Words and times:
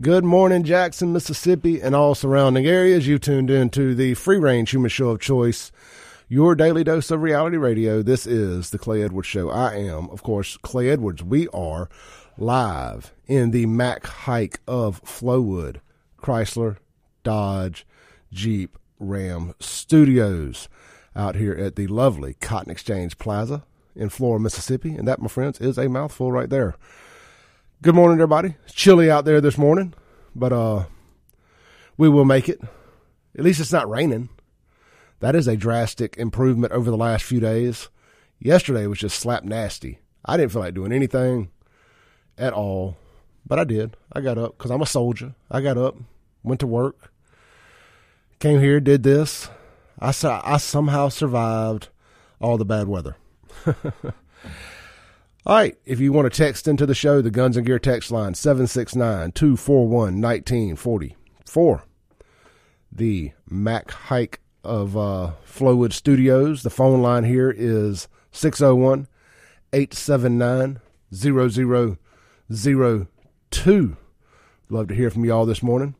Good 0.00 0.22
morning, 0.22 0.62
Jackson, 0.62 1.12
Mississippi, 1.12 1.80
and 1.80 1.92
all 1.92 2.14
surrounding 2.14 2.66
areas. 2.66 3.08
You 3.08 3.18
tuned 3.18 3.50
in 3.50 3.68
to 3.70 3.96
the 3.96 4.14
free 4.14 4.38
range 4.38 4.70
human 4.70 4.90
show 4.90 5.08
of 5.08 5.18
choice, 5.20 5.72
your 6.28 6.54
daily 6.54 6.84
dose 6.84 7.10
of 7.10 7.20
reality 7.20 7.56
radio. 7.56 8.00
This 8.00 8.24
is 8.24 8.70
the 8.70 8.78
Clay 8.78 9.02
Edwards 9.02 9.26
Show. 9.26 9.50
I 9.50 9.74
am, 9.74 10.08
of 10.10 10.22
course, 10.22 10.56
Clay 10.58 10.88
Edwards. 10.88 11.24
We 11.24 11.48
are 11.48 11.88
live 12.36 13.12
in 13.26 13.50
the 13.50 13.66
Mac 13.66 14.06
Haik 14.06 14.60
of 14.68 15.02
Flowood, 15.02 15.80
Chrysler, 16.16 16.76
Dodge, 17.24 17.84
Jeep, 18.32 18.78
Ram 19.00 19.52
Studios 19.58 20.68
out 21.16 21.34
here 21.34 21.54
at 21.54 21.74
the 21.74 21.88
lovely 21.88 22.34
Cotton 22.34 22.70
Exchange 22.70 23.18
Plaza 23.18 23.64
in 23.96 24.10
Flora, 24.10 24.38
Mississippi. 24.38 24.94
And 24.94 25.08
that, 25.08 25.20
my 25.20 25.26
friends, 25.26 25.60
is 25.60 25.76
a 25.76 25.88
mouthful 25.88 26.30
right 26.30 26.48
there. 26.48 26.76
Good 27.80 27.94
morning, 27.94 28.18
everybody. 28.18 28.56
It's 28.64 28.74
chilly 28.74 29.08
out 29.08 29.24
there 29.24 29.40
this 29.40 29.56
morning, 29.56 29.94
but 30.34 30.52
uh, 30.52 30.86
we 31.96 32.08
will 32.08 32.24
make 32.24 32.48
it. 32.48 32.60
At 33.38 33.44
least 33.44 33.60
it's 33.60 33.72
not 33.72 33.88
raining. 33.88 34.30
That 35.20 35.36
is 35.36 35.46
a 35.46 35.56
drastic 35.56 36.16
improvement 36.16 36.72
over 36.72 36.90
the 36.90 36.96
last 36.96 37.22
few 37.22 37.38
days. 37.38 37.88
Yesterday 38.40 38.88
was 38.88 38.98
just 38.98 39.20
slap 39.20 39.44
nasty. 39.44 40.00
I 40.24 40.36
didn't 40.36 40.50
feel 40.50 40.62
like 40.62 40.74
doing 40.74 40.90
anything 40.90 41.52
at 42.36 42.52
all, 42.52 42.96
but 43.46 43.60
I 43.60 43.64
did. 43.64 43.96
I 44.12 44.22
got 44.22 44.38
up 44.38 44.58
because 44.58 44.72
I'm 44.72 44.82
a 44.82 44.86
soldier. 44.86 45.36
I 45.48 45.60
got 45.60 45.78
up, 45.78 45.94
went 46.42 46.58
to 46.58 46.66
work, 46.66 47.12
came 48.40 48.58
here, 48.58 48.80
did 48.80 49.04
this. 49.04 49.50
I, 50.00 50.12
I 50.24 50.56
somehow 50.56 51.10
survived 51.10 51.90
all 52.40 52.58
the 52.58 52.64
bad 52.64 52.88
weather. 52.88 53.14
All 55.48 55.56
right, 55.56 55.76
if 55.86 55.98
you 55.98 56.12
want 56.12 56.30
to 56.30 56.36
text 56.36 56.68
into 56.68 56.84
the 56.84 56.94
show, 56.94 57.22
the 57.22 57.30
Guns 57.30 57.56
and 57.56 57.64
Gear 57.64 57.78
text 57.78 58.10
line 58.10 58.34
769 58.34 59.32
241 59.32 60.20
1944. 60.20 61.84
The 62.92 63.32
Mac 63.48 63.90
Haik 63.90 64.40
of 64.62 64.94
uh, 64.94 65.30
Flowood 65.46 65.94
Studios. 65.94 66.64
The 66.64 66.68
phone 66.68 67.00
line 67.00 67.24
here 67.24 67.50
is 67.50 68.08
601 68.30 69.08
879 69.72 70.80
0002. 71.14 73.96
Love 74.68 74.88
to 74.88 74.94
hear 74.94 75.08
from 75.08 75.24
you 75.24 75.32
all 75.32 75.46
this 75.46 75.62
morning. 75.62 75.94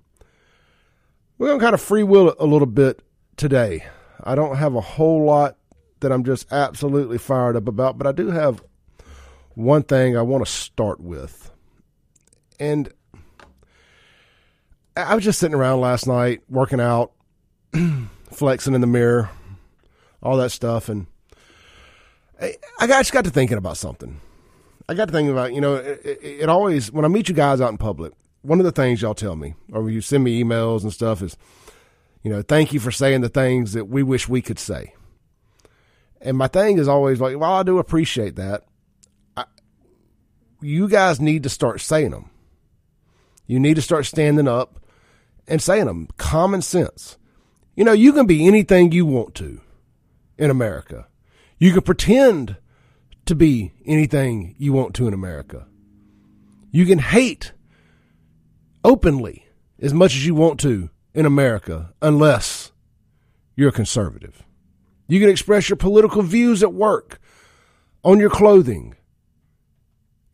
We're 1.38 1.46
going 1.46 1.58
to 1.58 1.64
kind 1.64 1.72
of 1.72 1.80
free 1.80 2.02
will 2.02 2.36
a 2.38 2.44
little 2.44 2.66
bit 2.66 3.00
today. 3.38 3.86
I 4.22 4.34
don't 4.34 4.56
have 4.56 4.74
a 4.74 4.82
whole 4.82 5.24
lot 5.24 5.56
that 6.00 6.12
I'm 6.12 6.24
just 6.24 6.52
absolutely 6.52 7.16
fired 7.16 7.56
up 7.56 7.66
about, 7.66 7.96
but 7.96 8.06
I 8.06 8.12
do 8.12 8.28
have 8.28 8.62
one 9.58 9.82
thing 9.82 10.16
I 10.16 10.22
want 10.22 10.46
to 10.46 10.50
start 10.50 11.00
with. 11.00 11.50
And 12.60 12.88
I 14.96 15.16
was 15.16 15.24
just 15.24 15.40
sitting 15.40 15.54
around 15.54 15.80
last 15.80 16.06
night 16.06 16.42
working 16.48 16.80
out, 16.80 17.10
flexing 18.30 18.74
in 18.74 18.80
the 18.80 18.86
mirror, 18.86 19.30
all 20.22 20.36
that 20.36 20.50
stuff. 20.50 20.88
And 20.88 21.08
I, 22.40 22.54
I 22.78 22.86
just 22.86 23.12
got 23.12 23.24
to 23.24 23.30
thinking 23.30 23.58
about 23.58 23.76
something. 23.76 24.20
I 24.88 24.94
got 24.94 25.06
to 25.06 25.12
thinking 25.12 25.32
about, 25.32 25.52
you 25.52 25.60
know, 25.60 25.74
it, 25.74 26.02
it, 26.04 26.18
it 26.22 26.48
always, 26.48 26.92
when 26.92 27.04
I 27.04 27.08
meet 27.08 27.28
you 27.28 27.34
guys 27.34 27.60
out 27.60 27.72
in 27.72 27.78
public, 27.78 28.12
one 28.42 28.60
of 28.60 28.64
the 28.64 28.72
things 28.72 29.02
y'all 29.02 29.12
tell 29.12 29.34
me, 29.34 29.54
or 29.72 29.90
you 29.90 30.00
send 30.00 30.22
me 30.22 30.40
emails 30.40 30.84
and 30.84 30.92
stuff, 30.92 31.20
is, 31.20 31.36
you 32.22 32.30
know, 32.30 32.42
thank 32.42 32.72
you 32.72 32.78
for 32.78 32.92
saying 32.92 33.22
the 33.22 33.28
things 33.28 33.72
that 33.72 33.86
we 33.86 34.04
wish 34.04 34.28
we 34.28 34.40
could 34.40 34.60
say. 34.60 34.94
And 36.20 36.38
my 36.38 36.46
thing 36.46 36.78
is 36.78 36.86
always 36.86 37.20
like, 37.20 37.36
well, 37.36 37.54
I 37.54 37.64
do 37.64 37.78
appreciate 37.78 38.36
that 38.36 38.67
you 40.60 40.88
guys 40.88 41.20
need 41.20 41.42
to 41.44 41.48
start 41.48 41.80
saying 41.80 42.10
them. 42.10 42.30
You 43.46 43.58
need 43.58 43.74
to 43.74 43.82
start 43.82 44.06
standing 44.06 44.48
up 44.48 44.80
and 45.46 45.62
saying 45.62 45.86
them. 45.86 46.08
Common 46.16 46.62
sense. 46.62 47.16
You 47.74 47.84
know, 47.84 47.92
you 47.92 48.12
can 48.12 48.26
be 48.26 48.46
anything 48.46 48.92
you 48.92 49.06
want 49.06 49.34
to 49.36 49.60
in 50.36 50.50
America. 50.50 51.06
You 51.58 51.72
can 51.72 51.82
pretend 51.82 52.56
to 53.26 53.34
be 53.34 53.72
anything 53.86 54.54
you 54.58 54.72
want 54.72 54.94
to 54.94 55.08
in 55.08 55.14
America. 55.14 55.66
You 56.70 56.86
can 56.86 56.98
hate 56.98 57.52
openly 58.84 59.46
as 59.80 59.94
much 59.94 60.14
as 60.14 60.26
you 60.26 60.34
want 60.34 60.60
to 60.60 60.90
in 61.14 61.26
America 61.26 61.94
unless 62.00 62.72
you're 63.56 63.70
a 63.70 63.72
conservative. 63.72 64.44
You 65.08 65.20
can 65.20 65.30
express 65.30 65.68
your 65.68 65.76
political 65.76 66.22
views 66.22 66.62
at 66.62 66.72
work, 66.72 67.20
on 68.04 68.18
your 68.18 68.30
clothing, 68.30 68.94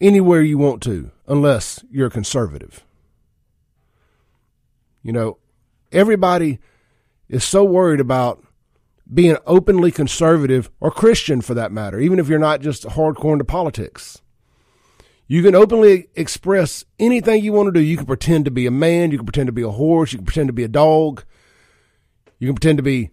anywhere 0.01 0.43
you 0.43 0.59
want 0.59 0.83
to, 0.83 1.11
unless 1.27 1.85
you're 1.91 2.09
a 2.09 2.11
conservative. 2.11 2.85
You 5.03 5.13
know, 5.13 5.39
everybody 5.93 6.59
is 7.29 7.45
so 7.45 7.65
worried 7.65 8.01
about 8.01 8.45
being 9.13 9.37
openly 9.47 9.91
conservative 9.91 10.71
or 10.81 10.91
Christian 10.91 11.41
for 11.41 11.55
that 11.55 11.73
matter, 11.73 12.01
even 12.01 12.19
if 12.19 12.29
you're 12.29 12.39
not 12.39 12.61
just 12.61 12.85
hardcore 12.85 13.35
into 13.35 13.45
politics. 13.45 14.23
You 15.27 15.43
can 15.43 15.55
openly 15.55 16.09
express 16.15 16.85
anything 16.99 17.43
you 17.43 17.53
want 17.53 17.69
to 17.69 17.73
do. 17.73 17.81
You 17.81 17.97
can 17.97 18.07
pretend 18.07 18.45
to 18.45 18.51
be 18.51 18.67
a 18.67 18.71
man, 18.71 19.11
you 19.11 19.19
can 19.19 19.27
pretend 19.27 19.47
to 19.47 19.53
be 19.53 19.63
a 19.63 19.71
horse, 19.71 20.13
you 20.13 20.19
can 20.19 20.27
pretend 20.27 20.49
to 20.49 20.55
be 20.55 20.65
a 20.65 20.69
dog, 20.69 21.25
you 22.39 22.49
can 22.49 22.55
pretend 22.55 22.79
to 22.79 22.83
be 22.83 23.11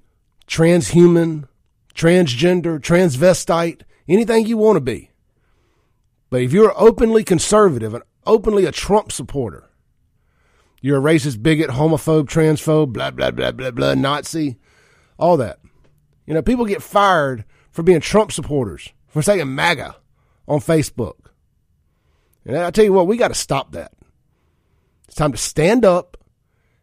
transhuman, 0.48 1.48
transgender, 1.94 2.80
transvestite, 2.80 3.82
anything 4.08 4.46
you 4.46 4.58
want 4.58 4.76
to 4.78 4.82
be. 4.82 5.11
But 6.32 6.42
if 6.42 6.54
you're 6.54 6.74
openly 6.82 7.24
conservative 7.26 7.94
and 7.94 8.04
openly 8.26 8.66
a 8.66 8.72
Trump 8.72 9.12
supporter, 9.12 9.70
you're 10.82 10.98
a 10.98 11.02
racist, 11.02 11.44
bigot, 11.44 11.70
homophobe, 11.70 12.28
transphobe, 12.28 12.94
blah, 12.94 13.12
blah, 13.12 13.32
blah, 13.32 13.52
blah, 13.52 13.70
blah, 13.70 13.94
Nazi, 13.94 14.58
all 15.20 15.38
that. 15.38 15.60
You 16.26 16.34
know, 16.34 16.42
people 16.42 16.66
get 16.66 16.82
fired 16.82 17.44
for 17.70 17.84
being 17.84 18.00
Trump 18.00 18.32
supporters, 18.32 18.90
for 19.10 19.22
saying 19.22 19.54
MAGA 19.54 19.98
on 20.48 20.60
Facebook. 20.60 21.18
And 22.46 22.58
I 22.58 22.72
tell 22.72 22.86
you 22.86 22.94
what, 22.94 23.08
we 23.08 23.18
got 23.18 23.28
to 23.28 23.36
stop 23.36 23.74
that. 23.74 23.92
It's 25.08 25.16
time 25.16 25.34
to 25.34 25.38
stand 25.38 25.84
up 25.84 26.16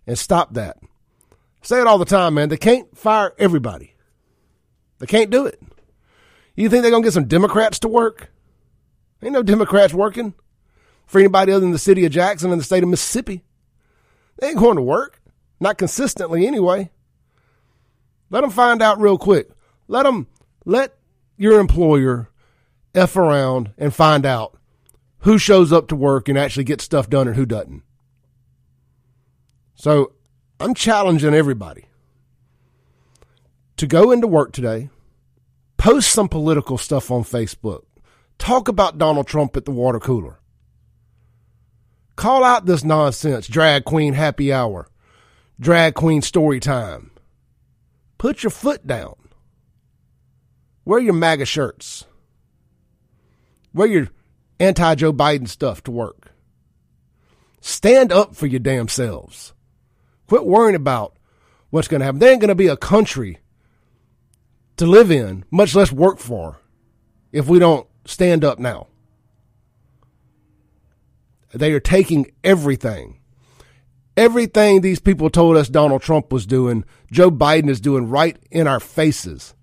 and 0.06 0.18
stop 0.18 0.54
that. 0.54 0.76
I 0.82 1.66
say 1.66 1.80
it 1.80 1.86
all 1.86 1.98
the 1.98 2.04
time, 2.04 2.34
man. 2.34 2.50
They 2.50 2.58
can't 2.58 2.96
fire 2.96 3.32
everybody. 3.38 3.94
They 4.98 5.06
can't 5.06 5.30
do 5.30 5.46
it. 5.46 5.60
You 6.54 6.68
think 6.68 6.82
they're 6.82 6.90
going 6.90 7.02
to 7.02 7.06
get 7.06 7.14
some 7.14 7.28
Democrats 7.28 7.78
to 7.80 7.88
work? 7.88 8.30
Ain't 9.22 9.32
no 9.32 9.42
Democrats 9.42 9.92
working 9.92 10.34
for 11.06 11.18
anybody 11.18 11.52
other 11.52 11.60
than 11.60 11.72
the 11.72 11.78
city 11.78 12.04
of 12.04 12.12
Jackson 12.12 12.52
and 12.52 12.60
the 12.60 12.64
state 12.64 12.82
of 12.82 12.88
Mississippi. 12.88 13.44
They 14.38 14.48
ain't 14.48 14.58
going 14.58 14.76
to 14.76 14.82
work. 14.82 15.20
Not 15.60 15.78
consistently 15.78 16.46
anyway. 16.46 16.90
Let 18.30 18.42
them 18.42 18.50
find 18.50 18.80
out 18.80 19.00
real 19.00 19.18
quick. 19.18 19.50
Let 19.88 20.04
them, 20.04 20.28
let 20.64 20.96
your 21.36 21.58
employer 21.58 22.30
F 22.94 23.16
around 23.16 23.72
and 23.78 23.94
find 23.94 24.24
out 24.24 24.56
who 25.20 25.38
shows 25.38 25.72
up 25.72 25.88
to 25.88 25.96
work 25.96 26.28
and 26.28 26.38
actually 26.38 26.64
gets 26.64 26.84
stuff 26.84 27.10
done 27.10 27.26
and 27.26 27.36
who 27.36 27.46
doesn't. 27.46 27.82
So 29.74 30.12
I'm 30.60 30.74
challenging 30.74 31.34
everybody 31.34 31.86
to 33.76 33.86
go 33.86 34.10
into 34.10 34.26
work 34.26 34.52
today, 34.52 34.90
post 35.76 36.10
some 36.10 36.28
political 36.28 36.78
stuff 36.78 37.10
on 37.10 37.22
Facebook, 37.22 37.82
Talk 38.38 38.68
about 38.68 38.98
Donald 38.98 39.26
Trump 39.26 39.56
at 39.56 39.64
the 39.64 39.70
water 39.70 40.00
cooler. 40.00 40.40
Call 42.16 42.42
out 42.42 42.66
this 42.66 42.82
nonsense, 42.82 43.46
drag 43.46 43.84
queen 43.84 44.14
happy 44.14 44.52
hour, 44.52 44.88
drag 45.60 45.94
queen 45.94 46.22
story 46.22 46.60
time. 46.60 47.10
Put 48.16 48.42
your 48.42 48.50
foot 48.50 48.86
down. 48.86 49.14
Wear 50.84 50.98
your 50.98 51.14
MAGA 51.14 51.44
shirts. 51.44 52.06
Wear 53.72 53.86
your 53.86 54.08
anti 54.58 54.94
Joe 54.96 55.12
Biden 55.12 55.48
stuff 55.48 55.82
to 55.84 55.90
work. 55.90 56.32
Stand 57.60 58.12
up 58.12 58.34
for 58.34 58.46
your 58.46 58.60
damn 58.60 58.88
selves. 58.88 59.52
Quit 60.26 60.44
worrying 60.44 60.74
about 60.74 61.16
what's 61.70 61.88
going 61.88 62.00
to 62.00 62.04
happen. 62.06 62.18
There 62.18 62.30
ain't 62.30 62.40
going 62.40 62.48
to 62.48 62.54
be 62.54 62.68
a 62.68 62.76
country 62.76 63.38
to 64.76 64.86
live 64.86 65.10
in, 65.10 65.44
much 65.50 65.74
less 65.74 65.92
work 65.92 66.18
for, 66.18 66.60
if 67.32 67.48
we 67.48 67.58
don't 67.58 67.86
stand 68.08 68.44
up 68.44 68.58
now. 68.58 68.86
They 71.52 71.72
are 71.72 71.80
taking 71.80 72.30
everything. 72.42 73.20
Everything 74.16 74.80
these 74.80 74.98
people 74.98 75.30
told 75.30 75.56
us 75.56 75.68
Donald 75.68 76.02
Trump 76.02 76.32
was 76.32 76.46
doing, 76.46 76.84
Joe 77.12 77.30
Biden 77.30 77.68
is 77.68 77.80
doing 77.80 78.08
right 78.08 78.36
in 78.50 78.66
our 78.66 78.80
faces. 78.80 79.54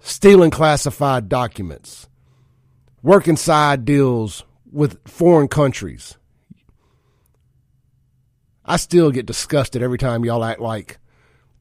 Stealing 0.00 0.50
classified 0.50 1.28
documents, 1.28 2.08
working 3.02 3.36
side 3.36 3.84
deals 3.84 4.44
with 4.70 4.98
foreign 5.06 5.48
countries. 5.48 6.16
I 8.64 8.76
still 8.76 9.10
get 9.10 9.26
disgusted 9.26 9.82
every 9.82 9.98
time 9.98 10.24
y'all 10.24 10.44
act 10.44 10.60
like 10.60 10.98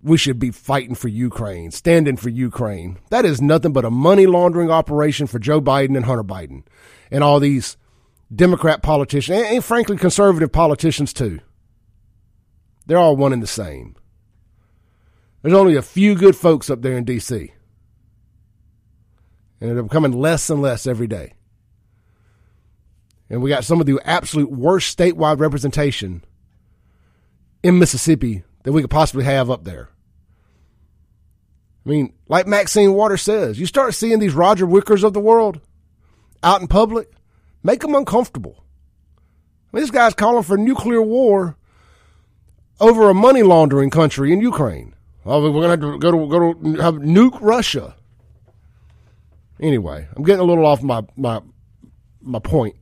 we 0.04 0.18
should 0.18 0.38
be 0.38 0.52
fighting 0.52 0.96
for 0.96 1.08
Ukraine, 1.08 1.72
standing 1.72 2.18
for 2.18 2.30
Ukraine. 2.30 3.00
That 3.10 3.26
is 3.26 3.42
nothing 3.42 3.72
but 3.72 3.86
a 3.86 3.90
money 3.90 4.26
laundering 4.26 4.70
operation 4.70 5.28
for 5.28 5.40
Joe 5.40 5.62
Biden 5.62 5.96
and 5.96 6.06
Hunter 6.06 6.24
Biden 6.24 6.64
and 7.10 7.24
all 7.24 7.40
these 7.40 7.78
Democrat 8.34 8.84
politicians, 8.84 9.38
and, 9.38 9.56
and 9.56 9.64
frankly, 9.64 9.98
conservative 9.98 10.52
politicians 10.52 11.14
too. 11.14 11.40
They're 12.86 12.98
all 12.98 13.16
one 13.16 13.32
and 13.32 13.42
the 13.42 13.48
same. 13.48 13.96
There's 15.42 15.54
only 15.54 15.76
a 15.76 15.82
few 15.82 16.16
good 16.16 16.36
folks 16.36 16.70
up 16.70 16.82
there 16.82 16.98
in 16.98 17.06
D.C. 17.06 17.54
And 19.62 19.72
they're 19.72 19.84
becoming 19.84 20.12
less 20.12 20.50
and 20.50 20.62
less 20.62 20.88
every 20.88 21.08
day. 21.08 21.34
And 23.30 23.42
we 23.42 23.50
got 23.50 23.64
some 23.64 23.80
of 23.80 23.86
the 23.86 24.00
absolute 24.04 24.52
worst 24.52 24.98
statewide 24.98 25.40
representation 25.40 26.24
in 27.62 27.80
Mississippi 27.80 28.44
that 28.64 28.74
we 28.74 28.82
could 28.82 28.90
possibly 28.90 29.26
have 29.26 29.50
up 29.50 29.64
there. 29.64 29.90
I 31.86 31.90
mean, 31.90 32.14
like 32.28 32.48
Maxine 32.48 32.94
Waters 32.94 33.22
says, 33.22 33.60
you 33.60 33.66
start 33.66 33.94
seeing 33.94 34.20
these 34.20 34.34
Roger 34.34 34.66
Wickers 34.66 35.04
of 35.04 35.14
the 35.14 35.20
world 35.20 35.60
out 36.42 36.62
in 36.62 36.68
public, 36.68 37.12
make 37.62 37.82
them 37.82 37.96
uncomfortable. 37.96 38.64
I 39.72 39.78
mean, 39.78 39.84
this 39.84 39.92
guy's 39.92 40.14
calling 40.14 40.44
for 40.44 40.58
nuclear 40.58 41.02
war 41.02 41.58
over 42.80 43.10
a 43.10 43.14
money 43.14 43.44
laundering 43.44 43.90
country 43.90 44.32
in 44.32 44.40
Ukraine. 44.40 44.94
Oh, 45.26 45.42
we're 45.42 45.52
going 45.52 45.64
to 45.64 45.70
have 45.70 45.80
to 45.80 46.00
go 46.00 46.12
to, 46.12 46.28
go 46.28 46.54
to 46.54 46.82
have 46.82 46.96
nuke 46.96 47.38
Russia. 47.42 47.96
Anyway, 49.60 50.08
I'm 50.16 50.24
getting 50.24 50.42
a 50.42 50.46
little 50.46 50.66
off 50.66 50.84
my, 50.84 51.04
my, 51.16 51.42
my 52.22 52.40
point. 52.40 52.76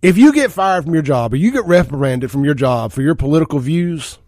If 0.00 0.18
you 0.18 0.32
get 0.32 0.50
fired 0.50 0.84
from 0.84 0.94
your 0.94 1.02
job 1.02 1.32
or 1.32 1.36
you 1.36 1.52
get 1.52 1.64
reprimanded 1.66 2.30
from 2.30 2.44
your 2.44 2.54
job 2.54 2.92
for 2.92 3.02
your 3.02 3.14
political 3.14 3.58
views, 3.58 4.18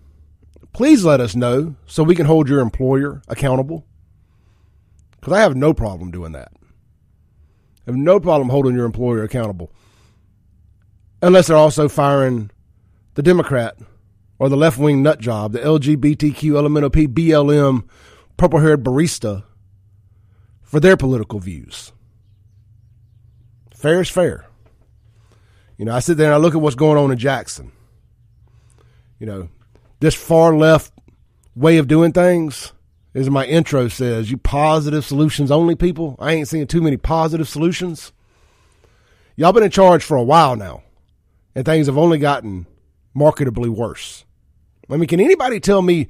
please 0.75 1.05
let 1.05 1.21
us 1.21 1.35
know 1.35 1.77
so 1.87 2.03
we 2.03 2.15
can 2.15 2.27
hold 2.27 2.49
your 2.49 2.61
employer 2.61 3.23
accountable. 3.29 3.87
Because 5.13 5.33
I 5.33 5.41
have 5.41 5.57
no 5.57 5.73
problem 5.73 6.11
doing 6.11 6.33
that. 6.33 6.53
I 7.87 7.91
have 7.91 7.97
no 7.97 8.21
problem 8.21 8.51
holding 8.51 8.75
your 8.75 8.85
employer 8.85 9.23
accountable. 9.23 9.73
Unless 11.23 11.47
they're 11.47 11.57
also 11.57 11.89
firing 11.89 12.51
the 13.15 13.23
Democrat 13.23 13.79
or 14.39 14.51
the 14.51 14.57
left 14.57 14.77
wing 14.77 15.03
nut 15.03 15.21
job, 15.21 15.53
the 15.53 15.61
LGBTQ, 15.61 16.35
LMNOP, 16.35 17.09
BLM, 17.15 17.89
purple 18.37 18.61
haired 18.61 18.85
barista 18.85 19.45
for 20.63 20.81
their 20.81 20.97
political 20.97 21.39
views. 21.39 21.93
Fair 23.75 24.01
is 24.01 24.11
fair. 24.11 24.47
You 25.79 25.85
know, 25.85 25.95
I 25.95 26.01
sit 26.01 26.17
there 26.17 26.27
and 26.27 26.35
I 26.35 26.39
look 26.39 26.55
at 26.55 26.61
what's 26.61 26.77
going 26.77 26.99
on 26.99 27.11
in 27.11 27.19
Jackson. 27.19 27.73
You 29.19 29.27
know, 29.27 29.49
this 30.05 30.15
far 30.15 30.55
left 30.55 30.93
way 31.57 31.79
of 31.79 31.89
doing 31.89 32.13
things, 32.13 32.75
as 33.15 33.31
my 33.31 33.47
intro 33.47 33.89
says, 33.89 34.31
you 34.31 34.37
positive 34.37 35.03
solutions 35.03 35.51
only 35.51 35.75
people. 35.75 36.15
I 36.19 36.33
ain't 36.33 36.47
seeing 36.47 36.67
too 36.67 36.83
many 36.83 36.99
positive 36.99 37.49
solutions. 37.49 38.13
Y'all 39.35 39.55
been 39.55 39.63
in 39.63 39.71
charge 39.71 40.05
for 40.05 40.19
a 40.19 40.23
while 40.23 40.57
now, 40.57 40.83
and 41.55 41.65
things 41.65 41.87
have 41.87 41.97
only 41.97 42.19
gotten 42.19 42.67
marketably 43.17 43.71
worse. 43.71 44.27
I 44.91 44.99
mean, 44.99 45.09
can 45.09 45.21
anybody 45.21 45.59
tell 45.59 45.81
me 45.81 46.09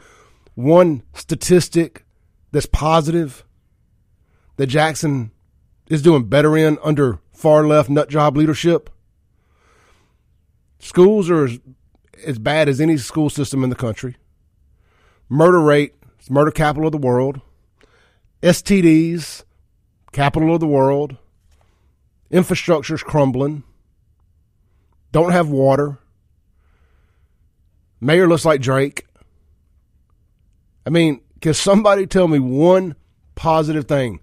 one 0.57 1.05
statistic 1.13 2.05
that's 2.51 2.67
positive 2.67 3.45
that 4.57 4.67
Jackson 4.67 5.31
is 5.87 6.03
doing 6.03 6.25
better 6.25 6.57
in 6.57 6.79
under 6.83 7.21
far 7.33 7.65
left 7.65 7.89
nut 7.89 8.09
job 8.09 8.37
leadership? 8.37 8.91
Schools 10.81 11.31
are 11.31 11.45
as, 11.45 11.61
as 12.25 12.39
bad 12.39 12.69
as 12.69 12.81
any 12.81 12.97
school 12.97 13.31
system 13.31 13.65
in 13.65 13.71
the 13.71 13.77
country. 13.77 14.17
Murder 15.29 15.61
rate, 15.61 15.95
murder 16.29 16.51
capital 16.51 16.87
of 16.87 16.93
the 16.93 16.99
world. 16.99 17.41
STDs, 18.43 19.45
capital 20.13 20.55
of 20.55 20.61
the 20.61 20.67
world. 20.67 21.17
Infrastructure's 22.31 23.03
crumbling. 23.03 23.63
Don't 25.13 25.33
have 25.33 25.49
water. 25.49 25.99
Mayor 28.01 28.29
looks 28.29 28.45
like 28.45 28.61
Drake. 28.61 29.07
I 30.87 30.91
mean, 30.91 31.21
can 31.41 31.55
somebody 31.55 32.07
tell 32.07 32.29
me 32.29 32.39
one 32.39 32.97
positive 33.35 33.87
thing? 33.87 34.21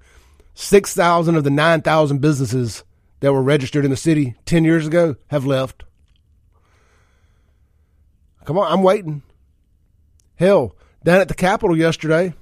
6,000 0.54 1.36
of 1.36 1.44
the 1.44 1.50
9,000 1.50 2.20
businesses 2.20 2.84
that 3.22 3.34
were 3.34 3.42
registered 3.42 3.86
in 3.86 3.92
the 3.92 3.98
city 3.98 4.36
10 4.46 4.64
years 4.64 4.86
ago 4.86 5.16
have 5.28 5.46
left. 5.46 5.84
Come 8.46 8.58
on, 8.58 8.72
I'm 8.72 8.84
waiting. 8.84 9.22
Hell, 10.36 10.76
down 11.04 11.22
at 11.22 11.28
the 11.28 11.34
Capitol 11.34 11.78
yesterday, 11.78 12.34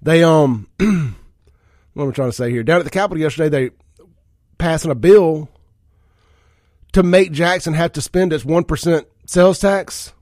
they, 0.00 0.24
um, 0.24 0.68
what 0.78 2.04
am 2.04 2.10
I 2.10 2.12
trying 2.12 2.30
to 2.30 2.32
say 2.32 2.50
here? 2.50 2.62
Down 2.62 2.78
at 2.78 2.84
the 2.84 2.90
Capitol 2.90 3.20
yesterday, 3.20 3.48
they 3.48 4.06
passing 4.58 4.90
a 4.90 4.96
bill 4.96 5.48
to 6.92 7.02
make 7.02 7.32
Jackson 7.32 7.74
have 7.74 7.92
to 7.92 8.00
spend 8.00 8.32
its 8.32 8.44
1% 8.44 9.04
sales 9.26 9.58
tax 9.58 10.12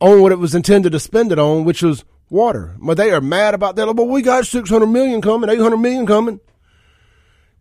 on 0.00 0.20
what 0.20 0.32
it 0.32 0.38
was 0.38 0.54
intended 0.54 0.92
to 0.92 1.00
spend 1.00 1.32
it 1.32 1.38
on, 1.38 1.64
which 1.64 1.82
was 1.82 2.04
water. 2.28 2.74
But 2.78 2.96
they 2.96 3.12
are 3.12 3.20
mad 3.20 3.54
about 3.54 3.76
that. 3.76 3.86
But 3.94 4.04
we 4.04 4.22
got 4.22 4.46
600 4.46 4.86
million 4.86 5.20
coming, 5.20 5.50
800 5.50 5.76
million 5.76 6.06
coming. 6.06 6.40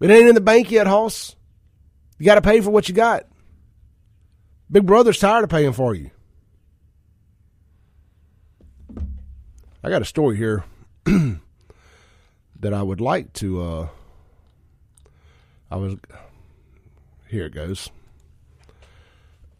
It 0.01 0.09
ain't 0.09 0.27
in 0.27 0.35
the 0.35 0.41
bank 0.41 0.71
yet, 0.71 0.87
Hoss. 0.87 1.35
You 2.17 2.25
got 2.25 2.35
to 2.35 2.41
pay 2.41 2.61
for 2.61 2.69
what 2.69 2.89
you 2.89 2.95
got. 2.95 3.25
Big 4.71 4.85
Brother's 4.85 5.19
tired 5.19 5.43
of 5.43 5.49
paying 5.49 5.73
for 5.73 5.93
you. 5.93 6.11
I 9.83 9.89
got 9.89 10.01
a 10.01 10.05
story 10.05 10.37
here 10.37 10.63
that 11.05 12.73
I 12.73 12.81
would 12.81 12.99
like 12.99 13.33
to. 13.33 13.61
Uh, 13.61 13.87
I 15.69 15.75
was. 15.75 15.95
Here 17.27 17.45
it 17.45 17.53
goes. 17.53 17.89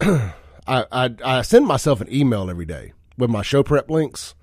I, 0.00 0.32
I 0.66 1.14
I 1.24 1.42
send 1.42 1.66
myself 1.66 2.00
an 2.00 2.12
email 2.12 2.50
every 2.50 2.66
day 2.66 2.92
with 3.16 3.30
my 3.30 3.42
show 3.42 3.62
prep 3.62 3.88
links, 3.88 4.34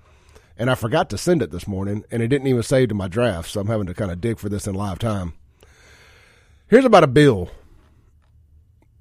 and 0.56 0.70
I 0.70 0.74
forgot 0.74 1.10
to 1.10 1.18
send 1.18 1.42
it 1.42 1.50
this 1.50 1.68
morning, 1.68 2.04
and 2.10 2.22
it 2.22 2.28
didn't 2.28 2.46
even 2.46 2.62
save 2.62 2.88
to 2.88 2.94
my 2.94 3.08
draft, 3.08 3.50
so 3.50 3.60
I'm 3.60 3.66
having 3.66 3.86
to 3.86 3.94
kind 3.94 4.10
of 4.10 4.22
dig 4.22 4.38
for 4.38 4.48
this 4.48 4.66
in 4.66 4.74
live 4.74 4.98
time. 4.98 5.34
Here's 6.66 6.86
about 6.86 7.04
a 7.04 7.08
bill 7.08 7.50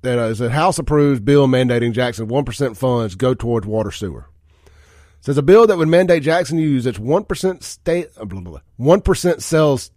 that 0.03 0.19
is 0.29 0.41
a 0.41 0.49
House 0.49 0.77
approved 0.77 1.25
bill 1.25 1.47
mandating 1.47 1.93
Jackson 1.93 2.27
1% 2.27 2.77
funds 2.77 3.15
go 3.15 3.33
towards 3.33 3.65
water 3.65 3.91
sewer. 3.91 4.29
It 4.65 5.25
says 5.25 5.37
a 5.37 5.41
bill 5.41 5.65
that 5.67 5.77
would 5.77 5.87
mandate 5.87 6.23
Jackson 6.23 6.59
use 6.59 6.85
its 6.85 6.99
1% 6.99 7.63
state, 7.63 8.09
uh, 8.17 8.25
blah, 8.25 8.41
blah, 8.41 8.59
blah, 8.77 8.97
1% 8.97 9.41
sales 9.41 9.91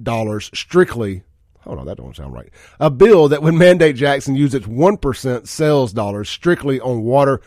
dollars 0.00 0.50
strictly 0.54 1.22
Hold 1.66 1.80
on, 1.80 1.86
that 1.86 1.96
don't 1.96 2.14
sound 2.14 2.32
right. 2.32 2.48
A 2.78 2.90
bill 2.90 3.28
that 3.28 3.42
would 3.42 3.54
mandate 3.54 3.96
Jackson 3.96 4.36
use 4.36 4.54
its 4.54 4.66
1% 4.66 5.48
sales 5.48 5.92
dollars 5.92 6.30
strictly 6.30 6.80
on 6.80 7.02
water 7.02 7.40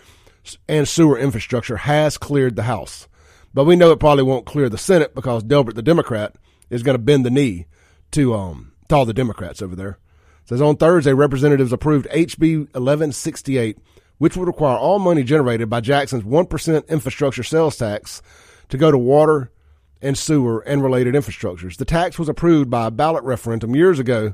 and 0.68 0.86
sewer 0.88 1.18
infrastructure 1.18 1.78
has 1.78 2.18
cleared 2.18 2.58
the 2.58 2.64
House. 2.64 3.08
But 3.54 3.64
we 3.64 3.78
know 3.78 3.92
it 3.92 4.00
probably 4.00 4.24
won't 4.24 4.46
clear 4.46 4.68
the 4.68 4.78
Senate 4.78 5.16
because 5.16 5.44
Delbert, 5.44 5.76
the 5.76 5.82
Democrat, 5.82 6.36
is 6.70 6.84
going 6.84 6.96
to 6.96 7.02
bend 7.02 7.26
the 7.26 7.32
knee 7.32 7.68
to, 8.12 8.34
um, 8.34 8.74
to 8.90 8.96
all 8.96 9.06
the 9.06 9.14
Democrats 9.14 9.62
over 9.62 9.76
there. 9.76 10.00
Says 10.50 10.64
on 10.64 10.78
Thursday, 10.78 11.14
representatives 11.14 11.72
approved 11.72 12.08
HB 12.08 12.58
1168, 12.74 13.78
which 14.18 14.36
would 14.36 14.48
require 14.48 14.76
all 14.76 14.98
money 14.98 15.22
generated 15.22 15.70
by 15.70 15.80
Jackson's 15.80 16.24
1% 16.24 16.88
infrastructure 16.88 17.44
sales 17.44 17.78
tax 17.78 18.24
to 18.70 18.78
go 18.78 18.90
to 18.90 18.98
water 18.98 19.52
and 20.02 20.18
sewer 20.18 20.62
and 20.62 20.82
related 20.82 21.14
infrastructures. 21.14 21.78
The 21.78 21.86
tax 21.86 22.18
was 22.18 22.30
approved 22.30 22.68
by 22.68 22.88
a 22.88 22.92
ballot 22.92 23.24
referendum 23.26 23.76
years 23.76 24.00
ago 24.00 24.34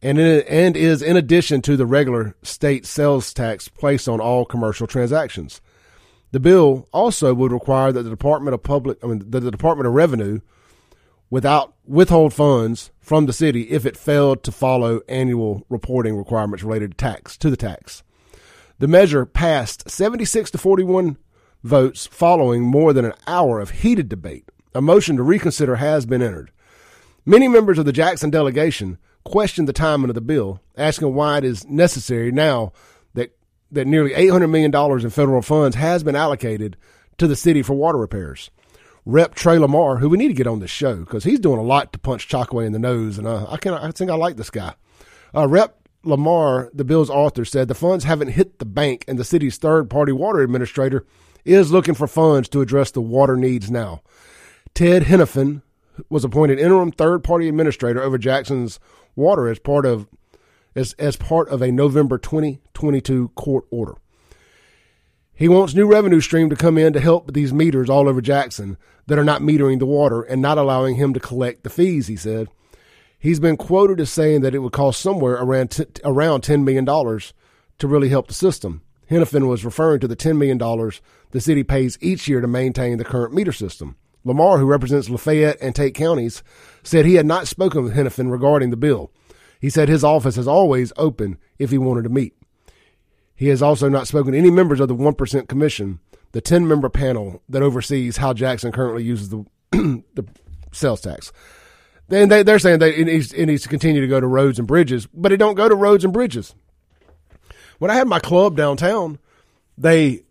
and, 0.00 0.20
in, 0.20 0.42
and 0.42 0.76
is 0.76 1.02
in 1.02 1.16
addition 1.16 1.62
to 1.62 1.76
the 1.76 1.84
regular 1.84 2.36
state 2.42 2.86
sales 2.86 3.34
tax 3.34 3.66
placed 3.66 4.08
on 4.08 4.20
all 4.20 4.44
commercial 4.44 4.86
transactions. 4.86 5.60
The 6.30 6.38
bill 6.38 6.86
also 6.92 7.34
would 7.34 7.50
require 7.50 7.90
that 7.90 8.04
the 8.04 8.10
Department 8.10 8.54
of 8.54 8.62
Public, 8.62 9.02
I 9.02 9.08
mean, 9.08 9.18
that 9.30 9.40
the 9.40 9.50
Department 9.50 9.88
of 9.88 9.94
Revenue, 9.94 10.38
without 11.30 11.74
withhold 11.86 12.32
funds 12.32 12.90
from 13.00 13.26
the 13.26 13.32
city 13.32 13.62
if 13.70 13.84
it 13.84 13.96
failed 13.96 14.42
to 14.42 14.52
follow 14.52 15.00
annual 15.08 15.64
reporting 15.68 16.16
requirements 16.16 16.64
related 16.64 16.92
to 16.92 16.96
tax 16.96 17.36
to 17.36 17.50
the 17.50 17.56
tax. 17.56 18.02
The 18.78 18.88
measure 18.88 19.24
passed 19.26 19.88
76 19.88 20.50
to 20.52 20.58
41 20.58 21.16
votes 21.62 22.06
following 22.06 22.62
more 22.62 22.92
than 22.92 23.04
an 23.04 23.14
hour 23.26 23.60
of 23.60 23.70
heated 23.70 24.08
debate 24.08 24.48
a 24.74 24.82
motion 24.82 25.16
to 25.16 25.22
reconsider 25.22 25.76
has 25.76 26.04
been 26.04 26.22
entered. 26.22 26.50
Many 27.24 27.48
members 27.48 27.78
of 27.78 27.86
the 27.86 27.92
Jackson 27.92 28.30
delegation 28.30 28.98
questioned 29.24 29.68
the 29.68 29.72
timing 29.72 30.10
of 30.10 30.14
the 30.14 30.20
bill, 30.20 30.60
asking 30.76 31.14
why 31.14 31.38
it 31.38 31.44
is 31.44 31.66
necessary 31.66 32.32
now 32.32 32.72
that, 33.14 33.36
that 33.70 33.86
nearly 33.86 34.10
$800 34.10 34.50
million 34.50 34.74
in 35.00 35.10
federal 35.10 35.42
funds 35.42 35.76
has 35.76 36.02
been 36.02 36.16
allocated 36.16 36.76
to 37.18 37.26
the 37.26 37.36
city 37.36 37.62
for 37.62 37.74
water 37.74 37.98
repairs. 37.98 38.50
Rep 39.06 39.34
Trey 39.34 39.58
Lamar, 39.58 39.98
who 39.98 40.08
we 40.08 40.16
need 40.16 40.28
to 40.28 40.34
get 40.34 40.46
on 40.46 40.60
the 40.60 40.68
show 40.68 40.96
because 40.96 41.24
he's 41.24 41.40
doing 41.40 41.58
a 41.58 41.62
lot 41.62 41.92
to 41.92 41.98
punch 41.98 42.28
Chokwe 42.28 42.64
in 42.64 42.72
the 42.72 42.78
nose, 42.78 43.18
and 43.18 43.26
uh, 43.26 43.46
I 43.48 43.56
can 43.56 43.74
I 43.74 43.90
think 43.90 44.10
I 44.10 44.14
like 44.14 44.36
this 44.36 44.50
guy. 44.50 44.74
Uh, 45.34 45.46
Rep 45.46 45.76
Lamar, 46.02 46.70
the 46.72 46.84
bill's 46.84 47.10
author, 47.10 47.44
said 47.44 47.68
the 47.68 47.74
funds 47.74 48.04
haven't 48.04 48.28
hit 48.28 48.58
the 48.58 48.64
bank, 48.64 49.04
and 49.06 49.18
the 49.18 49.24
city's 49.24 49.58
third-party 49.58 50.12
water 50.12 50.40
administrator 50.40 51.04
is 51.44 51.72
looking 51.72 51.94
for 51.94 52.06
funds 52.06 52.48
to 52.48 52.60
address 52.60 52.90
the 52.90 53.00
water 53.00 53.36
needs 53.36 53.70
now. 53.70 54.00
Ted 54.74 55.04
Henifin, 55.04 55.62
was 56.08 56.24
appointed 56.24 56.58
interim 56.58 56.90
third 56.90 57.22
party 57.24 57.48
administrator 57.48 58.02
over 58.02 58.18
Jackson's 58.18 58.80
water 59.16 59.48
as 59.48 59.58
part 59.58 59.86
of 59.86 60.08
as, 60.76 60.92
as 60.94 61.16
part 61.16 61.48
of 61.48 61.62
a 61.62 61.70
November 61.70 62.18
2022 62.18 63.28
court 63.36 63.64
order. 63.70 63.94
He 65.36 65.48
wants 65.48 65.74
new 65.74 65.86
revenue 65.86 66.20
stream 66.20 66.48
to 66.50 66.56
come 66.56 66.78
in 66.78 66.92
to 66.92 67.00
help 67.00 67.32
these 67.32 67.52
meters 67.52 67.90
all 67.90 68.08
over 68.08 68.20
Jackson 68.20 68.76
that 69.06 69.18
are 69.18 69.24
not 69.24 69.42
metering 69.42 69.80
the 69.80 69.86
water 69.86 70.22
and 70.22 70.40
not 70.40 70.58
allowing 70.58 70.94
him 70.94 71.12
to 71.12 71.20
collect 71.20 71.64
the 71.64 71.70
fees, 71.70 72.06
he 72.06 72.16
said. 72.16 72.48
He's 73.18 73.40
been 73.40 73.56
quoted 73.56 74.00
as 74.00 74.10
saying 74.10 74.42
that 74.42 74.54
it 74.54 74.60
would 74.60 74.72
cost 74.72 75.00
somewhere 75.00 75.34
around 75.34 75.72
t- 75.72 75.86
around 76.04 76.42
$10 76.42 76.62
million 76.62 76.86
to 76.86 77.88
really 77.88 78.10
help 78.10 78.28
the 78.28 78.34
system. 78.34 78.82
Henifin 79.10 79.48
was 79.48 79.64
referring 79.64 80.00
to 80.00 80.08
the 80.08 80.16
$10 80.16 80.36
million 80.36 80.58
the 81.30 81.40
city 81.40 81.64
pays 81.64 81.98
each 82.00 82.28
year 82.28 82.40
to 82.40 82.46
maintain 82.46 82.98
the 82.98 83.04
current 83.04 83.34
meter 83.34 83.52
system. 83.52 83.96
Lamar, 84.24 84.58
who 84.58 84.66
represents 84.66 85.10
Lafayette 85.10 85.58
and 85.60 85.74
Tate 85.74 85.94
counties, 85.94 86.42
said 86.82 87.04
he 87.04 87.14
had 87.14 87.26
not 87.26 87.48
spoken 87.48 87.82
with 87.82 87.94
Henifin 87.94 88.30
regarding 88.30 88.70
the 88.70 88.76
bill. 88.76 89.10
He 89.60 89.68
said 89.68 89.88
his 89.88 90.04
office 90.04 90.38
is 90.38 90.46
always 90.46 90.92
open 90.96 91.38
if 91.58 91.70
he 91.70 91.78
wanted 91.78 92.04
to 92.04 92.08
meet. 92.08 92.34
He 93.34 93.48
has 93.48 93.62
also 93.62 93.88
not 93.88 94.06
spoken 94.06 94.32
to 94.32 94.38
any 94.38 94.50
members 94.50 94.80
of 94.80 94.88
the 94.88 94.94
1% 94.94 95.48
Commission, 95.48 96.00
the 96.32 96.40
10 96.40 96.68
member 96.68 96.88
panel 96.88 97.42
that 97.48 97.62
oversees 97.62 98.16
how 98.18 98.32
Jackson 98.32 98.72
currently 98.72 99.02
uses 99.02 99.30
the, 99.30 99.44
the 99.72 100.26
sales 100.72 101.00
tax. 101.00 101.32
And 102.10 102.30
they, 102.30 102.42
they're 102.42 102.58
saying 102.58 102.80
that 102.80 102.98
it 102.98 103.04
needs, 103.06 103.32
it 103.32 103.46
needs 103.46 103.62
to 103.62 103.68
continue 103.68 104.00
to 104.00 104.06
go 104.06 104.20
to 104.20 104.26
roads 104.26 104.58
and 104.58 104.68
bridges, 104.68 105.06
but 105.06 105.32
it 105.32 105.38
don't 105.38 105.54
go 105.54 105.68
to 105.68 105.74
roads 105.74 106.04
and 106.04 106.12
bridges. 106.12 106.54
When 107.78 107.90
I 107.90 107.94
had 107.94 108.06
my 108.06 108.20
club 108.20 108.56
downtown, 108.56 109.18
they 109.76 110.22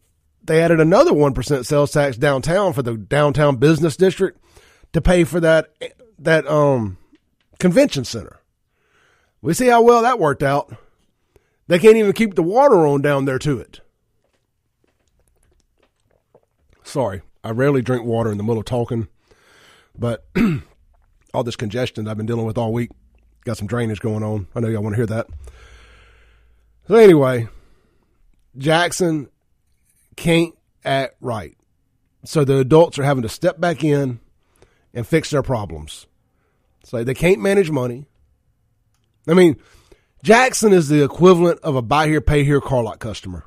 they 0.45 0.61
added 0.61 0.79
another 0.79 1.11
1% 1.11 1.65
sales 1.65 1.91
tax 1.91 2.17
downtown 2.17 2.73
for 2.73 2.81
the 2.81 2.97
downtown 2.97 3.55
business 3.55 3.95
district 3.95 4.39
to 4.91 5.01
pay 5.01 5.23
for 5.23 5.39
that 5.39 5.73
that 6.19 6.47
um 6.47 6.97
convention 7.59 8.05
center. 8.05 8.39
We 9.41 9.53
see 9.53 9.67
how 9.67 9.81
well 9.81 10.01
that 10.03 10.19
worked 10.19 10.43
out. 10.43 10.75
They 11.67 11.79
can't 11.79 11.97
even 11.97 12.13
keep 12.13 12.35
the 12.35 12.43
water 12.43 12.85
on 12.85 13.01
down 13.01 13.25
there 13.25 13.39
to 13.39 13.59
it. 13.59 13.79
Sorry, 16.83 17.21
I 17.43 17.51
rarely 17.51 17.81
drink 17.81 18.05
water 18.05 18.31
in 18.31 18.37
the 18.37 18.43
middle 18.43 18.59
of 18.59 18.65
talking, 18.65 19.07
but 19.97 20.25
all 21.33 21.43
this 21.43 21.55
congestion 21.55 22.07
I've 22.07 22.17
been 22.17 22.25
dealing 22.25 22.45
with 22.45 22.57
all 22.57 22.73
week 22.73 22.91
got 23.45 23.57
some 23.57 23.67
drainage 23.67 23.99
going 23.99 24.23
on. 24.23 24.47
I 24.55 24.59
know 24.59 24.67
y'all 24.67 24.83
want 24.83 24.93
to 24.93 24.97
hear 24.97 25.05
that. 25.07 25.27
So 26.87 26.95
anyway, 26.95 27.47
Jackson 28.57 29.29
can't 30.15 30.53
act 30.83 31.15
right. 31.21 31.57
So 32.25 32.45
the 32.45 32.57
adults 32.57 32.97
are 32.99 33.03
having 33.03 33.23
to 33.23 33.29
step 33.29 33.59
back 33.59 33.83
in 33.83 34.19
and 34.93 35.07
fix 35.07 35.29
their 35.29 35.41
problems. 35.41 36.07
So 36.83 37.03
they 37.03 37.13
can't 37.13 37.41
manage 37.41 37.71
money. 37.71 38.05
I 39.27 39.33
mean, 39.33 39.57
Jackson 40.23 40.71
is 40.71 40.87
the 40.87 41.03
equivalent 41.03 41.59
of 41.59 41.75
a 41.75 41.81
buy 41.81 42.07
here, 42.07 42.21
pay 42.21 42.45
here 42.45 42.61
car 42.61 42.81
lot 42.81 42.99
customer. 42.99 43.43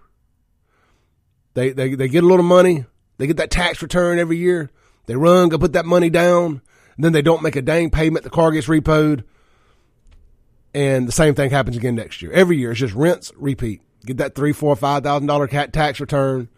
They, 1.54 1.70
they, 1.70 1.94
they 1.94 2.06
get 2.06 2.22
a 2.22 2.26
little 2.26 2.44
money. 2.44 2.84
They 3.16 3.26
get 3.26 3.38
that 3.38 3.50
tax 3.50 3.80
return 3.80 4.18
every 4.18 4.36
year. 4.36 4.70
They 5.06 5.16
run, 5.16 5.48
go 5.48 5.56
put 5.56 5.72
that 5.72 5.86
money 5.86 6.10
down. 6.10 6.60
then 6.98 7.14
they 7.14 7.22
don't 7.22 7.42
make 7.42 7.56
a 7.56 7.62
dang 7.62 7.90
payment. 7.90 8.24
The 8.24 8.30
car 8.30 8.50
gets 8.50 8.66
repoed. 8.66 9.24
And 10.74 11.08
the 11.08 11.12
same 11.12 11.34
thing 11.34 11.48
happens 11.48 11.78
again 11.78 11.94
next 11.94 12.20
year. 12.20 12.30
Every 12.32 12.58
year, 12.58 12.72
it's 12.72 12.80
just 12.80 12.92
rinse, 12.92 13.32
repeat. 13.36 13.80
Get 14.04 14.18
that 14.18 14.34
three, 14.34 14.52
four, 14.52 14.76
five 14.76 15.02
thousand 15.02 15.26
dollar 15.26 15.48
cat 15.48 15.72
tax 15.72 15.98
return. 15.98 16.50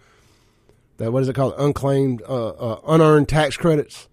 That 0.96 1.12
what 1.12 1.22
is 1.22 1.28
it 1.28 1.36
called? 1.36 1.54
Unclaimed, 1.56 2.22
uh, 2.28 2.48
uh, 2.48 2.80
unearned 2.88 3.28
tax 3.28 3.56
credits. 3.56 4.08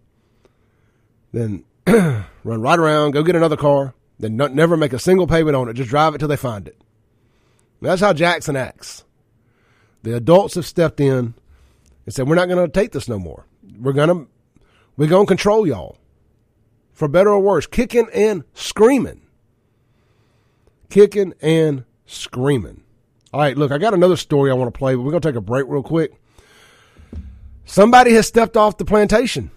Then 1.34 1.64
run 1.88 2.26
right 2.44 2.78
around, 2.78 3.12
go 3.12 3.24
get 3.24 3.36
another 3.36 3.58
car, 3.58 3.96
then 4.20 4.38
never 4.38 4.78
make 4.78 4.94
a 4.94 5.00
single 5.00 5.28
payment 5.28 5.56
on 5.56 5.70
it. 5.70 5.74
Just 5.74 5.90
drive 5.90 6.16
it 6.16 6.20
till 6.20 6.28
they 6.28 6.38
find 6.38 6.68
it. 6.68 6.78
That's 7.82 8.02
how 8.02 8.14
Jackson 8.14 8.56
acts. 8.56 9.04
The 10.04 10.16
adults 10.16 10.56
have 10.56 10.66
stepped 10.66 11.00
in 11.00 11.34
and 12.06 12.14
said, 12.14 12.28
"We're 12.28 12.36
not 12.36 12.48
going 12.48 12.66
to 12.66 12.72
take 12.72 12.92
this 12.92 13.08
no 13.10 13.20
more. 13.20 13.46
We're 13.80 13.94
to 13.94 14.28
we're 14.98 15.08
going 15.08 15.26
to 15.26 15.30
control 15.30 15.68
y'all, 15.68 15.98
for 16.94 17.08
better 17.08 17.32
or 17.32 17.40
worse, 17.40 17.68
kicking 17.68 18.08
and 18.14 18.44
screaming, 18.54 19.22
kicking 20.90 21.34
and 21.42 21.86
screaming." 22.06 22.84
All 23.34 23.42
right, 23.42 23.58
look, 23.58 23.72
I 23.72 23.78
got 23.78 23.94
another 23.94 24.16
story 24.16 24.50
I 24.50 24.54
want 24.54 24.74
to 24.74 24.78
play, 24.78 24.96
but 24.96 25.02
we're 25.02 25.12
going 25.12 25.22
to 25.22 25.28
take 25.28 25.36
a 25.36 25.42
break 25.42 25.66
real 25.68 25.84
quick. 25.84 26.14
Somebody 27.66 28.14
has 28.14 28.28
stepped 28.28 28.56
off 28.56 28.78
the 28.78 28.86
plantation 28.86 29.52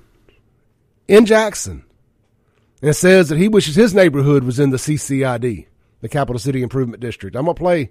in 1.07 1.27
Jackson 1.27 1.85
and 2.83 2.95
says 2.95 3.29
that 3.29 3.39
he 3.39 3.49
wishes 3.49 3.75
his 3.75 3.95
neighborhood 3.95 4.45
was 4.45 4.59
in 4.59 4.71
the 4.71 4.77
CCID, 4.77 5.67
the 6.01 6.09
Capital 6.09 6.39
City 6.39 6.63
Improvement 6.63 7.01
District. 7.01 7.37
I'm 7.37 7.45
gonna 7.45 7.55
play. 7.55 7.91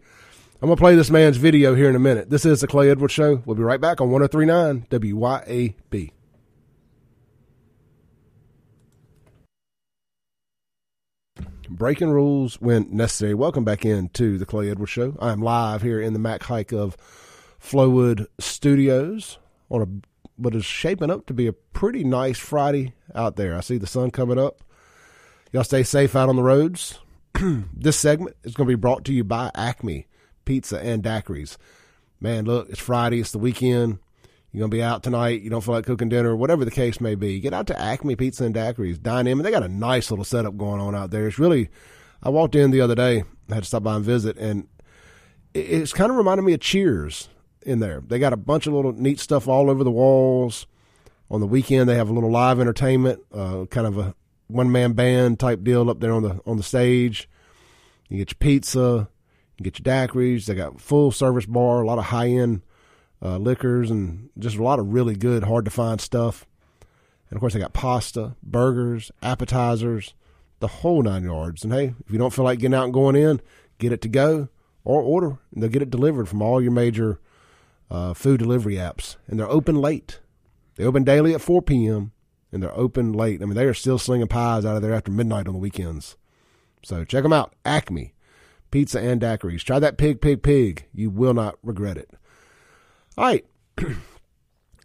I'm 0.62 0.70
gonna 0.70 0.78
play 0.78 0.96
this 0.96 1.12
man's 1.12 1.38
video 1.38 1.76
here 1.76 1.90
in 1.90 1.96
a 1.96 2.00
minute. 2.00 2.30
This 2.30 2.46
is 2.46 2.62
the 2.62 2.68
Clay 2.68 2.90
Edwards 2.90 3.14
Show. 3.14 3.42
We'll 3.46 3.56
be 3.56 3.64
right 3.64 3.82
back 3.82 4.02
on 4.02 4.10
103.9 4.10 4.88
WYAB. 4.90 6.12
Breaking 11.70 12.10
rules 12.10 12.56
when 12.62 12.88
necessary. 12.96 13.34
Welcome 13.34 13.66
back 13.66 13.86
in 13.86 14.10
to 14.10 14.38
the 14.38 14.46
Clay 14.46 14.72
Edwards 14.72 14.92
Show. 14.92 15.18
I 15.20 15.32
am 15.32 15.42
live 15.42 15.82
here 15.82 16.02
in 16.02 16.14
the 16.14 16.20
Mac 16.20 16.44
Haik 16.44 16.72
of 16.72 16.96
Flowood 17.62 18.26
Studios 18.40 19.38
on 19.70 19.82
a 19.82 19.88
what 20.38 20.56
is 20.56 20.64
shaping 20.64 21.12
up 21.12 21.26
to 21.26 21.34
be 21.34 21.48
a 21.48 21.54
pretty 21.54 22.04
nice 22.04 22.38
Friday 22.38 22.94
out 23.14 23.36
there. 23.36 23.56
I 23.56 23.62
see 23.62 23.78
the 23.78 23.88
sun 23.88 24.12
coming 24.12 24.40
up. 24.40 24.62
Y'all 25.58 25.64
stay 25.64 25.82
safe 25.82 26.16
out 26.16 26.30
on 26.30 26.36
the 26.36 26.44
roads. 26.44 27.00
this 27.74 27.98
segment 27.98 28.36
is 28.44 28.54
going 28.54 28.68
to 28.68 28.72
be 28.72 28.80
brought 28.80 29.04
to 29.04 29.12
you 29.12 29.24
by 29.24 29.50
Acme 29.56 30.06
Pizza 30.46 30.80
and 30.80 31.02
Daiquiris. 31.02 31.58
Man, 32.22 32.46
look, 32.46 32.70
it's 32.70 32.80
Friday. 32.80 33.20
It's 33.20 33.32
the 33.32 33.40
weekend. 33.40 33.98
You're 34.52 34.60
going 34.60 34.70
to 34.70 34.78
be 34.78 34.84
out 34.84 35.02
tonight. 35.02 35.42
You 35.42 35.50
don't 35.50 35.64
feel 35.64 35.74
like 35.74 35.88
cooking 35.88 36.10
dinner, 36.10 36.36
whatever 36.36 36.64
the 36.64 36.70
case 36.70 37.02
may 37.02 37.16
be. 37.16 37.40
Get 37.40 37.56
out 37.56 37.66
to 37.66 37.82
Acme 37.82 38.16
Pizza 38.16 38.44
and 38.46 38.54
Daiquiris. 38.54 39.02
Dine 39.02 39.26
in. 39.26 39.40
They 39.40 39.50
got 39.50 39.64
a 39.64 39.68
nice 39.68 40.12
little 40.12 40.24
setup 40.24 40.58
going 40.58 40.80
on 40.80 40.94
out 40.94 41.10
there. 41.10 41.28
It's 41.28 41.40
really, 41.40 41.72
I 42.22 42.30
walked 42.30 42.54
in 42.54 42.70
the 42.70 42.82
other 42.82 42.94
day. 42.94 43.24
I 43.50 43.56
had 43.56 43.64
to 43.64 43.68
stop 43.68 43.82
by 43.82 43.96
and 43.96 44.06
visit, 44.06 44.38
and 44.38 44.68
it's 45.56 45.92
kind 45.92 46.12
of 46.12 46.18
reminded 46.18 46.44
me 46.44 46.54
of 46.54 46.60
Cheers 46.60 47.30
in 47.64 47.80
there. 47.80 48.04
They 48.06 48.20
got 48.20 48.32
a 48.32 48.38
bunch 48.38 48.68
of 48.68 48.74
little 48.74 48.94
neat 48.94 49.20
stuff 49.20 49.48
all 49.48 49.72
over 49.72 49.84
the 49.84 49.90
walls. 49.90 50.68
On 51.32 51.42
the 51.42 51.48
weekend, 51.48 51.90
they 51.90 51.96
have 51.96 52.10
a 52.10 52.14
little 52.14 52.32
live 52.32 52.60
entertainment, 52.60 53.22
uh, 53.34 53.66
kind 53.72 53.88
of 53.88 53.98
a 53.98 54.14
one 54.48 54.72
man 54.72 54.94
band 54.94 55.40
type 55.40 55.64
deal 55.64 55.90
up 55.90 56.00
there 56.00 56.14
on 56.14 56.24
the 56.24 56.42
on 56.46 56.58
the 56.58 56.64
stage. 56.64 57.30
You 58.10 58.18
get 58.18 58.32
your 58.32 58.38
pizza, 58.40 59.10
you 59.58 59.64
get 59.64 59.80
your 59.80 59.84
daiquiris. 59.84 60.46
They 60.46 60.56
got 60.56 60.80
full 60.80 61.12
service 61.12 61.46
bar, 61.46 61.82
a 61.82 61.86
lot 61.86 62.00
of 62.00 62.06
high 62.06 62.30
end 62.30 62.62
uh, 63.22 63.38
liquors, 63.38 63.92
and 63.92 64.30
just 64.38 64.58
a 64.58 64.64
lot 64.64 64.80
of 64.80 64.94
really 64.94 65.16
good, 65.16 65.44
hard 65.44 65.66
to 65.66 65.72
find 65.72 66.00
stuff. 66.00 66.46
And 67.30 67.36
of 67.36 67.42
course, 67.42 67.54
they 67.54 67.60
got 67.60 67.74
pasta, 67.74 68.36
burgers, 68.42 69.12
appetizers, 69.22 70.14
the 70.60 70.68
whole 70.68 71.04
nine 71.04 71.24
yards. 71.24 71.64
And 71.64 71.74
hey, 71.74 71.94
if 72.06 72.12
you 72.12 72.18
don't 72.18 72.34
feel 72.34 72.46
like 72.46 72.60
getting 72.60 72.76
out 72.76 72.86
and 72.86 72.94
going 72.94 73.18
in, 73.18 73.42
get 73.80 73.92
it 73.92 74.02
to 74.02 74.10
go 74.10 74.48
or 74.86 75.02
order, 75.02 75.38
and 75.54 75.62
they'll 75.62 75.70
get 75.70 75.82
it 75.82 75.90
delivered 75.90 76.30
from 76.30 76.42
all 76.42 76.62
your 76.62 76.72
major 76.72 77.20
uh, 77.92 78.14
food 78.14 78.40
delivery 78.40 78.76
apps. 78.76 79.18
And 79.28 79.38
they're 79.38 79.50
open 79.50 79.76
late. 79.76 80.22
They 80.76 80.86
open 80.86 81.04
daily 81.04 81.34
at 81.34 81.42
4 81.42 81.62
p.m 81.62 82.14
and 82.52 82.62
they're 82.64 82.78
open 82.78 83.14
late. 83.14 83.42
I 83.42 83.46
mean, 83.46 83.56
they 83.56 83.66
are 83.66 83.74
still 83.74 83.98
slinging 83.98 84.28
pies 84.28 84.66
out 84.66 84.76
of 84.76 84.82
there 84.82 84.94
after 84.94 85.12
midnight 85.12 85.48
on 85.48 85.54
the 85.54 85.60
weekends. 85.60 86.18
So 86.84 87.04
check 87.04 87.24
them 87.24 87.34
out. 87.34 87.54
Acme 87.66 88.14
Pizza 88.72 89.00
and 89.00 89.22
Daiquiris. 89.22 89.64
Try 89.64 89.80
that 89.80 89.98
pig, 89.98 90.22
pig, 90.22 90.44
pig. 90.44 90.86
You 90.94 91.10
will 91.10 91.34
not 91.34 91.58
regret 91.64 91.98
it. 91.98 92.10
All 93.18 93.26
right. 93.26 93.46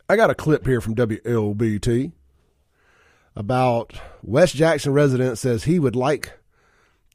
I 0.08 0.16
got 0.16 0.30
a 0.30 0.34
clip 0.34 0.66
here 0.66 0.80
from 0.80 0.94
WLBT 0.94 2.12
about 3.34 3.98
West 4.22 4.54
Jackson 4.54 4.92
resident 4.92 5.38
says 5.38 5.64
he 5.64 5.78
would 5.78 5.96
like 5.96 6.38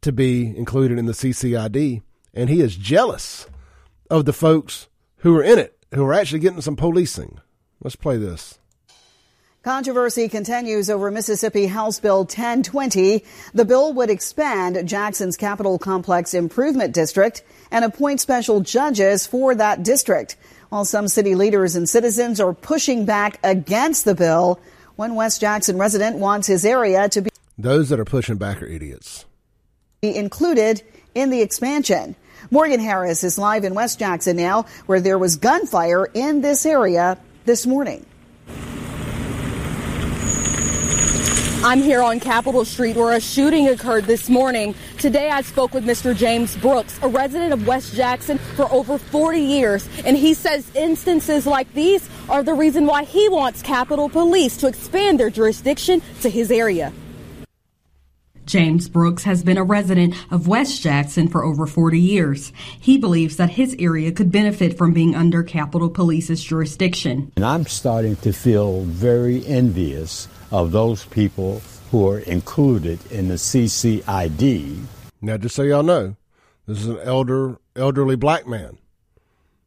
to 0.01 0.11
be 0.11 0.55
included 0.55 0.97
in 0.97 1.05
the 1.05 1.13
CCID, 1.13 2.01
and 2.33 2.49
he 2.49 2.61
is 2.61 2.75
jealous 2.75 3.47
of 4.09 4.25
the 4.25 4.33
folks 4.33 4.87
who 5.17 5.35
are 5.37 5.43
in 5.43 5.59
it, 5.59 5.77
who 5.93 6.03
are 6.05 6.13
actually 6.13 6.39
getting 6.39 6.61
some 6.61 6.75
policing. 6.75 7.39
Let's 7.83 7.95
play 7.95 8.17
this. 8.17 8.59
Controversy 9.67 10.29
continues 10.29 10.89
over 10.89 11.12
Mississippi 11.12 11.65
House 11.65 12.00
Bill 12.00 12.19
1020. 12.19 13.21
The 13.53 13.65
bill 13.65 13.91
would 13.91 14.09
expand 14.09 14.88
Jackson's 14.88 15.36
Capitol 15.36 15.77
Complex 15.77 16.33
Improvement 16.33 16.93
District 16.93 17.43
and 17.69 17.83
appoint 17.83 18.21
special 18.21 18.62
judges 18.62 19.27
for 19.27 19.53
that 19.55 19.83
district. 19.83 20.38
While 20.69 20.86
some 20.86 21.09
city 21.09 21.36
leaders 21.36 21.75
and 21.75 21.89
citizens 21.89 22.39
are 22.39 22.53
pushing 22.53 23.03
back 23.03 23.41
against 23.43 24.05
the 24.05 24.15
bill, 24.15 24.62
one 24.95 25.15
West 25.15 25.41
Jackson 25.41 25.77
resident 25.77 26.15
wants 26.15 26.47
his 26.47 26.63
area 26.63 27.09
to 27.09 27.24
be 27.24 27.29
those 27.57 27.89
that 27.89 28.00
are 28.00 28.05
pushing 28.05 28.38
back 28.38 28.63
are 28.63 28.67
idiots. 28.67 29.25
Be 30.00 30.15
included 30.15 30.81
in 31.13 31.29
the 31.29 31.41
expansion. 31.41 32.15
Morgan 32.51 32.79
Harris 32.79 33.21
is 33.25 33.38
live 33.38 33.65
in 33.65 33.74
West 33.74 34.00
Jackson 34.00 34.38
now, 34.38 34.65
where 34.86 35.01
there 35.01 35.19
was 35.19 35.36
gunfire 35.36 36.05
in 36.13 36.39
this 36.39 36.65
area 36.65 37.17
this 37.43 37.67
morning. 37.67 38.05
I'm 41.63 41.81
here 41.81 42.03
on 42.03 42.19
Capitol 42.19 42.63
Street 42.65 42.95
where 42.95 43.13
a 43.13 43.19
shooting 43.19 43.67
occurred 43.69 44.05
this 44.05 44.29
morning. 44.29 44.75
Today 44.99 45.31
I 45.31 45.41
spoke 45.41 45.73
with 45.73 45.85
Mr. 45.85 46.15
James 46.15 46.55
Brooks, 46.55 46.99
a 47.01 47.07
resident 47.07 47.51
of 47.51 47.65
West 47.65 47.95
Jackson 47.95 48.37
for 48.37 48.71
over 48.71 48.99
40 48.99 49.39
years, 49.39 49.89
and 50.05 50.15
he 50.15 50.35
says 50.35 50.69
instances 50.75 51.47
like 51.47 51.73
these 51.73 52.07
are 52.29 52.43
the 52.43 52.53
reason 52.53 52.85
why 52.85 53.05
he 53.05 53.27
wants 53.27 53.63
Capitol 53.63 54.07
Police 54.07 54.55
to 54.57 54.67
expand 54.67 55.19
their 55.19 55.31
jurisdiction 55.31 56.03
to 56.21 56.29
his 56.29 56.51
area. 56.51 56.93
James 58.45 58.87
Brooks 58.87 59.23
has 59.23 59.43
been 59.43 59.57
a 59.57 59.63
resident 59.63 60.13
of 60.31 60.47
West 60.47 60.81
Jackson 60.83 61.27
for 61.27 61.43
over 61.43 61.65
40 61.65 61.99
years. 61.99 62.53
He 62.79 62.99
believes 62.99 63.35
that 63.37 63.49
his 63.49 63.75
area 63.79 64.11
could 64.11 64.31
benefit 64.31 64.77
from 64.77 64.93
being 64.93 65.15
under 65.15 65.41
Capitol 65.41 65.89
Police's 65.89 66.43
jurisdiction. 66.43 67.31
And 67.35 67.43
I'm 67.43 67.65
starting 67.65 68.15
to 68.17 68.31
feel 68.31 68.83
very 68.83 69.45
envious 69.45 70.29
of 70.51 70.71
those 70.71 71.05
people 71.05 71.61
who 71.91 72.07
are 72.09 72.19
included 72.19 72.99
in 73.11 73.27
the 73.27 73.35
CCID. 73.35 74.83
Now, 75.21 75.37
just 75.37 75.55
so 75.55 75.63
y'all 75.63 75.83
know, 75.83 76.15
this 76.67 76.79
is 76.79 76.87
an 76.87 76.99
elder, 76.99 77.57
elderly 77.75 78.15
black 78.15 78.47
man 78.47 78.77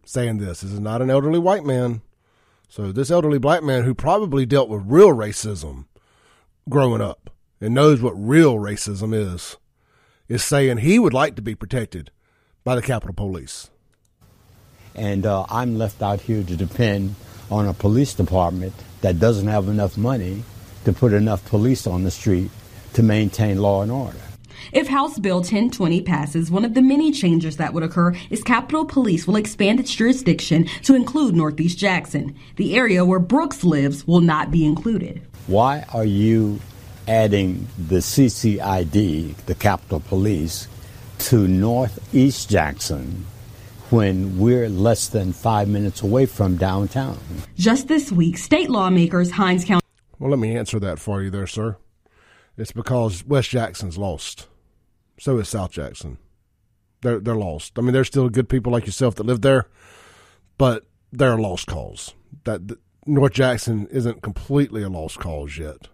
saying 0.04 0.38
this. 0.38 0.60
This 0.60 0.72
is 0.72 0.80
not 0.80 1.02
an 1.02 1.10
elderly 1.10 1.38
white 1.38 1.64
man. 1.64 2.02
So, 2.68 2.92
this 2.92 3.10
elderly 3.10 3.38
black 3.38 3.62
man 3.62 3.84
who 3.84 3.94
probably 3.94 4.46
dealt 4.46 4.68
with 4.68 4.82
real 4.86 5.08
racism 5.08 5.86
growing 6.68 7.00
up 7.00 7.30
and 7.60 7.74
knows 7.74 8.00
what 8.00 8.12
real 8.12 8.56
racism 8.56 9.14
is, 9.14 9.56
is 10.28 10.44
saying 10.44 10.78
he 10.78 10.98
would 10.98 11.12
like 11.12 11.36
to 11.36 11.42
be 11.42 11.54
protected 11.54 12.10
by 12.64 12.74
the 12.74 12.82
Capitol 12.82 13.14
Police. 13.14 13.70
And 14.94 15.26
uh, 15.26 15.46
I'm 15.48 15.78
left 15.78 16.02
out 16.02 16.20
here 16.20 16.42
to 16.42 16.56
depend 16.56 17.14
on 17.50 17.66
a 17.66 17.74
police 17.74 18.14
department 18.14 18.72
that 19.00 19.18
doesn't 19.18 19.48
have 19.48 19.68
enough 19.68 19.96
money 19.96 20.44
to 20.84 20.92
put 20.92 21.12
enough 21.12 21.44
police 21.46 21.86
on 21.86 22.04
the 22.04 22.10
street 22.10 22.50
to 22.94 23.02
maintain 23.02 23.58
law 23.58 23.82
and 23.82 23.92
order. 23.92 24.18
If 24.72 24.88
House 24.88 25.18
Bill 25.18 25.38
1020 25.38 26.02
passes, 26.02 26.50
one 26.50 26.64
of 26.64 26.74
the 26.74 26.82
many 26.82 27.12
changes 27.12 27.56
that 27.56 27.72
would 27.72 27.82
occur 27.82 28.14
is 28.28 28.42
Capitol 28.42 28.84
Police 28.84 29.26
will 29.26 29.36
expand 29.36 29.80
its 29.80 29.94
jurisdiction 29.94 30.66
to 30.82 30.94
include 30.94 31.34
Northeast 31.34 31.78
Jackson. 31.78 32.36
The 32.56 32.76
area 32.76 33.04
where 33.04 33.18
Brooks 33.18 33.64
lives 33.64 34.06
will 34.06 34.20
not 34.20 34.50
be 34.50 34.64
included. 34.64 35.22
Why 35.46 35.84
are 35.92 36.04
you 36.04 36.60
adding 37.08 37.66
the 37.76 37.96
CCID, 37.96 39.36
the 39.46 39.54
Capitol 39.54 40.00
Police, 40.00 40.68
to 41.18 41.48
Northeast 41.48 42.48
Jackson 42.48 43.26
when 43.90 44.38
we're 44.38 44.68
less 44.68 45.08
than 45.08 45.32
five 45.32 45.68
minutes 45.68 46.02
away 46.02 46.24
from 46.24 46.56
downtown. 46.56 47.18
Just 47.56 47.88
this 47.88 48.12
week, 48.12 48.38
state 48.38 48.70
lawmakers, 48.70 49.32
Hinds 49.32 49.64
County. 49.64 49.80
Well, 50.20 50.30
let 50.30 50.38
me 50.38 50.54
answer 50.54 50.78
that 50.78 50.98
for 50.98 51.22
you 51.22 51.30
there, 51.30 51.46
sir. 51.46 51.78
It's 52.58 52.72
because 52.72 53.24
West 53.24 53.48
Jackson's 53.48 53.96
lost. 53.96 54.48
So 55.18 55.38
is 55.38 55.48
South 55.48 55.72
Jackson. 55.72 56.18
They're 57.00 57.18
they're 57.18 57.34
lost. 57.34 57.78
I 57.78 57.80
mean, 57.80 57.94
there's 57.94 58.08
still 58.08 58.28
good 58.28 58.50
people 58.50 58.70
like 58.70 58.84
yourself 58.84 59.14
that 59.14 59.24
live 59.24 59.40
there, 59.40 59.68
but 60.58 60.86
they're 61.10 61.32
a 61.32 61.40
lost 61.40 61.66
cause. 61.66 62.14
That, 62.44 62.68
that 62.68 62.78
North 63.06 63.32
Jackson 63.32 63.86
isn't 63.90 64.20
completely 64.20 64.82
a 64.82 64.90
lost 64.90 65.18
cause 65.18 65.56
yet. 65.56 65.88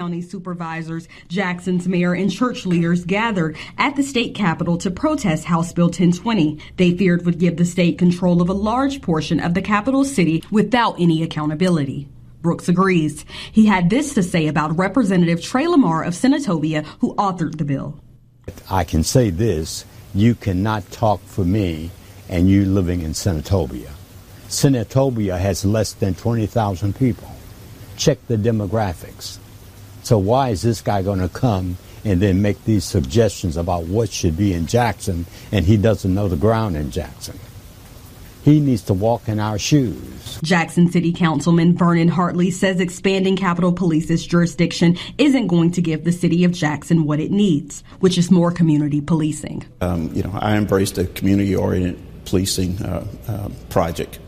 County 0.00 0.20
supervisors, 0.20 1.08
Jackson's 1.28 1.86
mayor, 1.86 2.14
and 2.14 2.30
church 2.32 2.66
leaders 2.66 3.04
gathered 3.04 3.56
at 3.78 3.94
the 3.94 4.02
state 4.02 4.34
capitol 4.34 4.78
to 4.78 4.90
protest 4.90 5.44
House 5.44 5.72
Bill 5.72 5.86
1020. 5.86 6.58
They 6.76 6.96
feared 6.96 7.24
would 7.24 7.38
give 7.38 7.56
the 7.56 7.64
state 7.64 7.98
control 7.98 8.42
of 8.42 8.48
a 8.48 8.52
large 8.52 9.00
portion 9.00 9.38
of 9.38 9.54
the 9.54 9.62
capital 9.62 10.04
city 10.04 10.42
without 10.50 10.98
any 10.98 11.22
accountability. 11.22 12.08
Brooks 12.40 12.68
agrees. 12.68 13.24
He 13.52 13.66
had 13.66 13.90
this 13.90 14.14
to 14.14 14.22
say 14.22 14.46
about 14.46 14.76
Representative 14.78 15.42
Trey 15.42 15.66
Lamar 15.66 16.04
of 16.04 16.14
Senatobia, 16.14 16.84
who 17.00 17.14
authored 17.16 17.58
the 17.58 17.64
bill. 17.64 17.98
I 18.70 18.84
can 18.84 19.02
say 19.04 19.30
this 19.30 19.84
you 20.14 20.34
cannot 20.34 20.90
talk 20.90 21.20
for 21.22 21.44
me 21.44 21.90
and 22.28 22.48
you 22.48 22.64
living 22.64 23.02
in 23.02 23.12
Senatobia. 23.12 23.90
Senatobia 24.48 25.38
has 25.38 25.64
less 25.64 25.92
than 25.92 26.14
20,000 26.14 26.96
people. 26.96 27.30
Check 27.96 28.18
the 28.26 28.36
demographics. 28.36 29.38
So 30.02 30.18
why 30.18 30.50
is 30.50 30.62
this 30.62 30.80
guy 30.80 31.02
going 31.02 31.20
to 31.20 31.28
come 31.28 31.76
and 32.04 32.22
then 32.22 32.40
make 32.40 32.64
these 32.64 32.84
suggestions 32.84 33.56
about 33.56 33.84
what 33.84 34.10
should 34.10 34.36
be 34.36 34.54
in 34.54 34.66
Jackson 34.66 35.26
and 35.52 35.66
he 35.66 35.76
doesn't 35.76 36.14
know 36.14 36.28
the 36.28 36.36
ground 36.36 36.76
in 36.76 36.90
Jackson? 36.90 37.38
He 38.48 38.60
needs 38.60 38.80
to 38.84 38.94
walk 38.94 39.28
in 39.28 39.40
our 39.40 39.58
shoes. 39.58 40.40
Jackson 40.42 40.90
City 40.90 41.12
Councilman 41.12 41.76
Vernon 41.76 42.08
Hartley 42.08 42.50
says 42.50 42.80
expanding 42.80 43.36
Capitol 43.36 43.74
Police's 43.74 44.26
jurisdiction 44.26 44.96
isn't 45.18 45.48
going 45.48 45.70
to 45.72 45.82
give 45.82 46.04
the 46.04 46.12
city 46.12 46.44
of 46.44 46.52
Jackson 46.52 47.04
what 47.04 47.20
it 47.20 47.30
needs, 47.30 47.84
which 48.00 48.16
is 48.16 48.30
more 48.30 48.50
community 48.50 49.02
policing. 49.02 49.66
Um, 49.82 50.14
you 50.14 50.22
know, 50.22 50.32
I 50.32 50.56
embraced 50.56 50.96
a 50.96 51.04
community-oriented 51.04 51.98
policing 52.24 52.82
uh, 52.82 53.06
uh, 53.28 53.50
project 53.68 54.18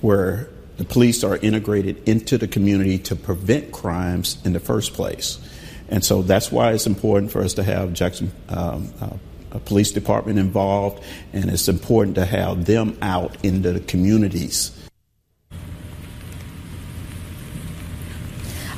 where 0.00 0.48
the 0.76 0.84
police 0.84 1.24
are 1.24 1.36
integrated 1.36 2.08
into 2.08 2.38
the 2.38 2.46
community 2.46 2.98
to 2.98 3.16
prevent 3.16 3.72
crimes 3.72 4.38
in 4.44 4.52
the 4.52 4.60
first 4.60 4.92
place. 4.92 5.40
And 5.88 6.04
so 6.04 6.22
that's 6.22 6.52
why 6.52 6.70
it's 6.70 6.86
important 6.86 7.32
for 7.32 7.42
us 7.42 7.54
to 7.54 7.64
have 7.64 7.94
Jackson 7.94 8.30
um, 8.48 8.92
uh, 9.00 9.16
Police 9.64 9.92
Department 9.92 10.38
involved, 10.38 11.02
and 11.32 11.50
it's 11.50 11.68
important 11.68 12.16
to 12.16 12.24
have 12.24 12.64
them 12.64 12.96
out 13.02 13.36
into 13.44 13.72
the 13.72 13.80
communities. 13.80 14.72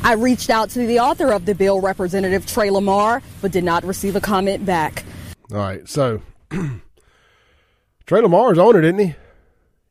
I 0.03 0.15
reached 0.15 0.49
out 0.49 0.71
to 0.71 0.87
the 0.87 1.01
author 1.01 1.33
of 1.33 1.45
the 1.45 1.55
bill, 1.55 1.81
Representative 1.81 2.47
Trey 2.47 2.71
Lamar, 2.71 3.23
but 3.43 3.53
did 3.53 3.65
not 3.65 3.85
receive 3.85 4.17
a 4.17 4.21
comment 4.21 4.65
back. 4.65 5.05
All 5.51 5.59
right, 5.59 5.87
so 5.89 6.23
Trey 8.07 8.21
Lamar's 8.21 8.59
on 8.59 8.77
it, 8.77 8.85
isn't 8.85 8.99
he? 8.99 9.15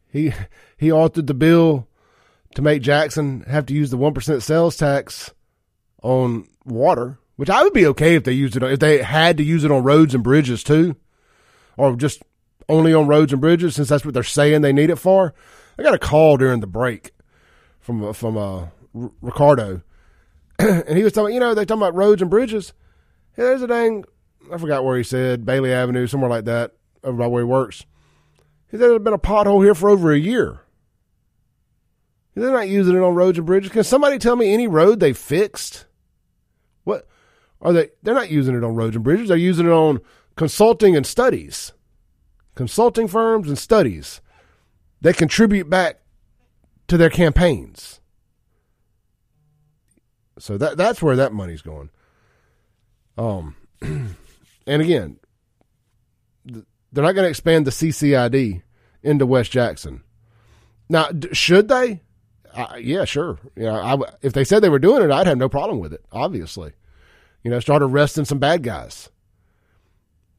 He 0.09 0.33
he 0.77 0.89
authored 0.89 1.27
the 1.27 1.33
bill 1.33 1.87
to 2.55 2.61
make 2.61 2.81
Jackson 2.81 3.41
have 3.41 3.65
to 3.67 3.73
use 3.73 3.91
the 3.91 3.97
1% 3.97 4.41
sales 4.41 4.77
tax 4.77 5.31
on 6.01 6.47
water, 6.65 7.19
which 7.37 7.49
I 7.49 7.63
would 7.63 7.73
be 7.73 7.85
okay 7.87 8.15
if 8.15 8.23
they 8.25 8.33
used 8.33 8.57
it, 8.57 8.63
if 8.63 8.79
they 8.79 9.01
had 9.01 9.37
to 9.37 9.43
use 9.43 9.63
it 9.63 9.71
on 9.71 9.83
roads 9.83 10.13
and 10.13 10.23
bridges 10.23 10.63
too, 10.63 10.95
or 11.77 11.95
just 11.95 12.21
only 12.67 12.93
on 12.93 13.07
roads 13.07 13.31
and 13.31 13.39
bridges, 13.39 13.75
since 13.75 13.87
that's 13.87 14.03
what 14.03 14.13
they're 14.13 14.23
saying 14.23 14.61
they 14.61 14.73
need 14.73 14.89
it 14.89 14.97
for. 14.97 15.33
I 15.79 15.83
got 15.83 15.93
a 15.93 15.99
call 15.99 16.37
during 16.37 16.59
the 16.59 16.67
break 16.67 17.11
from, 17.79 18.13
from, 18.13 18.37
uh, 18.37 18.67
Ricardo, 19.21 19.83
and 20.59 20.97
he 20.97 21.03
was 21.03 21.13
talking, 21.13 21.35
you 21.35 21.39
know, 21.39 21.53
they 21.53 21.65
talking 21.65 21.83
about 21.83 21.95
roads 21.95 22.21
and 22.21 22.31
bridges. 22.31 22.73
Yeah, 23.37 23.45
there's 23.45 23.61
a 23.61 23.67
dang, 23.67 24.05
I 24.51 24.57
forgot 24.57 24.83
where 24.83 24.97
he 24.97 25.03
said, 25.03 25.45
Bailey 25.45 25.71
Avenue, 25.71 26.07
somewhere 26.07 26.31
like 26.31 26.45
that, 26.45 26.73
over 27.03 27.17
by 27.17 27.27
where 27.27 27.43
he 27.43 27.47
works. 27.47 27.85
He 28.69 28.77
said 28.77 28.89
there's 28.89 29.03
been 29.03 29.13
a 29.13 29.19
pothole 29.19 29.63
here 29.63 29.75
for 29.75 29.89
over 29.89 30.11
a 30.11 30.17
year. 30.17 30.61
They're 32.33 32.51
not 32.51 32.67
using 32.67 32.95
it 32.95 33.01
on 33.01 33.15
roads 33.15 33.37
and 33.37 33.47
bridges. 33.47 33.71
Can 33.71 33.83
somebody 33.83 34.17
tell 34.19 34.35
me 34.35 34.53
any 34.53 34.67
road 34.67 34.99
they 34.99 35.13
fixed? 35.13 35.85
Are 37.61 37.73
they? 37.73 37.89
They're 38.03 38.13
not 38.13 38.31
using 38.31 38.55
it 38.55 38.63
on 38.63 38.75
roads 38.75 38.95
and 38.95 39.03
bridges. 39.03 39.29
They're 39.29 39.37
using 39.37 39.65
it 39.65 39.71
on 39.71 39.99
consulting 40.35 40.95
and 40.95 41.05
studies, 41.05 41.73
consulting 42.55 43.07
firms 43.07 43.47
and 43.47 43.57
studies 43.57 44.21
that 45.01 45.17
contribute 45.17 45.69
back 45.69 46.01
to 46.87 46.97
their 46.97 47.09
campaigns. 47.09 47.99
So 50.39 50.57
that 50.57 50.77
that's 50.77 51.01
where 51.01 51.15
that 51.15 51.33
money's 51.33 51.61
going. 51.61 51.89
Um, 53.17 53.55
and 53.81 54.81
again, 54.81 55.19
they're 56.45 57.03
not 57.03 57.13
going 57.13 57.25
to 57.25 57.29
expand 57.29 57.65
the 57.65 57.71
CCID 57.71 58.61
into 59.03 59.25
West 59.25 59.51
Jackson. 59.51 60.03
Now, 60.89 61.09
should 61.33 61.67
they? 61.67 62.01
I, 62.55 62.77
yeah, 62.77 63.05
sure. 63.05 63.39
Yeah, 63.55 63.73
I, 63.73 63.97
if 64.21 64.33
they 64.33 64.43
said 64.43 64.61
they 64.61 64.69
were 64.69 64.79
doing 64.79 65.03
it, 65.03 65.11
I'd 65.11 65.27
have 65.27 65.37
no 65.37 65.49
problem 65.49 65.79
with 65.79 65.93
it. 65.93 66.03
Obviously, 66.11 66.73
you 67.43 67.51
know, 67.51 67.59
start 67.59 67.83
arresting 67.83 68.25
some 68.25 68.39
bad 68.39 68.63
guys. 68.63 69.09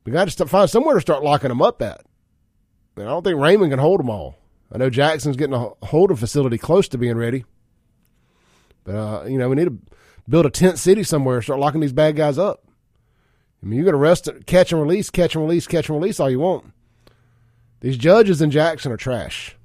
We 0.04 0.12
got 0.12 0.28
to 0.28 0.46
find 0.46 0.70
somewhere 0.70 0.94
to 0.94 1.00
start 1.00 1.22
locking 1.22 1.48
them 1.48 1.62
up 1.62 1.82
at. 1.82 2.02
I 2.96 3.02
don't 3.02 3.22
think 3.22 3.38
Raymond 3.38 3.70
can 3.70 3.78
hold 3.78 4.00
them 4.00 4.10
all. 4.10 4.36
I 4.72 4.78
know 4.78 4.90
Jackson's 4.90 5.36
getting 5.36 5.54
a 5.54 5.70
holding 5.86 6.16
facility 6.16 6.58
close 6.58 6.88
to 6.88 6.98
being 6.98 7.16
ready, 7.16 7.44
but 8.84 8.94
uh, 8.94 9.24
you 9.26 9.38
know 9.38 9.48
we 9.48 9.56
need 9.56 9.66
to 9.66 9.78
build 10.28 10.46
a 10.46 10.50
tent 10.50 10.78
city 10.78 11.02
somewhere. 11.02 11.40
Start 11.40 11.60
locking 11.60 11.80
these 11.80 11.92
bad 11.92 12.16
guys 12.16 12.38
up. 12.38 12.64
I 13.62 13.66
mean, 13.66 13.78
you 13.78 13.84
can 13.84 13.94
arrest, 13.94 14.28
catch 14.46 14.72
and 14.72 14.80
release, 14.80 15.10
catch 15.10 15.34
and 15.34 15.44
release, 15.44 15.66
catch 15.66 15.88
and 15.88 15.98
release 15.98 16.20
all 16.20 16.30
you 16.30 16.40
want. 16.40 16.72
These 17.80 17.96
judges 17.96 18.42
in 18.42 18.50
Jackson 18.50 18.92
are 18.92 18.96
trash. 18.96 19.56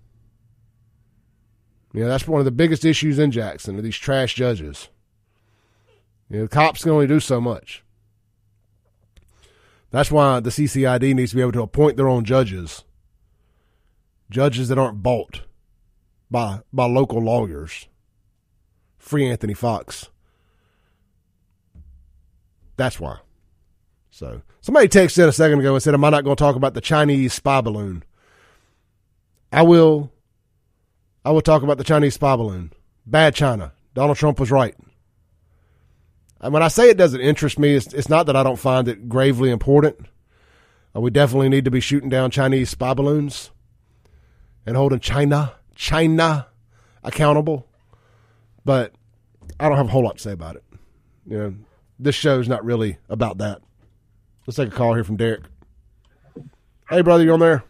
You 1.94 2.02
know, 2.02 2.08
that's 2.08 2.28
one 2.28 2.40
of 2.40 2.46
the 2.46 2.52
biggest 2.52 2.86
issues 2.86 3.20
in 3.20 3.32
Jackson, 3.32 3.78
are 3.78 3.82
these 3.82 3.98
trash 3.98 4.34
judges. 4.34 4.90
You 6.34 6.40
know, 6.40 6.48
cops 6.48 6.82
can 6.82 6.92
only 6.92 7.06
do 7.06 7.20
so 7.20 7.40
much. 7.40 7.84
That's 9.92 10.10
why 10.10 10.40
the 10.40 10.50
CCID 10.50 11.14
needs 11.14 11.30
to 11.30 11.36
be 11.36 11.44
able 11.44 11.52
to 11.52 11.62
appoint 11.62 11.96
their 11.96 12.10
own 12.10 12.26
judges. 12.26 12.84
Judges 14.32 14.68
that 14.70 14.80
aren't 14.80 15.04
bought 15.04 15.42
by 16.32 16.62
by 16.74 16.86
local 16.86 17.22
lawyers. 17.22 17.88
Free 18.98 19.30
Anthony 19.30 19.54
Fox. 19.54 20.10
That's 22.78 23.00
why. 23.00 23.20
So 24.10 24.42
somebody 24.60 24.88
texted 24.88 25.28
a 25.28 25.32
second 25.32 25.60
ago 25.60 25.76
and 25.76 25.84
said, 25.84 25.94
"Am 25.94 26.04
I 26.04 26.10
not 26.10 26.24
going 26.24 26.36
to 26.36 26.44
talk 26.44 26.56
about 26.56 26.74
the 26.74 26.82
Chinese 26.82 27.34
spy 27.34 27.62
balloon?" 27.62 28.04
I 29.52 29.62
will. 29.62 30.12
I 31.24 31.30
will 31.30 31.42
talk 31.42 31.62
about 31.62 31.78
the 31.78 31.84
Chinese 31.84 32.16
spy 32.16 32.36
balloon. 32.36 32.74
Bad 33.06 33.36
China. 33.36 33.74
Donald 33.94 34.18
Trump 34.18 34.40
was 34.40 34.50
right. 34.50 34.76
And 36.44 36.52
when 36.52 36.62
I 36.62 36.68
say 36.68 36.90
it 36.90 36.98
doesn't 36.98 37.22
interest 37.22 37.58
me, 37.58 37.74
it's, 37.74 37.94
it's 37.94 38.10
not 38.10 38.26
that 38.26 38.36
I 38.36 38.44
don't 38.44 38.60
find 38.60 38.90
it 38.90 39.08
gravely 39.08 39.50
important. 39.50 39.98
Uh, 40.94 41.00
we 41.00 41.10
definitely 41.10 41.48
need 41.48 41.64
to 41.64 41.72
be 41.72 41.80
shooting 41.80 42.10
down 42.10 42.32
Chinese 42.32 42.70
spy 42.70 42.94
balloons 42.94 43.50
and 44.66 44.76
holding 44.76 45.00
China, 45.00 45.54
China 45.74 46.48
accountable. 47.02 47.66
But 48.66 48.94
I 49.58 49.70
don't 49.70 49.78
have 49.78 49.88
a 49.88 49.92
whole 49.92 50.04
lot 50.04 50.18
to 50.18 50.22
say 50.22 50.34
about 50.34 50.58
it. 50.58 50.66
You 51.26 51.38
know, 51.38 51.56
this 51.98 52.16
show's 52.16 52.50
not 52.50 52.66
really 52.66 52.98
about 53.08 53.38
that. 53.38 53.62
Let's 54.46 54.58
take 54.58 54.68
a 54.68 54.72
call 54.72 54.96
here 54.96 55.06
from 55.06 55.16
Derek. 55.16 55.44
Hey, 56.90 57.02
brother, 57.02 57.24
you 57.24 57.32
on 57.32 57.40
there? 57.40 57.64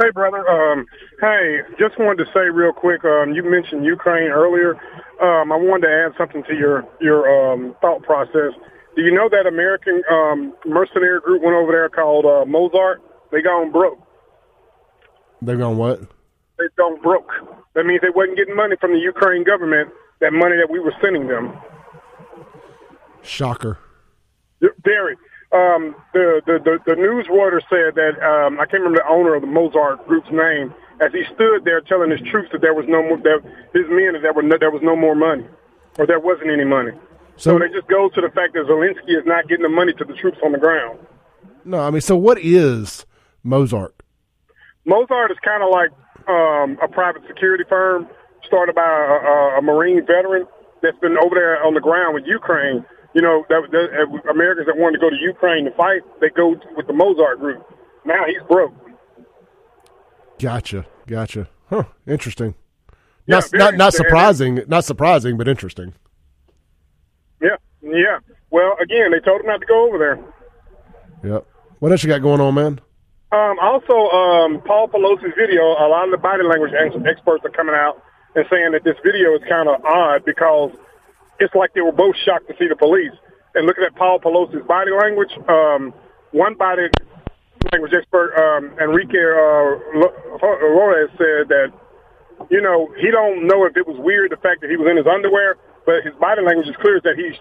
Hey, 0.00 0.10
brother. 0.10 0.46
Um, 0.48 0.86
hey, 1.20 1.60
just 1.78 1.98
wanted 1.98 2.24
to 2.24 2.30
say 2.32 2.48
real 2.52 2.72
quick. 2.72 3.04
Um, 3.04 3.34
you 3.34 3.42
mentioned 3.42 3.84
Ukraine 3.84 4.30
earlier. 4.30 4.74
Um, 5.20 5.52
I 5.52 5.56
wanted 5.56 5.86
to 5.86 5.92
add 5.92 6.12
something 6.16 6.42
to 6.44 6.54
your 6.54 6.84
your 7.00 7.28
um, 7.28 7.76
thought 7.80 8.02
process. 8.02 8.52
Do 8.96 9.02
you 9.02 9.12
know 9.12 9.28
that 9.28 9.46
American 9.46 10.02
um, 10.10 10.54
mercenary 10.66 11.20
group 11.20 11.42
went 11.42 11.54
over 11.54 11.72
there 11.72 11.88
called 11.88 12.24
uh, 12.24 12.44
Mozart? 12.46 13.02
They 13.30 13.42
gone 13.42 13.70
broke. 13.70 13.98
They've 15.40 15.58
gone 15.58 15.76
what? 15.76 16.00
They've 16.58 16.74
gone 16.76 17.00
broke. 17.02 17.30
That 17.74 17.84
means 17.84 18.00
they 18.00 18.10
wasn't 18.14 18.36
getting 18.36 18.56
money 18.56 18.76
from 18.80 18.92
the 18.92 18.98
Ukraine 18.98 19.44
government. 19.44 19.90
That 20.20 20.32
money 20.32 20.56
that 20.56 20.70
we 20.70 20.78
were 20.78 20.94
sending 21.02 21.26
them. 21.26 21.56
Shocker. 23.22 23.78
Very. 24.84 25.16
Um, 25.52 25.94
the, 26.14 26.40
the, 26.46 26.58
the, 26.64 26.78
the 26.86 26.96
news 26.96 27.26
Reuters 27.28 27.60
said 27.68 27.94
that, 27.94 28.16
um, 28.24 28.58
I 28.58 28.64
can't 28.64 28.82
remember 28.82 29.00
the 29.04 29.08
owner 29.08 29.34
of 29.34 29.42
the 29.42 29.46
Mozart 29.46 30.06
group's 30.08 30.30
name, 30.30 30.72
as 31.00 31.12
he 31.12 31.24
stood 31.34 31.64
there 31.64 31.82
telling 31.82 32.10
his 32.10 32.20
troops 32.30 32.48
that 32.52 32.62
there 32.62 32.72
was 32.72 32.86
no 32.88 33.02
more, 33.02 33.18
that 33.18 33.44
his 33.74 33.84
men, 33.90 34.14
that 34.14 34.22
there, 34.22 34.32
were 34.32 34.42
no, 34.42 34.56
there 34.56 34.70
was 34.70 34.80
no 34.82 34.96
more 34.96 35.14
money, 35.14 35.44
or 35.98 36.06
there 36.06 36.20
wasn't 36.20 36.48
any 36.48 36.64
money. 36.64 36.92
So, 37.36 37.58
so 37.58 37.64
it 37.64 37.72
just 37.72 37.86
goes 37.88 38.14
to 38.14 38.22
the 38.22 38.30
fact 38.30 38.54
that 38.54 38.64
Zelensky 38.64 39.12
is 39.12 39.26
not 39.26 39.46
getting 39.46 39.62
the 39.62 39.68
money 39.68 39.92
to 39.92 40.04
the 40.04 40.14
troops 40.14 40.38
on 40.42 40.52
the 40.52 40.58
ground. 40.58 40.98
No, 41.64 41.80
I 41.80 41.90
mean, 41.90 42.00
so 42.00 42.16
what 42.16 42.38
is 42.40 43.04
Mozart? 43.42 43.94
Mozart 44.86 45.30
is 45.30 45.38
kind 45.44 45.62
of 45.62 45.70
like 45.70 45.90
um, 46.28 46.78
a 46.82 46.88
private 46.88 47.22
security 47.26 47.64
firm 47.68 48.08
started 48.46 48.74
by 48.74 48.82
a, 48.82 49.56
a, 49.56 49.58
a 49.58 49.62
Marine 49.62 50.00
veteran 50.06 50.46
that's 50.82 50.98
been 50.98 51.16
over 51.18 51.34
there 51.34 51.62
on 51.62 51.74
the 51.74 51.80
ground 51.80 52.14
with 52.14 52.24
Ukraine 52.26 52.84
you 53.14 53.22
know, 53.22 53.44
that, 53.48 53.62
that, 53.70 54.30
Americans 54.30 54.66
that 54.66 54.76
wanted 54.76 54.98
to 54.98 55.00
go 55.00 55.10
to 55.10 55.16
Ukraine 55.16 55.64
to 55.64 55.70
fight, 55.72 56.02
they 56.20 56.30
go 56.30 56.56
with 56.76 56.86
the 56.86 56.92
Mozart 56.92 57.40
group. 57.40 57.62
Now 58.04 58.24
he's 58.26 58.42
broke. 58.48 58.72
Gotcha, 60.38 60.86
gotcha. 61.06 61.48
Huh, 61.68 61.84
interesting. 62.06 62.54
Yeah, 63.26 63.36
not 63.36 63.52
not, 63.52 63.74
not 63.74 63.94
surprising, 63.94 64.60
not 64.66 64.84
surprising, 64.84 65.36
but 65.36 65.46
interesting. 65.46 65.94
Yeah, 67.40 67.56
yeah. 67.82 68.18
Well, 68.50 68.76
again, 68.82 69.12
they 69.12 69.20
told 69.20 69.40
him 69.40 69.46
not 69.46 69.60
to 69.60 69.66
go 69.66 69.86
over 69.86 69.98
there. 69.98 70.18
Yep. 71.32 71.46
What 71.78 71.92
else 71.92 72.02
you 72.02 72.08
got 72.08 72.22
going 72.22 72.40
on, 72.40 72.54
man? 72.54 72.80
Um, 73.30 73.56
also, 73.60 74.10
um, 74.10 74.60
Paul 74.66 74.88
Pelosi's 74.88 75.34
video. 75.38 75.62
A 75.62 75.88
lot 75.88 76.04
of 76.04 76.10
the 76.10 76.18
body 76.18 76.42
language 76.42 76.72
experts 76.76 77.44
are 77.44 77.50
coming 77.50 77.74
out 77.74 78.02
and 78.34 78.44
saying 78.50 78.72
that 78.72 78.84
this 78.84 78.96
video 79.04 79.34
is 79.34 79.40
kind 79.48 79.68
of 79.68 79.82
odd 79.84 80.24
because 80.24 80.70
it's 81.38 81.54
like 81.54 81.74
they 81.74 81.80
were 81.80 81.92
both 81.92 82.16
shocked 82.24 82.48
to 82.48 82.54
see 82.58 82.68
the 82.68 82.76
police. 82.76 83.12
And 83.54 83.66
looking 83.66 83.84
at 83.84 83.94
Paul 83.96 84.18
Pelosi's 84.20 84.66
body 84.66 84.90
language, 84.92 85.30
um, 85.48 85.92
one 86.30 86.54
body 86.54 86.88
language 87.72 87.92
expert, 87.96 88.32
um, 88.34 88.72
Enrique 88.80 89.18
uh, 89.18 90.38
Flores, 90.38 91.10
said 91.18 91.48
that, 91.48 91.72
you 92.50 92.60
know, 92.60 92.92
he 92.98 93.10
don't 93.10 93.46
know 93.46 93.64
if 93.66 93.76
it 93.76 93.86
was 93.86 93.96
weird 93.98 94.30
the 94.30 94.36
fact 94.36 94.62
that 94.62 94.70
he 94.70 94.76
was 94.76 94.88
in 94.90 94.96
his 94.96 95.06
underwear, 95.06 95.56
but 95.84 96.02
his 96.04 96.14
body 96.14 96.42
language 96.42 96.68
is 96.68 96.76
clear 96.76 97.00
that 97.04 97.14
he's 97.16 97.38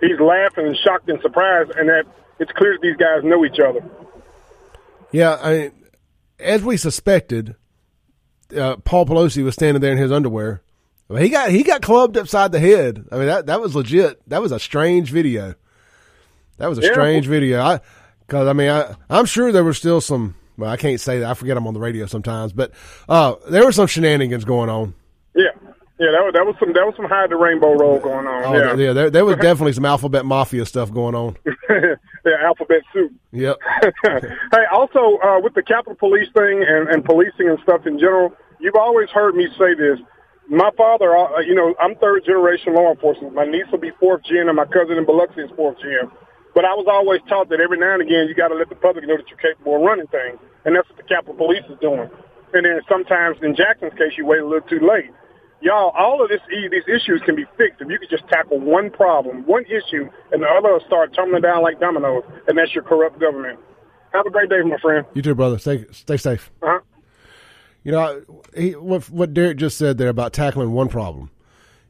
he's 0.00 0.20
laughing 0.20 0.66
and 0.66 0.76
shocked 0.76 1.08
and 1.08 1.20
surprised, 1.22 1.70
and 1.76 1.88
that 1.88 2.04
it's 2.38 2.52
clear 2.52 2.74
that 2.74 2.82
these 2.82 2.96
guys 2.96 3.24
know 3.24 3.44
each 3.44 3.58
other. 3.58 3.80
Yeah, 5.12 5.38
I, 5.40 5.70
as 6.38 6.62
we 6.62 6.76
suspected, 6.76 7.56
uh, 8.56 8.76
Paul 8.76 9.06
Pelosi 9.06 9.44
was 9.44 9.54
standing 9.54 9.80
there 9.80 9.92
in 9.92 9.98
his 9.98 10.12
underwear 10.12 10.63
I 11.08 11.12
mean, 11.12 11.22
he 11.22 11.28
got 11.28 11.50
he 11.50 11.62
got 11.62 11.82
clubbed 11.82 12.16
upside 12.16 12.52
the 12.52 12.60
head. 12.60 13.06
I 13.12 13.16
mean 13.16 13.26
that 13.26 13.46
that 13.46 13.60
was 13.60 13.74
legit. 13.74 14.26
That 14.28 14.40
was 14.40 14.52
a 14.52 14.58
strange 14.58 15.10
video. 15.10 15.54
That 16.58 16.68
was 16.68 16.78
a 16.78 16.82
yeah. 16.82 16.92
strange 16.92 17.26
video. 17.26 17.60
I 17.60 17.80
because 18.20 18.48
I 18.48 18.52
mean 18.52 18.70
I 18.70 18.94
I'm 19.10 19.26
sure 19.26 19.52
there 19.52 19.64
was 19.64 19.78
still 19.78 20.00
some. 20.00 20.36
Well, 20.56 20.70
I 20.70 20.76
can't 20.76 21.00
say 21.00 21.18
that. 21.18 21.30
I 21.30 21.34
forget 21.34 21.56
I'm 21.56 21.66
on 21.66 21.74
the 21.74 21.80
radio 21.80 22.06
sometimes, 22.06 22.52
but 22.52 22.70
uh, 23.08 23.34
there 23.50 23.64
were 23.64 23.72
some 23.72 23.88
shenanigans 23.88 24.44
going 24.44 24.70
on. 24.70 24.94
Yeah, 25.34 25.50
yeah, 25.98 26.10
that 26.10 26.24
was 26.24 26.32
that 26.34 26.44
was 26.44 26.56
some 26.58 26.72
that 26.72 26.84
was 26.84 26.94
some 26.96 27.04
hide 27.06 27.30
the 27.30 27.36
rainbow 27.36 27.72
roll 27.74 28.00
going 28.00 28.26
on. 28.26 28.44
Oh, 28.44 28.52
yeah, 28.52 28.74
yeah, 28.74 28.92
there, 28.92 29.10
there 29.10 29.24
was 29.24 29.36
definitely 29.42 29.74
some 29.74 29.84
alphabet 29.84 30.24
mafia 30.24 30.66
stuff 30.66 30.92
going 30.92 31.14
on. 31.14 31.36
yeah, 31.70 32.34
alphabet 32.42 32.82
soup. 32.92 33.12
Yep. 33.30 33.58
hey, 34.02 34.64
also 34.72 35.18
uh, 35.22 35.38
with 35.40 35.54
the 35.54 35.62
Capitol 35.62 35.94
Police 35.94 36.28
thing 36.34 36.64
and, 36.66 36.88
and 36.88 37.04
policing 37.04 37.48
and 37.48 37.58
stuff 37.62 37.86
in 37.86 38.00
general, 38.00 38.32
you've 38.58 38.74
always 38.74 39.08
heard 39.10 39.36
me 39.36 39.46
say 39.56 39.74
this 39.74 40.00
my 40.48 40.70
father, 40.76 41.16
uh, 41.16 41.40
you 41.40 41.54
know, 41.54 41.74
I'm 41.80 41.94
third 41.96 42.24
generation 42.24 42.74
law 42.74 42.90
enforcement. 42.90 43.34
My 43.34 43.46
niece 43.46 43.66
will 43.72 43.78
be 43.78 43.92
fourth 43.98 44.22
gen, 44.24 44.48
and 44.48 44.56
my 44.56 44.66
cousin 44.66 44.98
in 44.98 45.06
Biloxi 45.06 45.42
is 45.42 45.50
fourth 45.56 45.78
gen. 45.80 46.10
But 46.54 46.64
I 46.64 46.74
was 46.74 46.86
always 46.86 47.20
taught 47.28 47.48
that 47.48 47.60
every 47.60 47.78
now 47.78 47.94
and 47.94 48.02
again 48.02 48.28
you 48.28 48.34
got 48.34 48.48
to 48.48 48.54
let 48.54 48.68
the 48.68 48.76
public 48.76 49.06
know 49.06 49.16
that 49.16 49.26
you're 49.28 49.40
capable 49.40 49.76
of 49.76 49.82
running 49.82 50.06
things, 50.08 50.38
and 50.64 50.76
that's 50.76 50.88
what 50.88 50.98
the 50.98 51.08
Capitol 51.08 51.34
Police 51.34 51.64
is 51.68 51.78
doing. 51.80 52.08
And 52.52 52.64
then 52.64 52.80
sometimes, 52.88 53.38
in 53.42 53.56
Jackson's 53.56 53.94
case, 53.94 54.14
you 54.16 54.24
wait 54.24 54.40
a 54.40 54.46
little 54.46 54.68
too 54.68 54.78
late. 54.78 55.10
Y'all, 55.60 55.90
all 55.96 56.22
of 56.22 56.28
this, 56.28 56.40
these 56.48 56.84
issues 56.86 57.22
can 57.24 57.34
be 57.34 57.44
fixed 57.56 57.80
if 57.80 57.88
you 57.88 57.98
could 57.98 58.10
just 58.10 58.28
tackle 58.28 58.60
one 58.60 58.90
problem, 58.90 59.46
one 59.46 59.64
issue, 59.64 60.06
and 60.30 60.42
the 60.42 60.46
other 60.46 60.72
will 60.72 60.84
start 60.86 61.14
tumbling 61.14 61.42
down 61.42 61.62
like 61.62 61.80
dominoes, 61.80 62.22
and 62.46 62.56
that's 62.56 62.74
your 62.74 62.84
corrupt 62.84 63.18
government. 63.18 63.58
Have 64.12 64.26
a 64.26 64.30
great 64.30 64.50
day, 64.50 64.60
my 64.62 64.78
friend. 64.78 65.06
You 65.14 65.22
too, 65.22 65.34
brother. 65.34 65.58
Stay 65.58 65.86
stay 65.90 66.16
safe. 66.16 66.52
Uh-huh. 66.62 66.78
You 67.84 67.92
know, 67.92 68.22
he, 68.56 68.70
what 68.72 69.10
what 69.10 69.34
Derek 69.34 69.58
just 69.58 69.78
said 69.78 69.98
there 69.98 70.08
about 70.08 70.32
tackling 70.32 70.72
one 70.72 70.88
problem. 70.88 71.30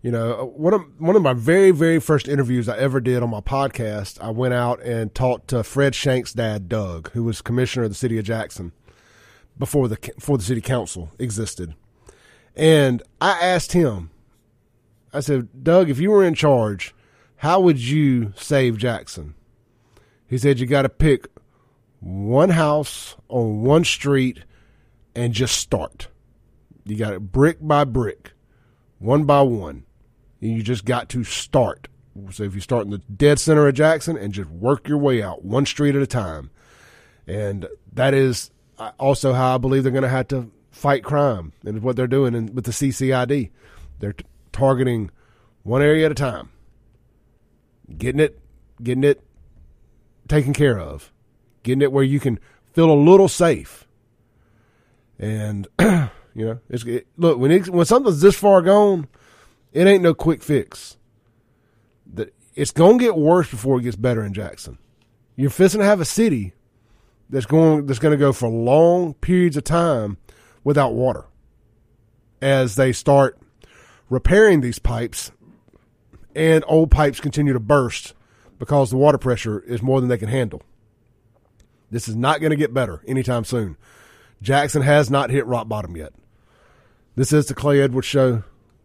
You 0.02 0.10
know, 0.10 0.32
uh, 0.32 0.44
one 0.44 0.74
of 0.74 0.82
one 1.00 1.16
of 1.16 1.22
my 1.22 1.32
very 1.32 1.70
very 1.70 2.00
first 2.00 2.28
interviews 2.28 2.68
I 2.68 2.76
ever 2.76 3.00
did 3.00 3.22
on 3.22 3.30
my 3.30 3.40
podcast, 3.40 4.20
I 4.20 4.30
went 4.30 4.52
out 4.52 4.82
and 4.82 5.14
talked 5.14 5.48
to 5.48 5.62
Fred 5.62 5.94
Shank's 5.94 6.32
dad, 6.32 6.68
Doug, 6.68 7.10
who 7.12 7.24
was 7.24 7.40
commissioner 7.40 7.84
of 7.84 7.90
the 7.90 7.94
city 7.94 8.18
of 8.18 8.24
Jackson 8.24 8.72
before 9.56 9.88
the 9.88 9.96
before 10.16 10.36
the 10.36 10.44
city 10.44 10.60
council 10.60 11.10
existed, 11.18 11.74
and 12.54 13.02
I 13.20 13.38
asked 13.40 13.72
him. 13.72 14.10
I 15.12 15.20
said, 15.20 15.62
Doug, 15.62 15.90
if 15.90 16.00
you 16.00 16.10
were 16.10 16.24
in 16.24 16.34
charge, 16.34 16.92
how 17.36 17.60
would 17.60 17.78
you 17.78 18.32
save 18.34 18.78
Jackson? 18.78 19.34
He 20.26 20.38
said, 20.38 20.58
you 20.58 20.66
got 20.66 20.82
to 20.82 20.88
pick 20.88 21.28
one 22.00 22.50
house 22.50 23.14
on 23.28 23.62
one 23.62 23.84
street 23.84 24.40
and 25.14 25.32
just 25.32 25.56
start. 25.56 26.08
You 26.84 26.96
got 26.96 27.14
it 27.14 27.32
brick 27.32 27.58
by 27.60 27.84
brick, 27.84 28.32
one 28.98 29.24
by 29.24 29.42
one. 29.42 29.84
And 30.40 30.52
you 30.52 30.62
just 30.62 30.84
got 30.84 31.08
to 31.10 31.24
start. 31.24 31.88
So 32.30 32.44
if 32.44 32.54
you 32.54 32.60
start 32.60 32.84
in 32.84 32.90
the 32.90 32.98
dead 32.98 33.38
center 33.40 33.66
of 33.66 33.74
Jackson 33.74 34.16
and 34.16 34.32
just 34.32 34.50
work 34.50 34.88
your 34.88 34.98
way 34.98 35.22
out 35.22 35.44
one 35.44 35.66
street 35.66 35.96
at 35.96 36.02
a 36.02 36.06
time. 36.06 36.50
And 37.26 37.66
that 37.92 38.14
is 38.14 38.50
also 38.98 39.32
how 39.32 39.54
I 39.54 39.58
believe 39.58 39.82
they're 39.82 39.92
going 39.92 40.02
to 40.02 40.08
have 40.08 40.28
to 40.28 40.50
fight 40.70 41.02
crime 41.02 41.52
and 41.64 41.82
what 41.82 41.96
they're 41.96 42.06
doing 42.06 42.34
in, 42.34 42.54
with 42.54 42.64
the 42.64 42.72
CCID. 42.72 43.50
They're 44.00 44.12
t- 44.12 44.24
targeting 44.52 45.10
one 45.62 45.82
area 45.82 46.06
at 46.06 46.12
a 46.12 46.16
time, 46.16 46.50
getting 47.96 48.20
it, 48.20 48.38
getting 48.82 49.04
it 49.04 49.22
taken 50.28 50.52
care 50.52 50.78
of, 50.78 51.12
getting 51.62 51.82
it 51.82 51.92
where 51.92 52.04
you 52.04 52.20
can 52.20 52.38
feel 52.72 52.90
a 52.90 52.94
little 52.94 53.28
safe 53.28 53.83
and 55.18 55.66
you 55.80 56.08
know, 56.34 56.60
it's 56.68 56.84
it, 56.84 57.06
look 57.16 57.38
when 57.38 57.50
it, 57.50 57.68
when 57.68 57.86
something's 57.86 58.20
this 58.20 58.36
far 58.36 58.62
gone, 58.62 59.08
it 59.72 59.86
ain't 59.86 60.02
no 60.02 60.14
quick 60.14 60.42
fix. 60.42 60.96
That 62.12 62.34
it's 62.54 62.70
gonna 62.70 62.98
get 62.98 63.16
worse 63.16 63.50
before 63.50 63.78
it 63.78 63.84
gets 63.84 63.96
better 63.96 64.24
in 64.24 64.32
Jackson. 64.32 64.78
You're 65.36 65.50
fixing 65.50 65.80
to 65.80 65.86
have 65.86 66.00
a 66.00 66.04
city 66.04 66.54
that's 67.30 67.46
going 67.46 67.86
that's 67.86 67.98
going 67.98 68.12
to 68.12 68.18
go 68.18 68.32
for 68.32 68.48
long 68.48 69.14
periods 69.14 69.56
of 69.56 69.64
time 69.64 70.18
without 70.62 70.94
water 70.94 71.26
as 72.40 72.76
they 72.76 72.92
start 72.92 73.38
repairing 74.08 74.60
these 74.60 74.78
pipes 74.78 75.32
and 76.34 76.64
old 76.66 76.90
pipes 76.90 77.20
continue 77.20 77.52
to 77.52 77.60
burst 77.60 78.14
because 78.58 78.90
the 78.90 78.96
water 78.96 79.18
pressure 79.18 79.60
is 79.60 79.82
more 79.82 80.00
than 80.00 80.08
they 80.08 80.18
can 80.18 80.28
handle. 80.28 80.62
This 81.90 82.08
is 82.08 82.16
not 82.16 82.40
going 82.40 82.50
to 82.50 82.56
get 82.56 82.74
better 82.74 83.02
anytime 83.06 83.44
soon. 83.44 83.76
Jackson 84.42 84.82
has 84.82 85.10
not 85.10 85.30
hit 85.30 85.46
rock 85.46 85.68
bottom 85.68 85.96
yet. 85.96 86.12
This 87.16 87.32
is 87.32 87.46
the 87.46 87.54
Clay 87.54 87.80
Edwards 87.80 88.06
Show. 88.06 88.42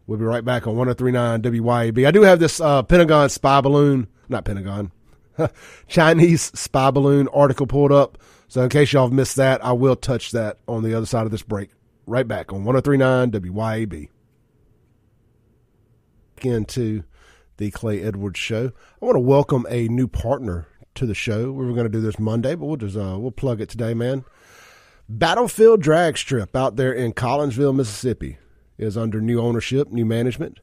We'll 0.08 0.20
be 0.20 0.26
right 0.26 0.44
back 0.46 0.66
on 0.66 0.76
1039 0.76 1.42
WYAB. 1.42 2.08
I 2.08 2.12
do 2.12 2.24
have 2.24 2.40
this 2.40 2.60
uh, 2.60 2.84
Pentagon 2.84 3.30
spy 3.30 3.62
balloon, 3.62 4.08
not 4.28 4.46
Pentagon, 4.46 4.92
Chinese 5.88 6.52
spy 6.60 6.92
balloon 6.92 7.28
article 7.30 7.68
pulled 7.68 7.92
up. 7.92 8.18
So 8.48 8.64
in 8.64 8.70
case 8.70 8.92
y'all 8.92 9.08
have 9.08 9.14
missed 9.14 9.36
that, 9.36 9.64
I 9.64 9.74
will 9.74 9.96
touch 9.96 10.32
that 10.32 10.58
on 10.68 10.84
the 10.84 10.96
other 10.96 11.06
side 11.06 11.26
of 11.26 11.32
this 11.32 11.44
break. 11.44 11.70
Right 12.08 12.28
back 12.28 12.52
on 12.52 12.66
1039 12.66 13.32
WYAB. 13.32 14.10
Into 16.42 17.04
the 17.58 17.70
Clay 17.70 18.02
Edwards 18.02 18.40
show. 18.40 18.72
I 19.02 19.06
want 19.06 19.16
to 19.16 19.20
welcome 19.20 19.68
a 19.70 19.88
new 19.90 20.08
partner 20.08 20.68
to 20.96 21.06
the 21.06 21.14
show. 21.14 21.52
We 21.52 21.66
were 21.66 21.74
going 21.74 21.86
to 21.86 21.90
do 21.90 22.02
this 22.02 22.18
Monday, 22.18 22.56
but 22.56 22.66
we'll 22.66 22.78
just 22.78 22.98
uh, 22.98 23.18
we'll 23.20 23.32
plug 23.32 23.62
it 23.62 23.70
today, 23.70 23.94
man. 23.94 24.24
Battlefield 25.12 25.82
Drag 25.82 26.20
Strip 26.20 26.56
out 26.56 26.76
there 26.76 26.94
in 26.94 27.14
Collinsville, 27.14 27.76
Mississippi, 27.76 28.38
is 28.78 28.96
under 28.96 29.20
new 29.20 29.42
ownership, 29.42 29.90
new 29.90 30.06
management. 30.06 30.60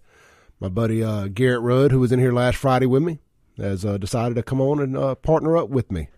My 0.61 0.68
buddy 0.68 1.02
uh, 1.02 1.26
Garrett 1.26 1.62
Rudd, 1.62 1.90
who 1.90 1.98
was 1.98 2.12
in 2.12 2.20
here 2.20 2.32
last 2.32 2.56
Friday 2.56 2.87
with 2.87 3.02
me, 3.02 3.18
has 3.56 3.85
uh, 3.85 3.98
decided 3.98 4.37
to 4.37 4.44
come 4.44 4.61
on 4.61 4.78
and 4.78 4.96
uh, 4.96 5.16
partner 5.16 5.56
up 5.56 5.68
with 5.68 5.90
me 5.90 6.11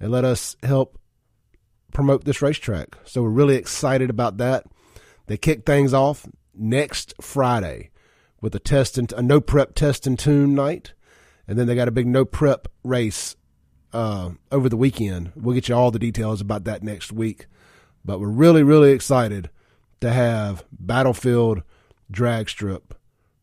and 0.00 0.10
let 0.10 0.24
us 0.24 0.56
help 0.64 0.98
promote 1.92 2.24
this 2.24 2.42
racetrack. 2.42 2.96
So 3.04 3.22
we're 3.22 3.28
really 3.28 3.54
excited 3.54 4.10
about 4.10 4.38
that. 4.38 4.64
They 5.28 5.36
kick 5.36 5.64
things 5.64 5.94
off 5.94 6.26
next 6.52 7.14
Friday 7.20 7.90
with 8.40 8.56
a 8.56 8.58
test 8.58 8.98
and 8.98 9.12
a 9.12 9.22
no 9.22 9.40
prep 9.40 9.76
test 9.76 10.04
and 10.04 10.18
tune 10.18 10.52
night, 10.52 10.94
and 11.46 11.56
then 11.56 11.68
they 11.68 11.76
got 11.76 11.86
a 11.86 11.92
big 11.92 12.08
no 12.08 12.24
prep 12.24 12.66
race 12.82 13.36
uh, 13.92 14.30
over 14.50 14.68
the 14.68 14.76
weekend. 14.76 15.30
We'll 15.36 15.54
get 15.54 15.68
you 15.68 15.76
all 15.76 15.92
the 15.92 16.00
details 16.00 16.40
about 16.40 16.64
that 16.64 16.82
next 16.82 17.12
week, 17.12 17.46
but 18.04 18.20
we're 18.20 18.28
really 18.28 18.62
really 18.62 18.92
excited 18.92 19.50
to 20.00 20.10
have 20.10 20.64
Battlefield 20.72 21.62
Drag 22.10 22.48
Strip 22.48 22.94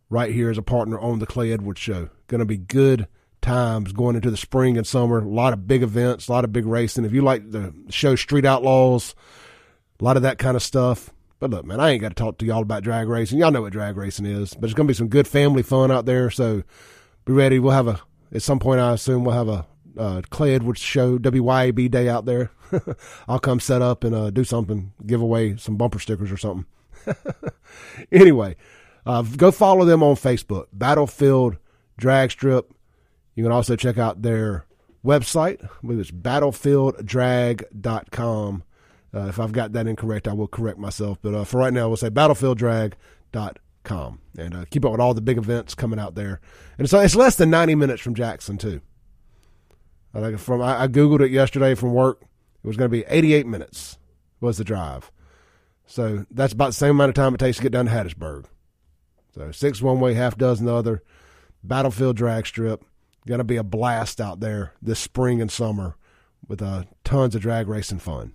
right 0.09 0.31
here 0.31 0.49
as 0.49 0.57
a 0.57 0.63
partner 0.63 0.99
on 0.99 1.19
the 1.19 1.25
Clay 1.25 1.51
Edwards 1.51 1.79
Show. 1.79 2.09
Going 2.27 2.39
to 2.39 2.45
be 2.45 2.57
good 2.57 3.07
times 3.41 3.91
going 3.91 4.15
into 4.15 4.31
the 4.31 4.37
spring 4.37 4.77
and 4.77 4.87
summer. 4.87 5.19
A 5.19 5.27
lot 5.27 5.53
of 5.53 5.67
big 5.67 5.83
events, 5.83 6.27
a 6.27 6.31
lot 6.31 6.43
of 6.43 6.51
big 6.51 6.65
racing. 6.65 7.05
If 7.05 7.13
you 7.13 7.21
like 7.21 7.51
the 7.51 7.73
show 7.89 8.15
Street 8.15 8.45
Outlaws, 8.45 9.13
a 9.99 10.03
lot 10.03 10.17
of 10.17 10.23
that 10.23 10.37
kind 10.37 10.55
of 10.55 10.63
stuff. 10.63 11.11
But 11.39 11.51
look, 11.51 11.65
man, 11.65 11.79
I 11.79 11.91
ain't 11.91 12.01
got 12.01 12.09
to 12.09 12.15
talk 12.15 12.37
to 12.39 12.45
y'all 12.45 12.61
about 12.61 12.83
drag 12.83 13.07
racing. 13.07 13.39
Y'all 13.39 13.51
know 13.51 13.61
what 13.61 13.73
drag 13.73 13.97
racing 13.97 14.25
is. 14.25 14.53
But 14.53 14.65
it's 14.65 14.73
going 14.73 14.87
to 14.87 14.91
be 14.91 14.97
some 14.97 15.09
good 15.09 15.27
family 15.27 15.63
fun 15.63 15.91
out 15.91 16.05
there. 16.05 16.31
So 16.31 16.63
be 17.25 17.33
ready. 17.33 17.59
We'll 17.59 17.73
have 17.73 17.87
a, 17.87 17.99
at 18.33 18.41
some 18.41 18.59
point, 18.59 18.79
I 18.79 18.93
assume 18.93 19.23
we'll 19.23 19.35
have 19.35 19.49
a 19.49 19.65
uh, 19.97 20.21
Clay 20.29 20.55
Edwards 20.55 20.81
show, 20.81 21.17
WYAB 21.19 21.91
day 21.91 22.09
out 22.09 22.25
there. 22.25 22.51
I'll 23.27 23.39
come 23.39 23.59
set 23.59 23.81
up 23.81 24.03
and 24.03 24.15
uh, 24.15 24.29
do 24.29 24.43
something, 24.43 24.93
give 25.05 25.21
away 25.21 25.57
some 25.57 25.77
bumper 25.77 25.99
stickers 25.99 26.31
or 26.31 26.37
something. 26.37 26.65
anyway, 28.11 28.55
uh, 29.05 29.21
go 29.21 29.51
follow 29.51 29.85
them 29.85 30.01
on 30.01 30.15
Facebook, 30.15 30.67
Battlefield 30.73 31.57
Drag 31.97 32.31
Strip. 32.31 32.73
You 33.35 33.43
can 33.43 33.51
also 33.51 33.75
check 33.75 33.97
out 33.97 34.21
their 34.21 34.65
website. 35.05 35.61
I 35.63 35.67
believe 35.81 35.99
it's 35.99 36.11
battlefielddrag.com. 36.11 38.63
Uh, 39.13 39.27
if 39.27 39.39
I've 39.39 39.51
got 39.51 39.73
that 39.73 39.85
incorrect, 39.87 40.27
I 40.27 40.33
will 40.33 40.47
correct 40.47 40.79
myself. 40.79 41.19
But 41.21 41.35
uh, 41.35 41.43
for 41.45 41.59
right 41.59 41.71
now, 41.71 41.87
we'll 41.87 41.97
say 41.97 42.09
battlefielddrag.com 42.09 44.19
and 44.37 44.55
uh, 44.55 44.65
keep 44.69 44.83
up 44.83 44.91
with 44.91 44.99
all 44.99 45.13
the 45.13 45.21
big 45.21 45.37
events 45.37 45.75
coming 45.75 45.99
out 45.99 46.15
there. 46.15 46.41
And 46.77 46.89
so 46.89 46.99
it's 46.99 47.15
less 47.15 47.35
than 47.35 47.49
90 47.49 47.75
minutes 47.75 48.01
from 48.01 48.15
Jackson, 48.15 48.57
too. 48.57 48.81
I 50.13 50.19
think 50.21 50.39
from 50.39 50.61
I, 50.61 50.83
I 50.83 50.87
googled 50.87 51.21
it 51.21 51.31
yesterday 51.31 51.75
from 51.75 51.93
work. 51.93 52.21
It 52.65 52.67
was 52.67 52.77
going 52.77 52.89
to 52.89 52.97
be 52.97 53.05
88 53.07 53.45
minutes 53.45 53.99
was 54.41 54.57
the 54.57 54.63
drive. 54.63 55.11
So 55.85 56.25
that's 56.31 56.51
about 56.51 56.69
the 56.69 56.73
same 56.73 56.89
amount 56.89 57.09
of 57.09 57.13
time 57.13 57.35
it 57.35 57.37
takes 57.37 57.57
to 57.57 57.63
get 57.63 57.71
down 57.71 57.85
to 57.85 57.91
Hattiesburg. 57.91 58.45
So 59.35 59.51
six 59.51 59.83
one 59.83 59.99
way, 59.99 60.15
half 60.15 60.35
dozen 60.35 60.65
the 60.65 60.73
other. 60.73 61.03
Battlefield 61.63 62.15
drag 62.15 62.47
strip. 62.47 62.83
Going 63.27 63.37
to 63.37 63.43
be 63.43 63.57
a 63.57 63.63
blast 63.63 64.19
out 64.19 64.39
there 64.39 64.73
this 64.81 64.97
spring 64.97 65.41
and 65.41 65.51
summer 65.51 65.95
with 66.47 66.59
uh, 66.59 66.85
tons 67.03 67.35
of 67.35 67.43
drag 67.43 67.67
racing 67.67 67.99
fun. 67.99 68.33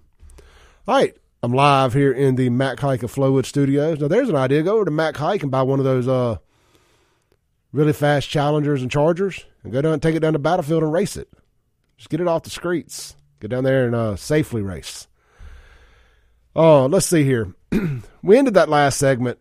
All 0.86 0.94
right, 0.94 1.16
I'm 1.42 1.52
live 1.52 1.94
here 1.94 2.12
in 2.12 2.36
the 2.36 2.50
Mac 2.50 2.78
Haik 2.78 3.02
of 3.02 3.12
Flowood 3.12 3.46
Studios. 3.46 3.98
Now, 3.98 4.06
there's 4.06 4.28
an 4.28 4.36
idea. 4.36 4.62
Go 4.62 4.76
over 4.76 4.84
to 4.84 4.92
Mac 4.92 5.16
Haik 5.16 5.42
and 5.42 5.50
buy 5.50 5.62
one 5.62 5.80
of 5.80 5.84
those 5.84 6.06
uh, 6.06 6.36
really 7.72 7.92
fast 7.92 8.28
Challengers 8.28 8.80
and 8.80 8.92
Chargers 8.92 9.44
and 9.64 9.72
go 9.72 9.82
down 9.82 9.94
and 9.94 10.00
take 10.02 10.14
it 10.14 10.20
down 10.20 10.34
to 10.34 10.38
Battlefield 10.38 10.84
and 10.84 10.92
race 10.92 11.16
it. 11.16 11.28
Just 11.96 12.10
get 12.10 12.20
it 12.20 12.28
off 12.28 12.44
the 12.44 12.50
streets. 12.50 13.16
Get 13.40 13.50
down 13.50 13.64
there 13.64 13.86
and 13.86 13.94
uh, 13.94 14.16
safely 14.16 14.62
race. 14.62 15.08
Oh, 16.54 16.86
let's 16.86 17.06
see 17.06 17.24
here. 17.24 17.54
we 18.22 18.36
ended 18.36 18.54
that 18.54 18.68
last 18.68 18.98
segment, 18.98 19.38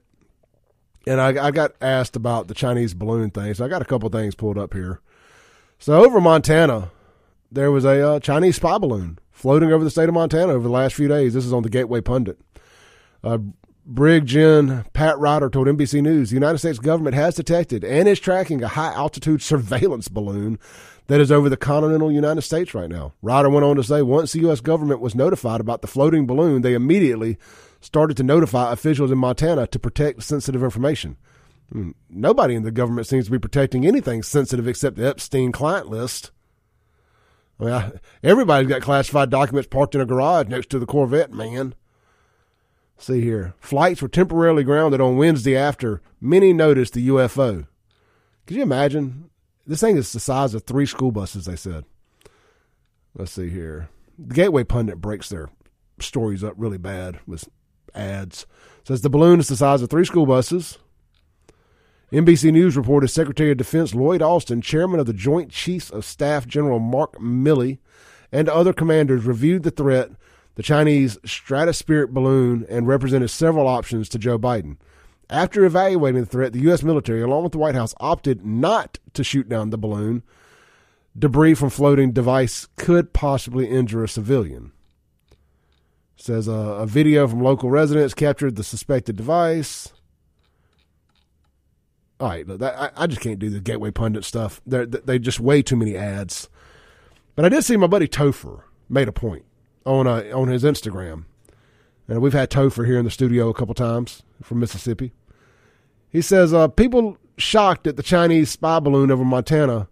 and 1.06 1.20
I, 1.20 1.48
I, 1.48 1.52
got 1.52 1.74
asked 1.82 2.16
about 2.16 2.48
the 2.48 2.54
Chinese 2.54 2.94
balloon 2.94 3.32
thing. 3.32 3.54
So 3.54 3.66
I 3.66 3.68
got 3.68 3.82
a 3.82 3.86
couple 3.86 4.08
things 4.10 4.36
pulled 4.36 4.58
up 4.58 4.74
here. 4.74 5.02
So 5.80 6.04
over 6.04 6.22
Montana, 6.22 6.92
there 7.52 7.72
was 7.72 7.84
a 7.84 8.08
uh, 8.08 8.20
Chinese 8.20 8.58
spy 8.58 8.78
balloon 8.78 9.20
floating 9.32 9.72
over 9.72 9.84
the 9.84 9.90
state 9.90 10.08
of 10.08 10.14
Montana 10.14 10.54
over 10.54 10.64
the 10.64 10.70
last 10.70 10.96
few 10.96 11.08
days. 11.08 11.34
This 11.34 11.46
is 11.46 11.54
on 11.54 11.64
the 11.64 11.70
Gateway 11.70 12.02
Pundit. 12.02 12.40
Uh, 13.24 13.40
Brig 13.92 14.28
Gen 14.28 14.86
Pat 14.94 15.18
Ryder 15.18 15.50
told 15.50 15.66
NBC 15.66 16.04
News 16.04 16.30
the 16.30 16.36
United 16.36 16.60
States 16.60 16.78
government 16.78 17.16
has 17.16 17.34
detected 17.34 17.84
and 17.84 18.08
is 18.08 18.20
tracking 18.20 18.62
a 18.62 18.68
high 18.68 18.94
altitude 18.94 19.42
surveillance 19.42 20.08
balloon 20.08 20.60
that 21.08 21.20
is 21.20 21.32
over 21.32 21.50
the 21.50 21.58
continental 21.58 22.12
United 22.12 22.44
States 22.44 22.76
right 22.76 22.88
now. 22.88 23.14
Ryder 23.24 23.50
went 23.50 23.66
on 23.66 23.78
to 23.78 23.84
say 23.84 24.04
once 24.04 24.32
the 24.32 24.42
U.S. 24.42 24.62
government 24.62 25.02
was 25.02 25.16
notified 25.16 25.60
about 25.60 25.82
the 25.82 25.88
floating 25.88 26.28
balloon, 26.28 26.62
they 26.62 26.76
immediately 26.76 27.40
started 27.82 28.16
to 28.18 28.24
notify 28.24 28.72
officials 28.72 29.10
in 29.10 29.18
Montana 29.18 29.66
to 29.66 29.80
protect 29.80 30.22
sensitive 30.22 30.64
information. 30.64 31.18
Nobody 32.12 32.54
in 32.54 32.62
the 32.62 32.70
government 32.70 33.08
seems 33.08 33.26
to 33.26 33.32
be 33.32 33.40
protecting 33.40 33.88
anything 33.88 34.22
sensitive 34.22 34.68
except 34.68 34.98
the 34.98 35.08
Epstein 35.08 35.52
client 35.52 35.90
list. 35.90 36.30
I 37.60 37.64
mean, 37.64 37.74
I, 37.74 37.92
everybody's 38.22 38.70
got 38.70 38.84
classified 38.84 39.32
documents 39.32 39.68
parked 39.68 39.96
in 39.96 40.02
a 40.02 40.06
garage 40.06 40.48
next 40.48 40.70
to 40.70 40.80
the 40.80 40.86
Corvette, 40.86 41.34
man. 41.34 41.74
See 43.00 43.22
here. 43.22 43.54
Flights 43.60 44.02
were 44.02 44.10
temporarily 44.10 44.66
grounded 44.66 45.00
on 45.00 45.16
Wednesday 45.16 45.56
after 45.56 46.02
many 46.20 46.52
noticed 46.52 46.94
the 46.94 47.08
UFO. 47.08 47.66
Could 48.46 48.58
you 48.58 48.64
imagine? 48.64 49.30
This 49.66 49.80
thing 49.80 49.96
is 49.96 50.12
the 50.12 50.20
size 50.20 50.54
of 50.54 50.64
three 50.64 50.86
school 50.86 51.12
buses, 51.12 51.46
they 51.46 51.56
said. 51.56 51.86
Let's 53.16 53.32
see 53.32 53.50
here. 53.50 53.90
The 54.18 54.34
Gateway 54.34 54.66
Pundit 54.66 55.00
breaks 55.00 55.30
their 55.30 55.50
stories 56.00 56.44
up 56.44 56.56
really 56.58 56.78
bad 56.78 57.20
with 57.26 57.48
ads. 57.96 58.46
Says 58.84 59.02
the 59.02 59.10
balloon 59.10 59.40
is 59.40 59.48
the 59.48 59.56
size 59.56 59.82
of 59.82 59.90
three 59.90 60.06
school 60.06 60.26
buses. 60.26 60.78
NBC 62.12 62.52
News 62.52 62.76
reported 62.76 63.08
Secretary 63.08 63.52
of 63.52 63.58
Defense 63.58 63.96
Lloyd 63.96 64.22
Austin, 64.22 64.62
Chairman 64.62 65.00
of 65.00 65.06
the 65.06 65.14
Joint 65.14 65.52
Chiefs 65.52 65.90
of 65.90 66.04
Staff 66.04 66.48
General 66.48 66.80
Mark 66.80 67.14
Milley, 67.18 67.78
and 68.32 68.50
other 68.50 68.74
commanders 68.74 69.26
reviewed 69.26 69.64
the 69.64 69.72
threat, 69.72 70.10
the 70.60 70.64
Chinese 70.64 71.16
stratospheric 71.20 72.10
balloon, 72.10 72.66
and 72.68 72.86
represented 72.86 73.30
several 73.30 73.66
options 73.66 74.10
to 74.10 74.20
Joe 74.20 74.38
Biden. 74.38 74.76
After 75.30 75.64
evaluating 75.64 76.20
the 76.20 76.28
threat, 76.28 76.52
the 76.52 76.60
U.S. 76.64 76.84
military, 76.84 77.22
along 77.22 77.44
with 77.44 77.54
the 77.54 77.58
White 77.58 77.76
House, 77.76 77.96
opted 78.02 78.46
not 78.46 79.00
to 79.14 79.24
shoot 79.24 79.48
down 79.48 79.70
the 79.70 79.78
balloon. 79.78 80.22
Debris 81.18 81.54
from 81.54 81.70
floating 81.70 82.12
device 82.12 82.68
could 82.76 83.14
possibly 83.14 83.70
injure 83.70 84.04
a 84.04 84.10
civilian. 84.10 84.74
says 86.18 86.50
a, 86.50 86.86
video 86.86 87.26
from 87.26 87.42
local 87.42 87.70
residents 87.70 88.14
captured 88.14 88.58
the 88.58 88.64
suspected 88.66 89.16
device 89.16 89.94
all 92.20 92.28
right, 92.28 92.46
that, 92.46 92.76
I, 92.76 93.04
I, 93.04 93.08
just 93.08 93.22
can't 93.22 93.40
do 93.40 93.50
the 93.50 93.62
Gateway 93.62 93.92
Pundit 93.92 94.26
stuff. 94.26 94.60
They're, 94.68 94.86
they 94.86 95.20
just 95.20 95.40
way 95.40 95.62
too 95.62 95.78
many 95.78 95.96
ads. 95.96 96.50
But 97.38 97.46
I 97.46 97.50
did 97.50 97.64
see 97.64 97.78
my 97.78 97.88
buddy 97.88 98.10
Topher 98.10 98.64
made 98.90 99.08
a 99.08 99.14
point 99.14 99.46
on 99.86 100.08
uh, 100.08 100.24
on 100.34 100.48
his 100.48 100.64
Instagram, 100.64 101.26
and 102.08 102.22
we've 102.22 102.34
had 102.34 102.50
Topher 102.50 102.86
here 102.86 102.98
in 102.98 103.06
the 103.06 103.12
studio 103.12 103.50
a 103.50 103.54
couple 103.54 103.74
times 103.74 104.24
from 104.42 104.60
Mississippi. 104.60 105.14
He 106.10 106.22
says 106.22 106.54
uh, 106.54 106.68
people 106.68 107.18
shocked 107.38 107.88
at 107.88 107.96
the 107.96 108.04
Chinese 108.04 108.50
spy 108.50 108.80
balloon 108.80 109.12
over 109.12 109.24
Montana 109.24 109.88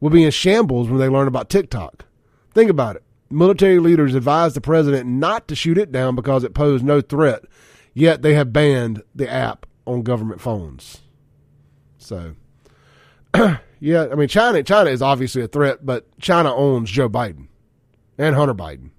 will 0.00 0.10
be 0.10 0.24
in 0.24 0.30
shambles 0.30 0.88
when 0.88 0.98
they 0.98 1.08
learn 1.08 1.28
about 1.28 1.48
TikTok. 1.48 2.04
Think 2.52 2.70
about 2.70 2.96
it. 2.96 3.02
Military 3.30 3.78
leaders 3.78 4.14
advised 4.14 4.54
the 4.54 4.60
president 4.60 5.08
not 5.08 5.48
to 5.48 5.56
shoot 5.56 5.78
it 5.78 5.90
down 5.90 6.14
because 6.14 6.44
it 6.44 6.54
posed 6.54 6.84
no 6.84 7.00
threat, 7.00 7.44
yet 7.94 8.22
they 8.22 8.34
have 8.34 8.52
banned 8.52 9.02
the 9.14 9.30
app 9.30 9.66
on 9.86 10.02
government 10.02 10.40
phones. 10.40 11.02
So, 11.98 12.34
yeah, 13.80 14.06
I 14.10 14.14
mean, 14.14 14.28
China 14.28 14.62
China 14.62 14.90
is 14.90 15.02
obviously 15.02 15.42
a 15.42 15.48
threat, 15.48 15.84
but 15.84 16.06
China 16.20 16.54
owns 16.54 16.90
Joe 16.90 17.08
Biden 17.08 17.48
and 18.18 18.36
Hunter 18.36 18.54
Biden. 18.54 18.90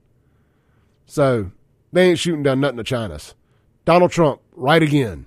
So 1.06 1.52
they 1.92 2.10
ain't 2.10 2.20
shooting 2.20 2.44
down 2.44 2.60
nothing 2.60 2.78
to 2.78 2.84
China's. 2.84 3.36
Donald 3.86 4.12
Trump, 4.12 4.42
right 4.54 4.82
again. 4.82 5.26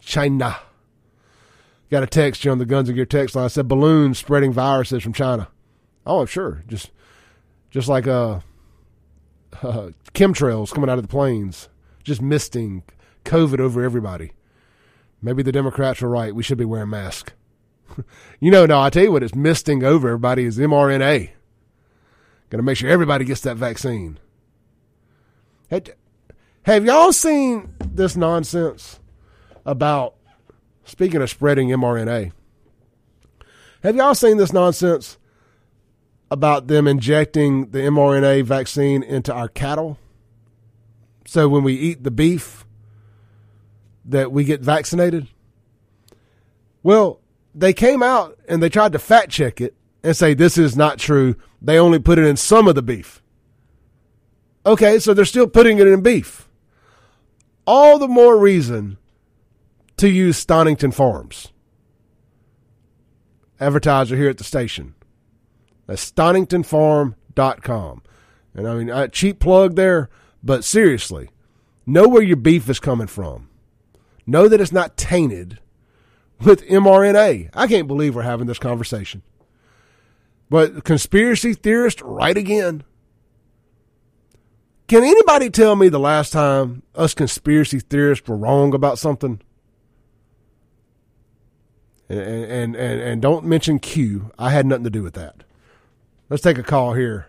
China. 0.00 0.58
Got 1.90 2.02
a 2.02 2.06
text 2.06 2.44
you 2.44 2.50
on 2.50 2.58
the 2.58 2.66
Guns 2.66 2.88
and 2.88 2.96
Gear 2.96 3.06
text 3.06 3.34
line. 3.34 3.46
I 3.46 3.48
said 3.48 3.68
balloons 3.68 4.18
spreading 4.18 4.52
viruses 4.52 5.02
from 5.02 5.12
China. 5.12 5.48
Oh, 6.06 6.24
sure. 6.24 6.62
Just 6.68 6.90
just 7.70 7.88
like 7.88 8.06
uh, 8.06 8.40
uh, 9.62 9.90
chemtrails 10.12 10.72
coming 10.72 10.90
out 10.90 10.98
of 10.98 11.04
the 11.04 11.08
planes, 11.08 11.68
just 12.04 12.22
misting 12.22 12.82
COVID 13.24 13.60
over 13.60 13.82
everybody. 13.82 14.32
Maybe 15.22 15.42
the 15.42 15.52
Democrats 15.52 16.02
are 16.02 16.08
right. 16.08 16.34
We 16.34 16.42
should 16.42 16.58
be 16.58 16.64
wearing 16.64 16.90
masks. 16.90 17.32
you 18.40 18.50
know, 18.50 18.66
no, 18.66 18.80
I 18.80 18.90
tell 18.90 19.04
you 19.04 19.12
what, 19.12 19.22
it's 19.22 19.34
misting 19.34 19.84
over 19.84 20.08
everybody 20.08 20.44
is 20.44 20.58
mRNA. 20.58 21.30
Got 22.48 22.56
to 22.56 22.62
make 22.62 22.76
sure 22.76 22.90
everybody 22.90 23.24
gets 23.24 23.42
that 23.42 23.56
vaccine. 23.56 24.18
Have 25.70 26.84
y'all 26.84 27.12
seen 27.12 27.74
this 27.80 28.16
nonsense 28.16 29.00
about, 29.64 30.14
speaking 30.84 31.22
of 31.22 31.30
spreading 31.30 31.68
mRNA, 31.68 32.32
have 33.82 33.96
y'all 33.96 34.14
seen 34.14 34.36
this 34.36 34.52
nonsense 34.52 35.16
about 36.30 36.66
them 36.66 36.86
injecting 36.86 37.70
the 37.70 37.78
mRNA 37.78 38.44
vaccine 38.44 39.02
into 39.02 39.32
our 39.32 39.48
cattle? 39.48 39.98
So 41.26 41.48
when 41.48 41.62
we 41.62 41.74
eat 41.74 42.02
the 42.04 42.10
beef, 42.10 42.64
that 44.04 44.32
we 44.32 44.44
get 44.44 44.60
vaccinated? 44.60 45.28
Well, 46.82 47.20
they 47.54 47.72
came 47.72 48.02
out 48.02 48.38
and 48.48 48.62
they 48.62 48.68
tried 48.68 48.92
to 48.92 48.98
fact 48.98 49.30
check 49.30 49.60
it 49.60 49.74
and 50.02 50.16
say 50.16 50.34
this 50.34 50.58
is 50.58 50.76
not 50.76 50.98
true. 50.98 51.36
They 51.60 51.78
only 51.78 51.98
put 51.98 52.18
it 52.18 52.24
in 52.24 52.36
some 52.36 52.68
of 52.68 52.74
the 52.74 52.82
beef. 52.82 53.22
Okay, 54.64 54.98
so 54.98 55.14
they're 55.14 55.24
still 55.24 55.46
putting 55.46 55.78
it 55.78 55.86
in 55.86 56.02
beef. 56.02 56.48
All 57.66 57.98
the 57.98 58.08
more 58.08 58.38
reason 58.38 58.98
to 59.96 60.08
use 60.08 60.36
Stonington 60.36 60.92
Farms. 60.92 61.52
Advertiser 63.58 64.16
here 64.16 64.30
at 64.30 64.38
the 64.38 64.44
station. 64.44 64.94
That's 65.86 66.10
stoningtonfarm.com. 66.10 68.02
And 68.54 68.68
I 68.68 68.74
mean, 68.74 68.90
a 68.90 69.08
cheap 69.08 69.40
plug 69.40 69.76
there, 69.76 70.08
but 70.42 70.64
seriously, 70.64 71.30
know 71.86 72.08
where 72.08 72.22
your 72.22 72.36
beef 72.36 72.68
is 72.68 72.80
coming 72.80 73.06
from. 73.06 73.48
Know 74.26 74.48
that 74.48 74.60
it's 74.60 74.72
not 74.72 74.96
tainted 74.96 75.58
with 76.40 76.66
mRNA. 76.66 77.50
I 77.54 77.66
can't 77.66 77.88
believe 77.88 78.14
we're 78.14 78.22
having 78.22 78.46
this 78.46 78.58
conversation. 78.58 79.22
But 80.48 80.84
conspiracy 80.84 81.54
theorist, 81.54 82.00
right 82.02 82.36
again. 82.36 82.84
Can 84.90 85.04
anybody 85.04 85.50
tell 85.50 85.76
me 85.76 85.88
the 85.88 86.00
last 86.00 86.32
time 86.32 86.82
us 86.96 87.14
conspiracy 87.14 87.78
theorists 87.78 88.26
were 88.26 88.36
wrong 88.36 88.74
about 88.74 88.98
something? 88.98 89.40
And 92.08 92.18
and 92.18 92.74
and, 92.74 93.00
and 93.00 93.22
don't 93.22 93.44
mention 93.44 93.78
Q. 93.78 94.32
I 94.36 94.50
had 94.50 94.66
nothing 94.66 94.82
to 94.82 94.90
do 94.90 95.04
with 95.04 95.14
that. 95.14 95.44
Let's 96.28 96.42
take 96.42 96.58
a 96.58 96.64
call 96.64 96.94
here 96.94 97.28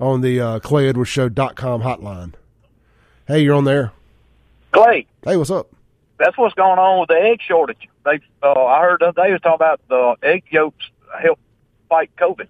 on 0.00 0.22
the 0.22 0.40
uh, 0.40 0.60
ClayEdwardsShow.com 0.60 1.82
hotline. 1.82 2.32
Hey, 3.28 3.40
you're 3.40 3.54
on 3.54 3.64
there. 3.64 3.92
Clay. 4.72 5.06
Hey, 5.26 5.36
what's 5.36 5.50
up? 5.50 5.68
That's 6.18 6.38
what's 6.38 6.54
going 6.54 6.78
on 6.78 7.00
with 7.00 7.10
the 7.10 7.20
egg 7.20 7.42
shortage. 7.46 7.86
They, 8.06 8.18
uh, 8.42 8.64
I 8.64 8.80
heard 8.80 9.00
the 9.00 9.08
other 9.08 9.24
day 9.24 9.30
was 9.30 9.42
talking 9.42 9.56
about 9.56 9.80
the 9.88 10.16
egg 10.22 10.44
yolks 10.48 10.88
help 11.20 11.38
fight 11.90 12.16
COVID. 12.16 12.48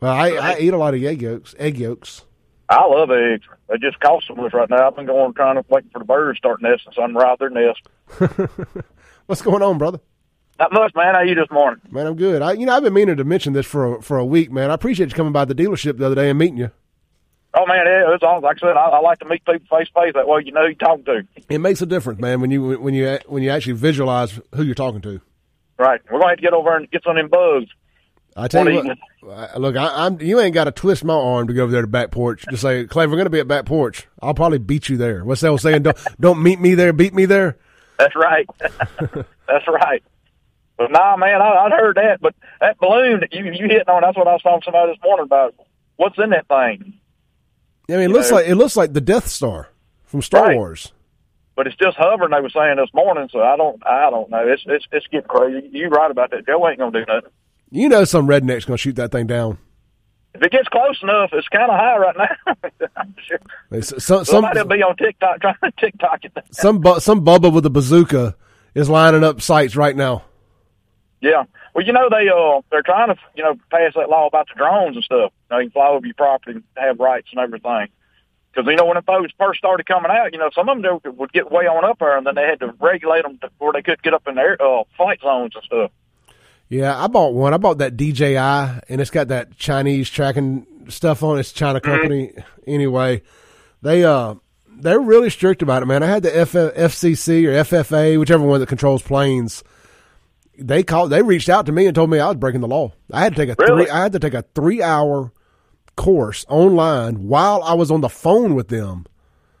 Well, 0.00 0.12
I, 0.12 0.30
I 0.30 0.58
eat 0.58 0.72
a 0.72 0.78
lot 0.78 0.94
of 0.94 1.02
egg 1.02 1.22
yolks. 1.22 1.54
Egg 1.58 1.78
yolks. 1.78 2.24
I 2.68 2.84
love 2.86 3.10
eggs. 3.10 3.46
They 3.68 3.78
just 3.78 3.98
cost 4.00 4.26
so 4.28 4.34
much 4.34 4.52
right 4.52 4.68
now. 4.68 4.86
I've 4.88 4.96
been 4.96 5.06
going 5.06 5.32
trying 5.34 5.56
to 5.56 5.64
wait 5.68 5.90
for 5.92 5.98
the 5.98 6.04
birds 6.04 6.36
to 6.36 6.40
start 6.40 6.62
nesting, 6.62 6.92
so 6.94 7.02
I'm 7.02 7.16
right 7.16 7.38
their 7.38 7.50
nest. 7.50 7.80
What's 9.26 9.42
going 9.42 9.62
on, 9.62 9.78
brother? 9.78 10.00
Not 10.58 10.72
much, 10.72 10.92
man. 10.94 11.14
How 11.14 11.22
you 11.22 11.34
this 11.34 11.50
morning? 11.50 11.80
Man, 11.90 12.06
I'm 12.06 12.16
good. 12.16 12.42
I, 12.42 12.52
you 12.52 12.66
know, 12.66 12.74
I've 12.74 12.82
been 12.82 12.92
meaning 12.92 13.16
to 13.16 13.24
mention 13.24 13.52
this 13.52 13.66
for 13.66 13.96
a, 13.96 14.02
for 14.02 14.18
a 14.18 14.24
week, 14.24 14.50
man. 14.50 14.70
I 14.70 14.74
appreciate 14.74 15.10
you 15.10 15.14
coming 15.14 15.32
by 15.32 15.44
the 15.44 15.54
dealership 15.54 15.98
the 15.98 16.06
other 16.06 16.14
day 16.14 16.28
and 16.30 16.38
meeting 16.38 16.58
you. 16.58 16.70
Oh 17.54 17.64
man, 17.66 17.86
it, 17.86 18.04
it's 18.14 18.22
all 18.22 18.40
like 18.40 18.58
I 18.58 18.60
said. 18.60 18.76
I, 18.76 18.88
I 18.88 19.00
like 19.00 19.20
to 19.20 19.24
meet 19.24 19.44
people 19.44 19.66
face 19.70 19.88
to 19.88 20.00
face. 20.00 20.12
That 20.14 20.28
way, 20.28 20.42
you 20.44 20.52
know 20.52 20.62
who 20.62 20.68
you 20.68 20.74
talk 20.74 21.04
to. 21.06 21.26
It 21.48 21.58
makes 21.58 21.80
a 21.80 21.86
difference, 21.86 22.20
man, 22.20 22.40
when 22.40 22.50
you 22.50 22.78
when 22.78 22.92
you 22.92 23.18
when 23.26 23.42
you 23.42 23.50
actually 23.50 23.72
visualize 23.74 24.38
who 24.54 24.62
you're 24.62 24.74
talking 24.74 25.00
to. 25.02 25.20
Right. 25.78 26.00
We're 26.10 26.18
going 26.18 26.22
to 26.22 26.28
have 26.28 26.38
to 26.38 26.42
get 26.42 26.52
over 26.52 26.76
and 26.76 26.90
get 26.90 27.04
some 27.04 27.16
of 27.16 27.22
them 27.22 27.30
bugs. 27.30 27.70
I 28.38 28.46
tell 28.46 28.68
you 28.70 28.94
what, 29.20 29.60
look, 29.60 29.76
I, 29.76 30.06
am 30.06 30.20
you 30.20 30.38
ain't 30.40 30.54
got 30.54 30.64
to 30.64 30.70
twist 30.70 31.04
my 31.04 31.14
arm 31.14 31.48
to 31.48 31.52
go 31.52 31.64
over 31.64 31.72
there 31.72 31.82
to 31.82 31.88
back 31.88 32.12
porch. 32.12 32.44
to 32.48 32.56
say, 32.56 32.84
Clay, 32.86 33.06
we're 33.06 33.16
going 33.16 33.26
to 33.26 33.30
be 33.30 33.40
at 33.40 33.48
back 33.48 33.66
porch. 33.66 34.06
I'll 34.22 34.34
probably 34.34 34.58
beat 34.58 34.88
you 34.88 34.96
there. 34.96 35.24
What's 35.24 35.40
that 35.40 35.48
old 35.48 35.60
saying? 35.60 35.82
Don't 35.82 35.98
don't 36.20 36.42
meet 36.42 36.60
me 36.60 36.74
there, 36.74 36.92
beat 36.92 37.14
me 37.14 37.24
there. 37.24 37.58
That's 37.98 38.14
right. 38.14 38.48
That's 38.60 39.66
right. 39.66 40.02
But 40.76 40.92
nah, 40.92 41.16
man, 41.16 41.42
I, 41.42 41.48
I'd 41.48 41.72
heard 41.72 41.96
that. 41.96 42.20
But 42.20 42.36
that 42.60 42.78
balloon 42.78 43.20
that 43.20 43.32
you 43.32 43.44
you 43.44 43.66
hitting 43.66 43.88
on, 43.88 44.02
that's 44.02 44.16
what 44.16 44.28
I 44.28 44.34
was 44.34 44.42
talking 44.42 44.60
to 44.60 44.64
somebody 44.66 44.92
this 44.92 45.02
morning 45.02 45.24
about. 45.24 45.54
What's 45.96 46.16
in 46.18 46.30
that 46.30 46.46
thing? 46.46 46.94
I 47.90 47.96
mean, 47.96 48.02
it 48.02 48.10
looks 48.10 48.30
know? 48.30 48.36
like 48.36 48.46
it 48.46 48.54
looks 48.54 48.76
like 48.76 48.92
the 48.92 49.00
Death 49.00 49.26
Star 49.26 49.70
from 50.04 50.22
Star 50.22 50.44
right. 50.46 50.56
Wars. 50.56 50.92
But 51.56 51.66
it's 51.66 51.74
just 51.74 51.96
hovering. 51.96 52.30
They 52.30 52.40
were 52.40 52.50
saying 52.50 52.76
this 52.76 52.94
morning, 52.94 53.28
so 53.32 53.40
I 53.40 53.56
don't, 53.56 53.84
I 53.84 54.08
don't 54.10 54.30
know. 54.30 54.46
It's 54.46 54.62
it's 54.66 54.86
it's 54.92 55.06
getting 55.08 55.26
crazy. 55.26 55.68
You 55.72 55.88
right 55.88 56.08
about 56.08 56.30
that? 56.30 56.46
Joe 56.46 56.68
ain't 56.68 56.78
gonna 56.78 56.92
do 56.92 57.12
nothing. 57.12 57.32
You 57.70 57.88
know, 57.88 58.04
some 58.04 58.26
redneck's 58.26 58.64
gonna 58.64 58.78
shoot 58.78 58.96
that 58.96 59.12
thing 59.12 59.26
down. 59.26 59.58
If 60.34 60.42
it 60.42 60.52
gets 60.52 60.68
close 60.68 61.02
enough, 61.02 61.30
it's 61.32 61.48
kind 61.48 61.70
of 61.70 61.78
high 61.78 61.96
right 61.96 62.16
now. 62.16 62.88
I'm 62.96 63.14
sure. 63.26 63.82
Some, 63.82 64.24
Somebody 64.24 64.60
will 64.60 64.68
be 64.68 64.82
on 64.82 64.96
TikTok 64.96 65.40
trying 65.40 65.54
to 65.62 65.72
TikTok 65.78 66.24
it. 66.24 66.32
Some 66.52 66.80
bu- 66.80 67.00
some 67.00 67.24
bubba 67.24 67.52
with 67.52 67.66
a 67.66 67.70
bazooka 67.70 68.36
is 68.74 68.88
lining 68.88 69.24
up 69.24 69.40
sights 69.40 69.74
right 69.76 69.96
now. 69.96 70.22
Yeah. 71.20 71.44
Well, 71.74 71.84
you 71.84 71.92
know 71.92 72.08
they 72.10 72.28
uh 72.28 72.60
they're 72.70 72.82
trying 72.82 73.08
to 73.08 73.16
you 73.34 73.42
know 73.42 73.54
pass 73.70 73.94
that 73.94 74.08
law 74.08 74.26
about 74.26 74.48
the 74.48 74.54
drones 74.56 74.96
and 74.96 75.04
stuff. 75.04 75.32
You, 75.50 75.56
know, 75.56 75.58
you 75.58 75.64
can 75.66 75.72
fly 75.72 75.88
over 75.88 76.06
your 76.06 76.14
property, 76.14 76.52
and 76.52 76.64
have 76.76 77.00
rights 77.00 77.28
and 77.32 77.40
everything. 77.40 77.88
Because 78.52 78.68
you 78.68 78.76
know 78.76 78.86
when 78.86 78.96
the 78.96 79.02
folks 79.02 79.32
first 79.38 79.58
started 79.58 79.86
coming 79.86 80.10
out, 80.10 80.32
you 80.32 80.38
know 80.38 80.50
some 80.54 80.68
of 80.68 80.80
them 80.80 81.00
would 81.16 81.32
get 81.32 81.50
way 81.50 81.66
on 81.66 81.84
up 81.84 81.98
there, 81.98 82.16
and 82.16 82.26
then 82.26 82.34
they 82.34 82.44
had 82.46 82.60
to 82.60 82.72
regulate 82.78 83.22
them 83.22 83.38
to 83.38 83.50
where 83.58 83.72
they 83.72 83.82
could 83.82 84.02
get 84.02 84.14
up 84.14 84.26
in 84.28 84.36
their 84.36 84.60
uh, 84.62 84.84
flight 84.96 85.20
zones 85.20 85.52
and 85.54 85.64
stuff. 85.64 85.90
Yeah, 86.68 87.02
I 87.02 87.06
bought 87.06 87.34
one. 87.34 87.54
I 87.54 87.56
bought 87.56 87.78
that 87.78 87.96
DJI, 87.96 88.36
and 88.36 89.00
it's 89.00 89.10
got 89.10 89.28
that 89.28 89.56
Chinese 89.56 90.10
tracking 90.10 90.66
stuff 90.88 91.22
on. 91.22 91.38
It's 91.38 91.52
China 91.52 91.80
mm-hmm. 91.80 91.90
company. 91.90 92.26
Mm-hmm. 92.28 92.70
Anyway, 92.70 93.22
they 93.82 94.04
uh 94.04 94.34
they're 94.80 95.00
really 95.00 95.30
strict 95.30 95.62
about 95.62 95.82
it, 95.82 95.86
man. 95.86 96.02
I 96.02 96.06
had 96.06 96.22
the 96.22 96.38
F- 96.38 96.52
FCC 96.52 97.46
or 97.46 97.64
FFA, 97.64 98.18
whichever 98.18 98.44
one 98.44 98.60
that 98.60 98.68
controls 98.68 99.02
planes 99.02 99.64
they 100.58 100.82
called 100.82 101.10
they 101.10 101.22
reached 101.22 101.48
out 101.48 101.66
to 101.66 101.72
me 101.72 101.86
and 101.86 101.94
told 101.94 102.10
me 102.10 102.18
I 102.18 102.28
was 102.28 102.36
breaking 102.36 102.60
the 102.60 102.68
law. 102.68 102.92
I 103.12 103.22
had 103.22 103.34
to 103.34 103.46
take 103.46 103.58
a 103.58 103.62
really? 103.62 103.84
three 103.84 103.90
I 103.90 104.02
had 104.02 104.12
to 104.12 104.18
take 104.18 104.34
a 104.34 104.42
three 104.54 104.82
hour 104.82 105.32
course 105.96 106.44
online 106.48 107.28
while 107.28 107.62
I 107.62 107.74
was 107.74 107.90
on 107.90 108.00
the 108.00 108.08
phone 108.08 108.54
with 108.54 108.68
them. 108.68 109.06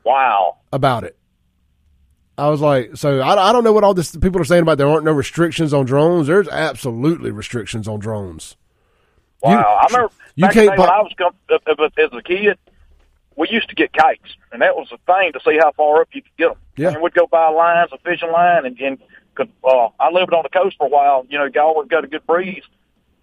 Wow. 0.04 0.56
About 0.72 1.04
it. 1.04 1.16
I 2.38 2.48
was 2.48 2.60
like, 2.60 2.96
so 2.96 3.20
I, 3.20 3.50
I 3.50 3.52
don't 3.52 3.64
know 3.64 3.72
what 3.72 3.84
all 3.84 3.94
this 3.94 4.14
people 4.16 4.40
are 4.40 4.44
saying 4.44 4.62
about 4.62 4.78
there 4.78 4.88
aren't 4.88 5.04
no 5.04 5.12
restrictions 5.12 5.74
on 5.74 5.86
drones. 5.86 6.28
There's 6.28 6.48
absolutely 6.48 7.30
restrictions 7.30 7.88
on 7.88 7.98
drones. 7.98 8.56
Wow, 9.42 9.52
you, 9.52 9.58
I 9.58 9.86
remember 9.90 10.14
you 10.36 10.44
back 10.44 10.54
can't. 10.54 10.78
when 10.78 10.88
I 10.88 11.00
was 11.00 11.12
as 11.98 12.08
a 12.12 12.22
kid, 12.22 12.58
we 13.36 13.48
used 13.50 13.68
to 13.68 13.74
get 13.74 13.92
kites, 13.92 14.36
and 14.52 14.62
that 14.62 14.76
was 14.76 14.88
the 14.90 14.98
thing 15.06 15.32
to 15.32 15.40
see 15.44 15.58
how 15.58 15.72
far 15.72 16.00
up 16.00 16.08
you 16.12 16.22
could 16.22 16.36
get 16.36 16.48
them. 16.48 16.58
Yeah, 16.76 16.92
and 16.92 17.02
we'd 17.02 17.14
go 17.14 17.26
by 17.26 17.48
lines, 17.50 17.90
a 17.92 17.98
fishing 17.98 18.32
line, 18.32 18.66
and, 18.66 18.78
and 18.80 18.98
Cause 19.38 19.46
uh, 19.62 19.88
I 20.00 20.10
lived 20.10 20.34
on 20.34 20.42
the 20.42 20.48
coast 20.48 20.76
for 20.78 20.86
a 20.86 20.90
while. 20.90 21.24
You 21.30 21.38
know, 21.38 21.44
you 21.44 21.60
always 21.60 21.88
got 21.88 22.02
a 22.02 22.08
good 22.08 22.26
breeze. 22.26 22.64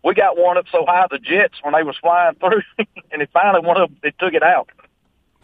We 0.01 0.13
got 0.13 0.37
one 0.37 0.57
up 0.57 0.65
so 0.71 0.85
high 0.87 1.07
the 1.11 1.19
jets 1.19 1.55
when 1.61 1.73
they 1.73 1.83
was 1.83 1.97
flying 1.97 2.35
through, 2.35 2.61
and 3.11 3.21
it 3.21 3.29
finally 3.33 3.65
one 3.65 3.79
of 3.79 3.89
them 3.89 3.99
it 4.01 4.15
took 4.17 4.33
it 4.33 4.41
out. 4.41 4.69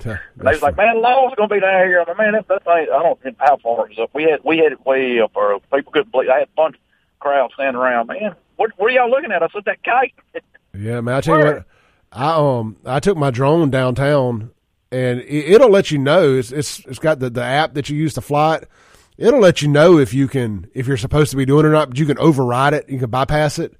Yeah, 0.06 0.18
they 0.38 0.52
was 0.52 0.62
like, 0.62 0.78
"Man, 0.78 0.96
the 0.96 1.00
law's 1.00 1.34
gonna 1.36 1.48
be 1.48 1.60
down 1.60 1.88
here." 1.88 2.00
I'm 2.02 2.08
like, 2.08 2.18
"Man, 2.18 2.34
that, 2.34 2.48
that 2.48 2.64
thing, 2.64 2.74
I 2.74 2.86
don't 2.86 3.24
know 3.24 3.32
how 3.40 3.58
far 3.58 3.86
it 3.86 3.90
was 3.90 4.00
up. 4.00 4.10
We 4.14 4.24
had 4.24 4.40
we 4.44 4.58
had 4.58 4.72
it 4.72 4.86
way 4.86 5.20
up, 5.20 5.32
or 5.36 5.60
people 5.74 5.92
couldn't 5.92 6.12
believe. 6.12 6.30
I 6.30 6.40
had 6.40 6.48
a 6.48 6.56
bunch 6.56 6.76
of 6.76 6.82
crowds 7.20 7.54
standing 7.54 7.76
around. 7.76 8.08
Man, 8.08 8.36
what 8.56 8.72
what 8.78 8.92
are 8.92 8.94
y'all 8.94 9.10
looking 9.10 9.32
at? 9.32 9.44
I 9.44 9.48
said 9.54 9.66
that 9.66 9.84
kite. 9.84 10.14
yeah, 10.78 11.02
man. 11.02 11.16
I 11.16 11.22
tell 11.22 11.40
you 11.40 11.46
what, 11.46 11.66
I 12.12 12.36
um 12.36 12.78
I 12.86 13.00
took 13.00 13.18
my 13.18 13.32
drone 13.32 13.70
downtown, 13.70 14.52
and 14.92 15.20
it, 15.22 15.54
it'll 15.54 15.70
let 15.70 15.92
you 15.92 15.98
know. 15.98 16.36
It's 16.36 16.52
it's 16.52 16.80
it's 16.86 17.00
got 17.00 17.20
the 17.20 17.30
the 17.30 17.44
app 17.44 17.74
that 17.76 17.90
you 17.90 17.98
use 17.98 18.14
to 18.16 18.22
fly 18.22 18.56
it 18.56 18.70
it'll 19.22 19.40
let 19.40 19.62
you 19.62 19.68
know 19.68 19.98
if 19.98 20.14
you 20.14 20.28
can 20.28 20.70
if 20.74 20.88
you're 20.88 20.98
supposed 20.98 21.32
to 21.32 21.38
be 21.38 21.46
doing 21.46 21.66
it 21.66 21.70
or 21.70 21.72
not. 21.72 21.90
But 21.90 22.00
you 22.00 22.06
can 22.06 22.18
override 22.18 22.74
it. 22.74 22.89
You 22.89 22.99
can 22.99 23.10
bypass 23.10 23.60
it 23.60 23.76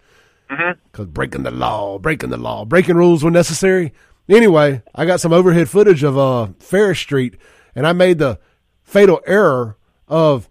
because 0.48 0.76
mm-hmm. 0.96 1.04
breaking 1.06 1.44
the 1.44 1.52
law, 1.52 1.98
breaking 1.98 2.30
the 2.30 2.38
law, 2.38 2.66
breaking 2.66 2.96
rules 2.96 3.24
when 3.24 3.34
necessary. 3.34 3.94
Anyway, 4.30 4.82
I 4.96 5.06
got 5.06 5.20
some 5.20 5.34
overhead 5.34 5.70
footage 5.70 6.04
of 6.04 6.18
uh, 6.18 6.50
Farish 6.60 7.02
Street, 7.02 7.38
and 7.76 7.86
I 7.86 7.94
made 7.94 8.20
the 8.20 8.40
fatal 8.84 9.22
error 9.26 9.78
of 10.08 10.50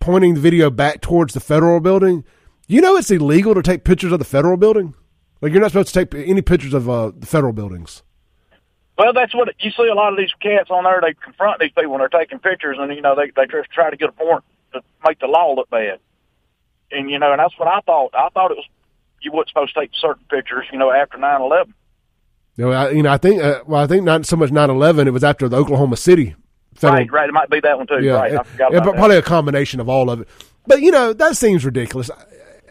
pointing 0.00 0.34
the 0.34 0.40
video 0.40 0.70
back 0.70 1.00
towards 1.00 1.34
the 1.34 1.40
federal 1.40 1.80
building. 1.80 2.24
You 2.66 2.80
know, 2.80 2.96
it's 2.96 3.10
illegal 3.10 3.54
to 3.54 3.62
take 3.62 3.84
pictures 3.84 4.12
of 4.12 4.18
the 4.18 4.24
federal 4.24 4.56
building. 4.56 4.94
Like 5.40 5.52
you're 5.52 5.60
not 5.60 5.70
supposed 5.70 5.92
to 5.92 6.04
take 6.04 6.28
any 6.28 6.42
pictures 6.42 6.74
of 6.74 6.88
uh, 6.88 7.12
the 7.16 7.26
federal 7.26 7.52
buildings. 7.52 8.02
Well, 8.98 9.12
that's 9.12 9.34
what 9.34 9.48
you 9.60 9.70
see. 9.70 9.88
A 9.88 9.94
lot 9.94 10.12
of 10.12 10.18
these 10.18 10.32
cats 10.40 10.70
on 10.70 10.84
there, 10.84 11.00
they 11.02 11.12
confront 11.12 11.60
these 11.60 11.70
people 11.70 11.90
when 11.90 11.98
they're 11.98 12.08
taking 12.08 12.38
pictures, 12.38 12.78
and 12.80 12.94
you 12.94 13.02
know 13.02 13.14
they 13.14 13.30
they 13.36 13.46
just 13.46 13.70
try 13.70 13.90
to 13.90 13.96
get 13.96 14.08
a 14.08 14.12
point 14.12 14.42
to 14.72 14.82
make 15.06 15.18
the 15.18 15.26
law 15.26 15.52
look 15.52 15.68
bad. 15.68 15.98
And 16.90 17.10
you 17.10 17.18
know, 17.18 17.32
and 17.32 17.38
that's 17.38 17.58
what 17.58 17.68
I 17.68 17.80
thought. 17.80 18.14
I 18.14 18.28
thought 18.30 18.52
it 18.52 18.56
was 18.56 18.66
you 19.20 19.32
weren't 19.32 19.48
supposed 19.48 19.74
to 19.74 19.80
take 19.80 19.90
certain 19.94 20.24
pictures, 20.30 20.66
you 20.72 20.78
know, 20.78 20.90
after 20.90 21.18
nine 21.18 21.42
eleven. 21.42 21.74
No, 22.56 22.72
I, 22.72 22.90
you 22.90 23.02
know, 23.02 23.10
I 23.10 23.18
think 23.18 23.42
uh, 23.42 23.62
well, 23.66 23.82
I 23.82 23.86
think 23.86 24.04
not 24.04 24.26
so 24.26 24.36
much 24.36 24.50
nine 24.50 24.70
eleven. 24.70 25.06
It 25.06 25.12
was 25.12 25.24
after 25.24 25.48
the 25.48 25.56
Oklahoma 25.56 25.96
City. 25.96 26.34
Federal, 26.74 27.00
right, 27.00 27.12
right. 27.12 27.28
It 27.28 27.32
might 27.32 27.50
be 27.50 27.60
that 27.60 27.76
one 27.76 27.86
too. 27.86 28.02
Yeah, 28.02 28.12
right. 28.12 28.32
yeah, 28.32 28.80
but 28.80 28.94
probably 28.94 29.16
a 29.16 29.22
combination 29.22 29.80
of 29.80 29.88
all 29.88 30.10
of 30.10 30.20
it. 30.20 30.28
But 30.66 30.82
you 30.82 30.90
know 30.90 31.12
that 31.12 31.36
seems 31.36 31.64
ridiculous. 31.64 32.10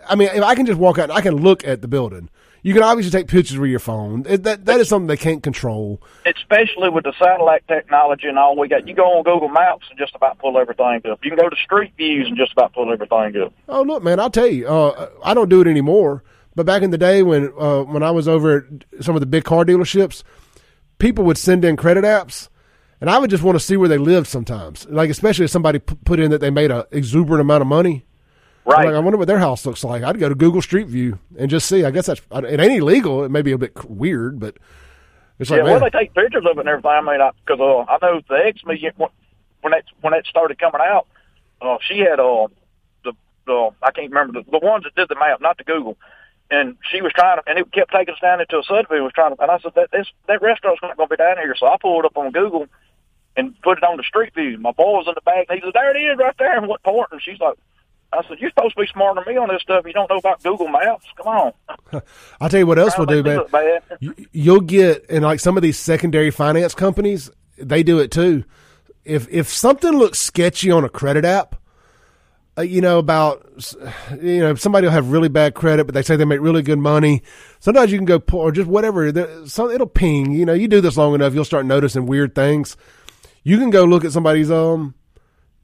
I 0.07 0.15
mean, 0.15 0.29
if 0.33 0.43
I 0.43 0.55
can 0.55 0.65
just 0.65 0.79
walk 0.79 0.97
out, 0.97 1.09
and 1.09 1.13
I 1.13 1.21
can 1.21 1.37
look 1.37 1.65
at 1.67 1.81
the 1.81 1.87
building. 1.87 2.29
You 2.61 2.73
can 2.73 2.81
obviously 2.81 3.11
take 3.11 3.27
pictures 3.27 3.59
with 3.59 3.69
your 3.69 3.79
phone. 3.79 4.23
That 4.23 4.65
that 4.65 4.79
is 4.79 4.89
something 4.89 5.05
they 5.05 5.17
can't 5.17 5.43
control. 5.43 6.01
Especially 6.25 6.89
with 6.89 7.03
the 7.03 7.13
satellite 7.19 7.63
technology 7.67 8.27
and 8.27 8.39
all 8.39 8.57
we 8.57 8.67
got. 8.67 8.87
You 8.87 8.95
go 8.95 9.19
on 9.19 9.23
Google 9.23 9.49
Maps 9.49 9.85
and 9.91 9.99
just 9.99 10.15
about 10.15 10.39
pull 10.39 10.57
everything 10.57 11.01
up. 11.07 11.23
You 11.23 11.29
can 11.29 11.37
go 11.37 11.47
to 11.47 11.55
Street 11.57 11.93
Views 11.95 12.27
and 12.27 12.35
just 12.35 12.53
about 12.53 12.73
pull 12.73 12.91
everything 12.91 13.39
up. 13.39 13.53
Oh 13.69 13.83
look, 13.83 14.01
man, 14.01 14.19
I'll 14.19 14.31
tell 14.31 14.47
you. 14.47 14.67
Uh, 14.67 15.09
I 15.23 15.35
don't 15.35 15.47
do 15.47 15.61
it 15.61 15.67
anymore. 15.67 16.23
But 16.55 16.65
back 16.65 16.81
in 16.81 16.91
the 16.91 16.97
day 16.97 17.21
when 17.21 17.51
uh, 17.59 17.83
when 17.83 18.03
I 18.03 18.11
was 18.11 18.27
over 18.27 18.57
at 18.57 19.03
some 19.03 19.15
of 19.15 19.19
the 19.19 19.25
big 19.25 19.43
car 19.43 19.65
dealerships, 19.65 20.23
people 20.99 21.25
would 21.25 21.37
send 21.37 21.65
in 21.65 21.75
credit 21.75 22.03
apps, 22.03 22.47
and 23.01 23.09
I 23.09 23.19
would 23.19 23.29
just 23.29 23.43
want 23.43 23.55
to 23.55 23.63
see 23.63 23.75
where 23.77 23.89
they 23.89 23.97
lived 23.97 24.27
sometimes. 24.27 24.87
Like 24.89 25.09
especially 25.09 25.45
if 25.45 25.51
somebody 25.51 25.79
p- 25.79 25.97
put 26.05 26.19
in 26.19 26.31
that 26.31 26.39
they 26.39 26.49
made 26.49 26.71
an 26.71 26.83
exuberant 26.91 27.41
amount 27.41 27.61
of 27.61 27.67
money. 27.67 28.05
Right. 28.63 28.85
Like, 28.87 28.95
I 28.95 28.99
wonder 28.99 29.17
what 29.17 29.27
their 29.27 29.37
house 29.37 29.63
looks 29.65 29.83
like. 29.83 30.01
I'd 30.01 30.19
go 30.19 30.27
to 30.27 30.33
Google 30.33 30.61
Street 30.61 30.87
View 30.87 31.19
and 31.37 31.51
just 31.51 31.67
see. 31.67 31.85
I 31.85 31.91
guess 31.91 32.07
that's 32.07 32.21
it 32.31 32.59
ain't 32.59 32.81
illegal. 32.81 33.23
It 33.23 33.29
may 33.29 33.43
be 33.43 33.51
a 33.51 33.59
bit 33.59 33.85
weird, 33.85 34.39
but 34.39 34.57
it's 35.37 35.51
like 35.51 35.59
yeah. 35.59 35.63
man, 35.65 35.81
Well, 35.81 35.89
they 35.91 35.99
take 35.99 36.13
pictures 36.13 36.45
of 36.49 36.57
it 36.57 36.61
and 36.61 36.69
everything. 36.69 36.89
I 36.89 37.01
mean, 37.01 37.31
because 37.45 37.59
uh, 37.59 37.91
I 37.91 37.97
know 38.01 38.21
the 38.27 38.35
ex 38.43 38.63
me 38.65 38.81
when 39.61 39.71
that 39.71 39.83
when 40.01 40.13
that 40.13 40.25
started 40.25 40.57
coming 40.57 40.81
out, 40.81 41.07
uh, 41.61 41.77
she 41.87 41.99
had 41.99 42.19
uh 42.19 42.47
the 43.03 43.13
the 43.45 43.69
I 43.83 43.91
can't 43.91 44.09
remember 44.11 44.41
the, 44.41 44.49
the 44.49 44.65
ones 44.65 44.85
that 44.85 44.95
did 44.95 45.09
the 45.09 45.15
map, 45.15 45.41
not 45.41 45.57
the 45.57 45.63
Google. 45.63 45.97
And 46.51 46.77
she 46.91 47.01
was 47.01 47.11
trying 47.13 47.37
to, 47.37 47.43
and 47.47 47.57
it 47.57 47.71
kept 47.71 47.91
taking 47.91 48.13
us 48.13 48.19
down 48.21 48.39
into 48.39 48.59
a 48.59 48.63
subdivision. 48.63 49.03
Was 49.03 49.13
trying 49.13 49.35
to, 49.35 49.41
and 49.41 49.49
I 49.49 49.57
said 49.59 49.73
that 49.75 49.89
this 49.91 50.07
that 50.27 50.41
restaurant's 50.41 50.81
not 50.81 50.95
going 50.95 51.09
to 51.09 51.17
be 51.17 51.17
down 51.17 51.37
here. 51.37 51.55
So 51.57 51.65
I 51.65 51.77
pulled 51.81 52.05
up 52.05 52.17
on 52.17 52.31
Google 52.31 52.67
and 53.35 53.59
put 53.61 53.79
it 53.79 53.83
on 53.83 53.97
the 53.97 54.03
street 54.03 54.33
view. 54.35 54.57
My 54.59 54.71
boy 54.71 54.97
was 54.97 55.07
in 55.07 55.13
the 55.15 55.21
back, 55.21 55.47
and 55.49 55.59
he 55.59 55.65
said, 55.65 55.73
"There 55.73 55.95
it 55.95 55.99
is, 55.99 56.17
right 56.17 56.35
there." 56.37 56.55
And 56.57 56.67
what 56.67 56.83
part? 56.83 57.11
And 57.11 57.21
she's 57.21 57.39
like, 57.39 57.55
I 58.13 58.21
said, 58.27 58.37
"You're 58.39 58.51
supposed 58.51 58.75
to 58.75 58.81
be 58.81 58.87
smarter 58.87 59.23
than 59.25 59.33
me 59.33 59.39
on 59.39 59.49
this 59.49 59.61
stuff. 59.63 59.85
You 59.85 59.93
don't 59.93 60.09
know 60.09 60.17
about 60.17 60.43
Google 60.43 60.67
Maps. 60.67 61.05
Come 61.17 61.27
on." 61.27 61.53
I'll 62.39 62.49
tell 62.49 62.59
you 62.59 62.67
what 62.67 62.77
else 62.77 62.95
we'll 62.97 63.07
do, 63.07 63.23
man. 63.23 63.41
You'll 64.31 64.61
get 64.61 65.05
and 65.09 65.25
like 65.25 65.39
some 65.39 65.57
of 65.57 65.63
these 65.63 65.79
secondary 65.79 66.31
finance 66.31 66.75
companies, 66.75 67.31
they 67.57 67.83
do 67.83 67.99
it 67.99 68.11
too. 68.11 68.43
If 69.03 69.27
if 69.29 69.49
something 69.49 69.93
looks 69.97 70.19
sketchy 70.19 70.71
on 70.71 70.83
a 70.83 70.89
credit 70.89 71.25
app, 71.25 71.55
uh, 72.57 72.61
you 72.61 72.81
know 72.81 72.99
about 72.99 73.45
you 74.21 74.39
know 74.39 74.55
somebody 74.55 74.85
will 74.85 74.93
have 74.93 75.11
really 75.11 75.29
bad 75.29 75.53
credit, 75.53 75.85
but 75.85 75.93
they 75.93 76.01
say 76.01 76.15
they 76.15 76.25
make 76.25 76.41
really 76.41 76.61
good 76.61 76.79
money. 76.79 77.21
Sometimes 77.59 77.91
you 77.91 77.97
can 77.97 78.05
go 78.05 78.19
pull 78.19 78.41
or 78.41 78.51
just 78.51 78.67
whatever. 78.67 79.47
So 79.47 79.69
it'll 79.69 79.87
ping. 79.87 80.31
You 80.31 80.45
know, 80.45 80.53
you 80.53 80.67
do 80.67 80.81
this 80.81 80.97
long 80.97 81.15
enough, 81.15 81.33
you'll 81.33 81.45
start 81.45 81.65
noticing 81.65 82.05
weird 82.05 82.35
things. 82.35 82.77
You 83.43 83.57
can 83.57 83.69
go 83.69 83.85
look 83.85 84.05
at 84.05 84.11
somebody's 84.11 84.51
um 84.51 84.95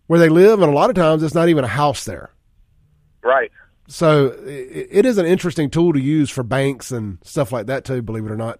where 0.07 0.19
they 0.19 0.29
live, 0.29 0.61
and 0.61 0.71
a 0.71 0.75
lot 0.75 0.89
of 0.89 0.95
times 0.95 1.23
it's 1.23 1.35
not 1.35 1.49
even 1.49 1.63
a 1.63 1.69
house 1.69 2.03
there. 2.05 2.31
Right. 3.23 3.51
So 3.87 4.27
it, 4.45 4.87
it 4.91 5.05
is 5.05 5.17
an 5.17 5.25
interesting 5.25 5.69
tool 5.69 5.93
to 5.93 5.99
use 5.99 6.29
for 6.29 6.43
banks 6.43 6.91
and 6.91 7.19
stuff 7.23 7.51
like 7.51 7.67
that 7.67 7.85
too. 7.85 8.01
Believe 8.01 8.25
it 8.25 8.31
or 8.31 8.37
not. 8.37 8.59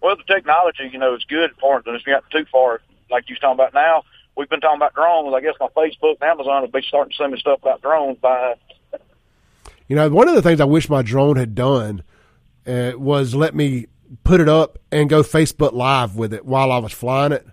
Well, 0.00 0.16
the 0.16 0.24
technology, 0.32 0.88
you 0.90 0.98
know, 0.98 1.14
is 1.14 1.24
good 1.24 1.50
for 1.60 1.78
it, 1.78 1.86
and 1.86 1.94
it's 1.94 2.04
got 2.04 2.24
too 2.30 2.46
far, 2.50 2.80
like 3.10 3.28
you're 3.28 3.38
talking 3.38 3.54
about 3.54 3.74
now. 3.74 4.02
We've 4.40 4.48
been 4.48 4.60
talking 4.60 4.78
about 4.78 4.94
drones. 4.94 5.34
I 5.34 5.42
guess 5.42 5.52
my 5.60 5.66
Facebook 5.76 6.16
and 6.22 6.30
Amazon 6.30 6.62
will 6.62 6.68
be 6.68 6.80
starting 6.88 7.10
to 7.10 7.16
send 7.18 7.32
me 7.32 7.38
stuff 7.38 7.60
about 7.60 7.82
drones 7.82 8.16
by. 8.22 8.54
You 9.86 9.96
know, 9.96 10.08
one 10.08 10.28
of 10.30 10.34
the 10.34 10.40
things 10.40 10.62
I 10.62 10.64
wish 10.64 10.88
my 10.88 11.02
drone 11.02 11.36
had 11.36 11.54
done 11.54 12.02
uh, 12.66 12.92
was 12.96 13.34
let 13.34 13.54
me 13.54 13.88
put 14.24 14.40
it 14.40 14.48
up 14.48 14.78
and 14.90 15.10
go 15.10 15.22
Facebook 15.22 15.74
Live 15.74 16.16
with 16.16 16.32
it 16.32 16.46
while 16.46 16.72
I 16.72 16.78
was 16.78 16.90
flying 16.90 17.32
it. 17.32 17.46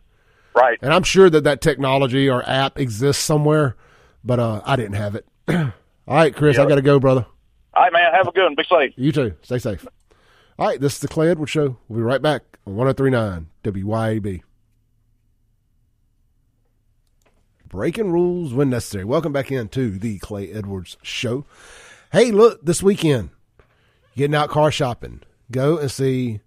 Right. 0.56 0.80
And 0.82 0.94
I'm 0.94 1.04
sure 1.04 1.30
that 1.30 1.44
that 1.44 1.60
technology 1.60 2.30
or 2.30 2.42
app 2.48 2.80
exists 2.80 3.22
somewhere, 3.22 3.76
but 4.24 4.40
uh, 4.40 4.62
I 4.64 4.78
didn't 4.78 4.96
have 4.96 5.16
it. 5.16 5.28
All 5.50 5.74
right, 6.08 6.34
Chris, 6.34 6.56
yep. 6.56 6.68
I 6.68 6.70
got 6.70 6.76
to 6.76 6.82
go, 6.82 7.02
brother. 7.02 7.26
All 7.74 7.84
right, 7.84 7.92
man. 7.92 8.14
Have 8.14 8.30
a 8.30 8.32
good 8.32 8.46
one. 8.46 8.56
Be 8.56 8.64
safe. 8.64 8.94
You 8.96 9.12
too. 9.12 9.34
Stay 9.42 9.60
safe. 9.60 9.86
All 10.58 10.70
right, 10.70 10.80
this 10.80 10.94
is 10.94 11.00
the 11.00 11.10
Clay 11.10 11.28
Edwards 11.32 11.52
Show. 11.52 11.76
We'll 11.90 11.98
be 11.98 12.04
right 12.04 12.22
back 12.22 12.44
on 12.66 12.78
1039 12.78 13.48
WYAB. 13.66 14.44
Breaking 17.68 18.14
rules 18.14 18.54
when 18.54 18.70
necessary. 18.70 19.04
Welcome 19.04 19.34
back 19.34 19.52
into 19.52 20.00
the 20.00 20.20
Clay 20.20 20.50
Edwards 20.54 20.96
Show. 21.02 21.46
Hey, 22.14 22.32
look, 22.32 22.64
this 22.64 22.82
weekend, 22.82 23.32
getting 24.16 24.36
out 24.36 24.50
car 24.50 24.72
shopping. 24.72 25.22
Go 25.52 25.78
and 25.78 25.92
see 25.92 26.40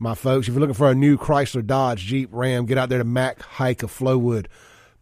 my 0.00 0.16
folks. 0.16 0.48
If 0.48 0.54
you're 0.54 0.60
looking 0.60 0.74
for 0.74 0.90
a 0.90 0.94
new 0.94 1.16
Chrysler, 1.16 1.64
Dodge, 1.64 2.00
Jeep, 2.00 2.28
Ram, 2.32 2.66
get 2.66 2.76
out 2.76 2.88
there 2.88 2.98
to 2.98 3.04
Mac 3.04 3.40
Haik 3.42 3.84
of 3.84 3.96
Flowood. 3.96 4.46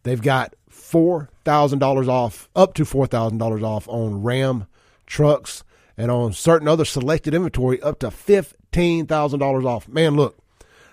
They've 0.02 0.20
got 0.20 0.54
$4,000 0.70 2.08
off, 2.08 2.50
up 2.54 2.74
to 2.74 2.84
$4,000 2.84 3.62
off 3.62 3.88
on 3.88 4.22
Ram 4.22 4.66
trucks 5.06 5.64
and 5.96 6.10
on 6.10 6.34
certain 6.34 6.68
other 6.68 6.84
selected 6.84 7.32
inventory 7.32 7.80
up 7.80 7.98
to 8.00 8.08
$15,000 8.08 9.64
off. 9.64 9.88
Man, 9.88 10.16
look, 10.16 10.36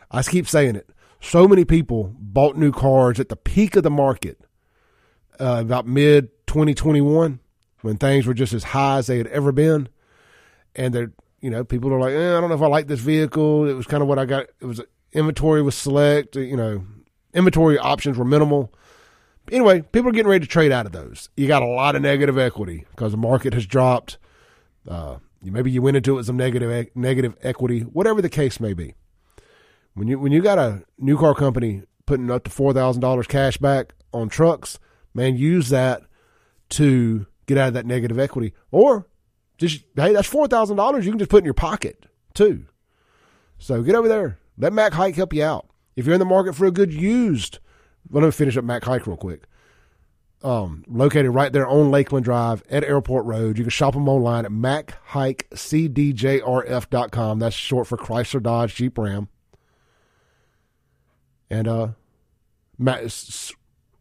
I 0.09 0.23
keep 0.23 0.47
saying 0.47 0.77
it. 0.77 0.89
So 1.19 1.49
many 1.49 1.65
people 1.65 2.15
bought 2.17 2.55
new 2.55 2.71
cars 2.71 3.19
at 3.19 3.27
the 3.27 3.35
peak 3.35 3.75
of 3.75 3.83
the 3.83 3.89
market 3.89 4.39
uh, 5.39 5.59
about 5.61 5.87
mid 5.87 6.29
2021 6.47 7.39
when 7.81 7.97
things 7.97 8.25
were 8.25 8.33
just 8.33 8.53
as 8.53 8.63
high 8.63 8.97
as 8.97 9.07
they 9.07 9.17
had 9.17 9.27
ever 9.27 9.51
been. 9.51 9.87
And 10.75 10.93
they're, 10.93 11.11
you 11.41 11.49
know, 11.49 11.63
people 11.63 11.93
are 11.93 11.99
like, 11.99 12.13
eh, 12.13 12.37
I 12.37 12.39
don't 12.39 12.49
know 12.49 12.55
if 12.55 12.61
I 12.61 12.67
like 12.67 12.87
this 12.87 12.99
vehicle. 12.99 13.67
It 13.67 13.73
was 13.73 13.87
kind 13.87 14.01
of 14.01 14.09
what 14.09 14.19
I 14.19 14.25
got. 14.25 14.47
It 14.59 14.65
was 14.65 14.81
inventory 15.11 15.61
was 15.61 15.75
select, 15.75 16.35
you 16.35 16.57
know, 16.57 16.83
inventory 17.33 17.77
options 17.77 18.17
were 18.17 18.25
minimal. 18.25 18.73
Anyway, 19.51 19.81
people 19.81 20.09
are 20.09 20.13
getting 20.13 20.29
ready 20.29 20.45
to 20.45 20.51
trade 20.51 20.71
out 20.71 20.85
of 20.85 20.91
those. 20.91 21.29
You 21.35 21.47
got 21.47 21.63
a 21.63 21.67
lot 21.67 21.95
of 21.95 22.01
negative 22.01 22.37
equity 22.37 22.85
because 22.91 23.11
the 23.11 23.17
market 23.17 23.53
has 23.53 23.65
dropped. 23.65 24.17
Uh, 24.87 25.17
maybe 25.41 25.71
you 25.71 25.81
went 25.81 25.97
into 25.97 26.13
it 26.13 26.15
with 26.17 26.25
some 26.27 26.37
negative 26.37 26.87
negative 26.95 27.35
equity, 27.41 27.81
whatever 27.81 28.21
the 28.21 28.29
case 28.29 28.59
may 28.59 28.73
be. 28.73 28.93
When 29.93 30.07
you 30.07 30.19
when 30.19 30.31
you 30.31 30.41
got 30.41 30.59
a 30.59 30.83
new 30.97 31.17
car 31.17 31.33
company 31.33 31.83
putting 32.05 32.29
up 32.29 32.43
to 32.43 32.51
four 32.51 32.73
thousand 32.73 33.01
dollars 33.01 33.27
cash 33.27 33.57
back 33.57 33.93
on 34.13 34.29
trucks, 34.29 34.77
man, 35.13 35.37
use 35.37 35.69
that 35.69 36.03
to 36.69 37.27
get 37.45 37.57
out 37.57 37.69
of 37.69 37.73
that 37.75 37.85
negative 37.85 38.19
equity. 38.19 38.53
Or 38.71 39.07
just 39.57 39.83
hey, 39.95 40.13
that's 40.13 40.27
four 40.27 40.47
thousand 40.47 40.77
dollars 40.77 41.05
you 41.05 41.11
can 41.11 41.19
just 41.19 41.31
put 41.31 41.39
in 41.39 41.45
your 41.45 41.53
pocket 41.53 42.05
too. 42.33 42.65
So 43.57 43.83
get 43.83 43.95
over 43.95 44.07
there. 44.07 44.39
Let 44.57 44.73
Mac 44.73 44.93
Haik 44.93 45.15
help 45.15 45.33
you 45.33 45.43
out. 45.43 45.69
If 45.95 46.05
you're 46.05 46.15
in 46.15 46.19
the 46.19 46.25
market 46.25 46.55
for 46.55 46.65
a 46.65 46.71
good 46.71 46.93
used 46.93 47.59
let 48.11 48.23
me 48.23 48.31
finish 48.31 48.57
up 48.57 48.63
Mac 48.63 48.85
Haik 48.85 49.05
real 49.07 49.17
quick. 49.17 49.43
Um, 50.41 50.85
located 50.87 51.31
right 51.31 51.51
there 51.51 51.67
on 51.67 51.91
Lakeland 51.91 52.23
Drive 52.23 52.63
at 52.69 52.85
Airport 52.85 53.25
Road. 53.25 53.57
You 53.57 53.65
can 53.65 53.71
shop 53.71 53.93
them 53.93 54.07
online 54.07 54.45
at 54.45 54.51
MacHaikCDJRF.com. 54.51 57.39
That's 57.39 57.55
short 57.55 57.87
for 57.87 57.97
Chrysler 57.97 58.41
Dodge 58.41 58.75
Jeep 58.75 58.97
Ram. 58.97 59.27
And 61.49 61.67
uh, 61.67 61.89
Mac, 62.77 63.01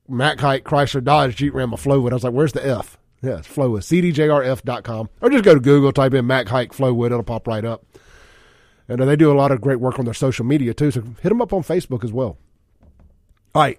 Mac 0.09 0.41
Haik 0.41 0.65
Chrysler 0.65 1.03
Dodge 1.03 1.37
Jeep 1.37 1.55
Ram 1.55 1.73
of 1.73 1.83
Flowood. 1.83 2.11
I 2.11 2.15
was 2.15 2.25
like, 2.25 2.33
where's 2.33 2.53
the 2.53 2.67
F? 2.67 2.99
Yeah, 3.23 3.39
it's 3.39 3.49
Flowood. 3.49 3.83
CDJRF.com. 3.83 5.11
Or 5.21 5.31
just 5.31 5.45
go 5.45 5.55
to 5.55 5.61
Google, 5.61 5.93
type 5.93 6.15
in 6.15 6.27
Mac 6.27 6.49
Haik 6.49 6.73
Flowood. 6.73 7.07
It'll 7.07 7.23
pop 7.23 7.47
right 7.47 7.65
up. 7.65 7.85
And 8.89 9.01
uh, 9.01 9.05
they 9.05 9.17
do 9.17 9.31
a 9.31 9.35
lot 9.37 9.53
of 9.53 9.61
great 9.61 9.81
work 9.81 9.99
on 9.99 10.05
their 10.05 10.15
social 10.15 10.45
media 10.45 10.73
too. 10.73 10.91
So 10.91 11.03
hit 11.21 11.29
them 11.29 11.43
up 11.43 11.53
on 11.53 11.63
Facebook 11.63 12.05
as 12.05 12.13
well. 12.13 12.39
All 13.55 13.63
right 13.63 13.79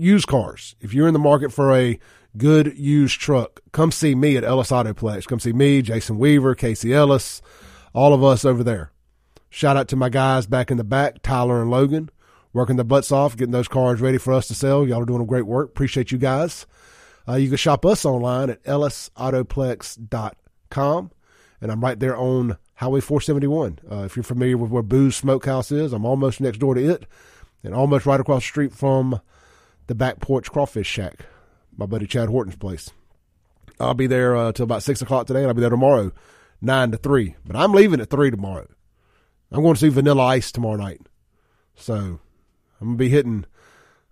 used 0.00 0.26
cars. 0.26 0.74
If 0.80 0.94
you're 0.94 1.06
in 1.06 1.12
the 1.12 1.18
market 1.20 1.52
for 1.52 1.76
a 1.76 1.98
good 2.36 2.78
used 2.78 3.20
truck, 3.20 3.60
come 3.70 3.92
see 3.92 4.14
me 4.14 4.36
at 4.36 4.44
Ellis 4.44 4.70
Autoplex. 4.70 5.26
Come 5.26 5.38
see 5.38 5.52
me, 5.52 5.82
Jason 5.82 6.18
Weaver, 6.18 6.54
Casey 6.54 6.94
Ellis, 6.94 7.42
all 7.92 8.14
of 8.14 8.24
us 8.24 8.44
over 8.44 8.64
there. 8.64 8.92
Shout 9.50 9.76
out 9.76 9.88
to 9.88 9.96
my 9.96 10.08
guys 10.08 10.46
back 10.46 10.70
in 10.70 10.78
the 10.78 10.84
back, 10.84 11.22
Tyler 11.22 11.60
and 11.60 11.70
Logan, 11.70 12.08
working 12.52 12.76
their 12.76 12.84
butts 12.84 13.10
off, 13.12 13.36
getting 13.36 13.52
those 13.52 13.68
cars 13.68 14.00
ready 14.00 14.18
for 14.18 14.32
us 14.32 14.48
to 14.48 14.54
sell. 14.54 14.84
Y'all 14.86 15.02
are 15.02 15.06
doing 15.06 15.22
a 15.22 15.26
great 15.26 15.46
work. 15.46 15.68
Appreciate 15.68 16.10
you 16.12 16.18
guys. 16.18 16.66
Uh, 17.28 17.36
you 17.36 17.48
can 17.48 17.56
shop 17.56 17.86
us 17.86 18.04
online 18.04 18.50
at 18.50 18.62
ellisautoplex.com. 18.64 21.10
And 21.62 21.70
I'm 21.70 21.82
right 21.82 22.00
there 22.00 22.16
on 22.16 22.56
Highway 22.74 23.00
471. 23.00 23.80
Uh, 23.90 24.04
if 24.04 24.16
you're 24.16 24.22
familiar 24.22 24.56
with 24.56 24.70
where 24.70 24.82
Boo's 24.82 25.14
Smokehouse 25.14 25.70
is, 25.70 25.92
I'm 25.92 26.06
almost 26.06 26.40
next 26.40 26.56
door 26.58 26.74
to 26.74 26.90
it 26.90 27.04
and 27.62 27.74
almost 27.74 28.06
right 28.06 28.20
across 28.20 28.42
the 28.42 28.48
street 28.48 28.72
from 28.72 29.20
the 29.86 29.94
back 29.94 30.20
porch 30.20 30.50
crawfish 30.50 30.86
shack, 30.86 31.26
my 31.76 31.86
buddy 31.86 32.06
Chad 32.06 32.28
Horton's 32.28 32.56
place. 32.56 32.90
I'll 33.78 33.94
be 33.94 34.06
there 34.06 34.36
uh, 34.36 34.52
till 34.52 34.64
about 34.64 34.82
six 34.82 35.02
o'clock 35.02 35.26
today, 35.26 35.40
and 35.40 35.48
I'll 35.48 35.54
be 35.54 35.60
there 35.60 35.70
tomorrow, 35.70 36.12
nine 36.60 36.90
to 36.90 36.98
three. 36.98 37.36
But 37.46 37.56
I'm 37.56 37.72
leaving 37.72 38.00
at 38.00 38.10
three 38.10 38.30
tomorrow. 38.30 38.68
I'm 39.50 39.62
going 39.62 39.74
to 39.74 39.80
see 39.80 39.88
Vanilla 39.88 40.26
Ice 40.26 40.52
tomorrow 40.52 40.76
night, 40.76 41.00
so 41.74 42.20
I'm 42.80 42.88
gonna 42.88 42.96
be 42.96 43.08
hitting. 43.08 43.44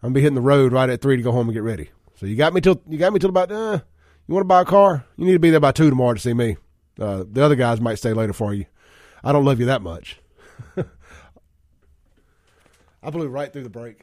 I'm 0.02 0.08
gonna 0.08 0.14
be 0.14 0.20
hitting 0.20 0.34
the 0.34 0.40
road 0.40 0.72
right 0.72 0.90
at 0.90 1.00
three 1.00 1.16
to 1.16 1.22
go 1.22 1.32
home 1.32 1.48
and 1.48 1.54
get 1.54 1.62
ready. 1.62 1.90
So 2.16 2.26
you 2.26 2.36
got 2.36 2.52
me 2.52 2.60
till 2.60 2.82
you 2.88 2.98
got 2.98 3.12
me 3.12 3.18
till 3.18 3.30
about. 3.30 3.50
Uh, 3.50 3.80
you 4.26 4.34
want 4.34 4.44
to 4.44 4.48
buy 4.48 4.60
a 4.60 4.66
car? 4.66 5.06
You 5.16 5.24
need 5.24 5.32
to 5.32 5.38
be 5.38 5.50
there 5.50 5.60
by 5.60 5.72
two 5.72 5.88
tomorrow 5.88 6.14
to 6.14 6.20
see 6.20 6.34
me. 6.34 6.58
Uh, 7.00 7.24
the 7.30 7.42
other 7.42 7.54
guys 7.54 7.80
might 7.80 7.94
stay 7.94 8.12
later 8.12 8.34
for 8.34 8.52
you. 8.52 8.66
I 9.24 9.32
don't 9.32 9.44
love 9.44 9.58
you 9.58 9.66
that 9.66 9.80
much. 9.80 10.20
I 13.02 13.10
blew 13.10 13.28
right 13.28 13.50
through 13.52 13.62
the 13.62 13.70
break. 13.70 14.02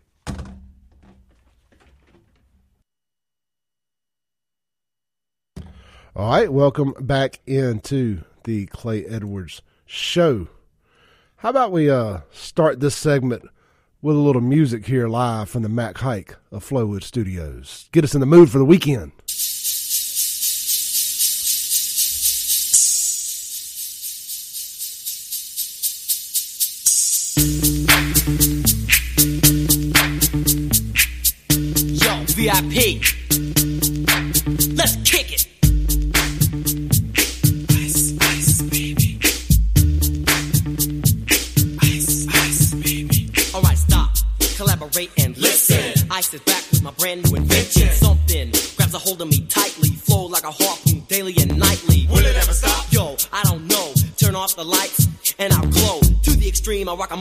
All 6.15 6.29
right, 6.29 6.51
welcome 6.51 6.93
back 6.99 7.41
into 7.45 8.23
the 8.45 8.67
Clay 8.67 9.05
Edwards 9.05 9.61
show. 9.85 10.47
How 11.37 11.49
about 11.49 11.73
we 11.73 11.89
uh, 11.89 12.21
start 12.31 12.79
this 12.79 12.95
segment 12.95 13.43
with 14.05 14.15
a 14.15 14.19
little 14.19 14.39
music 14.39 14.85
here 14.85 15.07
live 15.07 15.49
from 15.49 15.63
the 15.63 15.67
Mac 15.67 15.97
Haik 15.97 16.35
of 16.51 16.63
Flowood 16.63 17.01
Studios? 17.01 17.89
Get 17.91 18.03
us 18.03 18.13
in 18.13 18.19
the 18.19 18.27
mood 18.27 18.51
for 18.51 18.59
the 18.59 18.63
weekend. 18.63 19.13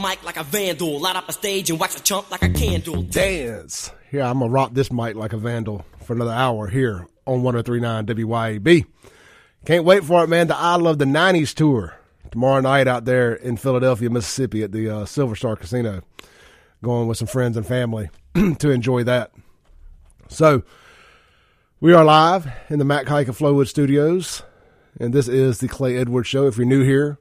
Mic 0.05 0.23
like 0.23 0.37
a 0.37 0.45
vandal. 0.45 1.01
Light 1.01 1.17
up 1.17 1.31
a 1.31 1.33
stage 1.33 1.71
and 1.71 1.81
wax 1.81 1.99
a 1.99 2.03
chump 2.03 2.31
like 2.31 2.43
a 2.43 2.51
candle. 2.51 3.01
Dance. 3.05 3.91
Here, 4.11 4.21
I'm 4.21 4.41
going 4.41 4.51
to 4.51 4.55
rock 4.55 4.75
this 4.75 4.93
mic 4.93 5.17
like 5.17 5.33
a 5.33 5.39
vandal 5.39 5.87
for 6.05 6.13
another 6.13 6.33
hour 6.33 6.67
here 6.67 7.09
on 7.25 7.43
1039 7.43 8.05
WYAB. 8.05 8.85
Can't 9.65 9.87
wait 9.87 10.05
for 10.05 10.23
it, 10.23 10.27
man. 10.27 10.49
The 10.49 10.57
I 10.57 10.77
Love 10.77 10.99
the 10.99 11.07
90s 11.07 11.55
tour 11.55 11.97
tomorrow 12.31 12.61
night 12.61 12.87
out 12.87 13.07
there 13.07 13.33
in 13.33 13.57
Philadelphia, 13.57 14.11
Mississippi 14.11 14.63
at 14.63 14.73
the 14.73 14.91
uh, 14.91 15.05
Silver 15.07 15.35
Star 15.35 15.57
Casino. 15.57 16.03
Going 16.83 17.09
with 17.09 17.17
some 17.17 17.29
friends 17.29 17.57
and 17.57 17.67
family 17.67 18.11
to 18.35 18.71
enjoy 18.71 19.05
that. 19.05 19.33
So, 20.29 20.65
we 21.81 21.95
are 21.95 22.05
live 22.05 22.47
in 22.69 22.79
the 22.79 22.85
Mac 22.85 23.09
Haik 23.09 23.29
of 23.29 23.39
Flowood 23.39 23.69
Studios, 23.69 24.43
and 25.01 25.15
this 25.15 25.29
is 25.29 25.61
the 25.61 25.69
Clay 25.69 25.97
Edwards 25.97 26.29
Show. 26.29 26.47
If 26.47 26.59
you're 26.59 26.67
new 26.67 26.85
here, 26.85 27.17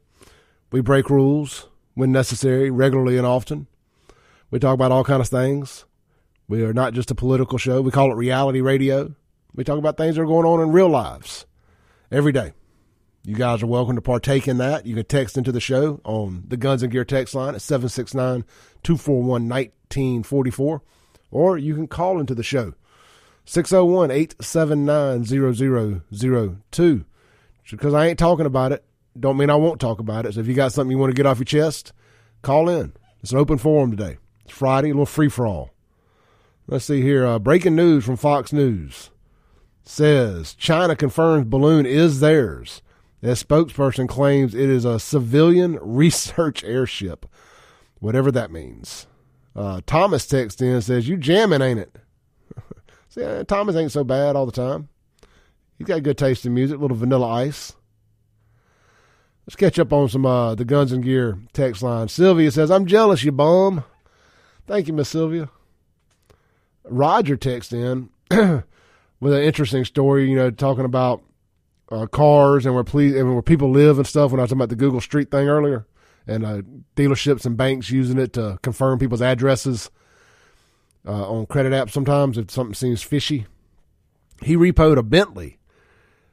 we 0.70 0.82
break 0.82 1.10
rules 1.10 1.70
when 1.94 2.12
necessary, 2.12 2.70
regularly 2.70 3.18
and 3.18 3.26
often. 3.26 3.68
We 4.52 4.60
talk 4.60 4.74
about 4.74 4.92
all 4.92 5.04
kinds 5.04 5.22
of 5.22 5.40
things. 5.40 5.86
We 6.48 6.64
are 6.64 6.74
not 6.74 6.94
just 6.94 7.12
a 7.12 7.16
political 7.16 7.58
show. 7.58 7.82
We 7.82 7.92
call 7.92 8.12
it 8.12 8.16
reality 8.16 8.62
radio. 8.62 9.16
We 9.56 9.64
talk 9.64 9.78
about 9.78 9.98
things 9.98 10.16
that 10.16 10.22
are 10.22 10.26
going 10.26 10.46
on 10.46 10.62
in 10.62 10.72
real 10.72 10.90
lives 10.90 11.46
every 12.12 12.32
day. 12.32 12.54
You 13.26 13.36
guys 13.36 13.64
are 13.64 13.68
welcome 13.68 13.96
to 13.96 14.02
partake 14.02 14.48
in 14.48 14.58
that. 14.58 14.86
You 14.86 14.96
can 14.96 15.06
text 15.06 15.38
into 15.38 15.54
the 15.54 15.62
show 15.62 16.02
on 16.04 16.44
the 16.48 16.58
Guns 16.58 16.84
and 16.84 16.92
Gear 16.92 17.06
text 17.06 17.34
line 17.34 17.56
at 17.56 17.62
769 17.62 18.44
241 18.84 19.48
1944, 19.48 20.82
or 21.32 21.58
you 21.58 21.74
can 21.74 21.88
call 21.88 22.20
into 22.20 22.36
the 22.36 22.44
show 22.44 22.74
601 23.46 24.12
879 24.12 25.24
0002. 26.72 27.06
Because 27.72 27.94
I 27.94 28.08
ain't 28.08 28.20
talking 28.20 28.46
about 28.46 28.74
it, 28.74 28.84
don't 29.20 29.38
mean 29.38 29.50
I 29.50 29.56
won't 29.56 29.80
talk 29.80 30.00
about 30.00 30.26
it. 30.26 30.34
So 30.34 30.40
if 30.40 30.48
you 30.48 30.54
got 30.54 30.74
something 30.74 30.92
you 30.92 30.98
want 30.98 31.12
to 31.12 31.16
get 31.16 31.26
off 31.26 31.40
your 31.40 31.46
chest, 31.46 31.94
call 32.42 32.70
in. 32.70 32.94
It's 33.22 33.32
an 33.32 33.38
open 33.38 33.58
forum 33.58 33.92
today. 33.92 34.18
It's 34.44 34.54
Friday, 34.54 34.90
a 34.90 34.94
little 34.94 35.06
free 35.06 35.30
for 35.30 35.46
all. 35.46 35.72
Let's 36.68 36.86
see 36.86 37.02
here. 37.02 37.26
Uh, 37.26 37.40
breaking 37.40 37.76
news 37.76 38.06
from 38.06 38.18
Fox 38.18 38.52
News 38.54 39.10
says 39.84 40.54
China 40.56 40.96
confirms 40.96 41.48
balloon 41.48 41.86
is 41.86 42.20
theirs. 42.20 42.82
Their 43.22 43.36
spokesperson 43.36 44.08
claims 44.08 44.54
it 44.54 44.70
is 44.70 44.86
a 44.86 45.00
civilian 45.00 45.78
research 45.82 46.64
airship, 46.64 47.26
whatever 48.00 48.32
that 48.32 48.52
means. 48.52 49.08
Uh, 49.56 49.82
Thomas 49.86 50.26
texts 50.26 50.62
in 50.62 50.70
and 50.70 50.84
says, 50.84 51.08
You 51.08 51.16
jamming, 51.16 51.62
ain't 51.62 51.80
it? 51.80 51.96
See, 53.10 53.24
uh, 53.24 53.44
Thomas 53.44 53.76
ain't 53.76 53.92
so 53.92 54.04
bad 54.04 54.36
all 54.36 54.46
the 54.46 54.52
time. 54.52 54.90
He's 55.78 55.88
got 55.88 56.04
good 56.04 56.18
taste 56.18 56.46
in 56.46 56.54
music, 56.54 56.80
little 56.80 56.98
vanilla 56.98 57.28
ice. 57.28 57.74
Let's 59.46 59.56
catch 59.58 59.78
up 59.78 59.92
on 59.92 60.08
some 60.08 60.26
uh, 60.26 60.56
the 60.56 60.64
Guns 60.64 60.92
and 60.92 61.04
Gear 61.04 61.38
text 61.52 61.84
line. 61.84 62.08
Sylvia 62.08 62.50
says, 62.52 62.72
I'm 62.72 62.86
jealous, 62.86 63.24
you 63.24 63.32
bum. 63.32 63.84
Thank 64.68 64.88
you, 64.88 64.94
Miss 64.94 65.10
Sylvia. 65.10 65.50
Roger 66.86 67.36
texts 67.36 67.74
in 67.74 68.10
with 68.32 69.34
an 69.34 69.44
interesting 69.44 69.84
story, 69.84 70.30
you 70.30 70.36
know, 70.36 70.50
talking 70.50 70.86
about 70.86 71.22
uh, 71.92 72.08
cars 72.08 72.66
and 72.66 72.74
where, 72.74 72.86
ple- 72.86 73.18
and 73.18 73.34
where 73.34 73.42
people 73.42 73.70
live 73.70 73.98
and 73.98 74.08
stuff 74.08 74.32
when 74.32 74.40
I 74.40 74.44
was 74.44 74.50
talking 74.50 74.60
about 74.60 74.70
the 74.70 74.76
Google 74.76 75.02
Street 75.02 75.30
thing 75.30 75.50
earlier 75.50 75.86
and 76.26 76.46
uh, 76.46 76.62
dealerships 76.96 77.46
and 77.46 77.58
banks 77.58 77.90
using 77.90 78.18
it 78.18 78.32
to 78.34 78.58
confirm 78.62 78.98
people's 78.98 79.22
addresses 79.22 79.92
uh, 81.06 81.30
on 81.30 81.46
credit 81.46 81.74
apps 81.74 81.92
sometimes 81.92 82.38
if 82.38 82.50
something 82.50 82.74
seems 82.74 83.02
fishy. 83.02 83.46
He 84.42 84.56
repoed 84.56 84.98
a 84.98 85.04
Bentley 85.04 85.60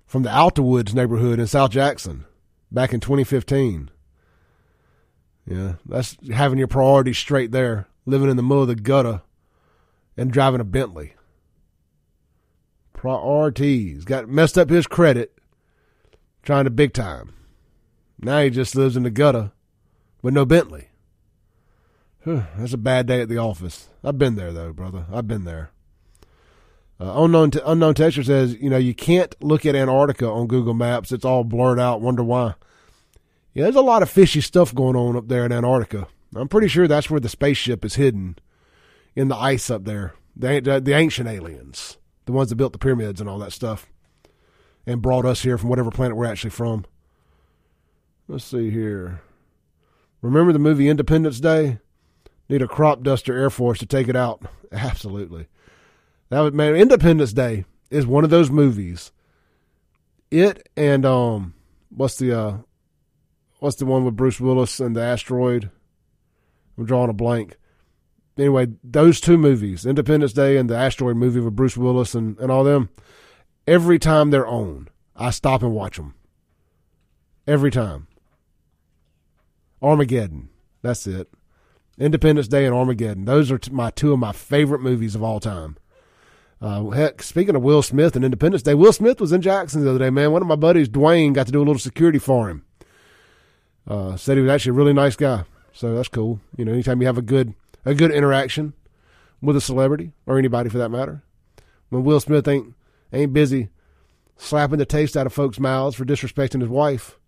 from 0.07 0.23
the 0.23 0.33
Alta-Woods 0.33 0.95
neighborhood 0.95 1.41
in 1.41 1.49
South 1.49 1.73
Jackson 1.73 2.25
back 2.71 2.93
in 2.93 3.01
2015. 3.01 3.91
Yeah, 5.47 5.75
that's 5.85 6.17
having 6.33 6.59
your 6.59 6.69
priorities 6.69 7.19
straight 7.19 7.51
there, 7.51 7.89
living 8.07 8.31
in 8.31 8.37
the 8.37 8.43
middle 8.43 8.63
of 8.63 8.69
the 8.69 8.75
gutter 8.75 9.23
and 10.17 10.33
driving 10.33 10.61
a 10.61 10.65
Bentley. 10.65 11.15
Priorities. 12.93 14.05
Got 14.05 14.29
messed 14.29 14.59
up 14.59 14.71
his 14.71 14.87
credit 14.87 15.33
trying 16.43 16.65
to 16.65 16.71
big 16.71 16.93
time. 16.93 17.33
Now 18.21 18.43
he 18.43 18.51
just 18.51 18.77
lives 18.77 18.97
in 18.97 19.03
the 19.03 19.11
gutter 19.11 19.53
with 20.23 20.35
no 20.35 20.45
Bentley. 20.45 20.89
Whew, 22.25 22.45
that's 22.59 22.75
a 22.75 22.79
bad 22.79 23.07
day 23.07 23.23
at 23.23 23.29
the 23.29 23.39
office. 23.39 23.89
I've 24.05 24.19
been 24.19 24.37
there 24.37 24.53
though, 24.53 24.73
brother. 24.73 25.07
I've 25.11 25.27
been 25.27 25.45
there. 25.45 25.71
Uh, 27.01 27.25
unknown 27.25 27.51
t- 27.51 27.61
unknown 27.65 27.95
texture 27.95 28.23
says, 28.23 28.55
you 28.61 28.69
know, 28.69 28.77
you 28.77 28.95
can't 28.95 29.35
look 29.43 29.65
at 29.65 29.75
Antarctica 29.75 30.29
on 30.29 30.47
Google 30.47 30.75
Maps. 30.75 31.13
It's 31.13 31.25
all 31.25 31.45
blurred 31.45 31.81
out. 31.81 32.03
Wonder 32.03 32.23
why. 32.23 32.55
Yeah, 33.55 33.65
there's 33.65 33.77
a 33.77 33.81
lot 33.81 34.03
of 34.03 34.11
fishy 34.11 34.43
stuff 34.43 34.75
going 34.75 34.97
on 34.97 35.17
up 35.17 35.29
there 35.29 35.47
in 35.47 35.53
Antarctica. 35.53 36.09
I'm 36.37 36.49
pretty 36.49 36.69
sure 36.69 36.87
that's 36.87 37.11
where 37.11 37.19
the 37.21 37.29
spaceship 37.29 37.85
is 37.85 37.95
hidden 37.95 38.37
in 39.17 39.29
the 39.29 39.37
ice 39.37 39.71
up 39.71 39.85
there. 39.85 40.15
The, 40.37 40.61
the, 40.61 40.81
the 40.81 40.93
ancient 40.93 41.29
aliens, 41.29 41.97
the 42.27 42.33
ones 42.33 42.51
that 42.51 42.57
built 42.57 42.73
the 42.73 42.79
pyramids 42.79 43.21
and 43.21 43.29
all 43.29 43.39
that 43.39 43.53
stuff, 43.53 43.91
and 44.87 45.03
brought 45.03 45.25
us 45.25 45.43
here 45.43 45.59
from 45.59 45.71
whatever 45.71 45.91
planet 45.91 46.17
we're 46.17 46.27
actually 46.27 46.51
from. 46.51 46.85
Let's 48.29 48.45
see 48.45 48.71
here. 48.71 49.23
Remember 50.23 50.53
the 50.53 50.59
movie 50.59 50.89
Independence 50.89 51.41
Day? 51.41 51.79
Need 52.49 52.63
a 52.63 52.69
crop 52.69 53.03
duster 53.03 53.37
Air 53.37 53.51
Force 53.51 53.79
to 53.79 53.87
take 53.87 54.09
it 54.09 54.17
out. 54.17 54.43
Absolutely. 54.73 55.49
That 56.31 56.41
was 56.41 56.53
man. 56.53 56.75
Independence 56.75 57.33
Day 57.33 57.65
is 57.91 58.07
one 58.07 58.25
of 58.25 58.31
those 58.31 58.51
movies. 58.51 59.13
It 60.31 60.69
and 60.77 61.05
um, 61.05 61.55
what's 61.91 62.17
the 62.17 62.33
uh, 62.33 62.57
what's 63.59 63.77
the 63.77 63.87
one 63.87 64.05
with 64.05 64.17
Bruce 64.17 64.41
Willis 64.41 64.81
and 64.81 64.97
the 64.97 65.03
asteroid? 65.03 65.71
I'm 66.79 66.87
drawing 66.87 67.11
a 67.11 67.13
blank. 67.13 67.57
Anyway, 68.39 68.69
those 68.83 69.21
two 69.21 69.37
movies, 69.37 69.85
Independence 69.85 70.33
Day 70.33 70.57
and 70.57 70.71
the 70.71 70.77
asteroid 70.77 71.17
movie 71.17 71.41
with 71.41 71.57
Bruce 71.57 71.77
Willis 71.77 72.15
and, 72.15 72.39
and 72.39 72.51
all 72.51 72.65
them, 72.65 72.89
every 73.67 73.99
time 73.99 74.31
they're 74.31 74.47
on, 74.47 74.89
I 75.15 75.29
stop 75.31 75.63
and 75.63 75.75
watch 75.75 75.97
them. 75.97 76.15
Every 77.47 77.71
time. 77.71 78.07
Armageddon. 79.83 80.49
That's 80.81 81.07
it. 81.07 81.29
Independence 81.99 82.49
Day 82.49 82.65
and 82.65 82.75
Armageddon. 82.75 83.27
Those 83.27 83.51
are 83.51 83.61
my 83.71 83.91
two 83.91 84.13
of 84.13 84.19
my 84.19 84.33
favorite 84.33 84.81
movies 84.81 85.15
of 85.15 85.23
all 85.23 85.41
time. 85.41 85.77
Uh, 86.61 86.91
heck, 86.91 87.23
speaking 87.23 87.57
of 87.57 87.63
Will 87.63 87.83
Smith 87.83 88.17
and 88.17 88.25
Independence 88.25 88.63
Day, 88.63 88.75
Will 88.75 88.93
Smith 88.93 89.21
was 89.21 89.33
in 89.33 89.41
Jackson 89.41 89.83
the 89.83 89.91
other 89.91 89.99
day, 89.99 90.11
man. 90.11 90.31
One 90.31 90.43
of 90.43 90.49
my 90.49 90.57
buddies, 90.57 90.89
Dwayne, 90.89 91.33
got 91.33 91.47
to 91.47 91.53
do 91.53 91.59
a 91.59 91.65
little 91.65 91.79
security 91.79 92.19
for 92.19 92.51
him. 92.51 92.65
Uh, 93.89 94.17
said 94.17 94.37
he 94.37 94.43
was 94.43 94.51
actually 94.51 94.71
a 94.71 94.75
really 94.75 94.93
nice 94.93 95.17
guy. 95.17 95.45
So 95.73 95.95
that's 95.95 96.09
cool. 96.09 96.41
You 96.57 96.65
know, 96.65 96.73
anytime 96.73 97.01
you 97.01 97.07
have 97.07 97.19
a 97.19 97.23
good 97.23 97.55
a 97.85 97.95
good 97.95 98.11
interaction 98.11 98.75
with 99.41 99.57
a 99.57 99.61
celebrity 99.61 100.13
or 100.27 100.39
anybody 100.39 100.69
for 100.69 100.79
that 100.79 100.91
matter. 100.91 101.23
When 101.89 102.05
Will 102.05 102.21
Smith 102.21 102.47
ain't 102.47 102.75
ain't 103.13 103.33
busy 103.33 103.71
slapping 104.37 104.79
the 104.79 104.87
taste 104.87 105.17
out 105.17 105.27
of 105.27 105.33
folks' 105.33 105.61
mouths 105.61 105.97
for 105.97 106.05
disrespecting 106.05 106.61
his 106.61 106.69
wife. 106.69 107.19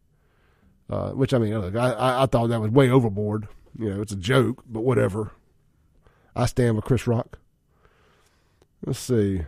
Uh, 0.91 1.11
which 1.11 1.33
I 1.33 1.39
mean, 1.39 1.59
look, 1.59 1.74
I, 1.74 2.22
I 2.22 2.26
thought 2.26 2.49
that 2.49 2.61
was 2.61 2.70
way 2.70 2.91
overboard. 2.91 3.49
You 3.78 3.95
know, 3.95 4.03
it's 4.03 4.12
a 4.12 4.16
joke, 4.16 4.62
but 4.66 4.80
whatever. 4.80 5.33
I 6.37 6.47
stand 6.47 6.76
with 6.76 6.85
Chris 6.85 7.07
Rock. 7.07 7.39
Let's 8.85 8.99
see. 8.99 9.43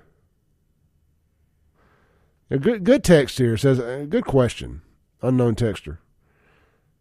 A 2.50 2.58
good 2.58 2.84
good 2.84 3.02
text 3.02 3.38
here 3.38 3.56
says 3.56 3.80
uh, 3.80 4.06
good 4.08 4.24
question. 4.24 4.82
Unknown 5.22 5.54
texture 5.54 6.00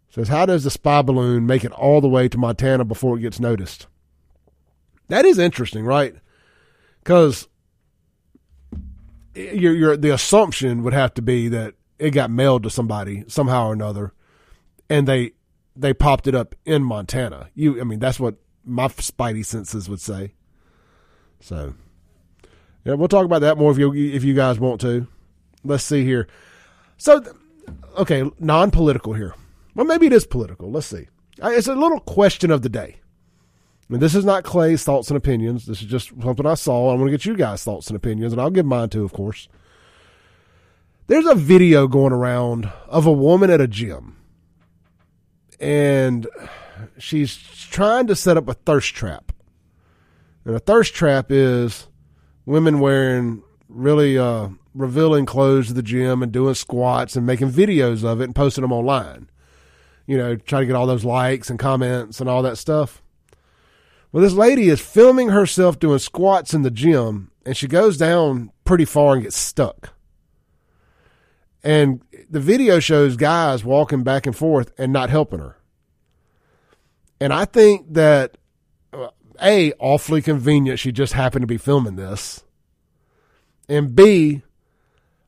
says 0.10 0.28
how 0.28 0.46
does 0.46 0.64
the 0.64 0.70
spy 0.70 1.02
balloon 1.02 1.46
make 1.46 1.64
it 1.64 1.72
all 1.72 2.00
the 2.00 2.08
way 2.08 2.30
to 2.30 2.38
Montana 2.38 2.86
before 2.86 3.18
it 3.18 3.22
gets 3.22 3.40
noticed? 3.40 3.88
That 5.10 5.26
is 5.26 5.38
interesting, 5.38 5.86
right? 5.86 6.16
Because 7.00 7.48
your 9.36 9.76
your 9.76 9.98
the 9.98 10.14
assumption 10.14 10.84
would 10.84 10.94
have 10.94 11.14
to 11.16 11.22
be 11.22 11.50
that 11.50 11.76
it 12.00 12.12
got 12.12 12.32
mailed 12.32 12.64
to 12.64 12.70
somebody 12.70 13.24
somehow 13.28 13.68
or 13.68 13.74
another, 13.74 14.14
and 14.90 15.08
they 15.08 15.32
they 15.76 15.94
popped 15.94 16.28
it 16.28 16.36
up 16.36 16.56
in 16.66 16.84
Montana. 16.84 17.50
You, 17.56 17.82
I 17.82 17.84
mean, 17.84 18.00
that's 18.00 18.20
what 18.20 18.36
my 18.64 18.88
spidey 18.88 19.46
senses 19.46 19.90
would 19.90 20.00
say. 20.02 20.34
So, 21.40 21.74
yeah, 22.86 22.94
we'll 22.94 23.08
talk 23.08 23.26
about 23.26 23.42
that 23.42 23.58
more 23.58 23.72
if 23.72 23.78
you 23.78 23.94
if 23.94 24.24
you 24.24 24.34
guys 24.34 24.60
want 24.60 24.82
to. 24.82 25.08
Let's 25.64 25.84
see 25.84 26.04
here. 26.04 26.28
So, 26.98 27.24
okay, 27.98 28.30
non 28.40 28.72
political 28.72 29.14
here. 29.14 29.36
Well, 29.76 29.86
maybe 29.86 30.08
it 30.08 30.14
is 30.14 30.26
political. 30.26 30.72
Let's 30.72 30.88
see. 30.88 31.08
It's 31.42 31.68
a 31.68 31.76
little 31.76 32.00
question 32.00 32.52
of 32.52 32.62
the 32.62 32.70
day. 32.70 33.00
And 33.90 34.02
this 34.02 34.16
is 34.16 34.26
not 34.26 34.44
Clay's 34.44 34.84
thoughts 34.84 35.10
and 35.10 35.18
opinions. 35.18 35.66
This 35.66 35.82
is 35.82 35.88
just 35.88 36.10
something 36.22 36.46
I 36.46 36.54
saw. 36.56 36.92
I'm 36.92 36.98
going 36.98 37.12
to 37.12 37.18
get 37.18 37.26
you 37.26 37.36
guys' 37.36 37.64
thoughts 37.64 37.88
and 37.88 37.96
opinions, 37.96 38.34
and 38.34 38.42
I'll 38.42 38.50
give 38.50 38.66
mine 38.66 38.90
too, 38.90 39.04
of 39.04 39.14
course. 39.14 39.48
There's 41.08 41.26
a 41.26 41.36
video 41.36 41.88
going 41.88 42.14
around 42.14 42.72
of 42.88 43.06
a 43.06 43.12
woman 43.12 43.50
at 43.50 43.62
a 43.62 43.68
gym, 43.68 44.18
and 45.60 46.28
she's 46.98 47.36
trying 47.36 48.08
to 48.08 48.16
set 48.16 48.38
up 48.38 48.48
a 48.48 48.54
thirst 48.54 48.96
trap. 48.96 49.32
And 50.46 50.56
a 50.56 50.60
thirst 50.60 50.94
trap 50.94 51.28
is 51.30 51.88
women 52.46 52.80
wearing 52.80 53.44
really 53.70 54.18
uh, 54.18 54.50
revealing 54.74 55.26
clothes 55.26 55.68
to 55.68 55.74
the 55.74 55.84
gym 55.84 56.24
and 56.24 56.32
doing 56.32 56.56
squats 56.56 57.16
and 57.16 57.26
making 57.26 57.52
videos 57.52 58.04
of 58.04 58.22
it 58.22 58.26
and 58.26 58.36
posting 58.36 58.62
them 58.62 58.72
online. 58.72 59.30
You 60.06 60.18
know, 60.18 60.36
trying 60.36 60.64
to 60.64 60.66
get 60.68 60.76
all 60.76 60.88
those 60.88 61.06
likes 61.06 61.50
and 61.50 61.58
comments 61.58 62.20
and 62.20 62.30
all 62.30 62.42
that 62.44 62.58
stuff. 62.58 63.02
Well, 64.12 64.22
this 64.22 64.34
lady 64.34 64.70
is 64.70 64.80
filming 64.80 65.30
herself 65.30 65.80
doing 65.80 66.00
squats 66.00 66.54
in 66.54 66.62
the 66.62 66.70
gym, 66.70 67.32
and 67.46 67.58
she 67.58 67.68
goes 67.68 67.98
down 67.98 68.52
pretty 68.64 68.86
far 68.86 69.16
and 69.16 69.24
gets 69.24 69.38
stuck. 69.38 69.94
And 71.64 72.02
the 72.30 72.42
video 72.42 72.80
shows 72.80 73.16
guys 73.16 73.64
walking 73.64 74.04
back 74.04 74.28
and 74.28 74.36
forth 74.36 74.72
and 74.78 74.92
not 74.92 75.10
helping 75.10 75.40
her. 75.40 75.58
And 77.20 77.34
I 77.34 77.46
think 77.46 77.94
that, 77.94 78.38
A, 79.44 79.74
awfully 79.80 80.22
convenient 80.22 80.80
she 80.80 80.92
just 80.92 81.14
happened 81.14 81.44
to 81.44 81.48
be 81.48 81.58
filming 81.58 81.96
this. 81.96 82.44
And 83.68 83.96
B, 83.96 84.42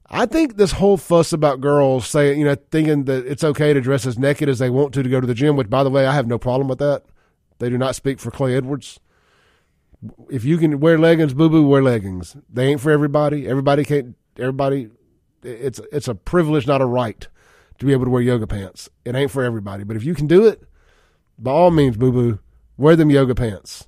I 0.07 0.25
think 0.25 0.55
this 0.55 0.73
whole 0.73 0.97
fuss 0.97 1.33
about 1.33 1.61
girls 1.61 2.07
saying, 2.07 2.39
you 2.39 2.45
know, 2.45 2.55
thinking 2.71 3.05
that 3.05 3.25
it's 3.25 3.43
okay 3.43 3.73
to 3.73 3.81
dress 3.81 4.05
as 4.05 4.19
naked 4.19 4.49
as 4.49 4.59
they 4.59 4.69
want 4.69 4.93
to 4.93 5.03
to 5.03 5.09
go 5.09 5.19
to 5.19 5.27
the 5.27 5.33
gym, 5.33 5.55
which, 5.55 5.69
by 5.69 5.83
the 5.83 5.89
way, 5.89 6.05
I 6.05 6.13
have 6.13 6.27
no 6.27 6.37
problem 6.37 6.67
with 6.67 6.79
that. 6.79 7.03
They 7.59 7.69
do 7.69 7.77
not 7.77 7.95
speak 7.95 8.19
for 8.19 8.31
Clay 8.31 8.55
Edwards. 8.55 8.99
If 10.29 10.43
you 10.43 10.57
can 10.57 10.79
wear 10.79 10.99
leggings, 10.99 11.33
boo 11.33 11.49
boo, 11.49 11.67
wear 11.67 11.81
leggings. 11.81 12.35
They 12.49 12.67
ain't 12.67 12.81
for 12.81 12.91
everybody. 12.91 13.47
Everybody 13.47 13.83
can't. 13.83 14.15
Everybody, 14.37 14.89
it's 15.41 15.79
it's 15.91 16.07
a 16.07 16.15
privilege, 16.15 16.67
not 16.67 16.81
a 16.81 16.85
right, 16.85 17.27
to 17.79 17.85
be 17.85 17.93
able 17.93 18.05
to 18.05 18.11
wear 18.11 18.21
yoga 18.21 18.45
pants. 18.45 18.89
It 19.05 19.15
ain't 19.15 19.31
for 19.31 19.43
everybody. 19.43 19.83
But 19.83 19.95
if 19.95 20.03
you 20.03 20.13
can 20.13 20.27
do 20.27 20.45
it, 20.45 20.61
by 21.39 21.51
all 21.51 21.71
means, 21.71 21.97
boo 21.97 22.11
boo, 22.11 22.39
wear 22.77 22.95
them 22.95 23.09
yoga 23.09 23.33
pants. 23.33 23.87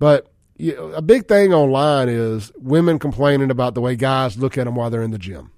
But 0.00 0.26
a 0.58 1.00
big 1.00 1.28
thing 1.28 1.54
online 1.54 2.08
is 2.08 2.50
women 2.56 2.98
complaining 2.98 3.52
about 3.52 3.74
the 3.74 3.80
way 3.80 3.94
guys 3.94 4.36
look 4.36 4.58
at 4.58 4.64
them 4.64 4.74
while 4.74 4.90
they're 4.90 5.02
in 5.02 5.12
the 5.12 5.18
gym. 5.18 5.52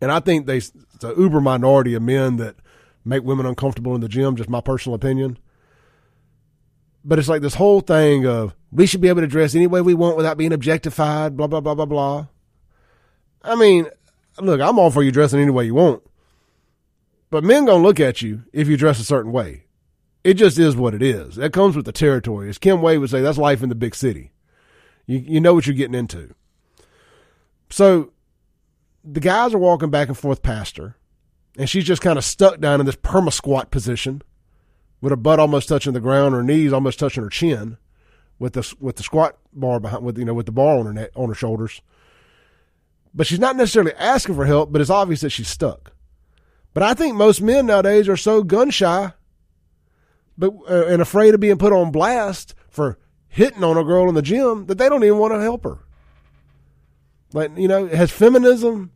And 0.00 0.10
I 0.10 0.20
think 0.20 0.46
they, 0.46 0.56
it's 0.56 0.72
an 1.02 1.14
uber 1.18 1.42
minority 1.42 1.92
of 1.92 2.02
men 2.02 2.38
that 2.38 2.56
make 3.04 3.22
women 3.22 3.44
uncomfortable 3.44 3.94
in 3.94 4.00
the 4.00 4.08
gym, 4.08 4.36
just 4.36 4.48
my 4.48 4.62
personal 4.62 4.94
opinion 4.94 5.36
but 7.04 7.18
it's 7.18 7.28
like 7.28 7.42
this 7.42 7.54
whole 7.54 7.80
thing 7.80 8.26
of 8.26 8.54
we 8.72 8.86
should 8.86 9.00
be 9.00 9.08
able 9.08 9.20
to 9.20 9.26
dress 9.26 9.54
any 9.54 9.66
way 9.66 9.82
we 9.82 9.94
want 9.94 10.16
without 10.16 10.38
being 10.38 10.52
objectified, 10.52 11.36
blah, 11.36 11.46
blah, 11.46 11.60
blah, 11.60 11.74
blah, 11.74 11.84
blah. 11.84 12.26
I 13.42 13.54
mean, 13.54 13.88
look, 14.40 14.60
I'm 14.60 14.78
all 14.78 14.90
for 14.90 15.02
you 15.02 15.12
dressing 15.12 15.40
any 15.40 15.50
way 15.50 15.66
you 15.66 15.74
want. 15.74 16.02
But 17.30 17.44
men 17.44 17.66
gonna 17.66 17.82
look 17.82 18.00
at 18.00 18.22
you 18.22 18.44
if 18.52 18.68
you 18.68 18.76
dress 18.76 18.98
a 19.00 19.04
certain 19.04 19.32
way. 19.32 19.63
It 20.24 20.34
just 20.34 20.58
is 20.58 20.74
what 20.74 20.94
it 20.94 21.02
is. 21.02 21.36
That 21.36 21.52
comes 21.52 21.76
with 21.76 21.84
the 21.84 21.92
territory. 21.92 22.48
As 22.48 22.58
Kim 22.58 22.80
Wade 22.80 22.98
would 22.98 23.10
say, 23.10 23.20
that's 23.20 23.38
life 23.38 23.62
in 23.62 23.68
the 23.68 23.74
big 23.74 23.94
city. 23.94 24.32
You 25.06 25.18
you 25.18 25.40
know 25.40 25.52
what 25.54 25.66
you're 25.66 25.76
getting 25.76 25.94
into. 25.94 26.34
So 27.70 28.12
the 29.04 29.20
guys 29.20 29.52
are 29.52 29.58
walking 29.58 29.90
back 29.90 30.08
and 30.08 30.16
forth 30.16 30.42
past 30.42 30.78
her, 30.78 30.96
and 31.58 31.68
she's 31.68 31.84
just 31.84 32.00
kind 32.00 32.18
of 32.18 32.24
stuck 32.24 32.58
down 32.58 32.80
in 32.80 32.86
this 32.86 32.96
perma 32.96 33.32
squat 33.32 33.70
position 33.70 34.22
with 35.00 35.10
her 35.10 35.16
butt 35.16 35.38
almost 35.38 35.68
touching 35.68 35.92
the 35.92 36.00
ground, 36.00 36.34
her 36.34 36.42
knees 36.42 36.72
almost 36.72 36.98
touching 36.98 37.22
her 37.22 37.28
chin, 37.28 37.76
with 38.38 38.54
the 38.54 38.74
with 38.80 38.96
the 38.96 39.02
squat 39.02 39.36
bar 39.52 39.78
behind, 39.78 40.02
with 40.02 40.16
you 40.18 40.24
know, 40.24 40.32
with 40.32 40.46
the 40.46 40.52
bar 40.52 40.78
on 40.78 40.96
her 40.96 41.10
on 41.14 41.28
her 41.28 41.34
shoulders. 41.34 41.82
But 43.14 43.26
she's 43.26 43.38
not 43.38 43.56
necessarily 43.56 43.92
asking 43.94 44.34
for 44.34 44.46
help, 44.46 44.72
but 44.72 44.80
it's 44.80 44.90
obvious 44.90 45.20
that 45.20 45.30
she's 45.30 45.48
stuck. 45.48 45.92
But 46.72 46.82
I 46.82 46.94
think 46.94 47.14
most 47.14 47.42
men 47.42 47.66
nowadays 47.66 48.08
are 48.08 48.16
so 48.16 48.42
gun 48.42 48.70
shy, 48.70 49.12
but 50.36 50.52
uh, 50.68 50.86
and 50.86 51.00
afraid 51.00 51.34
of 51.34 51.40
being 51.40 51.58
put 51.58 51.72
on 51.72 51.92
blast 51.92 52.54
for 52.68 52.98
hitting 53.28 53.64
on 53.64 53.76
a 53.76 53.84
girl 53.84 54.08
in 54.08 54.14
the 54.14 54.22
gym 54.22 54.66
that 54.66 54.78
they 54.78 54.88
don't 54.88 55.04
even 55.04 55.18
want 55.18 55.34
to 55.34 55.40
help 55.40 55.64
her. 55.64 55.78
Like 57.32 57.56
you 57.56 57.68
know, 57.68 57.86
has 57.86 58.10
feminism 58.10 58.92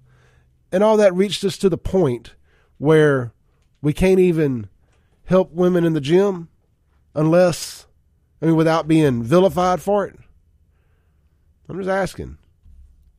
and 0.70 0.84
all 0.84 0.97
that 0.97 1.14
reached 1.14 1.45
us 1.45 1.57
to 1.59 1.68
the 1.68 1.78
point 1.78 2.34
where 2.78 3.32
we 3.82 3.93
can't 3.93 4.20
even 4.20 4.68
help 5.24 5.53
women 5.53 5.84
in 5.84 5.93
the 5.93 6.01
gym 6.01 6.49
unless, 7.14 7.86
I 8.41 8.47
mean, 8.47 8.57
without 8.57 8.89
being 8.89 9.22
vilified 9.22 9.80
for 9.80 10.07
it? 10.07 10.16
I'm 11.68 11.78
just 11.78 11.89
asking. 11.89 12.39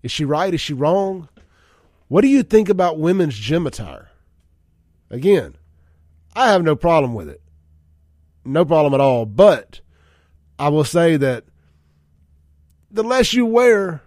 Is 0.01 0.11
she 0.11 0.25
right? 0.25 0.53
Is 0.53 0.61
she 0.61 0.73
wrong? 0.73 1.29
What 2.07 2.21
do 2.21 2.27
you 2.27 2.41
think 2.41 2.69
about 2.69 2.99
women's 2.99 3.37
gym 3.37 3.67
attire? 3.67 4.09
Again, 5.09 5.55
I 6.35 6.51
have 6.51 6.63
no 6.63 6.75
problem 6.75 7.13
with 7.13 7.29
it. 7.29 7.41
No 8.51 8.65
problem 8.65 8.93
at 8.93 9.01
all. 9.01 9.25
But 9.25 9.81
I 10.57 10.69
will 10.69 10.83
say 10.83 11.17
that 11.17 11.45
the 12.91 13.03
less 13.03 13.33
you 13.33 13.45
wear, 13.45 14.01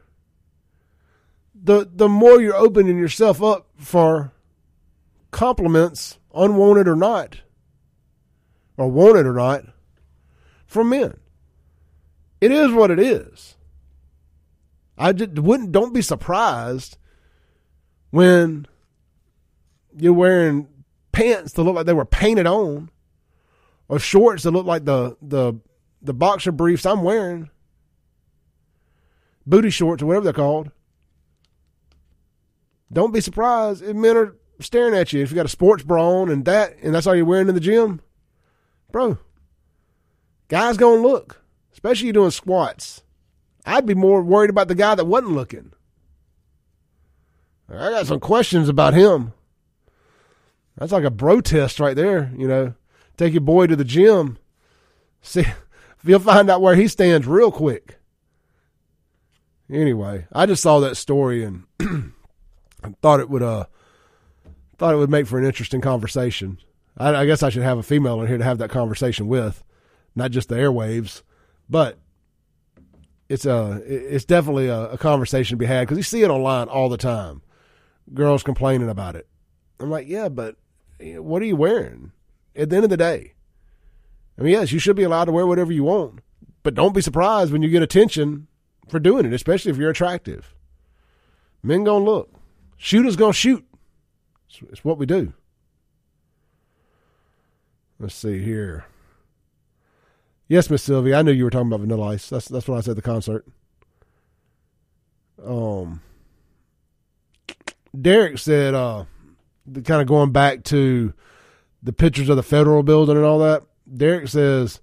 the 1.54 1.88
the 1.90 2.08
more 2.08 2.40
you're 2.40 2.56
opening 2.56 2.98
yourself 2.98 3.42
up 3.42 3.68
for 3.76 4.32
compliments, 5.30 6.18
unwanted 6.34 6.88
or 6.88 6.96
not 6.96 7.42
or 8.76 8.88
want 8.88 9.18
it 9.18 9.26
or 9.26 9.34
not, 9.34 9.64
from 10.66 10.88
men. 10.90 11.18
It 12.40 12.50
is 12.50 12.72
what 12.72 12.90
it 12.90 12.98
is. 12.98 13.56
I 14.98 15.12
just 15.12 15.38
wouldn't. 15.38 15.72
Don't 15.72 15.94
be 15.94 16.02
surprised 16.02 16.96
when 18.10 18.66
you're 19.96 20.12
wearing 20.12 20.68
pants 21.12 21.52
that 21.52 21.62
look 21.62 21.74
like 21.74 21.86
they 21.86 21.92
were 21.92 22.04
painted 22.04 22.46
on, 22.46 22.90
or 23.92 23.98
shorts 23.98 24.42
that 24.44 24.52
look 24.52 24.64
like 24.64 24.86
the 24.86 25.18
the 25.20 25.52
the 26.00 26.14
boxer 26.14 26.50
briefs 26.50 26.86
I'm 26.86 27.02
wearing, 27.02 27.50
booty 29.46 29.68
shorts 29.68 30.02
or 30.02 30.06
whatever 30.06 30.24
they're 30.24 30.32
called. 30.32 30.70
Don't 32.90 33.12
be 33.12 33.20
surprised 33.20 33.82
if 33.82 33.94
men 33.94 34.16
are 34.16 34.36
staring 34.60 34.94
at 34.94 35.12
you 35.12 35.22
if 35.22 35.30
you 35.30 35.36
got 35.36 35.44
a 35.44 35.50
sports 35.50 35.82
bra 35.82 36.02
on 36.20 36.30
and 36.30 36.46
that, 36.46 36.76
and 36.82 36.94
that's 36.94 37.06
all 37.06 37.14
you're 37.14 37.26
wearing 37.26 37.48
in 37.48 37.54
the 37.54 37.60
gym 37.60 38.00
bro, 38.92 39.18
guys 40.48 40.76
gonna 40.76 41.02
look, 41.02 41.42
especially 41.72 42.06
you 42.06 42.12
doing 42.12 42.30
squats. 42.30 43.02
I'd 43.64 43.86
be 43.86 43.94
more 43.94 44.22
worried 44.22 44.50
about 44.50 44.68
the 44.68 44.74
guy 44.74 44.94
that 44.94 45.04
wasn't 45.04 45.32
looking. 45.32 45.72
I 47.68 47.90
got 47.90 48.06
some 48.06 48.20
questions 48.20 48.68
about 48.68 48.94
him. 48.94 49.32
That's 50.76 50.92
like 50.92 51.04
a 51.04 51.10
bro 51.10 51.40
test 51.40 51.80
right 51.80 51.96
there, 51.96 52.32
you 52.36 52.46
know. 52.46 52.74
Take 53.16 53.32
your 53.32 53.42
boy 53.42 53.66
to 53.66 53.76
the 53.76 53.84
gym. 53.84 54.38
See 55.20 55.44
you'll 56.04 56.20
find 56.20 56.50
out 56.50 56.62
where 56.62 56.74
he 56.74 56.88
stands 56.88 57.26
real 57.26 57.52
quick. 57.52 57.98
Anyway, 59.70 60.26
I 60.32 60.46
just 60.46 60.62
saw 60.62 60.80
that 60.80 60.96
story 60.96 61.44
and 61.44 61.64
I 61.80 62.92
thought 63.02 63.20
it 63.20 63.30
would 63.30 63.42
uh 63.42 63.64
thought 64.76 64.94
it 64.94 64.98
would 64.98 65.10
make 65.10 65.26
for 65.26 65.38
an 65.38 65.44
interesting 65.44 65.80
conversation. 65.80 66.58
I, 66.98 67.14
I, 67.14 67.26
guess 67.26 67.42
I 67.42 67.48
should 67.48 67.62
have 67.62 67.78
a 67.78 67.82
female 67.82 68.20
in 68.20 68.26
here 68.26 68.38
to 68.38 68.44
have 68.44 68.58
that 68.58 68.70
conversation 68.70 69.28
with, 69.28 69.62
not 70.14 70.30
just 70.30 70.48
the 70.48 70.56
airwaves, 70.56 71.22
but 71.70 71.98
it's 73.28 73.46
a 73.46 73.80
it's 73.86 74.24
definitely 74.24 74.66
a, 74.66 74.90
a 74.90 74.98
conversation 74.98 75.56
to 75.56 75.58
be 75.58 75.66
had 75.66 75.82
because 75.82 75.96
you 75.96 76.02
see 76.02 76.22
it 76.22 76.30
online 76.30 76.68
all 76.68 76.88
the 76.88 76.98
time. 76.98 77.42
Girls 78.12 78.42
complaining 78.42 78.90
about 78.90 79.16
it. 79.16 79.26
I'm 79.80 79.88
like, 79.88 80.06
yeah, 80.06 80.28
but 80.28 80.56
what 81.00 81.40
are 81.40 81.46
you 81.46 81.56
wearing? 81.56 82.12
At 82.54 82.70
the 82.70 82.76
end 82.76 82.84
of 82.84 82.90
the 82.90 82.96
day, 82.96 83.34
I 84.38 84.42
mean, 84.42 84.52
yes, 84.52 84.72
you 84.72 84.78
should 84.78 84.96
be 84.96 85.02
allowed 85.02 85.26
to 85.26 85.32
wear 85.32 85.46
whatever 85.46 85.72
you 85.72 85.84
want, 85.84 86.20
but 86.62 86.74
don't 86.74 86.94
be 86.94 87.00
surprised 87.00 87.52
when 87.52 87.62
you 87.62 87.68
get 87.68 87.82
attention 87.82 88.46
for 88.88 88.98
doing 88.98 89.24
it, 89.24 89.32
especially 89.32 89.70
if 89.70 89.78
you're 89.78 89.90
attractive. 89.90 90.54
Men 91.62 91.84
gonna 91.84 92.04
look, 92.04 92.30
shooters 92.76 93.16
gonna 93.16 93.32
shoot. 93.32 93.64
It's, 94.48 94.60
it's 94.70 94.84
what 94.84 94.98
we 94.98 95.06
do. 95.06 95.32
Let's 97.98 98.14
see 98.14 98.42
here. 98.42 98.84
Yes, 100.48 100.68
Miss 100.68 100.82
Sylvia, 100.82 101.18
I 101.18 101.22
knew 101.22 101.32
you 101.32 101.44
were 101.44 101.50
talking 101.50 101.68
about 101.68 101.80
Vanilla 101.80 102.08
Ice. 102.08 102.28
That's 102.28 102.48
that's 102.48 102.68
what 102.68 102.76
I 102.76 102.80
said 102.80 102.90
at 102.90 102.96
the 102.96 103.02
concert. 103.02 103.46
Um, 105.42 106.00
Derek 107.98 108.38
said, 108.38 108.74
uh, 108.74 109.04
kind 109.84 110.02
of 110.02 110.06
going 110.06 110.32
back 110.32 110.64
to 110.64 111.14
the 111.82 111.92
pictures 111.92 112.28
of 112.28 112.36
the 112.36 112.42
federal 112.42 112.82
building 112.82 113.16
and 113.16 113.24
all 113.24 113.38
that. 113.40 113.62
Derek 113.92 114.28
says 114.28 114.80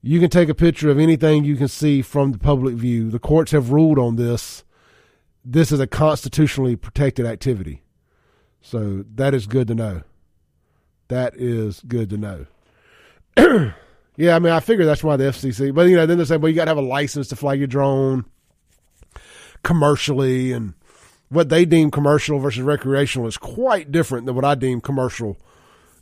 you 0.00 0.20
can 0.20 0.30
take 0.30 0.48
a 0.48 0.54
picture 0.54 0.90
of 0.90 0.98
anything 0.98 1.44
you 1.44 1.56
can 1.56 1.68
see 1.68 2.02
from 2.02 2.32
the 2.32 2.38
public 2.38 2.74
view. 2.74 3.10
The 3.10 3.18
courts 3.18 3.52
have 3.52 3.70
ruled 3.70 3.98
on 3.98 4.16
this. 4.16 4.64
This 5.44 5.72
is 5.72 5.80
a 5.80 5.86
constitutionally 5.86 6.76
protected 6.76 7.26
activity. 7.26 7.82
So 8.60 9.04
that 9.14 9.34
is 9.34 9.46
good 9.46 9.68
to 9.68 9.74
know. 9.74 10.02
That 11.08 11.34
is 11.36 11.80
good 11.80 12.10
to 12.10 12.16
know. 12.16 12.46
yeah, 14.16 14.36
I 14.36 14.38
mean, 14.38 14.52
I 14.52 14.60
figure 14.60 14.84
that's 14.84 15.04
why 15.04 15.16
the 15.16 15.24
FCC, 15.24 15.74
but 15.74 15.88
you 15.88 15.96
know, 15.96 16.06
then 16.06 16.18
they 16.18 16.24
say, 16.24 16.36
well, 16.36 16.48
you 16.48 16.54
got 16.56 16.66
to 16.66 16.70
have 16.70 16.78
a 16.78 16.82
license 16.82 17.28
to 17.28 17.36
fly 17.36 17.54
your 17.54 17.66
drone 17.66 18.24
commercially, 19.62 20.52
and 20.52 20.74
what 21.28 21.48
they 21.48 21.64
deem 21.64 21.90
commercial 21.90 22.38
versus 22.38 22.62
recreational 22.62 23.26
is 23.26 23.36
quite 23.36 23.90
different 23.90 24.26
than 24.26 24.34
what 24.34 24.44
I 24.44 24.54
deem 24.54 24.80
commercial 24.80 25.38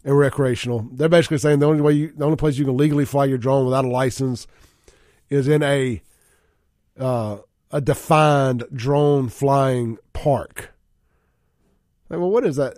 and 0.05 0.18
recreational. 0.18 0.88
They're 0.92 1.09
basically 1.09 1.38
saying 1.38 1.59
the 1.59 1.68
only 1.68 1.82
way, 1.82 1.92
you, 1.92 2.12
the 2.16 2.24
only 2.24 2.36
place 2.36 2.57
you 2.57 2.64
can 2.64 2.76
legally 2.76 3.05
fly 3.05 3.26
your 3.26 3.38
drone 3.38 3.64
without 3.64 3.84
a 3.84 3.88
license 3.88 4.46
is 5.28 5.48
in 5.48 5.62
a 5.62 6.03
uh, 6.98 7.38
a 7.70 7.80
defined 7.80 8.64
drone 8.74 9.28
flying 9.28 9.98
park. 10.12 10.74
Like, 12.09 12.18
well, 12.18 12.30
what 12.30 12.44
is 12.44 12.57
that? 12.57 12.76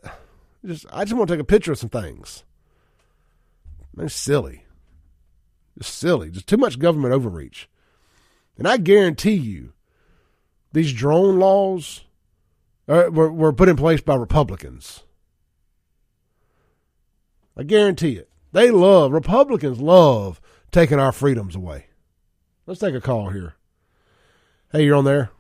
Just 0.64 0.87
I 0.93 1.05
just 1.05 1.14
want 1.14 1.29
to 1.29 1.35
take 1.35 1.41
a 1.41 1.45
picture 1.45 1.73
of 1.73 1.79
some 1.79 1.89
things. 1.89 2.45
It's 3.99 4.14
silly. 4.14 4.64
It's 5.77 5.89
silly. 5.89 6.31
Just 6.31 6.47
too 6.47 6.57
much 6.57 6.79
government 6.79 7.14
overreach. 7.14 7.68
And 8.59 8.68
I 8.68 8.77
guarantee 8.77 9.33
you, 9.33 9.73
these 10.73 10.93
drone 10.93 11.39
laws 11.39 12.05
are, 12.89 13.11
were, 13.11 13.33
were 13.33 13.53
put 13.53 13.68
in 13.68 13.77
place 13.77 14.01
by 14.01 14.14
Republicans. 14.14 15.03
I 17.57 17.63
guarantee 17.63 18.17
it. 18.17 18.29
They 18.53 18.71
love, 18.71 19.13
Republicans 19.13 19.81
love 19.81 20.41
taking 20.71 20.99
our 20.99 21.13
freedoms 21.13 21.55
away. 21.55 21.87
Let's 22.67 22.81
take 22.81 22.95
a 22.95 23.01
call 23.01 23.31
here. 23.31 23.55
Hey, 24.71 24.85
you're 24.85 24.97
on 24.97 25.05
there. 25.05 25.31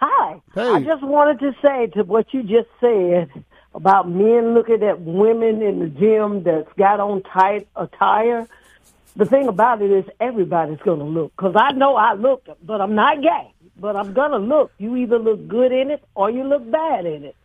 Hi. 0.00 0.40
Hey. 0.54 0.68
I 0.68 0.80
just 0.80 1.02
wanted 1.02 1.40
to 1.40 1.54
say 1.60 1.86
to 1.94 2.04
what 2.04 2.32
you 2.32 2.42
just 2.42 2.68
said 2.80 3.30
about 3.74 4.08
men 4.08 4.54
looking 4.54 4.82
at 4.82 5.00
women 5.00 5.60
in 5.62 5.80
the 5.80 5.88
gym 5.88 6.42
that's 6.44 6.72
got 6.74 7.00
on 7.00 7.22
tight 7.22 7.66
attire. 7.74 8.48
The 9.16 9.26
thing 9.26 9.48
about 9.48 9.82
it 9.82 9.90
is 9.90 10.04
everybody's 10.20 10.78
going 10.78 11.00
to 11.00 11.04
look. 11.04 11.32
Because 11.36 11.54
I 11.56 11.72
know 11.72 11.96
I 11.96 12.14
look, 12.14 12.46
but 12.62 12.80
I'm 12.80 12.94
not 12.94 13.20
gay. 13.20 13.52
But 13.80 13.96
I'm 13.96 14.12
going 14.12 14.30
to 14.30 14.38
look. 14.38 14.72
You 14.78 14.96
either 14.96 15.18
look 15.18 15.48
good 15.48 15.72
in 15.72 15.90
it 15.90 16.04
or 16.14 16.30
you 16.30 16.44
look 16.44 16.68
bad 16.70 17.06
in 17.06 17.24
it. 17.24 17.36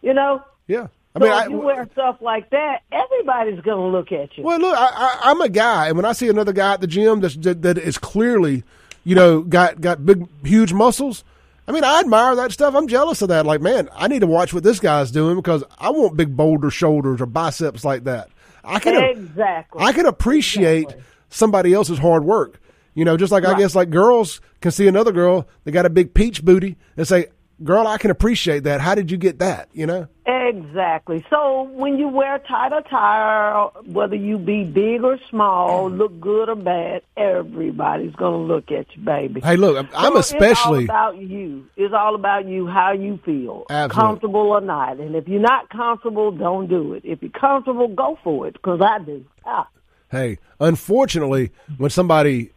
You 0.00 0.14
know? 0.14 0.42
Yeah. 0.66 0.88
I 1.18 1.20
so 1.20 1.24
mean, 1.24 1.32
if 1.32 1.38
I, 1.38 1.46
you 1.48 1.58
wear 1.58 1.88
stuff 1.92 2.16
like 2.20 2.50
that, 2.50 2.82
everybody's 2.92 3.60
going 3.60 3.78
to 3.78 3.96
look 3.98 4.12
at 4.12 4.36
you. 4.36 4.44
Well, 4.44 4.58
look, 4.58 4.76
I, 4.76 4.86
I, 4.86 5.30
I'm 5.30 5.40
a 5.40 5.48
guy, 5.48 5.88
and 5.88 5.96
when 5.96 6.04
I 6.04 6.12
see 6.12 6.28
another 6.28 6.52
guy 6.52 6.74
at 6.74 6.80
the 6.80 6.86
gym 6.86 7.20
that's, 7.20 7.36
that, 7.36 7.62
that 7.62 7.78
is 7.78 7.98
clearly, 7.98 8.64
you 9.04 9.14
know, 9.14 9.42
got 9.42 9.80
got 9.80 10.04
big, 10.04 10.26
huge 10.44 10.72
muscles. 10.72 11.24
I 11.66 11.72
mean, 11.72 11.84
I 11.84 12.00
admire 12.00 12.34
that 12.36 12.52
stuff. 12.52 12.74
I'm 12.74 12.88
jealous 12.88 13.20
of 13.20 13.28
that. 13.28 13.44
Like, 13.44 13.60
man, 13.60 13.90
I 13.94 14.08
need 14.08 14.20
to 14.20 14.26
watch 14.26 14.54
what 14.54 14.62
this 14.62 14.80
guy's 14.80 15.10
doing 15.10 15.36
because 15.36 15.62
I 15.78 15.90
want 15.90 16.16
big 16.16 16.34
boulder 16.34 16.70
shoulders 16.70 17.20
or 17.20 17.26
biceps 17.26 17.84
like 17.84 18.04
that. 18.04 18.30
I 18.64 18.78
can 18.78 18.94
exactly. 18.96 19.82
I 19.82 19.92
can 19.92 20.06
appreciate 20.06 20.84
Exactly. 20.84 21.04
somebody 21.28 21.74
else's 21.74 21.98
hard 21.98 22.24
work. 22.24 22.60
You 22.94 23.04
know, 23.04 23.16
just 23.16 23.30
like 23.30 23.44
I 23.44 23.56
guess 23.56 23.74
like 23.76 23.90
girls 23.90 24.40
can 24.60 24.72
see 24.72 24.88
another 24.88 25.12
girl 25.12 25.46
that 25.64 25.70
got 25.72 25.86
a 25.86 25.90
big 25.90 26.14
peach 26.14 26.44
booty 26.44 26.76
and 26.96 27.06
say, 27.06 27.26
"Girl, 27.64 27.86
I 27.86 27.98
can 27.98 28.10
appreciate 28.10 28.64
that. 28.64 28.80
How 28.80 28.94
did 28.94 29.10
you 29.10 29.16
get 29.16 29.38
that?" 29.38 29.68
You 29.72 29.86
know. 29.86 30.08
Exactly. 30.48 31.24
So 31.30 31.62
when 31.62 31.98
you 31.98 32.08
wear 32.08 32.38
tight 32.38 32.72
attire, 32.72 33.68
whether 33.86 34.14
you 34.16 34.38
be 34.38 34.64
big 34.64 35.02
or 35.04 35.18
small, 35.30 35.90
look 35.90 36.20
good 36.20 36.48
or 36.48 36.54
bad, 36.54 37.02
everybody's 37.16 38.14
going 38.14 38.32
to 38.32 38.54
look 38.54 38.70
at 38.70 38.86
you, 38.94 39.02
baby. 39.02 39.40
Hey, 39.40 39.56
look, 39.56 39.76
I'm, 39.76 39.88
I'm 39.94 40.16
especially. 40.16 40.84
It's 40.84 40.90
all 40.90 41.10
about 41.10 41.18
you. 41.18 41.66
It's 41.76 41.94
all 41.94 42.14
about 42.14 42.46
you, 42.46 42.66
how 42.66 42.92
you 42.92 43.18
feel, 43.24 43.66
Absolutely. 43.68 44.08
comfortable 44.08 44.40
or 44.40 44.60
not. 44.60 44.98
And 44.98 45.14
if 45.16 45.28
you're 45.28 45.40
not 45.40 45.68
comfortable, 45.70 46.30
don't 46.30 46.66
do 46.66 46.94
it. 46.94 47.04
If 47.04 47.22
you're 47.22 47.30
comfortable, 47.30 47.88
go 47.88 48.18
for 48.22 48.46
it. 48.46 48.54
Because 48.54 48.80
I 48.80 48.98
do. 48.98 49.24
Ah. 49.44 49.68
hey, 50.10 50.38
unfortunately, 50.60 51.50
when 51.78 51.90
somebody 51.90 52.50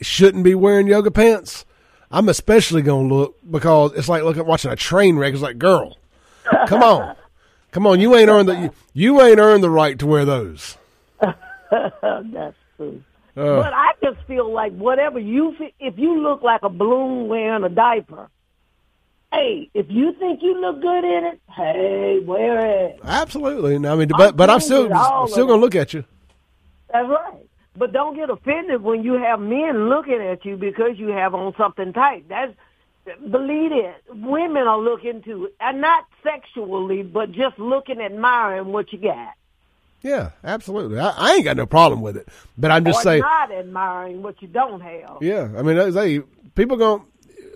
shouldn't 0.00 0.44
be 0.44 0.54
wearing 0.54 0.86
yoga 0.86 1.10
pants, 1.10 1.64
I'm 2.12 2.28
especially 2.28 2.82
going 2.82 3.08
to 3.08 3.14
look 3.14 3.36
because 3.50 3.92
it's 3.94 4.08
like 4.08 4.22
looking 4.22 4.44
watching 4.46 4.70
a 4.70 4.76
train 4.76 5.16
wreck. 5.16 5.32
It's 5.32 5.42
like, 5.42 5.58
girl, 5.58 5.96
come 6.66 6.82
on, 6.82 7.16
come 7.70 7.86
on, 7.86 8.00
you 8.00 8.14
ain't 8.16 8.28
earned 8.28 8.48
the 8.48 8.54
you, 8.60 8.70
you 8.92 9.22
ain't 9.22 9.38
earned 9.38 9.64
the 9.64 9.70
right 9.70 9.98
to 9.98 10.06
wear 10.06 10.24
those. 10.24 10.76
That's 11.20 12.56
true. 12.76 13.02
Uh, 13.34 13.62
But 13.62 13.72
I 13.72 13.92
just 14.04 14.18
feel 14.26 14.52
like 14.52 14.72
whatever 14.74 15.18
you, 15.18 15.56
if 15.80 15.98
you 15.98 16.20
look 16.20 16.42
like 16.42 16.62
a 16.62 16.68
balloon 16.68 17.28
wearing 17.28 17.64
a 17.64 17.70
diaper, 17.70 18.28
hey, 19.32 19.70
if 19.72 19.86
you 19.88 20.12
think 20.18 20.42
you 20.42 20.60
look 20.60 20.82
good 20.82 21.04
in 21.04 21.24
it, 21.32 21.40
hey, 21.50 22.20
wear 22.26 22.58
it. 22.88 23.00
absolutely. 23.02 23.76
I 23.88 23.94
mean, 23.96 24.08
but 24.16 24.36
but 24.36 24.50
I'm 24.50 24.60
still 24.60 24.92
all 24.92 25.26
still 25.28 25.46
going 25.46 25.60
to 25.60 25.62
it. 25.62 25.64
look 25.64 25.74
at 25.74 25.94
you. 25.94 26.04
That's 26.92 27.08
right. 27.08 27.46
But 27.76 27.92
don't 27.92 28.14
get 28.14 28.28
offended 28.28 28.82
when 28.82 29.02
you 29.02 29.14
have 29.14 29.40
men 29.40 29.88
looking 29.88 30.20
at 30.20 30.44
you 30.44 30.56
because 30.56 30.98
you 30.98 31.08
have 31.08 31.34
on 31.34 31.54
something 31.56 31.92
tight. 31.92 32.28
That's 32.28 32.52
believe 33.04 33.72
it. 33.72 33.96
Women 34.08 34.68
are 34.68 34.78
looking 34.78 35.22
to, 35.22 35.48
and 35.60 35.80
not 35.80 36.04
sexually, 36.22 37.02
but 37.02 37.32
just 37.32 37.58
looking, 37.58 38.00
admiring 38.00 38.72
what 38.72 38.92
you 38.92 38.98
got. 38.98 39.34
Yeah, 40.02 40.30
absolutely. 40.42 40.98
I, 40.98 41.10
I 41.10 41.32
ain't 41.34 41.44
got 41.44 41.56
no 41.56 41.66
problem 41.66 42.00
with 42.00 42.16
it. 42.16 42.28
But 42.58 42.70
I'm 42.70 42.84
just 42.84 43.00
or 43.00 43.02
saying. 43.02 43.20
not 43.20 43.52
admiring 43.52 44.22
what 44.22 44.42
you 44.42 44.48
don't 44.48 44.80
have. 44.80 45.18
Yeah, 45.20 45.48
I 45.56 45.62
mean, 45.62 45.92
they 45.92 46.20
people 46.54 46.76
going 46.76 47.02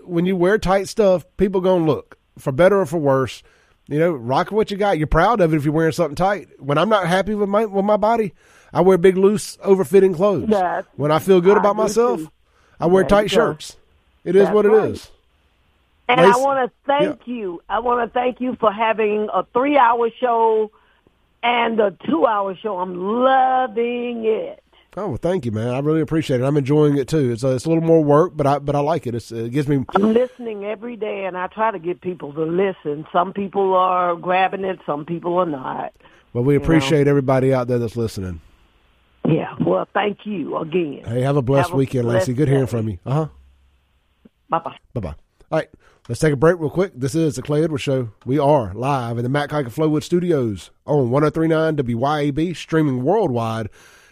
when 0.05 0.27
you 0.27 0.37
wear 0.37 0.59
tight 0.59 0.89
stuff, 0.89 1.27
people 1.37 1.61
gonna 1.61 1.85
look 1.85 2.17
for 2.39 2.53
better 2.53 2.81
or 2.81 2.87
for 2.87 2.99
worse. 2.99 3.43
You 3.89 3.99
know, 3.99 4.13
rock 4.13 4.51
what 4.51 4.71
you 4.71 4.77
got. 4.77 4.99
You're 4.99 5.07
proud 5.07 5.41
of 5.41 5.53
it 5.53 5.57
if 5.57 5.65
you're 5.65 5.75
wearing 5.75 5.93
something 5.93 6.17
tight. 6.17 6.49
When 6.59 6.79
I'm 6.79 6.89
not 6.89 7.07
happy 7.07 7.35
with 7.35 7.49
my 7.49 7.67
with 7.67 7.85
my 7.85 7.97
body, 7.97 8.33
I 8.77 8.83
wear 8.83 8.99
big, 8.99 9.17
loose, 9.17 9.57
over-fitting 9.63 10.13
clothes. 10.15 10.49
That's- 10.51 10.85
when 10.97 11.11
I 11.11 11.19
feel 11.19 11.41
good 11.41 11.57
I 11.57 11.61
about 11.61 11.77
myself, 11.77 12.21
too. 12.21 12.31
I 12.79 12.87
wear 12.87 13.05
tight 13.05 13.31
shirts. 13.31 13.77
It 14.23 14.37
is 14.37 14.45
That's 14.45 14.55
what 14.55 14.67
it 14.67 14.69
right. 14.71 14.91
is. 14.91 15.11
And 16.09 16.21
Lace- 16.21 16.35
I 16.35 16.39
want 16.39 16.71
to 16.71 16.77
thank 16.87 17.27
you. 17.27 17.63
I 17.71 17.79
want 17.79 18.07
to 18.07 18.13
thank 18.13 18.41
you 18.41 18.55
for 18.61 18.71
having 18.71 19.29
a 19.33 19.45
three-hour 19.55 20.11
show 20.21 20.71
and 21.43 21.81
a 21.81 21.93
two-hour 22.07 22.55
show. 22.57 22.79
I'm 22.79 22.95
loving 23.25 24.25
it. 24.27 24.63
Oh, 24.99 25.09
well, 25.09 25.17
thank 25.17 25.45
you, 25.47 25.53
man. 25.53 25.69
I 25.75 25.79
really 25.81 26.01
appreciate 26.01 26.41
it. 26.41 26.45
I'm 26.45 26.57
enjoying 26.57 26.97
it 26.99 27.07
too. 27.09 27.31
It's 27.33 27.45
a, 27.45 27.53
it's 27.55 27.65
a 27.65 27.69
little 27.69 27.85
more 27.85 28.03
work, 28.05 28.33
but 28.35 28.47
I 28.47 28.59
but 28.59 28.75
I 28.75 28.81
like 28.81 29.07
it. 29.07 29.15
It's, 29.15 29.31
it 29.33 29.53
gives 29.53 29.69
me 29.69 29.85
I'm 29.95 30.13
listening 30.15 30.65
every 30.65 30.97
day, 30.97 31.25
and 31.27 31.37
I 31.37 31.49
try 31.49 31.71
to 31.71 31.79
get 31.79 32.01
people 32.01 32.33
to 32.35 32.43
listen. 32.45 33.07
Some 33.13 33.33
people 33.35 33.75
are 33.75 34.17
grabbing 34.17 34.65
it, 34.65 34.81
some 34.87 35.05
people 35.05 35.37
are 35.39 35.45
not. 35.47 35.93
well. 36.33 36.45
We 36.45 36.57
appreciate 36.57 37.09
everybody 37.09 37.53
out 37.55 37.69
there 37.69 37.79
that's 37.79 37.97
listening. 37.97 38.41
Yeah. 39.29 39.55
Well, 39.61 39.87
thank 39.93 40.19
you 40.25 40.57
again. 40.59 41.03
Hey, 41.05 41.23
have 41.23 41.37
a 41.37 41.43
blessed 41.43 41.69
Have 41.69 41.75
a 41.75 41.79
weekend, 41.79 42.09
Lacey. 42.09 42.33
Good 42.33 42.49
hearing 42.49 42.67
from 42.67 42.89
you. 42.89 42.99
Uh 43.05 43.13
huh. 43.13 43.29
Bye 44.49 44.59
bye. 44.61 44.77
Bye 44.95 45.01
bye. 45.01 45.15
All 45.51 45.59
right, 45.59 45.69
let's 46.09 46.21
take 46.21 46.33
a 46.33 46.37
break 46.37 46.59
real 46.59 46.71
quick. 46.71 46.93
This 46.95 47.15
is 47.15 47.37
the 47.37 47.43
Clay 47.43 47.63
Edwards 47.63 47.83
Show. 47.83 48.11
We 48.25 48.39
are 48.39 48.73
live 48.75 49.17
in 49.17 49.23
the 49.23 49.29
Mac 49.29 49.51
Haik 49.51 49.67
Flowood 49.67 50.03
Studios 50.03 50.71
on 50.87 51.11
1039 51.11 51.77
WYAB, 51.77 52.57
streaming 52.57 53.03
worldwide 53.05 53.69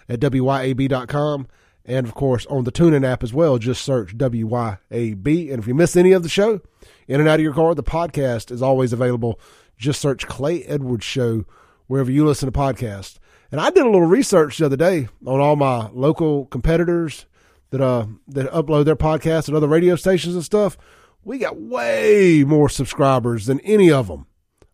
at 0.09 0.21
WYAB.com. 0.21 1.49
And 1.87 2.07
of 2.07 2.15
course, 2.15 2.47
on 2.47 2.65
the 2.65 2.73
TuneIn 2.73 3.05
app 3.05 3.23
as 3.23 3.35
well. 3.35 3.59
Just 3.59 3.83
search 3.83 4.17
WYAB. 4.17 5.51
And 5.53 5.59
if 5.59 5.67
you 5.67 5.75
miss 5.75 5.97
any 5.97 6.13
of 6.13 6.23
the 6.23 6.29
show, 6.29 6.61
in 7.07 7.21
and 7.21 7.29
out 7.29 7.41
of 7.41 7.45
your 7.45 7.53
car, 7.53 7.75
the 7.75 7.83
podcast 7.83 8.51
is 8.51 8.63
always 8.63 8.93
available. 8.93 9.39
Just 9.77 10.01
search 10.01 10.27
Clay 10.27 10.63
Edwards 10.65 11.05
Show 11.05 11.45
wherever 11.87 12.11
you 12.11 12.25
listen 12.25 12.51
to 12.51 12.59
podcasts. 12.59 13.19
And 13.55 13.61
I 13.61 13.71
did 13.71 13.83
a 13.85 13.89
little 13.89 14.03
research 14.03 14.59
the 14.59 14.67
other 14.67 14.77
day 14.77 15.07
on 15.25 15.41
all 15.41 15.55
my 15.55 15.89
local 15.93 16.47
competitors 16.47 17.27
that 17.71 17.81
uh 17.81 18.07
that 18.27 18.51
upload 18.51 18.85
their 18.85 18.97
podcasts 18.97 19.49
at 19.49 19.55
other 19.55 19.69
radio 19.69 19.95
stations 19.95 20.35
and 20.35 20.43
stuff. 20.43 20.77
We 21.23 21.39
got 21.39 21.61
way 21.61 22.43
more 22.43 22.69
subscribers 22.69 23.47
than 23.47 23.61
any 23.61 23.93
of 23.93 24.09
them, 24.09 24.27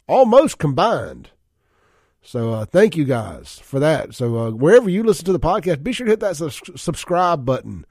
almost 0.09 0.57
combined. 0.57 1.29
So 2.23 2.55
uh, 2.55 2.65
thank 2.65 2.97
you 2.97 3.05
guys 3.05 3.61
for 3.63 3.79
that. 3.81 4.15
So 4.15 4.39
uh, 4.39 4.51
wherever 4.53 4.89
you 4.89 5.03
listen 5.03 5.27
to 5.27 5.33
the 5.35 5.39
podcast, 5.39 5.83
be 5.83 5.93
sure 5.93 6.07
to 6.07 6.13
hit 6.13 6.21
that 6.21 6.37
sus- 6.37 6.63
subscribe 6.75 7.45
button. 7.45 7.85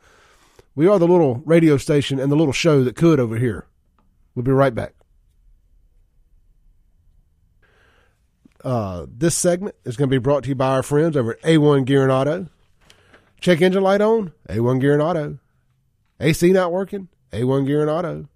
We 0.73 0.87
are 0.87 0.97
the 0.97 1.07
little 1.07 1.43
radio 1.45 1.77
station 1.77 2.19
and 2.19 2.31
the 2.31 2.35
little 2.35 2.51
show 2.51 2.83
that 2.83 2.95
could 2.95 3.19
over 3.19 3.37
here. 3.37 3.67
We'll 4.33 4.41
be 4.41 4.51
right 4.51 4.73
back. 4.73 4.95
Uh, 8.63 9.05
this 9.09 9.35
segment 9.35 9.75
is 9.85 9.95
going 9.95 10.09
to 10.09 10.13
be 10.13 10.21
brought 10.21 10.43
to 10.43 10.49
you 10.49 10.55
by 10.55 10.69
our 10.69 10.83
friends 10.83 11.15
over 11.15 11.33
at 11.33 11.41
A1 11.41 11.85
Gear 11.85 12.03
and 12.03 12.11
Auto. 12.11 12.47
Check 13.39 13.61
engine 13.61 13.83
light 13.83 14.01
on, 14.01 14.33
A1 14.49 14.81
Gear 14.81 14.93
and 14.93 15.01
Auto. 15.01 15.39
AC 16.19 16.51
not 16.51 16.71
working, 16.71 17.07
A1 17.31 17.65
Gear 17.65 17.81
and 17.81 17.89
Auto. 17.89 18.27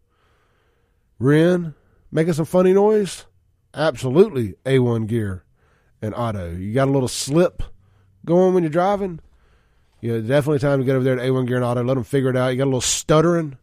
End 1.22 1.74
making 2.12 2.34
some 2.34 2.46
funny 2.46 2.74
noise? 2.74 3.26
Absolutely 3.74 4.56
A1 4.66 5.08
gear 5.08 5.44
and 6.02 6.14
auto. 6.14 6.52
You 6.52 6.74
got 6.74 6.88
a 6.88 6.92
little 6.92 7.08
slip 7.08 7.64
going 8.26 8.54
when 8.54 8.64
you're 8.64 8.70
driving? 8.70 9.20
Yeah, 10.02 10.18
definitely 10.18 10.60
time 10.60 10.80
to 10.80 10.86
get 10.86 10.96
over 10.96 11.04
there 11.04 11.16
to 11.16 11.22
A1 11.22 11.48
gear 11.48 11.56
and 11.56 11.66
auto. 11.66 11.84
Let 11.84 11.96
them 11.96 12.04
figure 12.04 12.30
it 12.30 12.38
out. 12.38 12.50
You 12.50 12.58
got 12.58 12.66
a 12.66 12.66
little 12.66 12.82
stuttering? 12.82 13.58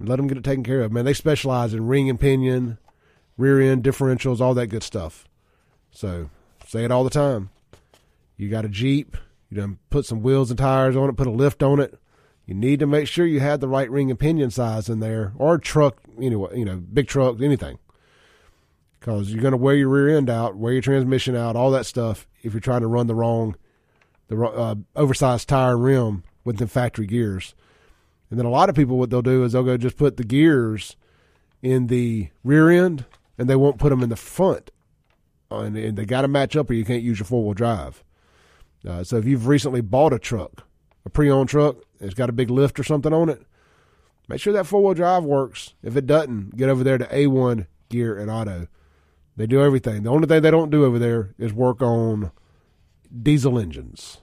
Let 0.00 0.16
them 0.16 0.28
get 0.28 0.38
it 0.38 0.44
taken 0.44 0.64
care 0.64 0.80
of. 0.80 0.92
Man, 0.92 1.04
they 1.04 1.12
specialize 1.12 1.74
in 1.74 1.86
ring 1.86 2.08
and 2.08 2.18
pinion, 2.18 2.78
rear 3.36 3.60
end 3.60 3.84
differentials, 3.84 4.40
all 4.40 4.54
that 4.54 4.68
good 4.68 4.82
stuff. 4.82 5.26
So 5.90 6.30
say 6.66 6.84
it 6.84 6.90
all 6.90 7.04
the 7.04 7.10
time. 7.10 7.50
You 8.36 8.48
got 8.48 8.64
a 8.64 8.68
Jeep, 8.68 9.16
you 9.50 9.56
done 9.56 9.78
put 9.90 10.06
some 10.06 10.22
wheels 10.22 10.50
and 10.50 10.58
tires 10.58 10.96
on 10.96 11.08
it, 11.08 11.16
put 11.16 11.26
a 11.26 11.30
lift 11.30 11.62
on 11.62 11.80
it. 11.80 11.98
You 12.46 12.54
need 12.54 12.80
to 12.80 12.86
make 12.86 13.06
sure 13.06 13.26
you 13.26 13.40
have 13.40 13.60
the 13.60 13.68
right 13.68 13.90
ring 13.90 14.10
and 14.10 14.18
pinion 14.18 14.50
size 14.50 14.88
in 14.88 15.00
there, 15.00 15.32
or 15.36 15.58
truck, 15.58 15.98
anyway, 16.20 16.58
you 16.58 16.64
know, 16.64 16.76
big 16.76 17.06
truck, 17.06 17.40
anything. 17.40 17.78
Because 18.98 19.32
you're 19.32 19.42
going 19.42 19.52
to 19.52 19.58
wear 19.58 19.76
your 19.76 19.88
rear 19.88 20.16
end 20.16 20.28
out, 20.28 20.56
wear 20.56 20.72
your 20.72 20.82
transmission 20.82 21.36
out, 21.36 21.54
all 21.54 21.70
that 21.70 21.86
stuff. 21.86 22.26
If 22.42 22.52
you're 22.52 22.60
trying 22.60 22.80
to 22.80 22.86
run 22.86 23.06
the 23.06 23.14
wrong, 23.14 23.56
the 24.28 24.42
uh, 24.42 24.74
oversized 24.96 25.48
tire 25.48 25.76
rim 25.76 26.24
with 26.44 26.56
the 26.56 26.66
factory 26.66 27.06
gears, 27.06 27.54
and 28.30 28.38
then 28.38 28.46
a 28.46 28.50
lot 28.50 28.68
of 28.68 28.74
people, 28.74 28.98
what 28.98 29.10
they'll 29.10 29.22
do 29.22 29.44
is 29.44 29.52
they'll 29.52 29.62
go 29.62 29.76
just 29.76 29.96
put 29.96 30.16
the 30.16 30.24
gears 30.24 30.96
in 31.62 31.88
the 31.88 32.30
rear 32.42 32.68
end, 32.70 33.04
and 33.36 33.48
they 33.48 33.56
won't 33.56 33.78
put 33.78 33.90
them 33.90 34.02
in 34.02 34.08
the 34.08 34.16
front, 34.16 34.70
and, 35.50 35.76
and 35.76 35.96
they 35.96 36.04
got 36.04 36.22
to 36.22 36.28
match 36.28 36.56
up, 36.56 36.70
or 36.70 36.74
you 36.74 36.84
can't 36.84 37.02
use 37.02 37.18
your 37.18 37.26
four 37.26 37.44
wheel 37.44 37.54
drive. 37.54 38.04
Uh, 38.86 39.04
so 39.04 39.16
if 39.16 39.24
you've 39.24 39.46
recently 39.46 39.80
bought 39.80 40.12
a 40.12 40.18
truck, 40.18 40.66
a 41.04 41.10
pre-owned 41.10 41.48
truck, 41.48 41.76
it's 42.00 42.14
got 42.14 42.30
a 42.30 42.32
big 42.32 42.50
lift 42.50 42.78
or 42.78 42.84
something 42.84 43.12
on 43.12 43.28
it, 43.28 43.42
make 44.28 44.40
sure 44.40 44.52
that 44.52 44.66
four-wheel 44.66 44.94
drive 44.94 45.24
works. 45.24 45.74
If 45.82 45.96
it 45.96 46.06
doesn't, 46.06 46.56
get 46.56 46.68
over 46.68 46.82
there 46.82 46.98
to 46.98 47.06
A1 47.06 47.66
Gear 47.88 48.16
and 48.16 48.30
Auto. 48.30 48.68
They 49.36 49.46
do 49.46 49.62
everything. 49.62 50.02
The 50.02 50.10
only 50.10 50.26
thing 50.26 50.42
they 50.42 50.50
don't 50.50 50.70
do 50.70 50.84
over 50.84 50.98
there 50.98 51.34
is 51.38 51.52
work 51.52 51.82
on 51.82 52.30
diesel 53.22 53.58
engines. 53.58 54.18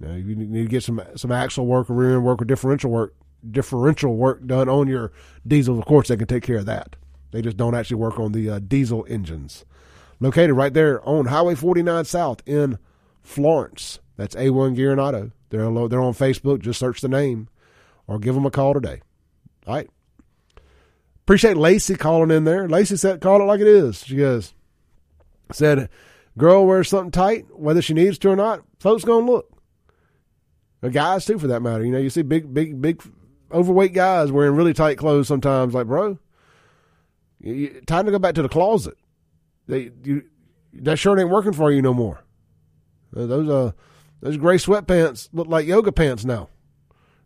Know, 0.00 0.14
you 0.14 0.36
need 0.36 0.62
to 0.64 0.68
get 0.68 0.84
some 0.84 1.02
some 1.16 1.32
axle 1.32 1.66
work 1.66 1.90
or 1.90 1.94
rear 1.94 2.14
end 2.14 2.24
work 2.24 2.40
or 2.40 2.44
differential 2.44 2.90
work 2.90 3.14
differential 3.48 4.16
work 4.16 4.46
done 4.46 4.68
on 4.68 4.86
your 4.86 5.12
diesels. 5.46 5.78
Of 5.78 5.86
course, 5.86 6.08
they 6.08 6.16
can 6.16 6.26
take 6.26 6.42
care 6.42 6.58
of 6.58 6.66
that. 6.66 6.96
They 7.30 7.42
just 7.42 7.56
don't 7.56 7.74
actually 7.74 7.96
work 7.96 8.18
on 8.18 8.32
the 8.32 8.50
uh, 8.50 8.58
diesel 8.60 9.04
engines. 9.08 9.64
Located 10.20 10.52
right 10.52 10.72
there 10.72 11.06
on 11.06 11.26
Highway 11.26 11.54
49 11.54 12.04
South 12.04 12.42
in 12.46 12.78
Florence. 13.22 14.00
That's 14.16 14.34
A1 14.34 14.74
Gear 14.74 14.90
and 14.90 15.00
Auto. 15.00 15.30
They're 15.50 15.70
they're 15.88 16.02
on 16.02 16.14
Facebook. 16.14 16.60
Just 16.60 16.80
search 16.80 17.00
the 17.00 17.08
name 17.08 17.48
or 18.06 18.18
give 18.18 18.34
them 18.34 18.46
a 18.46 18.50
call 18.50 18.74
today. 18.74 19.00
All 19.66 19.74
right. 19.74 19.88
Appreciate 21.22 21.56
Lacey 21.56 21.94
calling 21.94 22.30
in 22.30 22.44
there. 22.44 22.68
Lacey 22.68 22.96
said, 22.96 23.20
call 23.20 23.42
it 23.42 23.44
like 23.44 23.60
it 23.60 23.66
is. 23.66 24.02
She 24.04 24.16
goes, 24.16 24.54
said, 25.52 25.90
girl 26.38 26.66
wears 26.66 26.88
something 26.88 27.10
tight, 27.10 27.46
whether 27.54 27.82
she 27.82 27.92
needs 27.92 28.18
to 28.20 28.30
or 28.30 28.36
not, 28.36 28.62
folks 28.80 29.04
going 29.04 29.26
to 29.26 29.32
look. 29.32 29.52
The 30.80 30.90
guys, 30.90 31.26
too, 31.26 31.38
for 31.38 31.48
that 31.48 31.60
matter. 31.60 31.84
You 31.84 31.92
know, 31.92 31.98
you 31.98 32.08
see 32.08 32.22
big, 32.22 32.54
big, 32.54 32.80
big 32.80 33.02
overweight 33.52 33.92
guys 33.92 34.32
wearing 34.32 34.54
really 34.54 34.72
tight 34.72 34.96
clothes 34.96 35.28
sometimes. 35.28 35.74
Like, 35.74 35.86
bro, 35.86 36.18
you, 37.40 37.82
time 37.86 38.06
to 38.06 38.10
go 38.10 38.18
back 38.18 38.34
to 38.36 38.42
the 38.42 38.48
closet. 38.48 38.96
They, 39.68 39.92
you, 40.02 40.24
that 40.72 40.98
shirt 40.98 41.18
ain't 41.18 41.30
working 41.30 41.52
for 41.52 41.70
you 41.70 41.82
no 41.82 41.94
more. 41.94 42.24
Those 43.12 43.48
uh, 43.48 43.72
those 44.20 44.36
gray 44.36 44.56
sweatpants 44.56 45.28
look 45.32 45.48
like 45.48 45.66
yoga 45.66 45.92
pants 45.92 46.24
now. 46.24 46.48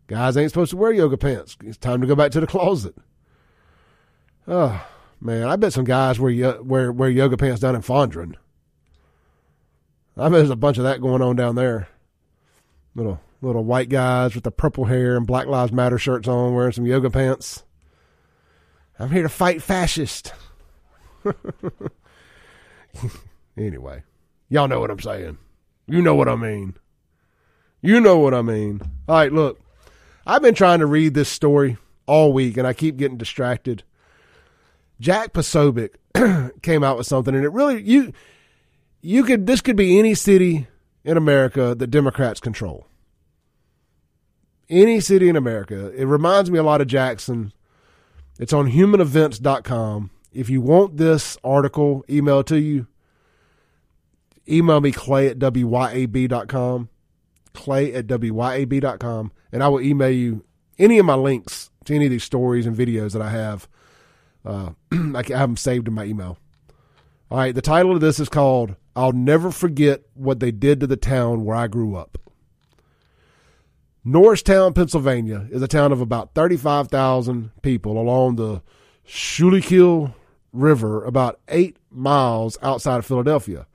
Guys 0.07 0.37
ain't 0.37 0.51
supposed 0.51 0.71
to 0.71 0.77
wear 0.77 0.91
yoga 0.91 1.17
pants. 1.17 1.57
It's 1.63 1.77
time 1.77 2.01
to 2.01 2.07
go 2.07 2.15
back 2.15 2.31
to 2.31 2.39
the 2.39 2.47
closet. 2.47 2.95
Oh 4.47 4.85
man, 5.19 5.47
I 5.47 5.55
bet 5.55 5.73
some 5.73 5.85
guys 5.85 6.19
wear 6.19 6.61
wear 6.61 6.91
wear 6.91 7.09
yoga 7.09 7.37
pants 7.37 7.61
down 7.61 7.75
in 7.75 7.81
Fondren. 7.81 8.35
I 10.15 10.23
bet 10.23 10.33
there's 10.33 10.49
a 10.49 10.55
bunch 10.55 10.77
of 10.77 10.83
that 10.83 11.01
going 11.01 11.21
on 11.21 11.35
down 11.35 11.55
there. 11.55 11.87
Little 12.95 13.19
little 13.41 13.63
white 13.63 13.89
guys 13.89 14.35
with 14.35 14.43
the 14.43 14.51
purple 14.51 14.85
hair 14.85 15.17
and 15.17 15.27
Black 15.27 15.47
Lives 15.47 15.71
Matter 15.71 15.97
shirts 15.97 16.27
on, 16.27 16.53
wearing 16.53 16.73
some 16.73 16.85
yoga 16.85 17.09
pants. 17.09 17.63
I'm 18.99 19.09
here 19.09 19.23
to 19.23 19.29
fight 19.29 19.61
fascists. 19.61 20.31
anyway, 23.57 24.03
y'all 24.49 24.67
know 24.67 24.79
what 24.79 24.91
I'm 24.91 24.99
saying. 24.99 25.37
You 25.87 26.01
know 26.01 26.15
what 26.15 26.29
I 26.29 26.35
mean. 26.35 26.75
You 27.81 27.99
know 27.99 28.17
what 28.17 28.33
I 28.33 28.41
mean. 28.41 28.81
All 29.07 29.15
right, 29.15 29.31
look. 29.31 29.59
I've 30.25 30.41
been 30.41 30.55
trying 30.55 30.79
to 30.79 30.85
read 30.85 31.13
this 31.13 31.29
story 31.29 31.77
all 32.05 32.31
week 32.31 32.57
and 32.57 32.65
I 32.65 32.73
keep 32.73 32.97
getting 32.97 33.17
distracted. 33.17 33.83
Jack 34.99 35.33
Posobiec 35.33 35.95
came 36.61 36.83
out 36.83 36.97
with 36.97 37.07
something 37.07 37.35
and 37.35 37.43
it 37.43 37.51
really 37.51 37.81
you 37.81 38.13
you 39.01 39.23
could 39.23 39.47
this 39.47 39.61
could 39.61 39.75
be 39.75 39.99
any 39.99 40.15
city 40.15 40.67
in 41.03 41.17
America 41.17 41.75
that 41.75 41.87
Democrats 41.87 42.39
control. 42.39 42.87
Any 44.69 45.01
city 45.01 45.27
in 45.27 45.35
America. 45.35 45.91
It 45.91 46.05
reminds 46.05 46.49
me 46.49 46.57
a 46.57 46.63
lot 46.63 46.79
of 46.79 46.87
Jackson. 46.87 47.51
It's 48.39 48.53
on 48.53 48.71
humanevents.com. 48.71 50.09
If 50.33 50.49
you 50.49 50.61
want 50.61 50.97
this 50.97 51.37
article 51.43 52.03
emailed 52.09 52.45
to 52.47 52.59
you, 52.59 52.87
email 54.49 54.81
me 54.81 54.91
clay 54.91 55.27
at 55.27 55.37
wyab.com, 55.37 56.89
clay 57.53 57.93
at 57.93 58.07
wyab.com, 58.07 59.31
and 59.51 59.63
I 59.63 59.67
will 59.67 59.81
email 59.81 60.09
you 60.09 60.43
any 60.79 60.97
of 60.97 61.05
my 61.05 61.13
links 61.13 61.69
to 61.85 61.93
any 61.93 62.05
of 62.05 62.11
these 62.11 62.23
stories 62.23 62.65
and 62.65 62.75
videos 62.75 63.13
that 63.13 63.21
I 63.21 63.29
have. 63.29 63.67
Uh, 64.43 64.71
I 64.91 65.23
have 65.27 65.27
them 65.27 65.57
saved 65.57 65.87
in 65.87 65.93
my 65.93 66.05
email. 66.05 66.37
All 67.29 67.37
right, 67.37 67.53
the 67.53 67.61
title 67.61 67.93
of 67.93 68.01
this 68.01 68.19
is 68.19 68.29
called 68.29 68.75
I'll 68.95 69.11
Never 69.11 69.51
Forget 69.51 70.01
What 70.13 70.39
They 70.39 70.51
Did 70.51 70.79
to 70.79 70.87
the 70.87 70.97
Town 70.97 71.45
Where 71.45 71.55
I 71.55 71.67
Grew 71.67 71.95
Up. 71.95 72.17
Norristown, 74.03 74.73
Pennsylvania 74.73 75.47
is 75.49 75.61
a 75.61 75.67
town 75.67 75.91
of 75.91 76.01
about 76.01 76.33
35,000 76.33 77.51
people 77.61 77.97
along 77.97 78.35
the 78.35 78.61
Schuylkill 79.05 80.13
River, 80.53 81.03
about 81.03 81.39
eight 81.49 81.77
miles 81.91 82.57
outside 82.61 82.99
of 82.99 83.05
Philadelphia. 83.05 83.67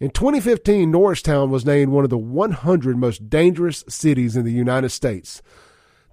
In 0.00 0.10
2015, 0.10 0.90
Norristown 0.90 1.50
was 1.50 1.66
named 1.66 1.92
one 1.92 2.04
of 2.04 2.10
the 2.10 2.18
100 2.18 2.96
most 2.96 3.28
dangerous 3.28 3.84
cities 3.88 4.36
in 4.36 4.44
the 4.44 4.52
United 4.52 4.88
States. 4.90 5.42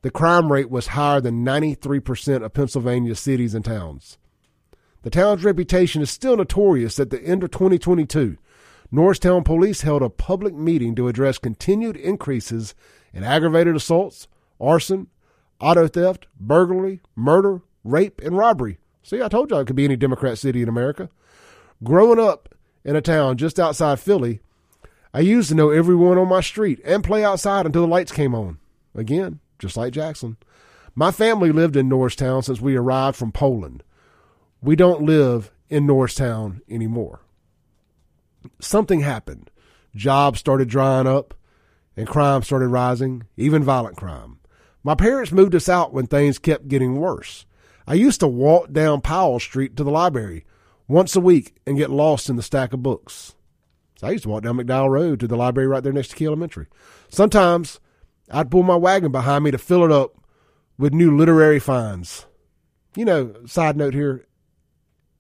The 0.02 0.12
crime 0.12 0.52
rate 0.52 0.70
was 0.70 0.88
higher 0.88 1.22
than 1.22 1.46
93% 1.46 2.44
of 2.44 2.54
Pennsylvania's 2.54 3.20
cities 3.20 3.54
and 3.54 3.64
towns. 3.64 4.18
The 5.02 5.10
town's 5.10 5.44
reputation 5.44 6.02
is 6.02 6.10
still 6.10 6.38
notorious. 6.38 7.00
At 7.00 7.10
the 7.10 7.22
end 7.24 7.44
of 7.44 7.52
2022, 7.52 8.38
Norristown 8.92 9.44
police 9.44 9.82
held 9.82 10.02
a 10.02 10.10
public 10.10 10.54
meeting 10.54 10.96
to 10.96 11.08
address 11.08 11.38
continued 11.38 11.96
increases 11.96 12.76
in 13.14 13.24
aggravated 13.24 13.76
assaults, 13.76 14.28
arson, 14.60 15.08
auto 15.62 15.88
theft, 15.88 16.28
burglary, 16.40 17.02
murder, 17.16 17.62
rape, 17.84 18.20
and 18.22 18.38
robbery. 18.38 18.79
See, 19.04 19.22
I 19.22 19.28
told 19.28 19.50
y'all 19.50 19.60
it 19.60 19.68
could 19.68 19.76
be 19.76 19.86
any 19.86 19.96
Democrat 19.96 20.38
city 20.38 20.62
in 20.62 20.70
America. 20.70 21.10
Growing 21.84 22.20
up 22.20 22.54
in 22.84 22.96
a 22.96 23.02
town 23.02 23.38
just 23.38 23.60
outside 23.60 24.00
Philly, 24.00 24.42
I 25.14 25.22
used 25.22 25.50
to 25.50 25.56
know 25.56 25.72
everyone 25.72 26.18
on 26.18 26.28
my 26.28 26.42
street 26.42 26.80
and 26.86 27.04
play 27.04 27.24
outside 27.24 27.66
until 27.66 27.82
the 27.82 27.88
lights 27.88 28.12
came 28.12 28.36
on. 28.36 28.60
Again, 28.94 29.40
just 29.58 29.78
like 29.78 29.94
Jackson. 29.94 30.38
My 30.94 31.12
family 31.12 31.52
lived 31.52 31.76
in 31.76 31.90
Norristown 31.90 32.44
since 32.44 32.62
we 32.62 32.76
arrived 32.76 33.18
from 33.18 33.32
Poland. 33.32 33.84
We 34.62 34.76
don't 34.76 35.04
live 35.04 35.52
in 35.70 35.86
Norristown 35.86 36.62
anymore. 36.70 37.22
Something 38.60 39.02
happened. 39.02 39.50
Jobs 39.96 40.40
started 40.40 40.70
drying 40.70 41.08
up 41.08 41.34
and 41.96 42.08
crime 42.08 42.44
started 42.44 42.68
rising, 42.68 43.24
even 43.38 43.64
violent 43.64 43.98
crime. 43.98 44.40
My 44.84 44.96
parents 44.96 45.32
moved 45.32 45.56
us 45.56 45.68
out 45.68 45.94
when 45.94 46.08
things 46.08 46.40
kept 46.40 46.68
getting 46.68 46.98
worse. 46.98 47.46
I 47.90 47.96
used 47.96 48.20
to 48.20 48.28
walk 48.28 48.72
down 48.72 49.02
Powell 49.02 49.40
Street 49.40 49.76
to 49.76 49.84
the 49.84 49.90
library 49.90 50.46
once 50.88 51.16
a 51.16 51.20
week 51.20 51.56
and 51.66 51.76
get 51.76 51.90
lost 51.90 52.30
in 52.30 52.36
the 52.36 52.44
stack 52.44 52.72
of 52.72 52.84
books. 52.84 53.34
So 53.98 54.06
I 54.06 54.12
used 54.12 54.24
to 54.24 54.30
walk 54.30 54.44
down 54.44 54.58
McDowell 54.58 54.92
Road 54.92 55.20
to 55.20 55.28
the 55.28 55.36
library 55.36 55.68
right 55.68 55.82
there 55.82 55.92
next 55.92 56.10
to 56.10 56.16
Key 56.16 56.28
Elementary. 56.28 56.68
Sometimes 57.10 57.80
I'd 58.30 58.52
pull 58.52 58.62
my 58.62 58.76
wagon 58.76 59.12
behind 59.12 59.44
me 59.44 59.50
to 59.50 59.58
fill 59.58 59.84
it 59.84 59.92
up 59.92 60.24
with 60.78 60.94
new 60.94 61.18
literary 61.18 61.58
finds. 61.60 62.28
You 62.96 63.06
know, 63.06 63.34
side 63.48 63.76
note 63.76 63.96
here, 63.96 64.28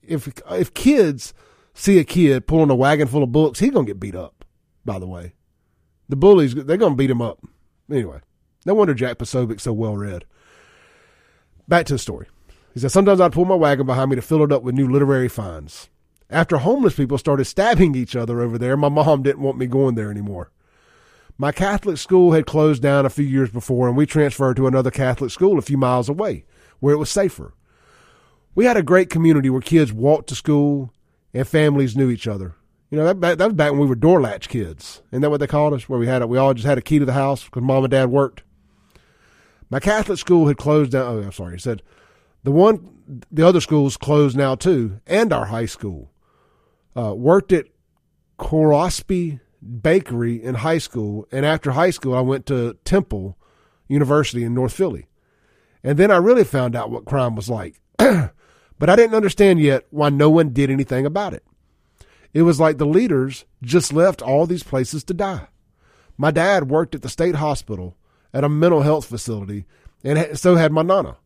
if 0.04 0.32
if 0.52 0.72
kids 0.76 1.34
see 1.74 1.98
a 1.98 2.04
kid 2.04 2.46
pulling 2.46 2.70
a 2.70 2.76
wagon 2.76 3.08
full 3.08 3.24
of 3.24 3.32
books, 3.32 3.58
he's 3.58 3.72
gonna 3.72 3.88
get 3.88 4.00
beat 4.00 4.16
up. 4.16 4.46
By 4.86 5.00
the 5.00 5.08
way, 5.08 5.34
the 6.08 6.16
bullies 6.16 6.54
they're 6.54 6.78
gonna 6.78 6.96
beat 6.96 7.10
him 7.10 7.22
up. 7.22 7.40
Anyway, 7.90 8.22
no 8.64 8.76
wonder 8.76 8.94
Jack 8.94 9.18
Posobiec's 9.18 9.64
so 9.64 9.74
well 9.74 9.98
read. 9.98 10.26
Back 11.68 11.88
to 11.88 11.94
the 11.94 12.00
story. 12.00 12.28
He 12.80 12.82
said, 12.82 12.94
Sometimes 12.94 13.20
I'd 13.20 13.34
pull 13.34 13.44
my 13.44 13.56
wagon 13.56 13.86
behind 13.86 14.10
me 14.10 14.16
to 14.16 14.22
fill 14.22 14.42
it 14.42 14.54
up 14.54 14.64
with 14.64 14.74
new 14.74 14.90
literary 14.90 15.28
finds. 15.28 15.90
After 16.30 16.60
homeless 16.60 16.96
people 16.96 17.18
started 17.18 17.44
stabbing 17.44 17.94
each 17.94 18.16
other 18.16 18.40
over 18.40 18.58
there, 18.58 18.78
my 18.78 18.88
mom 18.88 19.22
didn't 19.22 19.42
want 19.42 19.58
me 19.58 19.68
going 19.68 19.96
there 19.96 20.10
anymore. 20.10 20.50
My 21.38 21.52
Catholic 21.52 21.98
school 21.98 22.32
had 22.32 22.46
closed 22.46 22.82
down 22.82 23.06
a 23.06 23.10
few 23.10 23.26
years 23.26 23.50
before, 23.50 23.90
and 23.90 23.98
we 23.98 24.06
transferred 24.06 24.56
to 24.56 24.68
another 24.68 24.92
Catholic 24.92 25.30
school 25.30 25.60
a 25.60 25.62
few 25.62 25.78
miles 25.78 26.08
away, 26.08 26.46
where 26.80 26.94
it 26.94 27.00
was 27.00 27.10
safer. 27.10 27.54
we 28.56 28.64
had 28.64 28.78
a 28.78 28.82
great 28.82 29.10
community 29.10 29.50
where 29.50 29.60
kids 29.60 29.92
walked 29.92 30.30
to 30.30 30.36
school 30.36 30.94
and 31.34 31.46
families 31.46 31.98
knew 31.98 32.10
each 32.10 32.30
other. 32.30 32.56
You 32.92 32.98
know, 32.98 33.14
that, 33.14 33.40
that 33.40 33.46
was 33.46 33.56
back 33.56 33.72
when 33.72 33.82
we 33.82 33.88
were 33.88 33.96
door 33.96 34.22
latch 34.22 34.48
kids. 34.48 35.02
Isn't 35.12 35.22
that 35.24 35.30
what 35.30 35.42
they 35.42 35.48
called 35.48 35.74
us? 35.74 35.90
Where 35.90 36.00
we 36.00 36.08
had, 36.08 36.22
a, 36.22 36.28
we 36.28 36.38
all 36.38 36.54
just 36.54 36.66
had 36.66 36.78
a 36.78 36.82
key 36.82 37.00
to 37.00 37.06
the 37.06 37.12
house 37.12 37.44
because 37.44 37.62
mom 37.62 37.84
and 37.84 37.92
dad 37.92 38.10
worked. 38.10 38.44
My 39.70 39.82
Catholic 39.82 40.18
school 40.18 40.48
had 40.48 40.56
closed 40.56 40.94
down. 40.94 41.06
Oh, 41.06 41.22
I'm 41.22 41.34
sorry. 41.34 41.56
He 41.56 41.60
said 41.60 41.84
the 42.44 42.52
one, 42.52 43.24
the 43.32 43.46
other 43.46 43.62
schools 43.62 43.98
closed 43.98 44.38
now 44.38 44.56
too, 44.56 45.00
and 45.08 45.34
our 45.34 45.46
high 45.46 45.66
school. 45.66 46.12
Uh, 46.96 47.14
worked 47.14 47.52
at 47.52 47.68
Korospi 48.38 49.40
Bakery 49.82 50.42
in 50.42 50.56
high 50.56 50.78
school, 50.78 51.28
and 51.32 51.46
after 51.46 51.72
high 51.72 51.92
school, 51.92 52.16
I 52.16 52.22
went 52.22 52.46
to 52.48 52.78
Temple 52.86 53.38
University 53.88 54.44
in 54.44 54.54
North 54.54 54.74
Philly, 54.74 55.08
and 55.84 55.98
then 55.98 56.12
I 56.12 56.18
really 56.18 56.44
found 56.44 56.76
out 56.76 56.90
what 56.90 57.06
crime 57.06 57.36
was 57.36 57.50
like. 57.50 57.80
but 57.98 58.90
I 58.90 58.96
didn't 58.96 59.16
understand 59.16 59.60
yet 59.60 59.86
why 59.92 60.10
no 60.10 60.30
one 60.30 60.54
did 60.54 60.72
anything 60.72 61.06
about 61.06 61.34
it. 61.34 61.44
It 62.34 62.44
was 62.44 62.60
like 62.60 62.78
the 62.78 62.86
leaders 62.86 63.46
just 63.62 63.92
left 63.92 64.22
all 64.22 64.46
these 64.46 64.64
places 64.64 65.04
to 65.06 65.14
die. 65.14 65.48
My 66.18 66.32
dad 66.32 66.70
worked 66.70 66.96
at 66.96 67.02
the 67.02 67.10
state 67.10 67.36
hospital 67.36 67.98
at 68.34 68.44
a 68.44 68.50
mental 68.50 68.82
health 68.82 69.06
facility, 69.06 69.66
and 70.04 70.38
so 70.38 70.56
had 70.56 70.72
my 70.72 70.82
nana. 70.82 71.18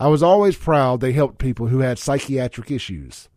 I 0.00 0.08
was 0.08 0.22
always 0.22 0.56
proud 0.56 1.00
they 1.00 1.12
helped 1.12 1.38
people 1.38 1.66
who 1.66 1.80
had 1.80 1.98
psychiatric 1.98 2.70
issues. 2.70 3.28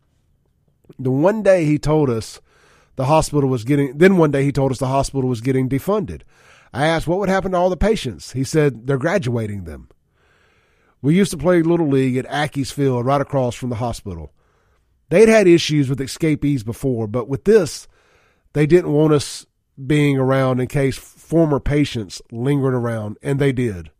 The 0.97 1.11
one 1.11 1.43
day 1.43 1.66
he 1.66 1.78
told 1.78 2.09
us 2.09 2.39
the 2.95 3.05
hospital 3.05 3.49
was 3.49 3.66
getting, 3.66 3.97
then 3.97 4.16
one 4.16 4.32
day 4.32 4.45
he 4.45 4.53
told 4.53 4.72
us 4.72 4.80
the 4.80 4.88
hospital 4.88 5.30
was 5.30 5.41
getting 5.41 5.68
defunded. 5.68 6.22
I 6.74 6.86
asked 6.88 7.05
what 7.05 7.20
would 7.20 7.28
happen 7.28 7.51
to 7.51 7.57
all 7.57 7.70
the 7.70 7.76
patients. 7.76 8.32
He 8.32 8.45
said 8.45 8.88
they're 8.88 8.97
graduating 8.97 9.66
them. 9.66 9.89
We 11.01 11.16
used 11.16 11.32
to 11.32 11.38
play 11.38 11.61
Little 11.61 11.89
League 11.89 12.16
at 12.16 12.26
Ackies 12.28 12.72
Field 12.72 13.05
right 13.05 13.20
across 13.20 13.55
from 13.55 13.70
the 13.70 13.76
hospital. 13.76 14.32
They'd 15.09 15.28
had 15.28 15.47
issues 15.47 15.89
with 15.89 15.99
escapees 15.99 16.64
before, 16.64 17.07
but 17.07 17.28
with 17.28 17.43
this, 17.43 17.89
they 18.53 18.66
didn't 18.66 18.93
want 18.93 19.11
us 19.11 19.45
being 19.86 20.18
around 20.18 20.61
in 20.61 20.68
case 20.68 20.97
former 20.97 21.59
patients 21.59 22.22
lingered 22.32 22.74
around, 22.74 23.18
and 23.22 23.38
they 23.38 23.51
did. 23.51 23.91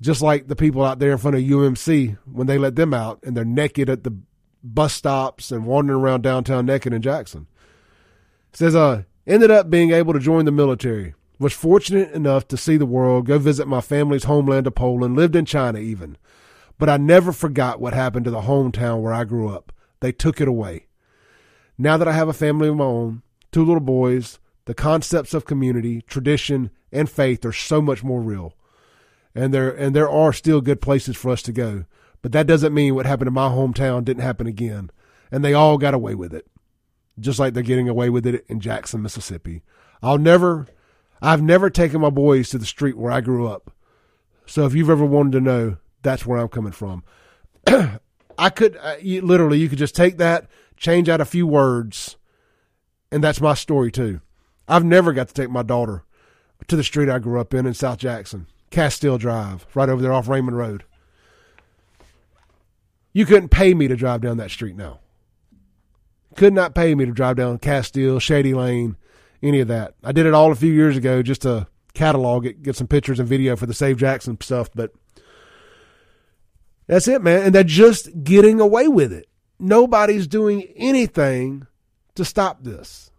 Just 0.00 0.20
like 0.20 0.48
the 0.48 0.56
people 0.56 0.84
out 0.84 0.98
there 0.98 1.12
in 1.12 1.18
front 1.18 1.36
of 1.36 1.42
UMC 1.42 2.18
when 2.30 2.46
they 2.46 2.58
let 2.58 2.76
them 2.76 2.92
out 2.92 3.20
and 3.22 3.36
they're 3.36 3.44
naked 3.44 3.88
at 3.88 4.04
the 4.04 4.16
bus 4.62 4.92
stops 4.92 5.50
and 5.50 5.64
wandering 5.64 6.00
around 6.00 6.22
downtown 6.22 6.66
naked 6.66 6.92
in 6.92 7.02
Jackson. 7.02 7.46
It 8.52 8.58
says, 8.58 8.74
uh, 8.74 9.04
ended 9.26 9.50
up 9.50 9.70
being 9.70 9.92
able 9.92 10.12
to 10.12 10.18
join 10.18 10.44
the 10.44 10.52
military. 10.52 11.14
Was 11.38 11.52
fortunate 11.52 12.12
enough 12.12 12.48
to 12.48 12.56
see 12.56 12.76
the 12.76 12.86
world, 12.86 13.26
go 13.26 13.38
visit 13.38 13.68
my 13.68 13.80
family's 13.80 14.24
homeland 14.24 14.66
of 14.66 14.74
Poland, 14.74 15.16
lived 15.16 15.36
in 15.36 15.44
China 15.44 15.78
even. 15.78 16.16
But 16.78 16.88
I 16.88 16.96
never 16.96 17.32
forgot 17.32 17.80
what 17.80 17.92
happened 17.92 18.24
to 18.24 18.30
the 18.30 18.42
hometown 18.42 19.02
where 19.02 19.12
I 19.12 19.24
grew 19.24 19.48
up. 19.48 19.72
They 20.00 20.12
took 20.12 20.40
it 20.40 20.48
away. 20.48 20.86
Now 21.78 21.96
that 21.98 22.08
I 22.08 22.12
have 22.12 22.28
a 22.28 22.34
family 22.34 22.68
of 22.68 22.76
my 22.76 22.84
own, 22.84 23.22
two 23.52 23.64
little 23.64 23.80
boys, 23.80 24.38
the 24.64 24.74
concepts 24.74 25.34
of 25.34 25.44
community, 25.44 26.02
tradition, 26.02 26.70
and 26.90 27.08
faith 27.08 27.44
are 27.44 27.52
so 27.52 27.82
much 27.82 28.02
more 28.02 28.20
real. 28.20 28.54
And 29.36 29.52
there 29.52 29.70
and 29.70 29.94
there 29.94 30.10
are 30.10 30.32
still 30.32 30.60
good 30.60 30.80
places 30.80 31.16
for 31.16 31.30
us 31.30 31.42
to 31.42 31.52
go. 31.52 31.84
But 32.22 32.32
that 32.32 32.46
doesn't 32.46 32.74
mean 32.74 32.94
what 32.94 33.06
happened 33.06 33.28
in 33.28 33.34
my 33.34 33.48
hometown 33.48 34.04
didn't 34.04 34.22
happen 34.22 34.46
again. 34.46 34.90
And 35.30 35.44
they 35.44 35.52
all 35.52 35.76
got 35.76 35.94
away 35.94 36.14
with 36.14 36.32
it. 36.34 36.46
Just 37.20 37.38
like 37.38 37.54
they're 37.54 37.62
getting 37.62 37.88
away 37.88 38.08
with 38.08 38.26
it 38.26 38.44
in 38.48 38.60
Jackson, 38.60 39.02
Mississippi. 39.02 39.62
I'll 40.02 40.18
never 40.18 40.66
I've 41.20 41.42
never 41.42 41.70
taken 41.70 42.00
my 42.00 42.10
boys 42.10 42.48
to 42.50 42.58
the 42.58 42.66
street 42.66 42.96
where 42.96 43.12
I 43.12 43.20
grew 43.20 43.46
up. 43.46 43.70
So 44.46 44.64
if 44.64 44.74
you've 44.74 44.90
ever 44.90 45.04
wanted 45.04 45.32
to 45.32 45.40
know, 45.40 45.76
that's 46.02 46.24
where 46.24 46.38
I'm 46.38 46.48
coming 46.48 46.72
from. 46.72 47.04
I 48.38 48.50
could 48.50 48.76
uh, 48.80 48.96
you, 49.00 49.22
literally, 49.22 49.58
you 49.58 49.68
could 49.68 49.78
just 49.78 49.96
take 49.96 50.18
that, 50.18 50.46
change 50.76 51.08
out 51.08 51.20
a 51.20 51.26
few 51.26 51.46
words, 51.46 52.16
and 53.10 53.22
that's 53.22 53.40
my 53.40 53.54
story 53.54 53.90
too. 53.92 54.20
I've 54.68 54.84
never 54.84 55.12
got 55.12 55.28
to 55.28 55.34
take 55.34 55.50
my 55.50 55.62
daughter 55.62 56.04
to 56.68 56.76
the 56.76 56.84
street 56.84 57.08
I 57.08 57.18
grew 57.18 57.40
up 57.40 57.54
in 57.54 57.66
in 57.66 57.74
South 57.74 57.98
Jackson, 57.98 58.46
Castile 58.70 59.18
Drive, 59.18 59.66
right 59.74 59.88
over 59.88 60.02
there 60.02 60.12
off 60.12 60.28
Raymond 60.28 60.56
Road. 60.56 60.84
You 63.12 63.24
couldn't 63.24 63.48
pay 63.48 63.72
me 63.72 63.88
to 63.88 63.96
drive 63.96 64.20
down 64.20 64.36
that 64.36 64.50
street 64.50 64.76
now. 64.76 65.00
Could 66.34 66.52
not 66.52 66.74
pay 66.74 66.94
me 66.94 67.06
to 67.06 67.12
drive 67.12 67.36
down 67.36 67.58
Castile, 67.58 68.18
Shady 68.18 68.52
Lane, 68.52 68.96
any 69.42 69.60
of 69.60 69.68
that. 69.68 69.94
I 70.04 70.12
did 70.12 70.26
it 70.26 70.34
all 70.34 70.52
a 70.52 70.56
few 70.56 70.72
years 70.72 70.96
ago 70.96 71.22
just 71.22 71.42
to 71.42 71.66
catalog 71.94 72.44
it, 72.44 72.62
get 72.62 72.76
some 72.76 72.86
pictures 72.86 73.18
and 73.18 73.28
video 73.28 73.56
for 73.56 73.64
the 73.64 73.72
Save 73.72 73.96
Jackson 73.96 74.38
stuff, 74.40 74.68
but 74.74 74.92
that's 76.86 77.08
it, 77.08 77.22
man. 77.22 77.42
And 77.42 77.54
they're 77.54 77.64
just 77.64 78.22
getting 78.22 78.60
away 78.60 78.86
with 78.86 79.12
it. 79.12 79.28
Nobody's 79.58 80.26
doing 80.26 80.64
anything 80.76 81.66
to 82.14 82.24
stop 82.24 82.62
this. 82.62 83.10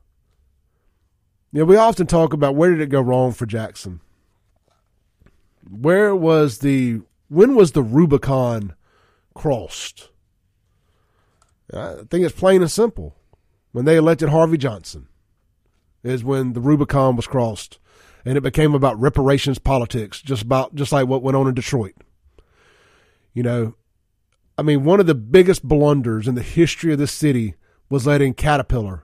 You 1.52 1.60
know, 1.60 1.66
we 1.66 1.76
often 1.76 2.06
talk 2.06 2.34
about 2.34 2.56
where 2.56 2.70
did 2.70 2.82
it 2.82 2.90
go 2.90 3.02
wrong 3.02 3.32
for 3.32 3.46
Jackson? 3.46 4.02
Where 5.70 6.16
was 6.16 6.60
the 6.60 7.02
when 7.30 7.56
was 7.56 7.74
the 7.74 7.84
Rubicon 7.84 8.76
crossed? 9.34 10.10
I 11.74 12.04
think 12.10 12.26
it's 12.26 12.38
plain 12.38 12.62
and 12.62 12.72
simple. 12.72 13.16
When 13.72 13.86
they 13.86 13.98
elected 13.98 14.30
Harvey 14.30 14.58
Johnson 14.58 15.08
is 16.04 16.24
when 16.24 16.54
the 16.54 16.62
Rubicon 16.62 17.16
was 17.16 17.28
crossed 17.28 17.80
and 18.26 18.38
it 18.38 18.42
became 18.42 18.74
about 18.74 19.00
reparations 19.00 19.60
politics, 19.60 20.22
just 20.22 20.44
about 20.44 20.74
just 20.76 20.92
like 20.92 21.08
what 21.08 21.22
went 21.22 21.38
on 21.38 21.48
in 21.48 21.54
Detroit. 21.54 21.96
You 23.34 23.44
know, 23.44 23.76
I 24.58 24.64
mean, 24.64 24.84
one 24.84 25.00
of 25.00 25.06
the 25.06 25.16
biggest 25.16 25.64
blunders 25.64 26.28
in 26.28 26.36
the 26.36 26.42
history 26.42 26.92
of 26.92 27.00
this 27.00 27.12
city 27.12 27.56
was 27.90 28.08
letting 28.08 28.34
Caterpillar, 28.34 29.04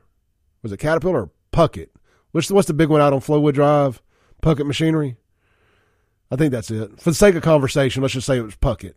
was 0.61 0.71
it 0.71 0.77
Caterpillar 0.77 1.23
or 1.23 1.31
Puckett? 1.51 1.89
Which 2.31 2.49
what's 2.49 2.67
the 2.67 2.73
big 2.73 2.89
one 2.89 3.01
out 3.01 3.13
on 3.13 3.19
Flowood 3.19 3.53
Drive? 3.53 4.01
Puckett 4.41 4.65
Machinery. 4.65 5.17
I 6.33 6.35
think 6.35 6.51
that's 6.51 6.71
it. 6.71 6.99
For 6.99 7.11
the 7.11 7.15
sake 7.15 7.35
of 7.35 7.43
conversation, 7.43 8.01
let's 8.01 8.15
just 8.15 8.25
say 8.25 8.37
it 8.37 8.41
was 8.41 8.55
Puckett, 8.55 8.95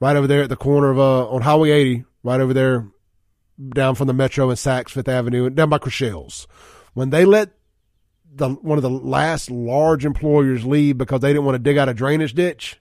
right 0.00 0.16
over 0.16 0.26
there 0.26 0.42
at 0.42 0.48
the 0.48 0.56
corner 0.56 0.90
of 0.90 0.98
uh 0.98 1.28
on 1.28 1.42
Highway 1.42 1.70
80, 1.70 2.04
right 2.24 2.40
over 2.40 2.52
there, 2.52 2.88
down 3.74 3.94
from 3.94 4.08
the 4.08 4.12
Metro 4.12 4.50
and 4.50 4.58
Saks 4.58 4.90
Fifth 4.90 5.08
Avenue, 5.08 5.46
and 5.46 5.54
down 5.54 5.68
by 5.68 5.78
Crochelle's. 5.78 6.48
When 6.94 7.10
they 7.10 7.24
let 7.24 7.52
the 8.34 8.48
one 8.48 8.76
of 8.76 8.82
the 8.82 8.90
last 8.90 9.52
large 9.52 10.04
employers 10.04 10.66
leave 10.66 10.98
because 10.98 11.20
they 11.20 11.28
didn't 11.28 11.44
want 11.44 11.54
to 11.54 11.60
dig 11.60 11.78
out 11.78 11.88
a 11.88 11.94
drainage 11.94 12.34
ditch, 12.34 12.80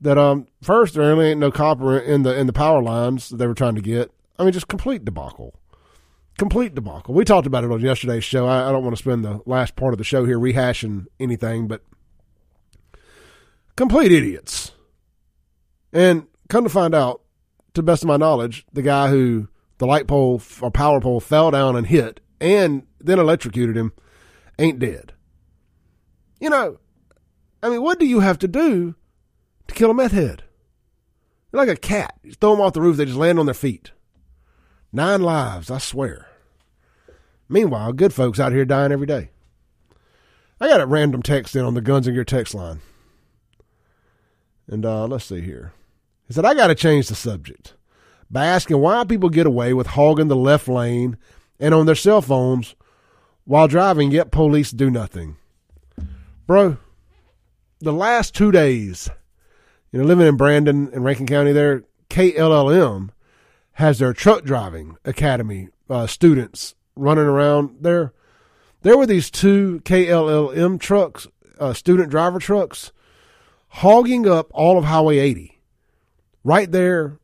that 0.02 0.18
um 0.18 0.46
first 0.60 0.92
there 0.92 1.08
really 1.08 1.30
ain't 1.30 1.40
no 1.40 1.50
copper 1.50 1.98
in 1.98 2.22
the 2.22 2.38
in 2.38 2.46
the 2.46 2.52
power 2.52 2.82
lines 2.82 3.30
they 3.30 3.46
were 3.46 3.54
trying 3.54 3.76
to 3.76 3.80
get. 3.80 4.10
I 4.38 4.44
mean, 4.44 4.52
just 4.52 4.68
complete 4.68 5.06
debacle, 5.06 5.54
complete 6.38 6.74
debacle. 6.74 7.14
We 7.14 7.24
talked 7.24 7.46
about 7.46 7.64
it 7.64 7.70
on 7.70 7.80
yesterday's 7.80 8.24
show. 8.24 8.46
I, 8.46 8.68
I 8.68 8.72
don't 8.72 8.84
want 8.84 8.96
to 8.96 9.02
spend 9.02 9.24
the 9.24 9.40
last 9.46 9.76
part 9.76 9.94
of 9.94 9.98
the 9.98 10.04
show 10.04 10.24
here 10.24 10.38
rehashing 10.38 11.06
anything, 11.20 11.68
but 11.68 11.82
complete 13.76 14.12
idiots. 14.12 14.72
And 15.92 16.26
come 16.48 16.64
to 16.64 16.70
find 16.70 16.94
out, 16.94 17.22
to 17.74 17.80
the 17.80 17.86
best 17.86 18.02
of 18.02 18.08
my 18.08 18.16
knowledge, 18.16 18.66
the 18.72 18.82
guy 18.82 19.08
who 19.08 19.48
the 19.78 19.86
light 19.86 20.06
pole 20.06 20.42
or 20.60 20.70
power 20.70 21.00
pole 21.00 21.20
fell 21.20 21.50
down 21.50 21.74
and 21.74 21.86
hit 21.86 22.20
and 22.40 22.86
then 23.00 23.18
electrocuted 23.18 23.76
him 23.76 23.92
ain't 24.58 24.78
dead. 24.78 25.14
You 26.40 26.50
know, 26.50 26.78
I 27.62 27.68
mean, 27.68 27.82
what 27.82 27.98
do 27.98 28.06
you 28.06 28.20
have 28.20 28.38
to 28.40 28.48
do 28.48 28.94
to 29.68 29.74
kill 29.74 29.90
a 29.90 29.94
meth 29.94 30.12
head? 30.12 30.44
They're 31.50 31.60
like 31.60 31.68
a 31.68 31.76
cat. 31.76 32.18
You 32.22 32.32
throw 32.32 32.52
them 32.52 32.60
off 32.60 32.72
the 32.72 32.80
roof, 32.80 32.96
they 32.96 33.04
just 33.04 33.16
land 33.16 33.38
on 33.38 33.46
their 33.46 33.54
feet. 33.54 33.92
Nine 34.92 35.22
lives, 35.22 35.70
I 35.70 35.78
swear. 35.78 36.26
Meanwhile, 37.48 37.94
good 37.94 38.12
folks 38.12 38.38
out 38.38 38.52
here 38.52 38.64
dying 38.64 38.92
every 38.92 39.06
day. 39.06 39.30
I 40.60 40.68
got 40.68 40.80
a 40.80 40.86
random 40.86 41.22
text 41.22 41.56
in 41.56 41.64
on 41.64 41.74
the 41.74 41.80
Guns 41.80 42.06
and 42.06 42.14
Gear 42.14 42.24
text 42.24 42.54
line. 42.54 42.80
And 44.68 44.84
uh, 44.84 45.06
let's 45.06 45.24
see 45.24 45.40
here. 45.40 45.72
He 46.28 46.34
said, 46.34 46.44
I 46.44 46.54
got 46.54 46.68
to 46.68 46.74
change 46.74 47.08
the 47.08 47.14
subject 47.14 47.74
by 48.30 48.46
asking 48.46 48.78
why 48.78 49.04
people 49.04 49.28
get 49.28 49.46
away 49.46 49.74
with 49.74 49.88
hogging 49.88 50.28
the 50.28 50.36
left 50.36 50.68
lane 50.68 51.16
and 51.58 51.74
on 51.74 51.86
their 51.86 51.94
cell 51.94 52.22
phones 52.22 52.74
while 53.44 53.68
driving, 53.68 54.10
yet 54.10 54.30
police 54.30 54.70
do 54.70 54.90
nothing. 54.90 55.36
Bro, 56.46 56.76
the 57.80 57.92
last 57.92 58.34
two 58.34 58.52
days, 58.52 59.10
you 59.90 59.98
know, 59.98 60.04
living 60.04 60.26
in 60.26 60.36
Brandon 60.36 60.90
and 60.92 61.04
Rankin 61.04 61.26
County 61.26 61.52
there, 61.52 61.84
KLLM 62.08 63.10
has 63.74 63.98
their 63.98 64.12
truck 64.12 64.44
driving 64.44 64.96
academy 65.04 65.68
uh, 65.88 66.06
students 66.06 66.74
running 66.96 67.24
around 67.24 67.78
there. 67.80 68.12
There 68.82 68.96
were 68.96 69.06
these 69.06 69.30
two 69.30 69.80
KLLM 69.84 70.80
trucks, 70.80 71.26
uh, 71.58 71.72
student 71.72 72.10
driver 72.10 72.38
trucks, 72.38 72.92
hogging 73.68 74.28
up 74.28 74.50
all 74.52 74.76
of 74.76 74.84
Highway 74.84 75.18
80 75.18 75.60
right 76.44 76.70
there 76.70 77.18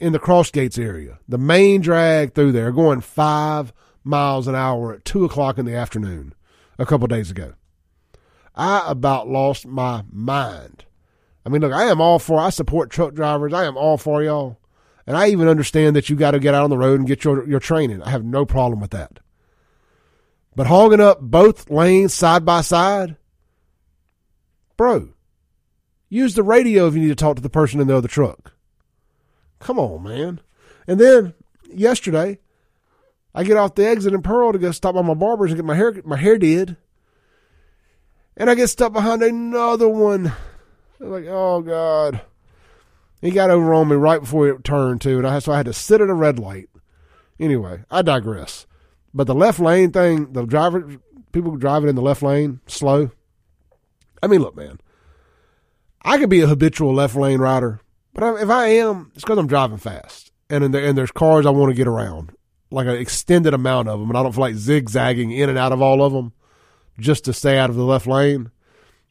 in 0.00 0.12
the 0.12 0.18
Crossgates 0.18 0.78
area, 0.78 1.20
the 1.28 1.38
main 1.38 1.80
drag 1.80 2.34
through 2.34 2.52
there, 2.52 2.72
going 2.72 3.00
five 3.00 3.72
miles 4.02 4.48
an 4.48 4.56
hour 4.56 4.94
at 4.94 5.04
two 5.04 5.24
o'clock 5.24 5.58
in 5.58 5.64
the 5.64 5.76
afternoon 5.76 6.34
a 6.78 6.84
couple 6.84 7.06
days 7.06 7.30
ago. 7.30 7.54
I 8.54 8.82
about 8.86 9.28
lost 9.28 9.66
my 9.66 10.02
mind. 10.10 10.84
I 11.46 11.48
mean, 11.48 11.62
look, 11.62 11.72
I 11.72 11.84
am 11.84 12.00
all 12.00 12.18
for, 12.18 12.38
I 12.40 12.50
support 12.50 12.90
truck 12.90 13.14
drivers. 13.14 13.52
I 13.52 13.64
am 13.64 13.76
all 13.76 13.96
for 13.96 14.22
y'all. 14.22 14.58
And 15.06 15.16
I 15.16 15.28
even 15.28 15.48
understand 15.48 15.96
that 15.96 16.08
you 16.08 16.16
got 16.16 16.32
to 16.32 16.38
get 16.38 16.54
out 16.54 16.64
on 16.64 16.70
the 16.70 16.78
road 16.78 17.00
and 17.00 17.08
get 17.08 17.24
your, 17.24 17.48
your 17.48 17.60
training. 17.60 18.02
I 18.02 18.10
have 18.10 18.24
no 18.24 18.46
problem 18.46 18.80
with 18.80 18.92
that. 18.92 19.18
But 20.54 20.66
hogging 20.66 21.00
up 21.00 21.20
both 21.20 21.70
lanes 21.70 22.14
side 22.14 22.44
by 22.44 22.60
side, 22.60 23.16
bro, 24.76 25.08
use 26.08 26.34
the 26.34 26.42
radio 26.42 26.86
if 26.86 26.94
you 26.94 27.00
need 27.00 27.08
to 27.08 27.14
talk 27.14 27.36
to 27.36 27.42
the 27.42 27.50
person 27.50 27.80
in 27.80 27.86
the 27.86 27.96
other 27.96 28.08
truck. 28.08 28.52
Come 29.58 29.78
on, 29.78 30.02
man. 30.02 30.40
And 30.86 31.00
then 31.00 31.34
yesterday, 31.72 32.38
I 33.34 33.44
get 33.44 33.56
off 33.56 33.74
the 33.74 33.86
exit 33.86 34.12
in 34.12 34.22
Pearl 34.22 34.52
to 34.52 34.58
go 34.58 34.72
stop 34.72 34.94
by 34.94 35.02
my 35.02 35.14
barber's 35.14 35.52
and 35.52 35.58
get 35.58 35.64
my 35.64 35.74
hair 35.74 35.94
my 36.04 36.16
hair 36.16 36.36
did. 36.36 36.76
And 38.36 38.50
I 38.50 38.54
get 38.54 38.68
stuck 38.68 38.92
behind 38.92 39.22
another 39.22 39.88
one. 39.88 40.32
I'm 41.00 41.10
like, 41.10 41.26
oh 41.28 41.62
God. 41.62 42.20
He 43.22 43.30
got 43.30 43.50
over 43.50 43.72
on 43.72 43.88
me 43.88 43.94
right 43.94 44.20
before 44.20 44.48
it 44.48 44.64
turned 44.64 45.00
to, 45.02 45.16
and 45.16 45.26
I 45.26 45.38
so 45.38 45.52
I 45.52 45.58
had 45.58 45.66
to 45.66 45.72
sit 45.72 46.00
at 46.00 46.10
a 46.10 46.14
red 46.14 46.40
light. 46.40 46.68
Anyway, 47.38 47.84
I 47.88 48.02
digress. 48.02 48.66
But 49.14 49.28
the 49.28 49.34
left 49.34 49.60
lane 49.60 49.92
thing, 49.92 50.32
the 50.32 50.44
driver 50.44 50.96
people 51.30 51.56
driving 51.56 51.88
in 51.88 51.94
the 51.94 52.02
left 52.02 52.22
lane 52.22 52.60
slow. 52.66 53.10
I 54.22 54.26
mean, 54.26 54.40
look, 54.40 54.56
man. 54.56 54.80
I 56.02 56.18
could 56.18 56.30
be 56.30 56.40
a 56.40 56.48
habitual 56.48 56.92
left 56.92 57.14
lane 57.14 57.38
rider, 57.38 57.80
but 58.12 58.42
if 58.42 58.50
I 58.50 58.66
am, 58.66 59.12
it's 59.14 59.22
because 59.22 59.38
I'm 59.38 59.46
driving 59.46 59.78
fast, 59.78 60.32
and 60.50 60.74
there, 60.74 60.84
and 60.84 60.98
there's 60.98 61.12
cars 61.12 61.46
I 61.46 61.50
want 61.50 61.70
to 61.70 61.76
get 61.76 61.86
around, 61.86 62.32
like 62.72 62.88
an 62.88 62.96
extended 62.96 63.54
amount 63.54 63.86
of 63.88 64.00
them, 64.00 64.10
and 64.10 64.18
I 64.18 64.22
don't 64.24 64.32
feel 64.32 64.40
like 64.40 64.56
zigzagging 64.56 65.30
in 65.30 65.48
and 65.48 65.56
out 65.56 65.70
of 65.70 65.80
all 65.80 66.02
of 66.02 66.12
them 66.12 66.32
just 66.98 67.24
to 67.26 67.32
stay 67.32 67.56
out 67.56 67.70
of 67.70 67.76
the 67.76 67.84
left 67.84 68.08
lane. 68.08 68.50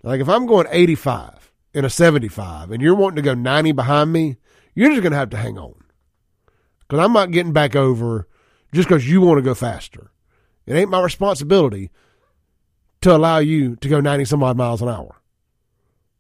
Like 0.03 0.19
if 0.19 0.27
I'm 0.27 0.45
going 0.45 0.67
85 0.69 1.50
in 1.73 1.85
a 1.85 1.89
75 1.89 2.71
and 2.71 2.81
you're 2.81 2.95
wanting 2.95 3.17
to 3.17 3.21
go 3.21 3.33
90 3.33 3.71
behind 3.71 4.11
me, 4.11 4.37
you're 4.75 4.89
just 4.89 5.01
going 5.01 5.11
to 5.11 5.17
have 5.17 5.29
to 5.31 5.37
hang 5.37 5.57
on. 5.57 5.75
Because 6.79 7.03
I'm 7.03 7.13
not 7.13 7.31
getting 7.31 7.53
back 7.53 7.75
over 7.75 8.27
just 8.73 8.87
because 8.87 9.09
you 9.09 9.21
want 9.21 9.37
to 9.37 9.43
go 9.43 9.53
faster. 9.53 10.11
It 10.65 10.75
ain't 10.75 10.89
my 10.89 11.01
responsibility 11.01 11.89
to 13.01 13.15
allow 13.15 13.39
you 13.39 13.75
to 13.77 13.89
go 13.89 13.99
90 13.99 14.25
some 14.25 14.43
odd 14.43 14.57
miles 14.57 14.81
an 14.81 14.89
hour 14.89 15.15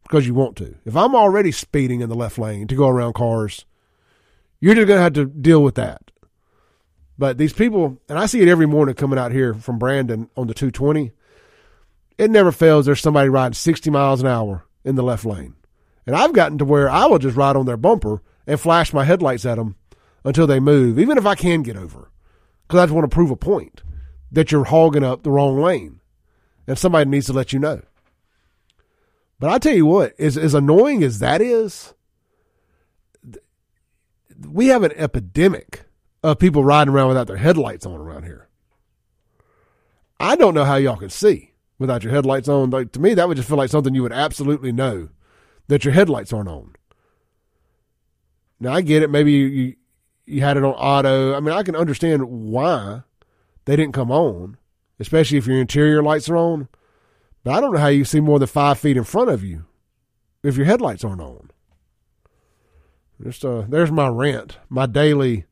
because 0.03 0.25
you 0.25 0.33
want 0.33 0.55
to. 0.57 0.75
If 0.85 0.95
I'm 0.95 1.15
already 1.15 1.51
speeding 1.51 2.01
in 2.01 2.09
the 2.09 2.15
left 2.15 2.37
lane 2.37 2.67
to 2.67 2.75
go 2.75 2.87
around 2.87 3.13
cars, 3.13 3.65
you're 4.59 4.75
just 4.75 4.87
going 4.87 4.97
to 4.97 5.03
have 5.03 5.13
to 5.13 5.25
deal 5.25 5.63
with 5.63 5.75
that. 5.75 6.11
But 7.17 7.37
these 7.37 7.53
people, 7.53 7.99
and 8.09 8.17
I 8.17 8.25
see 8.25 8.41
it 8.41 8.47
every 8.47 8.65
morning 8.65 8.95
coming 8.95 9.19
out 9.19 9.31
here 9.31 9.53
from 9.53 9.77
Brandon 9.77 10.29
on 10.35 10.47
the 10.47 10.53
220, 10.53 11.11
it 12.17 12.31
never 12.31 12.51
fails. 12.51 12.85
There's 12.85 13.01
somebody 13.01 13.29
riding 13.29 13.53
60 13.53 13.89
miles 13.89 14.21
an 14.21 14.27
hour 14.27 14.65
in 14.83 14.95
the 14.95 15.03
left 15.03 15.25
lane. 15.25 15.55
And 16.05 16.15
I've 16.15 16.33
gotten 16.33 16.57
to 16.57 16.65
where 16.65 16.89
I 16.89 17.05
will 17.05 17.19
just 17.19 17.37
ride 17.37 17.55
on 17.55 17.65
their 17.65 17.77
bumper 17.77 18.21
and 18.47 18.59
flash 18.59 18.93
my 18.93 19.03
headlights 19.03 19.45
at 19.45 19.55
them 19.55 19.75
until 20.23 20.47
they 20.47 20.59
move, 20.59 20.99
even 20.99 21.17
if 21.17 21.25
I 21.25 21.35
can 21.35 21.63
get 21.63 21.77
over. 21.77 22.11
Because 22.67 22.79
I 22.79 22.85
just 22.85 22.93
want 22.93 23.09
to 23.09 23.13
prove 23.13 23.31
a 23.31 23.35
point 23.35 23.83
that 24.31 24.51
you're 24.51 24.65
hogging 24.65 25.03
up 25.03 25.23
the 25.23 25.31
wrong 25.31 25.59
lane. 25.59 25.99
And 26.67 26.77
somebody 26.77 27.09
needs 27.09 27.27
to 27.27 27.33
let 27.33 27.53
you 27.53 27.59
know. 27.59 27.81
But 29.39 29.49
I 29.49 29.57
tell 29.57 29.75
you 29.75 29.85
what, 29.85 30.19
as, 30.19 30.37
as 30.37 30.53
annoying 30.53 31.03
as 31.03 31.19
that 31.19 31.41
is, 31.41 31.93
we 34.47 34.67
have 34.67 34.83
an 34.83 34.93
epidemic 34.95 35.85
of 36.23 36.39
people 36.39 36.63
riding 36.63 36.93
around 36.93 37.09
without 37.09 37.27
their 37.27 37.37
headlights 37.37 37.85
on 37.85 37.99
around 37.99 38.23
here. 38.23 38.47
I 40.19 40.35
don't 40.35 40.53
know 40.53 40.65
how 40.65 40.75
y'all 40.75 40.97
can 40.97 41.09
see 41.09 41.50
without 41.81 42.03
your 42.03 42.13
headlights 42.13 42.47
on. 42.47 42.69
Like 42.69 42.91
to 42.93 43.01
me, 43.01 43.15
that 43.15 43.27
would 43.27 43.35
just 43.35 43.49
feel 43.49 43.57
like 43.57 43.71
something 43.71 43.95
you 43.95 44.03
would 44.03 44.13
absolutely 44.13 44.71
know 44.71 45.09
that 45.67 45.83
your 45.83 45.93
headlights 45.93 46.31
aren't 46.31 46.47
on. 46.47 46.75
Now 48.59 48.73
I 48.73 48.81
get 48.81 49.01
it. 49.01 49.09
Maybe 49.09 49.31
you, 49.31 49.45
you, 49.47 49.75
you 50.27 50.41
had 50.41 50.57
it 50.57 50.63
on 50.63 50.75
auto. 50.75 51.35
I 51.35 51.39
mean, 51.39 51.53
I 51.53 51.63
can 51.63 51.75
understand 51.75 52.29
why 52.29 53.01
they 53.65 53.75
didn't 53.75 53.95
come 53.95 54.11
on, 54.11 54.57
especially 54.99 55.39
if 55.39 55.47
your 55.47 55.59
interior 55.59 56.03
lights 56.03 56.29
are 56.29 56.37
on. 56.37 56.69
But 57.43 57.55
I 57.55 57.59
don't 57.59 57.73
know 57.73 57.79
how 57.79 57.87
you 57.87 58.05
see 58.05 58.19
more 58.19 58.37
than 58.37 58.47
five 58.47 58.77
feet 58.77 58.95
in 58.97 59.03
front 59.03 59.31
of 59.31 59.43
you 59.43 59.65
if 60.43 60.55
your 60.55 60.67
headlights 60.67 61.03
aren't 61.03 61.21
on. 61.21 61.49
Just 63.23 63.43
uh, 63.43 63.63
there's 63.67 63.91
my 63.91 64.07
rant, 64.07 64.59
my 64.69 64.85
daily 64.85 65.45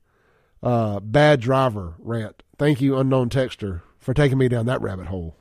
uh, 0.61 0.99
bad 0.99 1.39
driver 1.39 1.95
rant. 1.97 2.43
Thank 2.59 2.81
you, 2.81 2.97
unknown 2.97 3.29
texter, 3.29 3.81
for 3.97 4.13
taking 4.13 4.37
me 4.37 4.47
down 4.47 4.67
that 4.67 4.81
rabbit 4.81 5.07
hole. 5.07 5.38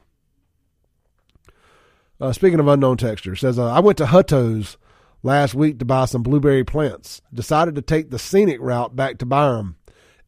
Uh, 2.20 2.32
speaking 2.32 2.60
of 2.60 2.68
unknown 2.68 2.96
texture, 2.96 3.36
says 3.36 3.58
uh, 3.58 3.70
I 3.70 3.80
went 3.80 3.98
to 3.98 4.06
Hutto's 4.06 4.76
last 5.22 5.54
week 5.54 5.78
to 5.78 5.84
buy 5.84 6.04
some 6.06 6.22
blueberry 6.22 6.64
plants. 6.64 7.22
Decided 7.32 7.74
to 7.76 7.82
take 7.82 8.10
the 8.10 8.18
scenic 8.18 8.58
route 8.60 8.96
back 8.96 9.18
to 9.18 9.26
Byram, 9.26 9.76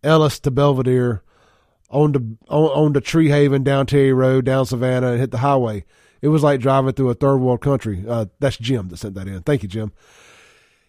Ellis 0.05 0.39
to 0.41 0.51
Belvedere, 0.51 1.23
on 1.91 2.13
to 2.13 2.19
on, 2.49 2.65
on 2.71 2.95
to 2.95 3.01
Tree 3.01 3.29
Haven, 3.29 3.63
down 3.63 3.87
Terry 3.87 4.13
Road, 4.13 4.45
down 4.45 4.67
Savannah, 4.67 5.13
and 5.13 5.21
hit 5.21 5.31
the 5.31 5.39
highway. 5.39 5.85
It 6.23 6.29
was 6.29 6.43
like 6.43 6.61
driving 6.61 6.93
through 6.93 7.11
a 7.11 7.15
third 7.15 7.39
world 7.39 7.63
country. 7.63 8.05
Uh, 8.07 8.27
that's 8.39 8.59
Jim 8.59 8.89
that 8.89 8.99
sent 8.99 9.15
that 9.15 9.27
in. 9.27 9.43
Thank 9.43 9.63
you, 9.63 9.69
Jim. 9.69 9.93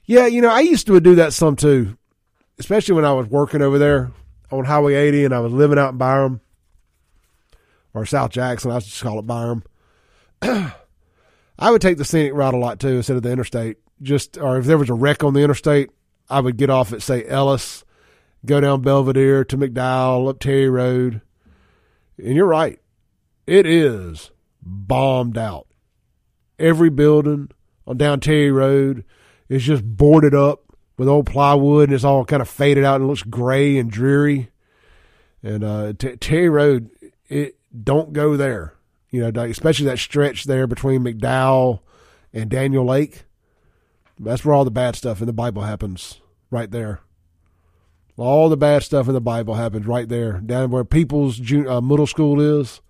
Yeah, 0.06 0.28
you 0.28 0.42
know, 0.42 0.50
I 0.50 0.60
used 0.60 0.88
to 0.88 1.00
do 1.00 1.16
that 1.16 1.34
some 1.34 1.56
too 1.56 1.98
especially 2.62 2.94
when 2.94 3.06
I 3.06 3.14
was 3.14 3.28
working 3.28 3.64
over 3.64 3.80
there 3.80 4.12
on 4.52 4.66
Highway 4.66 4.94
80 4.94 5.26
and 5.26 5.34
I 5.34 5.40
was 5.40 5.52
living 5.52 5.80
out 5.80 5.94
in 5.94 5.98
Byram 5.98 6.42
or 7.92 8.06
South 8.06 8.30
Jackson. 8.30 8.70
I 8.70 8.80
just 8.80 9.02
call 9.02 9.18
it 9.18 9.26
Byram. 9.26 9.64
I 11.58 11.72
would 11.72 11.82
take 11.82 11.98
the 11.98 12.06
scenic 12.06 12.34
route 12.34 12.54
a 12.54 12.58
lot 12.58 12.80
too 12.80 12.98
instead 12.98 13.18
of 13.18 13.24
the 13.24 13.32
interstate. 13.32 13.78
Just 14.02 14.38
or 14.38 14.58
if 14.58 14.66
there 14.66 14.78
was 14.78 14.90
a 14.90 14.96
wreck 14.96 15.24
on 15.24 15.34
the 15.34 15.42
interstate, 15.42 15.90
I 16.30 16.40
would 16.40 16.58
get 16.58 16.70
off 16.70 16.92
at 16.94 17.02
say 17.02 17.26
Ellis, 17.26 17.84
go 18.46 18.60
down 18.60 18.82
Belvedere 18.82 19.44
to 19.46 19.58
McDowell 19.58 20.30
up 20.30 20.40
Terry 20.40 20.70
Road. 20.70 21.22
And 22.18 22.36
you're 22.36 22.48
right, 22.48 22.80
it 23.46 23.66
is 23.66 24.32
bombed 24.62 25.38
out. 25.38 25.68
Every 26.58 26.90
building 26.90 27.50
on 27.88 27.98
down 27.98 28.20
Terry 28.20 28.52
Road 28.52 29.04
is 29.50 29.64
just 29.64 29.84
boarded 29.84 30.34
up 30.34 30.64
with 30.98 31.08
old 31.08 31.26
plywood 31.26 31.90
and 31.90 31.96
it's 31.96 32.04
all 32.04 32.26
kind 32.26 32.42
of 32.42 32.50
faded 32.50 32.84
out 32.84 33.02
and 33.02 33.08
looks 33.08 33.24
gray 33.24 33.78
and 33.78 33.92
dreary. 33.92 34.52
And 35.44 35.64
uh, 35.64 35.94
Terry 35.94 36.50
Road, 36.50 36.92
it 37.28 37.58
don't 37.84 38.14
go 38.14 38.38
there. 38.38 38.76
You 39.12 39.30
know, 39.30 39.44
especially 39.44 39.86
that 39.88 40.00
stretch 40.00 40.46
there 40.46 40.68
between 40.68 41.04
McDowell 41.04 41.82
and 42.34 42.50
Daniel 42.50 42.86
Lake. 42.86 43.26
That's 44.18 44.46
where 44.46 44.54
all 44.54 44.64
the 44.64 44.72
bad 44.72 44.96
stuff 44.96 45.20
in 45.20 45.28
the 45.28 45.34
Bible 45.34 45.64
happens, 45.64 46.22
right 46.50 46.72
there. 46.72 47.02
All 48.18 48.50
the 48.50 48.58
bad 48.58 48.84
stuff 48.84 49.08
in 49.08 49.14
the 49.14 49.22
Bible 49.22 49.56
happens 49.56 49.86
right 49.86 50.08
there, 50.08 50.34
down 50.40 50.70
where 50.70 50.86
Peeples 50.86 51.40
uh, 51.68 51.82
middle 51.82 52.08
school 52.08 52.40
is. 52.40 52.82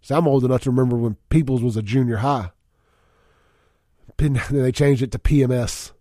So 0.00 0.16
I'm 0.16 0.26
old 0.26 0.44
enough 0.44 0.62
to 0.62 0.70
remember 0.70 0.96
when 0.96 1.16
Peeples 1.30 1.62
was 1.62 1.76
a 1.76 1.82
junior 1.82 2.16
high. 2.18 2.50
Then 4.16 4.40
they 4.50 4.72
changed 4.72 5.02
it 5.02 5.12
to 5.12 5.18
PMS. 5.18 5.92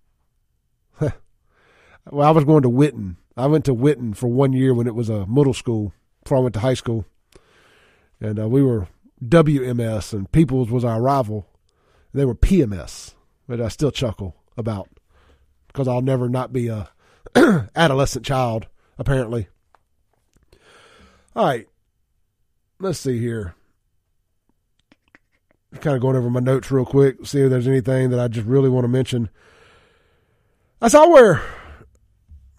well, 1.00 1.14
I 2.28 2.32
was 2.32 2.44
going 2.44 2.64
to 2.64 2.70
Whitten. 2.70 3.18
I 3.38 3.46
went 3.46 3.66
to 3.66 3.76
Whitten 3.76 4.16
for 4.16 4.28
one 4.28 4.52
year 4.52 4.74
when 4.74 4.88
it 4.88 4.96
was 4.96 5.10
a 5.10 5.28
middle 5.28 5.54
school 5.54 5.94
before 6.24 6.38
I 6.38 6.42
went 6.42 6.54
to 6.56 6.60
high 6.62 6.74
school. 6.74 7.06
And 8.20 8.40
uh, 8.40 8.50
we 8.50 8.64
were 8.64 8.88
WMS, 9.24 10.14
and 10.14 10.32
Peeples 10.32 10.70
was 10.70 10.84
our 10.84 11.02
rival. 11.02 11.48
They 12.14 12.26
were 12.26 12.36
PMS, 12.36 13.14
but 13.48 13.62
I 13.62 13.68
still 13.68 13.92
chuckle 13.92 14.36
about 14.58 14.90
because 15.68 15.88
I'll 15.88 16.02
never 16.02 16.28
not 16.28 16.52
be 16.52 16.68
a 16.68 16.90
adolescent 17.76 18.26
child, 18.26 18.68
apparently. 18.98 19.48
All 21.36 21.46
right. 21.46 21.68
Let's 22.80 23.00
see 23.00 23.20
here. 23.20 23.56
Kind 25.80 25.96
of 25.96 26.02
going 26.02 26.18
over 26.18 26.30
my 26.30 26.42
notes 26.42 26.70
real 26.72 26.84
quick, 26.84 27.26
see 27.26 27.42
if 27.42 27.50
there's 27.50 27.68
anything 27.68 28.10
that 28.10 28.20
I 28.20 28.28
just 28.28 28.46
really 28.46 28.70
want 28.70 28.84
to 28.84 28.90
mention. 28.90 29.30
I 30.82 30.90
saw 30.90 31.08
where 31.08 31.42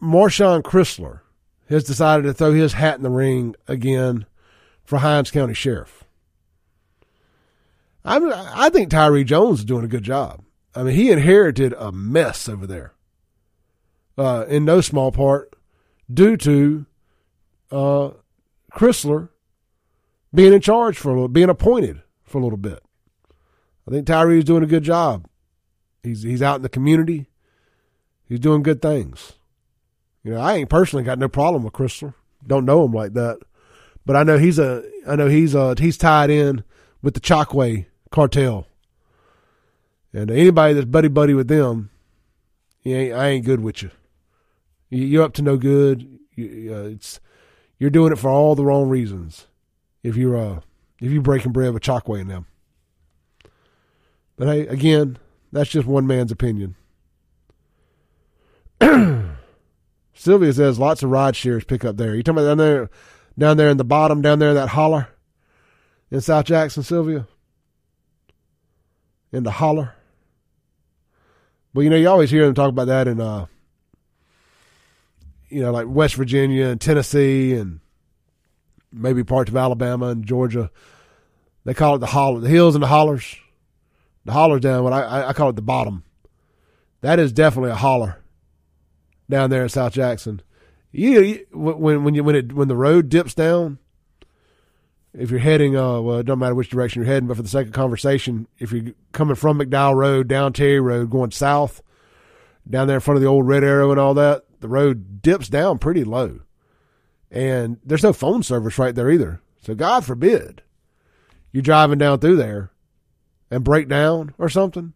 Marshand 0.01 0.63
Crisler 0.63 1.21
has 1.69 1.85
decided 1.85 2.23
to 2.23 2.33
throw 2.33 2.53
his 2.53 2.75
hat 2.75 2.97
in 2.97 3.03
the 3.03 3.11
ring 3.11 3.55
again 3.69 4.27
for 4.85 4.99
Hinds 4.99 5.31
County 5.31 5.55
Sheriff. 5.55 6.02
I 8.05 8.19
I 8.55 8.69
think 8.71 8.91
Tyree 8.91 9.25
Jones 9.25 9.61
is 9.61 9.65
doing 9.65 9.85
a 9.85 9.89
good 9.89 10.03
job. 10.03 10.45
I 10.75 10.83
mean, 10.83 10.95
he 10.95 11.11
inherited 11.11 11.75
a 11.75 11.93
mess 11.93 12.49
over 12.49 12.67
there, 12.67 12.95
uh, 14.17 14.47
in 14.49 14.65
no 14.65 14.81
small 14.81 15.13
part 15.13 15.55
due 16.13 16.37
to 16.39 16.87
uh, 17.71 18.11
Crisler 18.73 19.29
being 20.35 20.53
in 20.53 20.61
charge 20.61 20.97
for 20.99 21.11
a 21.11 21.15
little, 21.15 21.29
being 21.29 21.51
appointed 21.51 22.03
for 22.23 22.39
a 22.39 22.43
little 22.43 22.59
bit. 22.59 22.83
I 23.87 23.91
think 23.91 24.07
Tyree 24.07 24.39
is 24.39 24.45
doing 24.45 24.63
a 24.63 24.67
good 24.67 24.85
job. 24.85 25.27
He's 26.03 26.23
he's 26.23 26.43
out 26.43 26.57
in 26.57 26.63
the 26.63 26.69
community. 26.69 27.29
He's 28.25 28.41
doing 28.41 28.63
good 28.63 28.81
things. 28.81 29.33
You 30.25 30.33
know, 30.33 30.41
I 30.41 30.55
ain't 30.55 30.71
personally 30.71 31.05
got 31.05 31.19
no 31.19 31.29
problem 31.29 31.65
with 31.65 31.73
Crisler. 31.73 32.15
Don't 32.47 32.65
know 32.65 32.85
him 32.85 32.93
like 32.93 33.13
that, 33.15 33.39
but 34.07 34.17
I 34.17 34.23
know 34.23 34.39
he's 34.39 34.59
a 34.59 34.83
I 35.07 35.17
know 35.17 35.29
he's 35.29 35.55
uh 35.55 35.75
he's 35.79 35.97
tied 35.97 36.31
in 36.31 36.65
with 37.03 37.15
the 37.15 37.21
Chokwe 37.21 37.87
cartel. 38.13 38.67
And 40.13 40.31
anybody 40.31 40.75
that's 40.75 40.87
buddy 40.87 41.09
buddy 41.09 41.35
with 41.35 41.49
them, 41.49 41.91
ain't, 42.85 43.15
I 43.15 43.29
ain't 43.29 43.45
good 43.45 43.61
with 43.61 43.83
you. 43.83 43.91
You're 44.91 45.25
up 45.25 45.33
to 45.35 45.43
no 45.43 45.57
good. 45.57 46.19
You, 46.35 46.75
uh, 46.75 46.89
it's 46.89 47.21
you're 47.79 47.91
doing 47.91 48.13
it 48.13 48.19
for 48.19 48.31
all 48.31 48.55
the 48.55 48.65
wrong 48.65 48.89
reasons. 48.89 49.47
If 50.03 50.17
you're 50.17 50.37
uh 50.37 50.61
if 51.01 51.11
you're 51.11 51.23
breaking 51.23 51.53
bread 51.53 51.73
with 51.73 51.83
Chokwe 51.83 52.21
and 52.21 52.31
them. 52.31 52.47
But 54.37 54.49
hey, 54.49 54.67
again, 54.67 55.19
that's 55.51 55.71
just 55.71 55.87
one 55.87 56.07
man's 56.07 56.33
opinion. 56.33 56.77
Sylvia 60.15 60.53
says 60.53 60.79
lots 60.79 61.03
of 61.03 61.11
ride 61.11 61.37
shares 61.37 61.65
pick 61.65 61.85
up 61.85 61.97
there. 61.97 62.15
You 62.15 62.23
talking 62.23 62.39
about 62.39 62.49
down 62.49 62.59
there, 62.59 62.91
down 63.39 63.57
there 63.57 63.71
in 63.71 63.77
the 63.77 63.85
bottom, 63.85 64.23
down 64.23 64.39
there 64.39 64.51
in 64.51 64.55
that 64.57 64.69
holler 64.71 65.09
in 66.11 66.21
South 66.21 66.45
Jackson, 66.45 66.83
Sylvia? 66.83 67.27
In 69.33 69.45
the 69.45 69.51
holler. 69.51 69.95
Well, 71.75 71.83
you 71.83 71.91
know, 71.91 71.97
you 71.97 72.09
always 72.09 72.31
hear 72.31 72.45
them 72.45 72.55
talk 72.55 72.69
about 72.69 72.89
that 72.89 73.09
in, 73.09 73.21
uh, 73.21 73.47
you 75.49 75.63
know, 75.63 75.73
like 75.73 75.87
West 75.89 76.17
Virginia 76.17 76.67
and 76.67 76.81
Tennessee 76.81 77.55
and 77.55 77.81
maybe 78.93 79.25
parts 79.25 79.51
of 79.51 79.57
Alabama 79.57 80.09
and 80.09 80.27
Georgia. 80.27 80.71
They 81.65 81.75
call 81.75 81.97
it 81.97 81.99
the 81.99 82.07
holler, 82.07 82.41
the 82.41 82.49
hills 82.49 82.75
and 82.75 82.83
the 82.83 82.89
hollers. 82.89 83.37
The 84.25 84.33
holler's 84.33 84.61
down, 84.61 84.85
but 84.85 84.93
I, 84.93 85.29
I 85.29 85.33
call 85.33 85.49
it 85.49 85.57
the 85.57 85.63
bottom. 85.63 86.05
That 87.01 87.19
is 87.19 87.33
definitely 87.33 87.71
a 87.71 87.77
holler 87.77 88.23
down 89.29 89.51
there 89.51 89.63
in 89.63 89.69
South 89.69 89.93
Jackson. 89.93 90.43
You, 90.93 91.21
you 91.23 91.47
when 91.53 92.05
when 92.05 92.15
you 92.15 92.23
when 92.23 92.37
it 92.37 92.53
when 92.53 92.69
the 92.69 92.77
road 92.77 93.09
dips 93.09 93.35
down, 93.35 93.79
if 95.15 95.31
you're 95.31 95.41
heading, 95.41 95.77
uh, 95.77 96.01
well, 96.01 96.19
it 96.19 96.27
doesn't 96.27 96.39
matter 96.39 96.55
which 96.55 96.71
direction 96.71 97.03
you're 97.03 97.13
heading, 97.13 97.29
but 97.29 97.37
for 97.37 97.43
the 97.43 97.49
sake 97.49 97.67
of 97.67 97.73
conversation, 97.73 98.47
if 98.59 98.73
you're 98.73 98.95
coming 99.13 99.37
from 99.37 99.59
McDowell 99.59 99.95
Road 99.95 100.29
down 100.29 100.53
Terry 100.53 100.81
Road, 100.81 101.11
going 101.11 101.31
south, 101.31 101.83
down 102.69 102.87
there 102.87 102.97
in 102.97 103.01
front 103.01 103.17
of 103.17 103.23
the 103.23 103.29
old 103.29 103.47
Red 103.47 103.65
Arrow 103.65 103.91
and 103.91 104.01
all 104.01 104.15
that, 104.15 104.45
the 104.61 104.69
road 104.69 105.21
dips 105.21 105.49
down 105.49 105.79
pretty 105.79 106.05
low, 106.05 106.41
and 107.31 107.79
there's 107.85 108.03
no 108.03 108.13
phone 108.13 108.43
service 108.43 108.79
right 108.79 108.95
there 108.95 109.11
either. 109.11 109.41
So 109.63 109.75
God 109.75 110.05
forbid 110.05 110.63
you're 111.53 111.63
driving 111.63 111.99
down 111.99 112.19
through 112.19 112.37
there 112.37 112.71
and 113.51 113.65
break 113.65 113.89
down 113.89 114.35
or 114.39 114.49
something. 114.49 114.95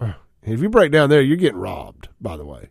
If 0.46 0.60
you 0.60 0.68
break 0.68 0.92
down 0.92 1.08
there, 1.08 1.22
you're 1.22 1.38
getting 1.38 1.58
robbed. 1.58 2.08
By 2.20 2.36
the 2.36 2.44
way, 2.44 2.68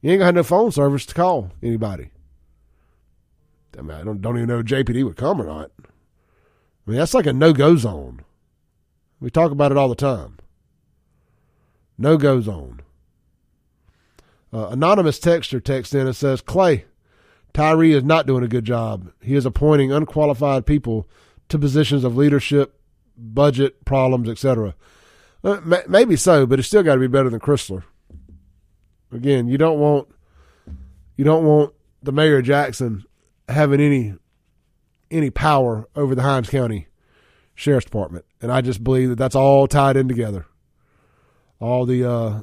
you 0.00 0.12
ain't 0.12 0.20
gonna 0.20 0.32
no 0.32 0.42
phone 0.42 0.72
service 0.72 1.04
to 1.06 1.14
call 1.14 1.50
anybody. 1.62 2.10
I 3.78 3.82
mean, 3.82 3.96
I 3.96 4.02
don't 4.02 4.20
don't 4.20 4.36
even 4.36 4.48
know 4.48 4.58
if 4.60 4.66
JPD 4.66 5.04
would 5.04 5.16
come 5.16 5.40
or 5.40 5.46
not. 5.46 5.70
I 5.78 6.90
mean, 6.90 6.98
that's 6.98 7.14
like 7.14 7.26
a 7.26 7.32
no 7.32 7.52
go 7.52 7.76
zone. 7.76 8.22
We 9.20 9.30
talk 9.30 9.50
about 9.50 9.72
it 9.72 9.78
all 9.78 9.88
the 9.88 9.94
time. 9.94 10.38
No 11.98 12.16
go 12.16 12.40
zone. 12.40 12.80
Uh, 14.52 14.68
anonymous 14.68 15.18
texter 15.18 15.62
texts 15.62 15.94
in 15.94 16.06
and 16.06 16.14
says, 16.14 16.40
Clay, 16.40 16.84
Tyree 17.52 17.92
is 17.92 18.04
not 18.04 18.26
doing 18.26 18.44
a 18.44 18.48
good 18.48 18.64
job. 18.64 19.10
He 19.20 19.34
is 19.34 19.46
appointing 19.46 19.92
unqualified 19.92 20.66
people 20.66 21.08
to 21.48 21.58
positions 21.58 22.04
of 22.04 22.16
leadership, 22.16 22.78
budget 23.16 23.84
problems, 23.84 24.28
etc. 24.28 24.74
Uh, 25.42 25.60
maybe 25.88 26.16
so, 26.16 26.46
but 26.46 26.58
it's 26.58 26.68
still 26.68 26.82
got 26.82 26.94
to 26.94 27.00
be 27.00 27.06
better 27.06 27.30
than 27.30 27.40
Crisler. 27.40 27.82
Again, 29.12 29.48
you 29.48 29.58
don't 29.58 29.78
want 29.78 30.08
you 31.16 31.24
don't 31.24 31.44
want 31.44 31.72
the 32.02 32.12
mayor 32.12 32.38
of 32.38 32.44
Jackson 32.44 33.04
having 33.48 33.80
any 33.80 34.14
any 35.10 35.30
power 35.30 35.88
over 35.94 36.14
the 36.14 36.22
Hinds 36.22 36.50
County 36.50 36.88
Sheriff's 37.54 37.86
Department, 37.86 38.24
and 38.40 38.50
I 38.52 38.60
just 38.60 38.82
believe 38.82 39.08
that 39.10 39.18
that's 39.18 39.34
all 39.34 39.66
tied 39.66 39.96
in 39.96 40.08
together. 40.08 40.46
All 41.58 41.86
the 41.86 42.08
uh, 42.08 42.40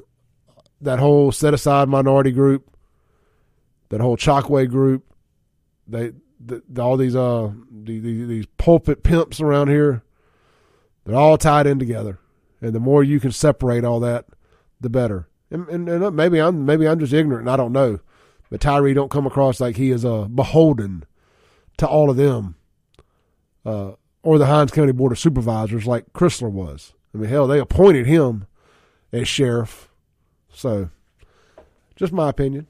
that 0.81 0.99
whole 0.99 1.31
set 1.31 1.53
aside 1.53 1.89
minority 1.89 2.31
group, 2.31 2.75
that 3.89 4.01
whole 4.01 4.17
Chokwe 4.17 4.69
group, 4.69 5.03
they 5.87 6.13
the, 6.39 6.63
the, 6.67 6.81
all 6.81 6.97
these 6.97 7.15
uh 7.15 7.51
the, 7.71 7.99
the, 7.99 8.25
these 8.25 8.45
pulpit 8.57 9.03
pimps 9.03 9.39
around 9.39 9.69
here, 9.69 10.03
they're 11.05 11.15
all 11.15 11.37
tied 11.37 11.67
in 11.67 11.79
together, 11.79 12.19
and 12.61 12.73
the 12.73 12.79
more 12.79 13.03
you 13.03 13.19
can 13.19 13.31
separate 13.31 13.83
all 13.83 13.99
that, 13.99 14.25
the 14.81 14.89
better. 14.89 15.27
And, 15.51 15.67
and, 15.69 15.87
and 15.87 16.15
maybe 16.15 16.39
I'm 16.39 16.65
maybe 16.65 16.87
I'm 16.87 16.99
just 16.99 17.13
ignorant, 17.13 17.41
and 17.41 17.51
I 17.51 17.57
don't 17.57 17.71
know. 17.73 17.99
But 18.53 18.61
Tyree 18.61 18.93
don't 18.93 19.09
come 19.09 19.25
across 19.25 19.59
like 19.59 19.77
he 19.77 19.89
is 19.89 20.05
uh, 20.05 20.25
beholden 20.25 21.05
to 21.77 21.87
all 21.87 22.11
of 22.11 22.17
them, 22.17 22.53
uh, 23.65 23.93
or 24.21 24.37
the 24.37 24.45
Hinds 24.45 24.71
County 24.71 24.91
Board 24.91 25.11
of 25.11 25.17
Supervisors 25.17 25.87
like 25.87 26.13
Crisler 26.13 26.51
was. 26.51 26.93
I 27.15 27.17
mean, 27.17 27.31
hell, 27.31 27.47
they 27.47 27.57
appointed 27.57 28.05
him 28.05 28.45
as 29.11 29.27
sheriff. 29.27 29.89
So, 30.53 30.91
just 31.95 32.13
my 32.13 32.29
opinion. 32.29 32.67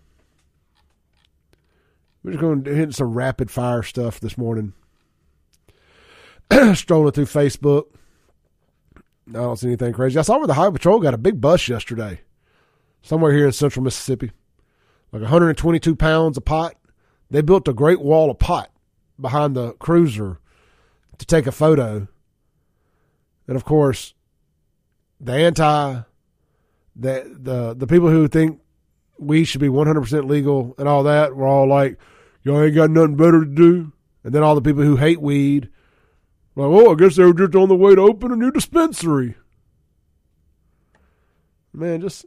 We're 2.24 2.32
just 2.32 2.42
going 2.42 2.64
to 2.64 2.74
hit 2.74 2.96
some 2.96 3.14
rapid 3.14 3.52
fire 3.52 3.84
stuff 3.84 4.22
this 4.22 4.38
morning. 4.38 4.72
Strolling 6.76 7.12
through 7.12 7.26
Facebook. 7.26 7.88
I 9.28 9.34
don't 9.34 9.58
see 9.58 9.68
anything 9.68 9.92
crazy. 9.92 10.18
I 10.18 10.22
saw 10.22 10.38
where 10.38 10.48
the 10.48 10.54
Highway 10.54 10.76
Patrol 10.76 11.02
got 11.02 11.14
a 11.14 11.18
big 11.18 11.42
bus 11.42 11.68
yesterday, 11.68 12.22
somewhere 13.02 13.34
here 13.34 13.48
in 13.48 13.52
central 13.52 13.84
Mississippi 13.84 14.32
like 15.14 15.22
122 15.22 15.95
pounds 15.95 16.38
of 16.38 16.44
pot. 16.44 16.76
They 17.30 17.41
built 17.41 17.68
a 17.68 17.73
great 17.73 18.02
wall 18.02 18.31
of 18.31 18.40
pot 18.40 18.72
behind 19.22 19.56
the 19.56 19.73
cruiser 19.73 20.40
to 21.19 21.26
take 21.26 21.45
a 21.45 21.52
photo. 21.52 22.07
And 23.48 23.56
of 23.56 23.64
course, 23.64 24.15
the 25.22 25.34
anti, 25.34 26.02
the 26.95 27.38
the 27.40 27.73
the 27.76 27.88
people 27.88 28.10
who 28.10 28.27
think 28.27 28.60
we 29.19 29.44
should 29.45 29.61
be 29.61 29.68
100% 29.68 30.27
legal 30.27 30.73
and 30.77 30.88
all 30.88 31.03
that, 31.03 31.35
we're 31.35 31.48
all 31.48 31.68
like, 31.68 31.99
y'all 32.41 32.61
ain't 32.61 32.76
got 32.76 32.90
nothing 32.90 33.15
better 33.15 33.45
to 33.45 33.49
do. 33.49 33.94
And 34.23 34.34
then 34.34 34.41
all 34.41 34.56
the 34.56 34.61
people 34.61 34.84
who 34.84 34.95
hate 34.95 35.22
weed, 35.22 35.69
like, 36.56 36.68
oh, 36.68 36.91
I 36.91 36.95
guess 36.95 37.15
they 37.15 37.23
were 37.23 37.34
just 37.34 37.56
on 37.56 37.69
the 37.69 37.76
way 37.76 37.94
to 37.94 38.02
open 38.02 38.31
a 38.31 38.35
new 38.35 38.52
dispensary. 38.52 39.35
Man, 41.72 42.02
just 42.02 42.26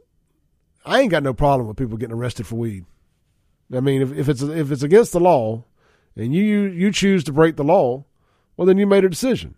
I 0.87 1.01
ain't 1.01 1.11
got 1.11 1.23
no 1.23 1.33
problem 1.33 1.67
with 1.67 1.77
people 1.77 1.97
getting 1.97 2.15
arrested 2.15 2.47
for 2.47 2.55
weed. 2.55 2.85
I 3.73 3.81
mean, 3.81 4.01
if, 4.01 4.13
if 4.13 4.29
it's 4.29 4.41
if 4.41 4.71
it's 4.71 4.83
against 4.83 5.11
the 5.11 5.19
law, 5.19 5.65
and 6.15 6.33
you 6.33 6.63
you 6.63 6.91
choose 6.91 7.23
to 7.25 7.33
break 7.33 7.57
the 7.57 7.63
law, 7.63 8.05
well, 8.55 8.65
then 8.65 8.77
you 8.77 8.87
made 8.87 9.03
a 9.03 9.09
decision. 9.09 9.55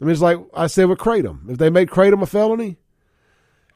I 0.00 0.04
mean, 0.04 0.12
it's 0.12 0.22
like 0.22 0.38
I 0.54 0.66
said 0.66 0.88
with 0.88 0.98
Kratom. 0.98 1.48
If 1.50 1.58
they 1.58 1.70
made 1.70 1.88
Kratom 1.88 2.22
a 2.22 2.26
felony, 2.26 2.78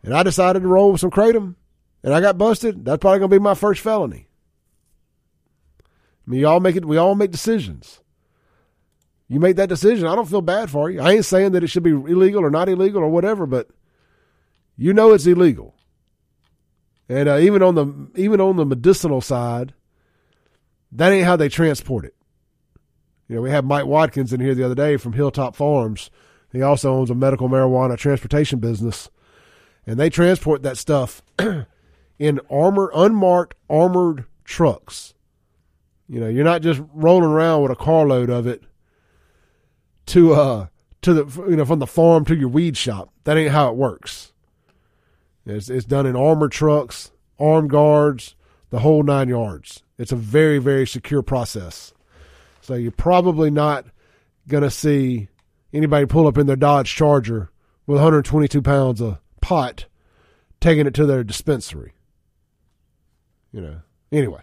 and 0.02 0.14
I 0.14 0.22
decided 0.22 0.62
to 0.62 0.68
roll 0.68 0.92
with 0.92 1.00
some 1.00 1.10
Kratom, 1.10 1.54
and 2.02 2.14
I 2.14 2.20
got 2.20 2.38
busted, 2.38 2.84
that's 2.84 3.00
probably 3.00 3.20
to 3.20 3.28
be 3.28 3.38
my 3.38 3.54
first 3.54 3.82
felony. 3.82 4.26
I 6.26 6.30
mean, 6.30 6.40
you 6.40 6.48
all 6.48 6.60
make 6.60 6.76
it. 6.76 6.84
We 6.84 6.96
all 6.96 7.14
make 7.14 7.30
decisions. 7.30 8.00
You 9.28 9.38
make 9.38 9.56
that 9.56 9.68
decision. 9.68 10.08
I 10.08 10.16
don't 10.16 10.28
feel 10.28 10.40
bad 10.40 10.70
for 10.70 10.90
you. 10.90 11.00
I 11.00 11.12
ain't 11.12 11.24
saying 11.24 11.52
that 11.52 11.62
it 11.62 11.68
should 11.68 11.82
be 11.82 11.90
illegal 11.90 12.42
or 12.42 12.50
not 12.50 12.68
illegal 12.68 13.02
or 13.02 13.08
whatever, 13.08 13.44
but 13.44 13.68
you 14.76 14.94
know 14.94 15.12
it's 15.12 15.26
illegal. 15.26 15.75
And 17.08 17.28
uh, 17.28 17.38
even 17.38 17.62
on 17.62 17.74
the 17.74 18.20
even 18.20 18.40
on 18.40 18.56
the 18.56 18.66
medicinal 18.66 19.20
side, 19.20 19.74
that 20.92 21.12
ain't 21.12 21.26
how 21.26 21.36
they 21.36 21.48
transport 21.48 22.04
it. 22.04 22.14
You 23.28 23.36
know, 23.36 23.42
we 23.42 23.50
had 23.50 23.64
Mike 23.64 23.86
Watkins 23.86 24.32
in 24.32 24.40
here 24.40 24.54
the 24.54 24.64
other 24.64 24.74
day 24.74 24.96
from 24.96 25.12
Hilltop 25.12 25.56
Farms. 25.56 26.10
He 26.52 26.62
also 26.62 26.94
owns 26.94 27.10
a 27.10 27.14
medical 27.14 27.48
marijuana 27.48 27.96
transportation 27.96 28.60
business, 28.60 29.10
and 29.86 29.98
they 29.98 30.10
transport 30.10 30.62
that 30.62 30.78
stuff 30.78 31.22
in 32.18 32.40
armor 32.50 32.90
unmarked 32.94 33.54
armored 33.68 34.24
trucks. 34.44 35.14
You 36.08 36.20
know, 36.20 36.28
you're 36.28 36.44
not 36.44 36.62
just 36.62 36.80
rolling 36.94 37.30
around 37.30 37.62
with 37.62 37.72
a 37.72 37.76
carload 37.76 38.30
of 38.30 38.46
it 38.46 38.62
to 40.06 40.34
uh 40.34 40.66
to 41.02 41.14
the 41.14 41.50
you 41.50 41.56
know 41.56 41.64
from 41.64 41.80
the 41.80 41.86
farm 41.86 42.24
to 42.26 42.36
your 42.36 42.48
weed 42.48 42.76
shop. 42.76 43.12
That 43.24 43.36
ain't 43.36 43.50
how 43.52 43.70
it 43.70 43.76
works. 43.76 44.32
It's, 45.46 45.70
it's 45.70 45.86
done 45.86 46.06
in 46.06 46.16
armored 46.16 46.52
trucks, 46.52 47.12
armed 47.38 47.70
guards, 47.70 48.34
the 48.70 48.80
whole 48.80 49.02
nine 49.02 49.28
yards. 49.28 49.82
It's 49.96 50.12
a 50.12 50.16
very, 50.16 50.58
very 50.58 50.86
secure 50.86 51.22
process. 51.22 51.94
So 52.60 52.74
you're 52.74 52.90
probably 52.90 53.50
not 53.50 53.86
going 54.48 54.64
to 54.64 54.70
see 54.70 55.28
anybody 55.72 56.06
pull 56.06 56.26
up 56.26 56.36
in 56.36 56.46
their 56.46 56.56
Dodge 56.56 56.92
Charger 56.92 57.50
with 57.86 57.96
122 57.96 58.60
pounds 58.60 59.00
of 59.00 59.18
pot 59.40 59.86
taking 60.60 60.86
it 60.86 60.94
to 60.94 61.06
their 61.06 61.22
dispensary. 61.22 61.92
You 63.52 63.60
know, 63.60 63.80
anyway, 64.10 64.40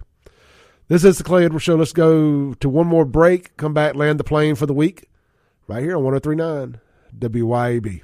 this 0.87 1.03
is 1.03 1.17
the 1.17 1.23
Clay 1.23 1.45
Edwards 1.45 1.63
Show. 1.63 1.75
Let's 1.75 1.91
go 1.91 2.53
to 2.53 2.69
one 2.69 2.87
more 2.87 3.05
break, 3.05 3.55
come 3.57 3.73
back, 3.73 3.95
land 3.95 4.19
the 4.19 4.23
plane 4.23 4.55
for 4.55 4.65
the 4.65 4.73
week 4.73 5.09
right 5.67 5.83
here 5.83 5.97
on 5.97 6.03
1039 6.03 6.79
WYAB. 7.17 8.01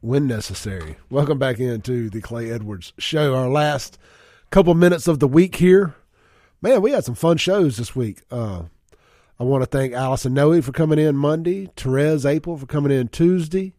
When 0.00 0.26
necessary. 0.26 0.96
Welcome 1.10 1.38
back 1.38 1.60
into 1.60 2.08
the 2.08 2.22
Clay 2.22 2.50
Edwards 2.50 2.94
Show. 2.96 3.34
Our 3.34 3.50
last 3.50 3.98
couple 4.50 4.72
minutes 4.72 5.06
of 5.06 5.18
the 5.18 5.28
week 5.28 5.56
here. 5.56 5.94
Man, 6.62 6.80
we 6.80 6.92
had 6.92 7.04
some 7.04 7.14
fun 7.14 7.36
shows 7.36 7.76
this 7.76 7.94
week. 7.94 8.22
Uh, 8.30 8.62
I 9.38 9.44
want 9.44 9.62
to 9.62 9.66
thank 9.66 9.92
Allison 9.92 10.32
Noe 10.32 10.62
for 10.62 10.72
coming 10.72 10.98
in 10.98 11.16
Monday, 11.16 11.68
Therese 11.76 12.24
Apel 12.24 12.58
for 12.58 12.64
coming 12.64 12.92
in 12.92 13.08
Tuesday. 13.08 13.74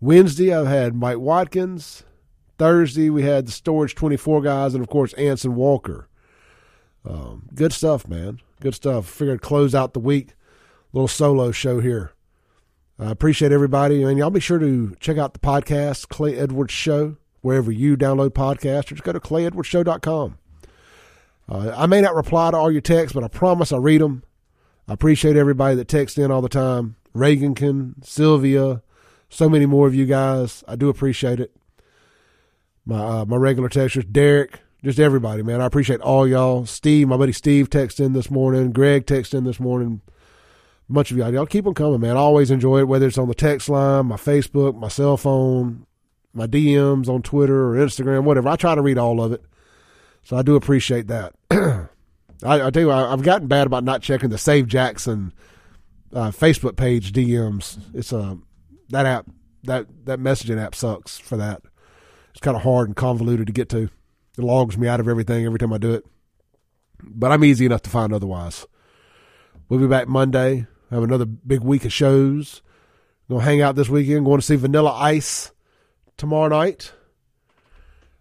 Wednesday, 0.00 0.54
I've 0.54 0.68
had 0.68 0.94
Mike 0.94 1.18
Watkins. 1.18 2.04
Thursday, 2.56 3.10
we 3.10 3.22
had 3.22 3.46
the 3.46 3.52
Storage 3.52 3.94
24 3.94 4.40
guys, 4.40 4.72
and 4.72 4.82
of 4.82 4.88
course, 4.88 5.12
Anson 5.14 5.54
Walker. 5.54 6.08
Um, 7.04 7.50
good 7.54 7.74
stuff, 7.74 8.08
man. 8.08 8.40
Good 8.60 8.74
stuff. 8.74 9.06
Figured 9.06 9.42
close 9.42 9.74
out 9.74 9.92
the 9.92 10.00
week. 10.00 10.32
Little 10.94 11.08
solo 11.08 11.50
show 11.52 11.80
here. 11.80 12.12
I 12.98 13.10
appreciate 13.10 13.52
everybody. 13.52 14.02
And 14.02 14.18
y'all 14.18 14.30
be 14.30 14.40
sure 14.40 14.58
to 14.58 14.94
check 15.00 15.18
out 15.18 15.34
the 15.34 15.40
podcast, 15.40 16.08
Clay 16.08 16.36
Edwards 16.36 16.72
Show, 16.72 17.16
wherever 17.42 17.70
you 17.70 17.96
download 17.96 18.30
podcasts, 18.30 18.90
or 18.90 18.94
just 18.94 19.02
go 19.02 19.12
to 19.12 19.20
clayedwardsshow.com. 19.20 20.38
Uh, 21.48 21.74
I 21.76 21.86
may 21.86 22.00
not 22.00 22.14
reply 22.14 22.50
to 22.50 22.56
all 22.56 22.70
your 22.70 22.80
texts, 22.80 23.12
but 23.12 23.22
I 23.22 23.28
promise 23.28 23.70
I 23.72 23.76
read 23.76 24.00
them. 24.00 24.24
I 24.88 24.94
appreciate 24.94 25.36
everybody 25.36 25.76
that 25.76 25.88
texts 25.88 26.18
in 26.18 26.30
all 26.30 26.42
the 26.42 26.48
time. 26.48 26.96
Reagankin, 27.14 28.04
Sylvia, 28.04 28.82
so 29.28 29.48
many 29.48 29.66
more 29.66 29.86
of 29.86 29.94
you 29.94 30.06
guys. 30.06 30.64
I 30.66 30.76
do 30.76 30.88
appreciate 30.88 31.40
it. 31.40 31.54
My 32.84 33.20
uh, 33.20 33.24
my 33.24 33.36
regular 33.36 33.68
texters, 33.68 34.10
Derek, 34.10 34.60
just 34.84 35.00
everybody, 35.00 35.42
man. 35.42 35.60
I 35.60 35.66
appreciate 35.66 36.00
all 36.00 36.26
y'all. 36.26 36.66
Steve, 36.66 37.08
my 37.08 37.16
buddy 37.16 37.32
Steve, 37.32 37.68
texted 37.68 38.06
in 38.06 38.12
this 38.12 38.30
morning. 38.30 38.70
Greg 38.70 39.06
texted 39.06 39.34
in 39.34 39.44
this 39.44 39.58
morning 39.58 40.02
much 40.88 41.10
of 41.10 41.16
y'all. 41.16 41.32
Y'all 41.32 41.46
keep 41.46 41.64
them 41.64 41.74
coming, 41.74 42.00
man. 42.00 42.16
I 42.16 42.20
always 42.20 42.50
enjoy 42.50 42.80
it, 42.80 42.88
whether 42.88 43.06
it's 43.06 43.18
on 43.18 43.28
the 43.28 43.34
text 43.34 43.68
line, 43.68 44.06
my 44.06 44.16
Facebook, 44.16 44.78
my 44.78 44.88
cell 44.88 45.16
phone, 45.16 45.86
my 46.32 46.46
DMs 46.46 47.08
on 47.08 47.22
Twitter 47.22 47.74
or 47.74 47.76
Instagram, 47.76 48.24
whatever. 48.24 48.48
I 48.48 48.56
try 48.56 48.74
to 48.74 48.82
read 48.82 48.98
all 48.98 49.22
of 49.22 49.32
it. 49.32 49.42
So 50.22 50.36
I 50.36 50.42
do 50.42 50.56
appreciate 50.56 51.08
that. 51.08 51.34
I, 51.50 52.66
I 52.66 52.70
tell 52.70 52.82
you, 52.82 52.90
I, 52.90 53.10
have 53.10 53.22
gotten 53.22 53.48
bad 53.48 53.66
about 53.66 53.84
not 53.84 54.02
checking 54.02 54.28
the 54.28 54.38
Save 54.38 54.66
Jackson 54.66 55.32
uh, 56.12 56.30
Facebook 56.30 56.76
page 56.76 57.12
DMs. 57.12 57.78
It's 57.94 58.12
a 58.12 58.18
uh, 58.18 58.34
that 58.90 59.06
app 59.06 59.26
that 59.64 59.86
that 60.04 60.20
messaging 60.20 60.62
app 60.62 60.74
sucks 60.74 61.18
for 61.18 61.36
that. 61.36 61.62
It's 62.30 62.40
kind 62.40 62.56
of 62.56 62.62
hard 62.62 62.88
and 62.88 62.96
convoluted 62.96 63.46
to 63.46 63.52
get 63.52 63.68
to. 63.70 63.88
It 64.38 64.44
logs 64.44 64.76
me 64.76 64.86
out 64.86 65.00
of 65.00 65.08
everything 65.08 65.46
every 65.46 65.58
time 65.58 65.72
I 65.72 65.78
do 65.78 65.94
it. 65.94 66.04
But 67.02 67.32
I'm 67.32 67.44
easy 67.44 67.66
enough 67.66 67.82
to 67.82 67.90
find 67.90 68.12
otherwise. 68.12 68.66
We'll 69.68 69.80
be 69.80 69.86
back 69.86 70.06
Monday 70.06 70.66
have 70.90 71.02
another 71.02 71.24
big 71.24 71.60
week 71.60 71.84
of 71.84 71.92
shows. 71.92 72.62
Gonna 73.28 73.42
hang 73.42 73.60
out 73.60 73.74
this 73.74 73.88
weekend. 73.88 74.24
Going 74.24 74.40
to 74.40 74.46
see 74.46 74.56
Vanilla 74.56 74.92
Ice 74.92 75.50
tomorrow 76.16 76.48
night. 76.48 76.92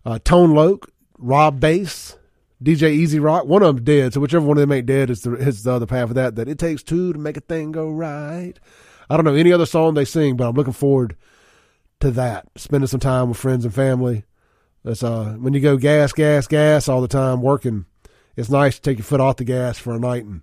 Uh, 0.03 0.19
Tone 0.19 0.53
Loc, 0.53 0.89
Rob 1.17 1.59
Base, 1.59 2.17
DJ 2.63 2.91
E-Z 2.91 3.19
Rock. 3.19 3.45
One 3.45 3.63
of 3.63 3.75
them 3.75 3.85
dead, 3.85 4.13
so 4.13 4.19
whichever 4.19 4.45
one 4.45 4.57
of 4.57 4.61
them 4.61 4.71
ain't 4.71 4.85
dead 4.85 5.09
is 5.09 5.21
the, 5.21 5.33
is 5.33 5.63
the 5.63 5.73
other 5.73 5.87
half 5.89 6.09
of 6.09 6.15
that. 6.15 6.35
That 6.35 6.47
it 6.47 6.59
takes 6.59 6.83
two 6.83 7.13
to 7.13 7.19
make 7.19 7.37
a 7.37 7.41
thing 7.41 7.71
go 7.71 7.89
right. 7.89 8.53
I 9.09 9.15
don't 9.15 9.25
know 9.25 9.35
any 9.35 9.53
other 9.53 9.65
song 9.65 9.93
they 9.93 10.05
sing, 10.05 10.35
but 10.35 10.47
I'm 10.47 10.55
looking 10.55 10.73
forward 10.73 11.15
to 11.99 12.11
that. 12.11 12.47
Spending 12.55 12.87
some 12.87 12.99
time 12.99 13.29
with 13.29 13.37
friends 13.37 13.65
and 13.65 13.73
family. 13.73 14.25
That's 14.83 15.03
uh 15.03 15.35
when 15.39 15.53
you 15.53 15.59
go 15.59 15.77
gas, 15.77 16.13
gas, 16.13 16.47
gas 16.47 16.87
all 16.87 17.01
the 17.01 17.07
time 17.07 17.41
working. 17.41 17.85
It's 18.35 18.49
nice 18.49 18.75
to 18.75 18.81
take 18.81 18.97
your 18.97 19.05
foot 19.05 19.21
off 19.21 19.37
the 19.37 19.43
gas 19.43 19.77
for 19.77 19.93
a 19.93 19.99
night 19.99 20.25
and 20.25 20.41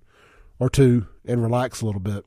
or 0.63 0.71
two 0.71 1.07
and 1.25 1.43
relax 1.43 1.81
a 1.81 1.87
little 1.87 2.01
bit. 2.01 2.25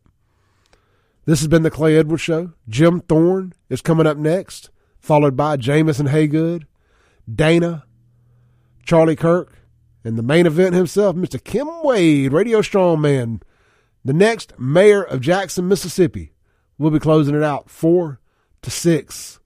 This 1.23 1.39
has 1.39 1.47
been 1.47 1.63
the 1.63 1.71
Clay 1.71 1.95
Edwards 1.95 2.21
Show. 2.21 2.51
Jim 2.67 2.99
Thorne 2.99 3.53
is 3.69 3.81
coming 3.81 4.05
up 4.05 4.17
next, 4.17 4.69
followed 4.99 5.37
by 5.37 5.55
Jamison 5.55 6.07
Haygood, 6.07 6.65
Dana, 7.33 7.85
Charlie 8.85 9.15
Kirk, 9.15 9.59
and 10.03 10.17
the 10.17 10.23
main 10.23 10.45
event 10.45 10.75
himself, 10.75 11.15
Mr. 11.15 11.41
Kim 11.41 11.69
Wade, 11.81 12.33
Radio 12.33 12.59
Strongman, 12.59 13.41
the 14.03 14.11
next 14.11 14.59
mayor 14.59 15.01
of 15.01 15.21
Jackson, 15.21 15.69
Mississippi. 15.69 16.33
We'll 16.77 16.91
be 16.91 16.99
closing 16.99 17.35
it 17.35 17.43
out 17.43 17.69
four 17.69 18.19
to 18.63 18.69
six. 18.69 19.39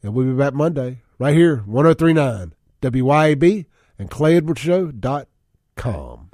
And 0.00 0.14
we'll 0.14 0.26
be 0.26 0.32
back 0.32 0.54
Monday 0.54 1.02
right 1.18 1.34
here, 1.34 1.64
1039 1.66 2.54
WYAB 2.82 3.66
and 3.98 4.08
ClayEdwardsShow.com. 4.08 6.27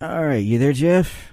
All 0.00 0.26
right, 0.26 0.44
you 0.44 0.58
there, 0.58 0.74
Jeff? 0.74 1.32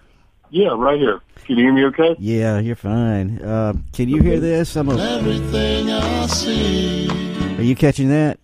Yeah, 0.50 0.70
right 0.78 0.98
here. 0.98 1.20
Can 1.44 1.58
you 1.58 1.66
hear 1.66 1.74
me 1.74 1.86
okay? 1.86 2.16
Yeah, 2.18 2.60
you're 2.60 2.78
fine. 2.78 3.42
Uh, 3.42 3.74
can 3.92 4.08
you 4.08 4.22
hear 4.22 4.40
this? 4.40 4.78
I'm 4.78 4.88
a... 4.88 4.98
Everything 4.98 5.90
I 5.90 6.26
see. 6.28 7.10
Are 7.58 7.62
you 7.62 7.76
catching 7.76 8.08
that? 8.10 8.40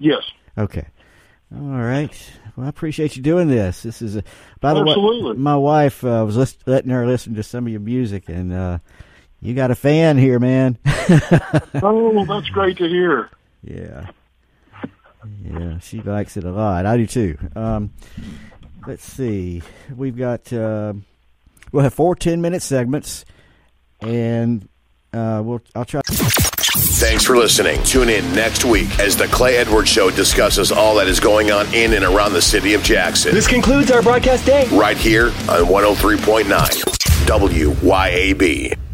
Yes. 0.00 0.22
Okay. 0.56 0.86
All 1.54 1.68
right. 1.68 2.30
Well, 2.56 2.66
I 2.66 2.68
appreciate 2.68 3.14
you 3.16 3.22
doing 3.22 3.46
this. 3.46 3.84
This 3.84 4.02
is 4.02 4.16
a, 4.16 4.24
by 4.60 4.74
the 4.74 4.80
Absolutely. 4.80 5.32
way, 5.32 5.38
my 5.38 5.56
wife 5.56 6.02
uh, 6.02 6.24
was 6.26 6.36
list- 6.36 6.62
letting 6.66 6.90
her 6.90 7.06
listen 7.06 7.36
to 7.36 7.44
some 7.44 7.66
of 7.66 7.70
your 7.70 7.80
music, 7.80 8.28
and 8.28 8.52
uh, 8.52 8.78
you 9.40 9.54
got 9.54 9.70
a 9.70 9.76
fan 9.76 10.18
here, 10.18 10.40
man. 10.40 10.78
oh, 11.80 12.24
that's 12.26 12.48
great 12.48 12.76
to 12.78 12.88
hear. 12.88 13.30
Yeah. 13.62 14.10
Yeah, 15.44 15.78
she 15.78 16.00
likes 16.00 16.36
it 16.36 16.42
a 16.42 16.50
lot. 16.50 16.86
I 16.86 16.96
do 16.96 17.06
too. 17.06 17.38
Um, 17.54 17.92
let's 18.88 19.04
see. 19.04 19.62
We've 19.94 20.16
got 20.16 20.52
uh, 20.52 20.94
we'll 21.70 21.84
have 21.84 21.94
four 21.94 22.16
ten 22.16 22.40
minute 22.40 22.62
segments, 22.62 23.24
and 24.00 24.68
uh, 25.12 25.42
we'll 25.44 25.60
I'll 25.76 25.84
try. 25.84 26.00
Thanks 26.08 27.24
for 27.24 27.36
listening. 27.36 27.80
Tune 27.84 28.08
in 28.08 28.24
next 28.34 28.64
week 28.64 28.98
as 28.98 29.16
the 29.16 29.28
Clay 29.28 29.56
Edwards 29.56 29.88
Show 29.88 30.10
discusses 30.10 30.72
all 30.72 30.96
that 30.96 31.06
is 31.06 31.20
going 31.20 31.52
on 31.52 31.72
in 31.72 31.92
and 31.92 32.04
around 32.04 32.32
the 32.32 32.42
city 32.42 32.74
of 32.74 32.82
Jackson. 32.82 33.32
This 33.32 33.46
concludes 33.46 33.92
our 33.92 34.02
broadcast 34.02 34.44
day. 34.44 34.66
Right 34.72 34.96
here 34.96 35.26
on 35.26 35.66
103.9 35.66 36.44
WYAB. 37.28 38.87